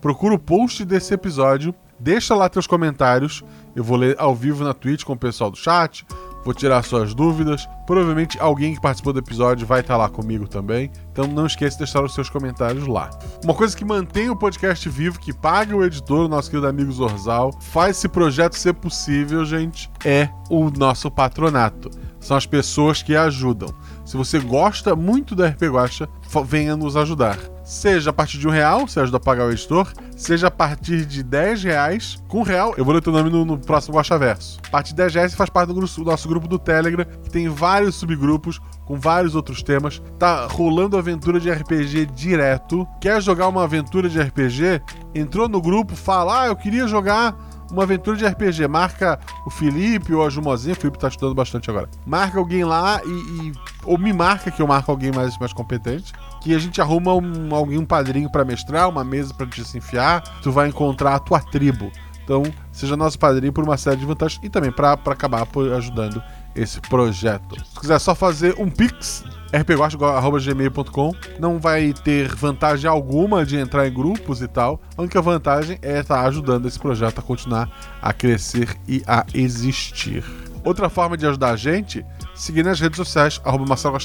procura 0.00 0.34
o 0.34 0.38
post 0.38 0.84
desse 0.84 1.14
episódio, 1.14 1.74
deixa 1.98 2.34
lá 2.34 2.48
teus 2.48 2.66
comentários. 2.66 3.42
Eu 3.74 3.82
vou 3.82 3.96
ler 3.96 4.14
ao 4.18 4.34
vivo 4.34 4.62
na 4.62 4.74
Twitch 4.74 5.02
com 5.02 5.14
o 5.14 5.18
pessoal 5.18 5.50
do 5.50 5.56
chat, 5.56 6.06
vou 6.44 6.54
tirar 6.54 6.82
suas 6.82 7.14
dúvidas. 7.14 7.68
Provavelmente 7.86 8.38
alguém 8.40 8.74
que 8.74 8.80
participou 8.80 9.12
do 9.12 9.18
episódio 9.18 9.66
vai 9.66 9.80
estar 9.80 9.96
lá 9.96 10.08
comigo 10.08 10.46
também. 10.48 10.90
Então 11.12 11.26
não 11.26 11.46
esqueça 11.46 11.76
de 11.76 11.84
deixar 11.84 12.02
os 12.02 12.14
seus 12.14 12.30
comentários 12.30 12.86
lá. 12.86 13.10
Uma 13.44 13.54
coisa 13.54 13.76
que 13.76 13.84
mantém 13.84 14.30
o 14.30 14.36
podcast 14.36 14.88
vivo, 14.88 15.18
que 15.18 15.32
paga 15.32 15.76
o 15.76 15.84
editor, 15.84 16.26
o 16.26 16.28
nosso 16.28 16.50
querido 16.50 16.68
amigo 16.68 16.92
Zorzal, 16.92 17.52
faz 17.60 17.98
esse 17.98 18.08
projeto 18.08 18.56
ser 18.56 18.74
possível, 18.74 19.44
gente, 19.44 19.90
é 20.04 20.28
o 20.50 20.70
nosso 20.70 21.10
patronato. 21.10 21.90
São 22.20 22.36
as 22.36 22.46
pessoas 22.46 23.02
que 23.02 23.16
ajudam. 23.16 23.74
Se 24.04 24.16
você 24.16 24.38
gosta 24.38 24.94
muito 24.94 25.34
da 25.34 25.48
RP 25.48 25.62
Guacha, 25.62 26.08
venha 26.46 26.76
nos 26.76 26.96
ajudar. 26.96 27.51
Seja 27.64 28.10
a 28.10 28.12
partir 28.12 28.38
de 28.38 28.48
um 28.48 28.50
real, 28.50 28.88
você 28.88 28.98
ajuda 29.00 29.18
a 29.18 29.20
pagar 29.20 29.46
o 29.46 29.52
editor, 29.52 29.92
seja 30.16 30.48
a 30.48 30.50
partir 30.50 31.06
de 31.06 31.22
10 31.22 31.62
reais. 31.62 32.22
Com 32.26 32.42
real, 32.42 32.74
eu 32.76 32.84
vou 32.84 32.92
ler 32.92 33.00
teu 33.00 33.12
nome 33.12 33.30
no, 33.30 33.44
no 33.44 33.58
próximo 33.58 33.96
Guachaverso. 33.96 34.58
A 34.66 34.70
partir 34.70 34.90
de 34.90 34.96
10 34.96 35.14
reais 35.14 35.30
você 35.32 35.36
faz 35.36 35.48
parte 35.48 35.68
do, 35.68 35.74
do 35.74 36.04
nosso 36.04 36.28
grupo 36.28 36.48
do 36.48 36.58
Telegram, 36.58 37.04
que 37.04 37.30
tem 37.30 37.48
vários 37.48 37.94
subgrupos 37.94 38.60
com 38.84 38.98
vários 38.98 39.34
outros 39.34 39.62
temas. 39.62 40.02
Tá 40.18 40.46
rolando 40.46 40.96
aventura 40.96 41.38
de 41.38 41.50
RPG 41.50 42.06
direto. 42.06 42.86
Quer 43.00 43.22
jogar 43.22 43.48
uma 43.48 43.62
aventura 43.62 44.08
de 44.08 44.20
RPG? 44.20 44.82
Entrou 45.14 45.48
no 45.48 45.60
grupo, 45.60 45.94
fala: 45.94 46.42
Ah, 46.42 46.46
eu 46.46 46.56
queria 46.56 46.88
jogar 46.88 47.36
uma 47.70 47.84
aventura 47.84 48.16
de 48.16 48.26
RPG. 48.26 48.68
Marca 48.68 49.18
o 49.46 49.50
Felipe 49.50 50.12
ou 50.12 50.24
a 50.24 50.28
Jumozinha, 50.28 50.74
o 50.74 50.76
Felipe 50.76 50.98
tá 50.98 51.08
estudando 51.08 51.34
bastante 51.34 51.70
agora. 51.70 51.88
Marca 52.04 52.38
alguém 52.38 52.64
lá 52.64 53.00
e, 53.04 53.08
e, 53.48 53.52
Ou 53.84 53.96
me 53.96 54.12
marca 54.12 54.50
que 54.50 54.60
eu 54.60 54.66
marco 54.66 54.90
alguém 54.90 55.10
mais, 55.10 55.38
mais 55.38 55.52
competente. 55.52 56.12
Que 56.42 56.54
a 56.54 56.58
gente 56.58 56.80
arruma 56.80 57.14
um, 57.14 57.54
alguém, 57.54 57.78
um 57.78 57.84
padrinho 57.84 58.30
para 58.30 58.44
mestrar, 58.44 58.88
uma 58.88 59.04
mesa 59.04 59.32
para 59.32 59.46
te 59.46 59.64
se 59.64 59.78
enfiar. 59.78 60.22
Tu 60.42 60.50
vai 60.50 60.68
encontrar 60.68 61.14
a 61.14 61.18
tua 61.18 61.40
tribo. 61.40 61.90
Então, 62.24 62.42
seja 62.70 62.96
nosso 62.96 63.18
padrinho 63.18 63.52
por 63.52 63.64
uma 63.64 63.76
série 63.76 63.96
de 63.96 64.06
vantagens 64.06 64.40
e 64.42 64.48
também 64.48 64.70
para 64.70 64.92
acabar 64.92 65.46
ajudando 65.76 66.22
esse 66.54 66.80
projeto. 66.80 67.56
Se 67.64 67.80
quiser 67.80 67.98
só 67.98 68.14
fazer 68.14 68.54
um 68.58 68.70
pix, 68.70 69.24
rpgosto.gmail.com 69.52 71.12
não 71.38 71.58
vai 71.58 71.92
ter 71.92 72.34
vantagem 72.34 72.88
alguma 72.88 73.44
de 73.44 73.56
entrar 73.56 73.86
em 73.86 73.92
grupos 73.92 74.40
e 74.40 74.48
tal. 74.48 74.80
A 74.96 75.02
única 75.02 75.20
vantagem 75.20 75.78
é 75.82 76.00
estar 76.00 76.24
ajudando 76.26 76.66
esse 76.66 76.78
projeto 76.78 77.18
a 77.18 77.22
continuar 77.22 77.70
a 78.00 78.12
crescer 78.12 78.76
e 78.86 79.02
a 79.06 79.26
existir. 79.34 80.24
Outra 80.64 80.88
forma 80.88 81.16
de 81.16 81.26
ajudar 81.26 81.50
a 81.50 81.56
gente, 81.56 82.06
seguir 82.36 82.62
nas 82.64 82.78
redes 82.78 82.96
sociais, 82.96 83.40
arroba 83.44 83.66
Marcelo 83.66 83.98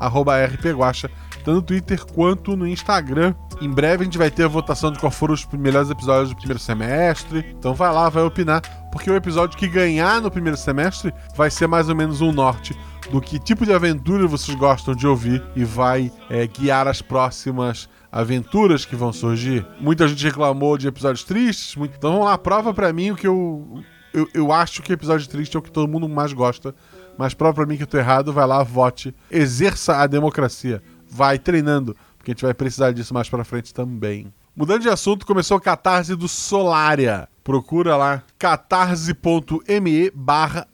arroba 0.00 0.42
rpguacha, 0.46 1.10
tanto 1.48 1.54
no 1.54 1.62
Twitter 1.62 2.04
quanto 2.04 2.56
no 2.56 2.66
Instagram. 2.66 3.34
Em 3.60 3.70
breve 3.70 4.02
a 4.02 4.04
gente 4.04 4.18
vai 4.18 4.30
ter 4.30 4.44
a 4.44 4.48
votação 4.48 4.92
de 4.92 4.98
qual 4.98 5.10
foram 5.10 5.32
os 5.32 5.46
melhores 5.46 5.88
episódios 5.88 6.28
do 6.28 6.36
primeiro 6.36 6.58
semestre. 6.58 7.44
Então 7.58 7.72
vai 7.72 7.90
lá, 7.90 8.10
vai 8.10 8.22
opinar, 8.22 8.60
porque 8.92 9.10
o 9.10 9.16
episódio 9.16 9.56
que 9.56 9.66
ganhar 9.66 10.20
no 10.20 10.30
primeiro 10.30 10.58
semestre 10.58 11.12
vai 11.34 11.50
ser 11.50 11.66
mais 11.66 11.88
ou 11.88 11.96
menos 11.96 12.20
um 12.20 12.32
norte 12.32 12.76
do 13.10 13.20
que 13.20 13.38
tipo 13.38 13.64
de 13.64 13.72
aventura 13.72 14.26
vocês 14.26 14.54
gostam 14.58 14.94
de 14.94 15.06
ouvir 15.06 15.42
e 15.56 15.64
vai 15.64 16.12
é, 16.28 16.46
guiar 16.46 16.86
as 16.86 17.00
próximas 17.00 17.88
aventuras 18.12 18.84
que 18.84 18.94
vão 18.94 19.10
surgir. 19.10 19.66
Muita 19.80 20.06
gente 20.06 20.22
reclamou 20.22 20.76
de 20.76 20.86
episódios 20.86 21.24
tristes, 21.24 21.76
muito... 21.76 21.96
então 21.96 22.12
vamos 22.12 22.26
lá, 22.26 22.36
prova 22.36 22.74
para 22.74 22.92
mim 22.92 23.12
o 23.12 23.16
que 23.16 23.26
eu, 23.26 23.82
eu 24.12 24.28
eu 24.34 24.52
acho 24.52 24.82
que 24.82 24.92
episódio 24.92 25.26
triste 25.26 25.56
é 25.56 25.58
o 25.58 25.62
que 25.62 25.70
todo 25.70 25.88
mundo 25.88 26.08
mais 26.08 26.32
gosta, 26.34 26.74
mas 27.16 27.32
prova 27.32 27.54
pra 27.54 27.66
mim 27.66 27.76
que 27.76 27.82
eu 27.82 27.86
tô 27.86 27.96
errado, 27.96 28.32
vai 28.32 28.46
lá, 28.46 28.62
vote, 28.62 29.14
exerça 29.30 29.96
a 29.96 30.06
democracia, 30.06 30.82
vai 31.10 31.38
treinando, 31.38 31.96
porque 32.16 32.30
a 32.30 32.34
gente 32.34 32.44
vai 32.44 32.54
precisar 32.54 32.92
disso 32.92 33.14
mais 33.14 33.28
pra 33.28 33.44
frente 33.44 33.72
também. 33.72 34.32
Mudando 34.54 34.82
de 34.82 34.88
assunto, 34.88 35.24
começou 35.24 35.56
a 35.56 35.60
catarse 35.60 36.16
do 36.16 36.26
Solaria. 36.26 37.28
Procura 37.44 37.96
lá 37.96 38.22
catarse.me 38.38 40.10
barra. 40.12 40.66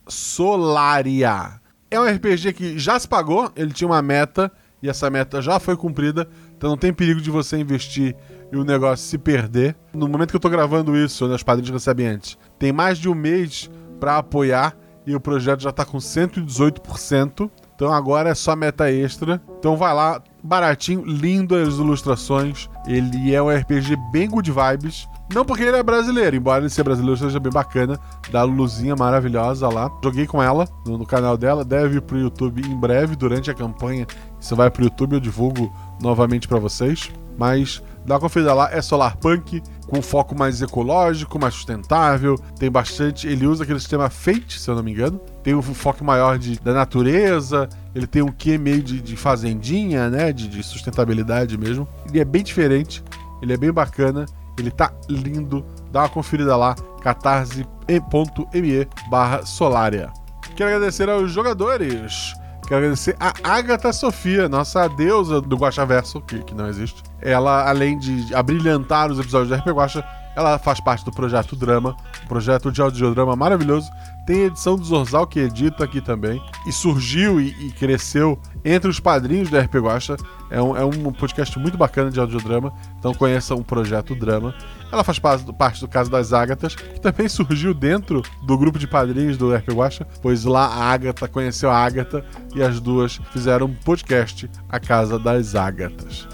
É 1.90 2.01
um 2.01 2.05
RPG 2.05 2.52
que 2.55 2.78
já 2.78 2.98
se 2.98 3.06
pagou, 3.06 3.52
ele 3.55 3.73
tinha 3.73 3.86
uma 3.86 4.02
meta 4.02 4.51
e 4.82 4.89
essa 4.89 5.09
meta 5.09 5.40
já 5.40 5.59
foi 5.61 5.77
cumprida, 5.77 6.28
então 6.56 6.70
não 6.70 6.77
tem 6.77 6.93
perigo 6.93 7.20
de 7.20 7.31
você 7.31 7.56
investir 7.56 8.16
e 8.51 8.56
o 8.56 8.65
negócio 8.65 9.06
se 9.06 9.16
perder. 9.16 9.77
No 9.93 10.09
momento 10.09 10.31
que 10.31 10.36
eu 10.36 10.40
tô 10.40 10.51
gravando 10.51 10.97
isso, 10.97 11.28
né, 11.28 11.35
os 11.35 11.43
padrinhos 11.43 11.70
recebem 11.70 12.06
antes, 12.06 12.39
tem 12.59 12.73
mais 12.73 12.98
de 12.98 13.09
um 13.09 13.15
mês 13.15 13.70
para 14.01 14.19
apoiar 14.19 14.77
e 15.06 15.15
o 15.15 15.20
projeto 15.20 15.61
já 15.61 15.73
tá 15.73 15.85
com 15.85 15.98
118%. 15.98 17.51
Então 17.75 17.93
agora 17.93 18.31
é 18.31 18.35
só 18.35 18.55
meta 18.55 18.91
extra. 18.91 19.41
Então 19.59 19.77
vai 19.77 19.93
lá, 19.93 20.23
baratinho, 20.43 21.05
lindo 21.05 21.55
as 21.55 21.75
ilustrações. 21.75 22.69
Ele 22.87 23.35
é 23.35 23.43
um 23.43 23.51
RPG 23.51 23.97
bem 24.13 24.29
good 24.29 24.51
vibes. 24.51 25.09
Não 25.33 25.45
porque 25.45 25.63
ele 25.63 25.77
é 25.77 25.83
brasileiro, 25.83 26.37
embora 26.37 26.61
ele 26.61 26.69
seja 26.69 26.85
brasileiro 26.85 27.17
seja 27.17 27.41
bem 27.41 27.51
bacana, 27.51 27.99
da 28.31 28.43
Luzinha 28.43 28.95
maravilhosa 28.95 29.69
lá. 29.69 29.91
Joguei 30.03 30.27
com 30.27 30.43
ela 30.43 30.69
no, 30.87 31.07
canal 31.07 31.37
dela, 31.37 31.65
deve 31.65 31.97
ir 31.97 32.03
pro 32.03 32.19
YouTube 32.19 32.61
em 32.61 32.79
breve, 32.79 33.17
durante 33.17 33.51
a 33.51 33.55
campanha. 33.55 34.07
Isso 34.39 34.55
vai 34.55 34.71
pro 34.71 34.85
YouTube, 34.85 35.15
eu 35.15 35.21
divulgo 35.21 35.73
novamente 36.01 36.47
para 36.47 36.59
vocês. 36.59 37.11
Mas 37.39 37.83
Dá 38.06 38.14
uma 38.14 38.20
conferida 38.20 38.52
lá, 38.52 38.70
é 38.70 38.82
Solar 38.82 39.16
Punk, 39.16 39.62
com 39.86 40.02
foco 40.02 40.36
mais 40.36 40.60
ecológico, 40.60 41.39
mais 41.39 41.55
sustentável. 41.55 42.36
Tem 42.59 42.70
bastante. 42.70 43.26
Ele 43.26 43.47
usa 43.47 43.64
aquele 43.64 43.81
sistema 43.81 44.10
Fate, 44.10 44.60
se 44.60 44.68
eu 44.68 44.74
não 44.74 44.82
me 44.82 44.93
engano. 44.93 45.18
Tem 45.43 45.55
um 45.55 45.62
foco 45.62 46.05
maior 46.05 46.39
de, 46.39 46.59
da 46.60 46.72
natureza. 46.72 47.68
Ele 47.94 48.06
tem 48.06 48.22
um 48.22 48.31
quê 48.31 48.59
meio 48.59 48.82
de, 48.82 49.01
de 49.01 49.16
fazendinha, 49.16 50.10
né? 50.10 50.32
De, 50.32 50.48
de 50.48 50.62
sustentabilidade 50.62 51.56
mesmo. 51.56 51.89
Ele 52.09 52.20
é 52.20 52.24
bem 52.24 52.43
diferente. 52.43 53.02
Ele 53.40 53.52
é 53.52 53.56
bem 53.56 53.72
bacana. 53.72 54.26
Ele 54.59 54.70
tá 54.70 54.93
lindo. 55.09 55.64
Dá 55.90 56.01
uma 56.01 56.09
conferida 56.09 56.56
lá. 56.56 56.74
catarse.me 57.01 58.89
barra 59.10 59.47
Solaria. 59.47 60.10
Quero 60.55 60.70
agradecer 60.70 61.09
aos 61.09 61.32
jogadores. 61.32 62.35
Quero 62.66 62.78
agradecer 62.78 63.16
a 63.20 63.32
Agatha 63.45 63.93
Sofia, 63.93 64.49
nossa 64.49 64.89
deusa 64.89 65.41
do 65.41 65.57
Guaxaverso, 65.57 66.20
que, 66.23 66.39
que 66.41 66.55
não 66.55 66.66
existe. 66.66 67.03
Ela, 67.20 67.69
além 67.69 67.99
de 67.99 68.35
abrilhantar 68.35 69.11
os 69.11 69.19
episódios 69.19 69.51
da 69.51 69.57
RP 69.57 69.69
Guaxa, 69.69 70.05
ela 70.36 70.59
faz 70.59 70.81
parte 70.81 71.05
do 71.05 71.12
projeto 71.12 71.55
Drama, 71.55 71.97
um 72.24 72.27
projeto 72.27 72.73
de 72.73 72.81
audiodrama 72.82 73.36
maravilhoso. 73.36 73.90
Tem 74.27 74.44
a 74.44 74.47
edição 74.47 74.77
do 74.77 74.85
Zorzal 74.85 75.27
que 75.27 75.39
edita 75.39 75.85
aqui 75.85 76.01
também. 76.01 76.43
E 76.66 76.73
surgiu 76.73 77.40
e, 77.40 77.48
e 77.66 77.73
cresceu 77.73 78.40
entre 78.65 78.89
os 78.89 78.98
padrinhos 78.98 79.51
da 79.51 79.61
RP 79.61 79.74
Guacha. 79.77 80.16
É 80.51 80.61
um, 80.61 80.77
é 80.77 80.85
um 80.85 81.12
podcast 81.12 81.59
muito 81.59 81.77
bacana 81.77 82.11
de 82.11 82.19
audiodrama. 82.19 82.73
Então 82.98 83.12
conheça 83.15 83.55
o 83.55 83.62
projeto 83.62 84.15
Drama. 84.15 84.55
Ela 84.90 85.05
faz 85.05 85.19
parte 85.19 85.44
do, 85.44 85.52
parte 85.52 85.81
do 85.81 85.89
caso 85.89 86.11
das 86.11 86.32
Ágatas, 86.32 86.74
que 86.74 87.01
também 87.01 87.28
surgiu 87.28 87.74
dentro 87.74 88.23
do 88.43 88.56
grupo 88.56 88.78
de 88.78 88.86
padrinhos 88.86 89.36
do 89.36 89.55
RP 89.55 89.73
Guacha, 89.73 90.06
pois 90.23 90.44
lá 90.44 90.66
a 90.66 90.85
Ágata 90.85 91.28
conheceu 91.28 91.70
a 91.70 91.77
Ágata 91.77 92.24
e 92.55 92.62
as 92.62 92.81
duas 92.81 93.20
fizeram 93.32 93.66
um 93.66 93.74
podcast, 93.74 94.51
A 94.69 94.81
Casa 94.81 95.19
das 95.19 95.55
Ágatas. 95.55 96.27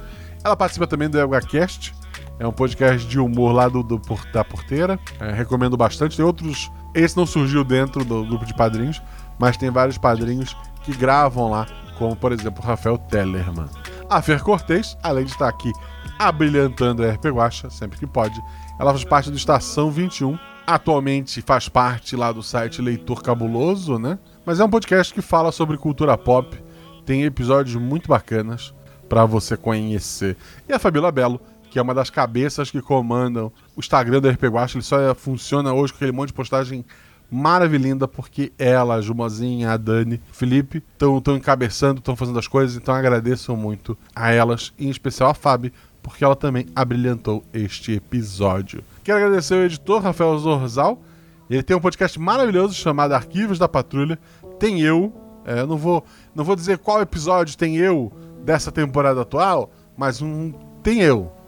Ela 0.44 0.56
participa 0.56 0.86
também 0.86 1.08
do 1.08 1.18
ElgaCast, 1.18 1.94
é 2.40 2.46
um 2.46 2.52
podcast 2.52 3.06
de 3.06 3.20
humor 3.20 3.52
lá 3.52 3.68
do, 3.68 3.82
do 3.82 4.00
da 4.32 4.42
porteira. 4.42 4.98
É, 5.20 5.30
recomendo 5.30 5.76
bastante. 5.76 6.16
Tem 6.16 6.24
outros. 6.24 6.72
Esse 6.94 7.14
não 7.14 7.26
surgiu 7.26 7.62
dentro 7.62 8.02
do 8.02 8.24
grupo 8.24 8.46
de 8.46 8.54
padrinhos, 8.54 9.00
mas 9.38 9.58
tem 9.58 9.70
vários 9.70 9.98
padrinhos 9.98 10.56
que 10.82 10.96
gravam 10.96 11.50
lá, 11.50 11.66
como 11.98 12.16
por 12.16 12.32
exemplo 12.32 12.64
Rafael 12.64 12.96
Tellerman. 12.96 13.68
A 14.08 14.22
Fer 14.22 14.42
Cortez, 14.42 14.96
além 15.02 15.26
de 15.26 15.32
estar 15.32 15.48
aqui 15.48 15.70
abrilhantando 16.18 17.04
a 17.04 17.10
RP 17.10 17.26
Guacha, 17.26 17.68
sempre 17.68 17.98
que 17.98 18.06
pode, 18.06 18.40
ela 18.78 18.90
faz 18.90 19.04
parte 19.04 19.30
do 19.30 19.36
Estação 19.36 19.90
21. 19.90 20.38
Atualmente 20.66 21.42
faz 21.42 21.68
parte 21.68 22.16
lá 22.16 22.32
do 22.32 22.42
site 22.42 22.80
Leitor 22.80 23.22
Cabuloso, 23.22 23.98
né? 23.98 24.18
Mas 24.46 24.60
é 24.60 24.64
um 24.64 24.70
podcast 24.70 25.12
que 25.12 25.20
fala 25.20 25.52
sobre 25.52 25.76
cultura 25.76 26.16
pop. 26.16 26.58
Tem 27.04 27.24
episódios 27.24 27.76
muito 27.76 28.08
bacanas 28.08 28.72
para 29.10 29.26
você 29.26 29.56
conhecer. 29.56 30.36
E 30.68 30.72
a 30.72 30.78
Fabiola 30.78 31.12
Belo, 31.12 31.40
que 31.70 31.78
é 31.78 31.82
uma 31.82 31.94
das 31.94 32.10
cabeças 32.10 32.70
que 32.70 32.82
comandam 32.82 33.52
o 33.76 33.80
Instagram 33.80 34.20
do 34.20 34.28
RP 34.28 34.44
Guacha. 34.44 34.76
Ele 34.76 34.84
só 34.84 35.14
funciona 35.14 35.72
hoje 35.72 35.92
com 35.92 35.98
aquele 35.98 36.12
monte 36.12 36.28
de 36.28 36.34
postagem 36.34 36.84
maravilhosa, 37.30 38.08
porque 38.08 38.52
ela, 38.58 38.96
a 38.96 39.00
Jumozinha, 39.00 39.70
a 39.70 39.76
Dani, 39.76 40.20
Felipe 40.32 40.82
estão 40.92 41.36
encabeçando, 41.36 42.00
estão 42.00 42.16
fazendo 42.16 42.38
as 42.38 42.48
coisas, 42.48 42.76
então 42.76 42.92
agradeço 42.92 43.56
muito 43.56 43.96
a 44.14 44.32
elas, 44.32 44.72
em 44.76 44.90
especial 44.90 45.30
a 45.30 45.34
Fábio, 45.34 45.70
porque 46.02 46.24
ela 46.24 46.34
também 46.34 46.66
abrilhantou 46.74 47.44
este 47.52 47.92
episódio. 47.92 48.82
Quero 49.04 49.18
agradecer 49.18 49.54
ao 49.54 49.60
editor 49.60 50.02
Rafael 50.02 50.36
Zorzal. 50.38 51.00
Ele 51.48 51.62
tem 51.62 51.76
um 51.76 51.80
podcast 51.80 52.18
maravilhoso 52.18 52.74
chamado 52.74 53.12
Arquivos 53.12 53.58
da 53.58 53.68
Patrulha. 53.68 54.18
Tem 54.58 54.80
eu, 54.80 55.12
é, 55.44 55.64
não 55.64 55.76
vou, 55.76 56.04
não 56.34 56.44
vou 56.44 56.56
dizer 56.56 56.78
qual 56.78 57.00
episódio 57.00 57.56
tem 57.56 57.76
eu 57.76 58.12
dessa 58.44 58.72
temporada 58.72 59.20
atual, 59.20 59.70
mas 59.96 60.20
um 60.22 60.52
tem 60.82 61.00
eu. 61.00 61.39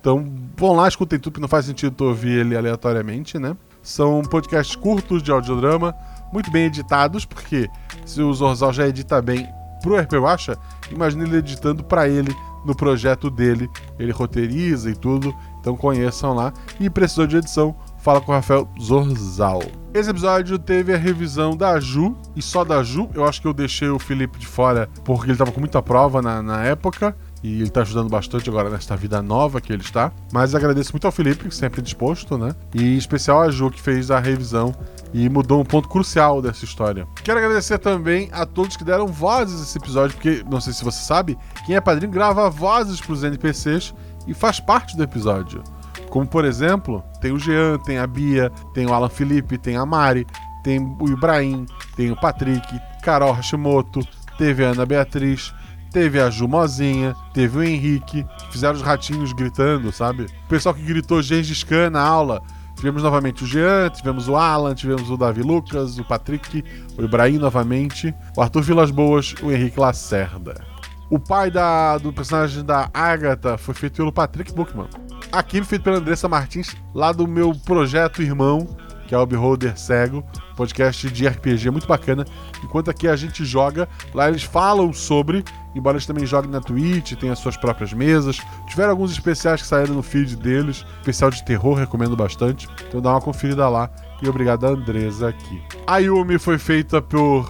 Então 0.00 0.24
vão 0.56 0.74
lá, 0.74 0.88
escutem 0.88 1.18
tudo, 1.18 1.34
que 1.34 1.40
não 1.40 1.48
faz 1.48 1.66
sentido 1.66 1.94
tu 1.94 2.04
ouvir 2.04 2.40
ele 2.40 2.56
aleatoriamente, 2.56 3.38
né? 3.38 3.56
São 3.82 4.22
podcasts 4.22 4.74
curtos 4.74 5.22
de 5.22 5.30
audiodrama, 5.30 5.94
muito 6.32 6.50
bem 6.50 6.64
editados, 6.64 7.24
porque 7.24 7.68
se 8.04 8.22
o 8.22 8.32
Zorzal 8.32 8.72
já 8.72 8.88
edita 8.88 9.20
bem 9.20 9.46
pro 9.82 9.98
RP 9.98 10.14
Watcha, 10.14 10.56
imagine 10.90 11.24
ele 11.24 11.36
editando 11.36 11.84
para 11.84 12.08
ele 12.08 12.34
no 12.64 12.74
projeto 12.74 13.30
dele. 13.30 13.70
Ele 13.98 14.12
roteiriza 14.12 14.90
e 14.90 14.94
tudo, 14.94 15.34
então 15.60 15.76
conheçam 15.76 16.34
lá. 16.34 16.52
E 16.78 16.88
precisou 16.90 17.26
de 17.26 17.36
edição, 17.36 17.74
fala 17.98 18.20
com 18.20 18.32
o 18.32 18.34
Rafael 18.34 18.68
Zorzal. 18.80 19.62
Esse 19.92 20.10
episódio 20.10 20.58
teve 20.58 20.94
a 20.94 20.98
revisão 20.98 21.56
da 21.56 21.80
Ju, 21.80 22.16
e 22.36 22.42
só 22.42 22.64
da 22.64 22.82
Ju. 22.82 23.08
Eu 23.14 23.24
acho 23.24 23.40
que 23.40 23.48
eu 23.48 23.54
deixei 23.54 23.88
o 23.88 23.98
Felipe 23.98 24.38
de 24.38 24.46
fora 24.46 24.88
porque 25.04 25.30
ele 25.30 25.38
tava 25.38 25.52
com 25.52 25.60
muita 25.60 25.82
prova 25.82 26.22
na, 26.22 26.42
na 26.42 26.64
época 26.64 27.16
e 27.42 27.54
ele 27.54 27.64
está 27.64 27.80
ajudando 27.82 28.08
bastante 28.08 28.48
agora 28.48 28.68
nesta 28.68 28.96
vida 28.96 29.22
nova 29.22 29.60
que 29.60 29.72
ele 29.72 29.82
está. 29.82 30.12
Mas 30.32 30.54
agradeço 30.54 30.92
muito 30.92 31.06
ao 31.06 31.12
Felipe, 31.12 31.52
sempre 31.54 31.80
disposto, 31.80 32.36
né? 32.36 32.54
E 32.74 32.94
em 32.94 32.96
especial 32.96 33.42
a 33.42 33.50
Ju, 33.50 33.70
que 33.70 33.80
fez 33.80 34.10
a 34.10 34.18
revisão 34.18 34.74
e 35.12 35.28
mudou 35.28 35.60
um 35.60 35.64
ponto 35.64 35.88
crucial 35.88 36.40
dessa 36.40 36.64
história. 36.64 37.06
Quero 37.24 37.38
agradecer 37.38 37.78
também 37.78 38.28
a 38.32 38.46
todos 38.46 38.76
que 38.76 38.84
deram 38.84 39.06
vozes 39.06 39.58
nesse 39.60 39.78
episódio, 39.78 40.14
porque 40.16 40.44
não 40.50 40.60
sei 40.60 40.72
se 40.72 40.84
você 40.84 41.02
sabe, 41.02 41.36
quem 41.66 41.76
é 41.76 41.80
padrinho 41.80 42.12
grava 42.12 42.48
vozes 42.50 43.00
para 43.00 43.12
os 43.12 43.24
NPCs 43.24 43.94
e 44.26 44.34
faz 44.34 44.60
parte 44.60 44.96
do 44.96 45.02
episódio. 45.02 45.62
Como 46.08 46.26
por 46.26 46.44
exemplo, 46.44 47.02
tem 47.20 47.32
o 47.32 47.38
Jean, 47.38 47.78
tem 47.78 47.98
a 47.98 48.06
Bia, 48.06 48.50
tem 48.74 48.86
o 48.86 48.92
Alan 48.92 49.08
Felipe, 49.08 49.56
tem 49.56 49.76
a 49.76 49.86
Mari, 49.86 50.26
tem 50.62 50.78
o 50.78 51.08
Ibrahim, 51.08 51.66
tem 51.96 52.10
o 52.10 52.16
Patrick, 52.16 52.80
Carol 53.02 53.32
Hashimoto, 53.32 54.00
teve 54.36 54.64
a 54.64 54.70
Ana 54.70 54.84
Beatriz, 54.84 55.54
Teve 55.92 56.20
a 56.20 56.30
Jumozinha, 56.30 57.16
teve 57.34 57.58
o 57.58 57.62
Henrique, 57.62 58.24
fizeram 58.50 58.74
os 58.74 58.82
ratinhos 58.82 59.32
gritando, 59.32 59.90
sabe? 59.90 60.26
O 60.44 60.48
pessoal 60.48 60.74
que 60.74 60.82
gritou 60.82 61.20
Gengis 61.20 61.64
Khan 61.64 61.90
na 61.90 62.02
aula. 62.02 62.40
Tivemos 62.76 63.02
novamente 63.02 63.44
o 63.44 63.46
Jean, 63.46 63.90
tivemos 63.90 64.26
o 64.26 64.36
Alan, 64.36 64.74
tivemos 64.74 65.10
o 65.10 65.16
Davi 65.16 65.42
Lucas, 65.42 65.98
o 65.98 66.04
Patrick, 66.04 66.64
o 66.96 67.02
Ibrahim 67.02 67.36
novamente, 67.36 68.14
o 68.34 68.40
Arthur 68.40 68.62
Vilas 68.62 68.90
Boas, 68.90 69.34
o 69.42 69.50
Henrique 69.50 69.78
Lacerda. 69.78 70.64
O 71.10 71.18
pai 71.18 71.50
da, 71.50 71.98
do 71.98 72.12
personagem 72.12 72.64
da 72.64 72.88
Agatha 72.94 73.58
foi 73.58 73.74
feito 73.74 73.96
pelo 73.96 74.12
Patrick 74.12 74.54
Bookman. 74.54 74.88
Aqui 75.32 75.62
feito 75.62 75.82
pela 75.82 75.98
Andressa 75.98 76.28
Martins, 76.28 76.74
lá 76.94 77.12
do 77.12 77.26
meu 77.26 77.52
projeto 77.52 78.22
Irmão, 78.22 78.66
que 79.06 79.14
é 79.14 79.18
o 79.18 79.26
Beholder 79.26 79.78
Cego, 79.78 80.24
podcast 80.60 81.08
de 81.10 81.26
RPG 81.26 81.70
muito 81.70 81.86
bacana. 81.86 82.26
Enquanto 82.62 82.90
aqui 82.90 83.08
a 83.08 83.16
gente 83.16 83.46
joga, 83.46 83.88
lá 84.12 84.28
eles 84.28 84.42
falam 84.42 84.92
sobre, 84.92 85.42
embora 85.74 85.96
eles 85.96 86.04
também 86.04 86.26
joguem 86.26 86.50
na 86.50 86.60
Twitch, 86.60 87.14
tem 87.14 87.30
as 87.30 87.38
suas 87.38 87.56
próprias 87.56 87.94
mesas. 87.94 88.36
Tiveram 88.68 88.90
alguns 88.90 89.10
especiais 89.10 89.62
que 89.62 89.68
saíram 89.68 89.94
no 89.94 90.02
feed 90.02 90.36
deles, 90.36 90.84
especial 90.98 91.30
de 91.30 91.42
terror, 91.46 91.78
recomendo 91.78 92.14
bastante. 92.14 92.68
Então 92.86 93.00
dá 93.00 93.10
uma 93.10 93.22
conferida 93.22 93.66
lá. 93.70 93.90
E 94.20 94.28
obrigado 94.28 94.66
a 94.66 94.70
Andresa 94.70 95.30
aqui. 95.30 95.62
A 95.86 95.96
Yumi 95.96 96.38
foi 96.38 96.58
feita 96.58 97.00
por 97.00 97.48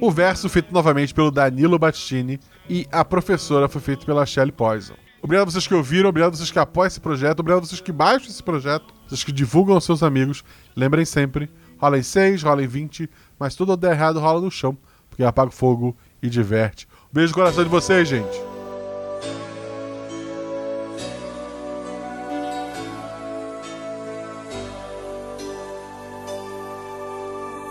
O 0.00 0.10
verso 0.10 0.48
feito 0.48 0.74
novamente 0.74 1.14
pelo 1.14 1.30
Danilo 1.30 1.78
Battini 1.78 2.40
e 2.68 2.88
a 2.90 3.04
professora 3.04 3.68
foi 3.68 3.80
feita 3.80 4.04
pela 4.04 4.26
Shelley 4.26 4.50
Poison. 4.50 5.03
Obrigado 5.24 5.48
a 5.48 5.50
vocês 5.50 5.66
que 5.66 5.72
ouviram, 5.72 6.10
obrigado 6.10 6.34
a 6.34 6.36
vocês 6.36 6.50
que 6.50 6.58
apoiam 6.58 6.86
esse 6.86 7.00
projeto, 7.00 7.40
obrigado 7.40 7.62
a 7.62 7.66
vocês 7.66 7.80
que 7.80 7.90
baixam 7.90 8.28
esse 8.28 8.42
projeto, 8.42 8.92
vocês 9.08 9.24
que 9.24 9.32
divulgam 9.32 9.74
aos 9.74 9.84
seus 9.84 10.02
amigos. 10.02 10.44
Lembrem 10.76 11.06
sempre, 11.06 11.48
rola 11.78 11.96
em 11.96 12.02
6, 12.02 12.42
rola 12.42 12.62
em 12.62 12.66
20, 12.66 13.08
mas 13.38 13.54
tudo 13.54 13.74
der 13.74 13.92
errado 13.92 14.20
rola 14.20 14.38
no 14.42 14.50
chão, 14.50 14.76
porque 15.08 15.24
apaga 15.24 15.48
o 15.48 15.50
fogo 15.50 15.96
e 16.22 16.28
diverte. 16.28 16.86
Um 17.10 17.14
beijo 17.14 17.30
no 17.30 17.36
coração 17.36 17.64
de 17.64 17.70
vocês, 17.70 18.06
gente. 18.06 18.38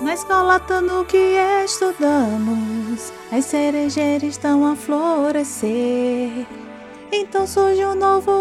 Na 0.02 0.16
escola 0.16 0.60
que 1.08 1.38
estudamos, 1.64 3.14
as 3.32 3.46
cerejeiras 3.46 4.24
estão 4.24 4.66
a 4.66 4.76
florescer. 4.76 6.63
Então 7.16 7.46
surge 7.46 7.86
um 7.86 7.94
novo 7.94 8.32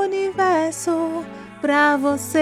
universo 0.00 1.22
pra 1.60 1.98
você. 1.98 2.38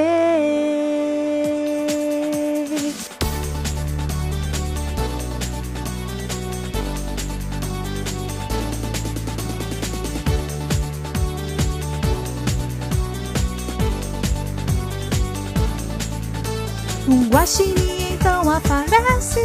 Um 17.09 17.29
guaxinim 17.31 18.13
então 18.13 18.49
aparece 18.49 19.41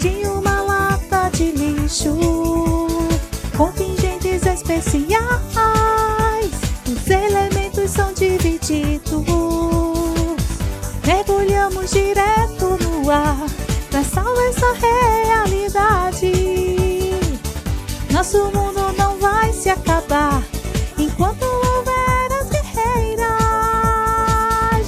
de 0.00 0.26
uma 0.26 0.62
lata 0.62 1.30
de 1.32 1.52
lixo 1.52 2.16
com 3.56 3.70
no 14.66 14.72
ar 14.72 14.74
pra 14.74 14.74
salvar 14.74 14.74
essa 14.74 14.74
realidade. 14.74 16.32
Nosso 18.10 18.44
mundo 18.46 18.92
não 18.96 19.18
vai 19.18 19.52
se 19.52 19.68
acabar 19.70 20.42
enquanto 20.98 21.42
houver 21.44 22.32
as 22.40 22.48
guerreiras. 22.48 23.30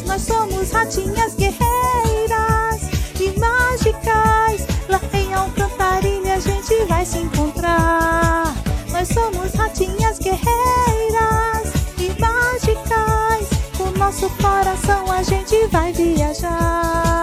Nós 0.06 0.22
somos 0.22 0.70
ratinhas 0.70 1.34
guerreiras 1.34 2.88
e 3.20 3.38
mágicas. 3.38 4.66
Lá 4.88 5.00
em 5.12 5.34
Alcantarilha 5.34 6.34
a 6.34 6.40
gente 6.40 6.84
vai 6.88 7.04
se 7.04 7.18
encontrar. 7.18 8.54
Nós 8.90 9.08
somos 9.08 9.52
ratinhas 9.54 10.18
guerreiras 10.18 11.72
e 11.98 12.08
mágicas. 12.20 13.48
Com 13.76 13.90
nosso 13.98 14.28
coração 14.30 15.10
a 15.12 15.22
gente 15.22 15.66
vai 15.68 15.92
viajar. 15.92 17.17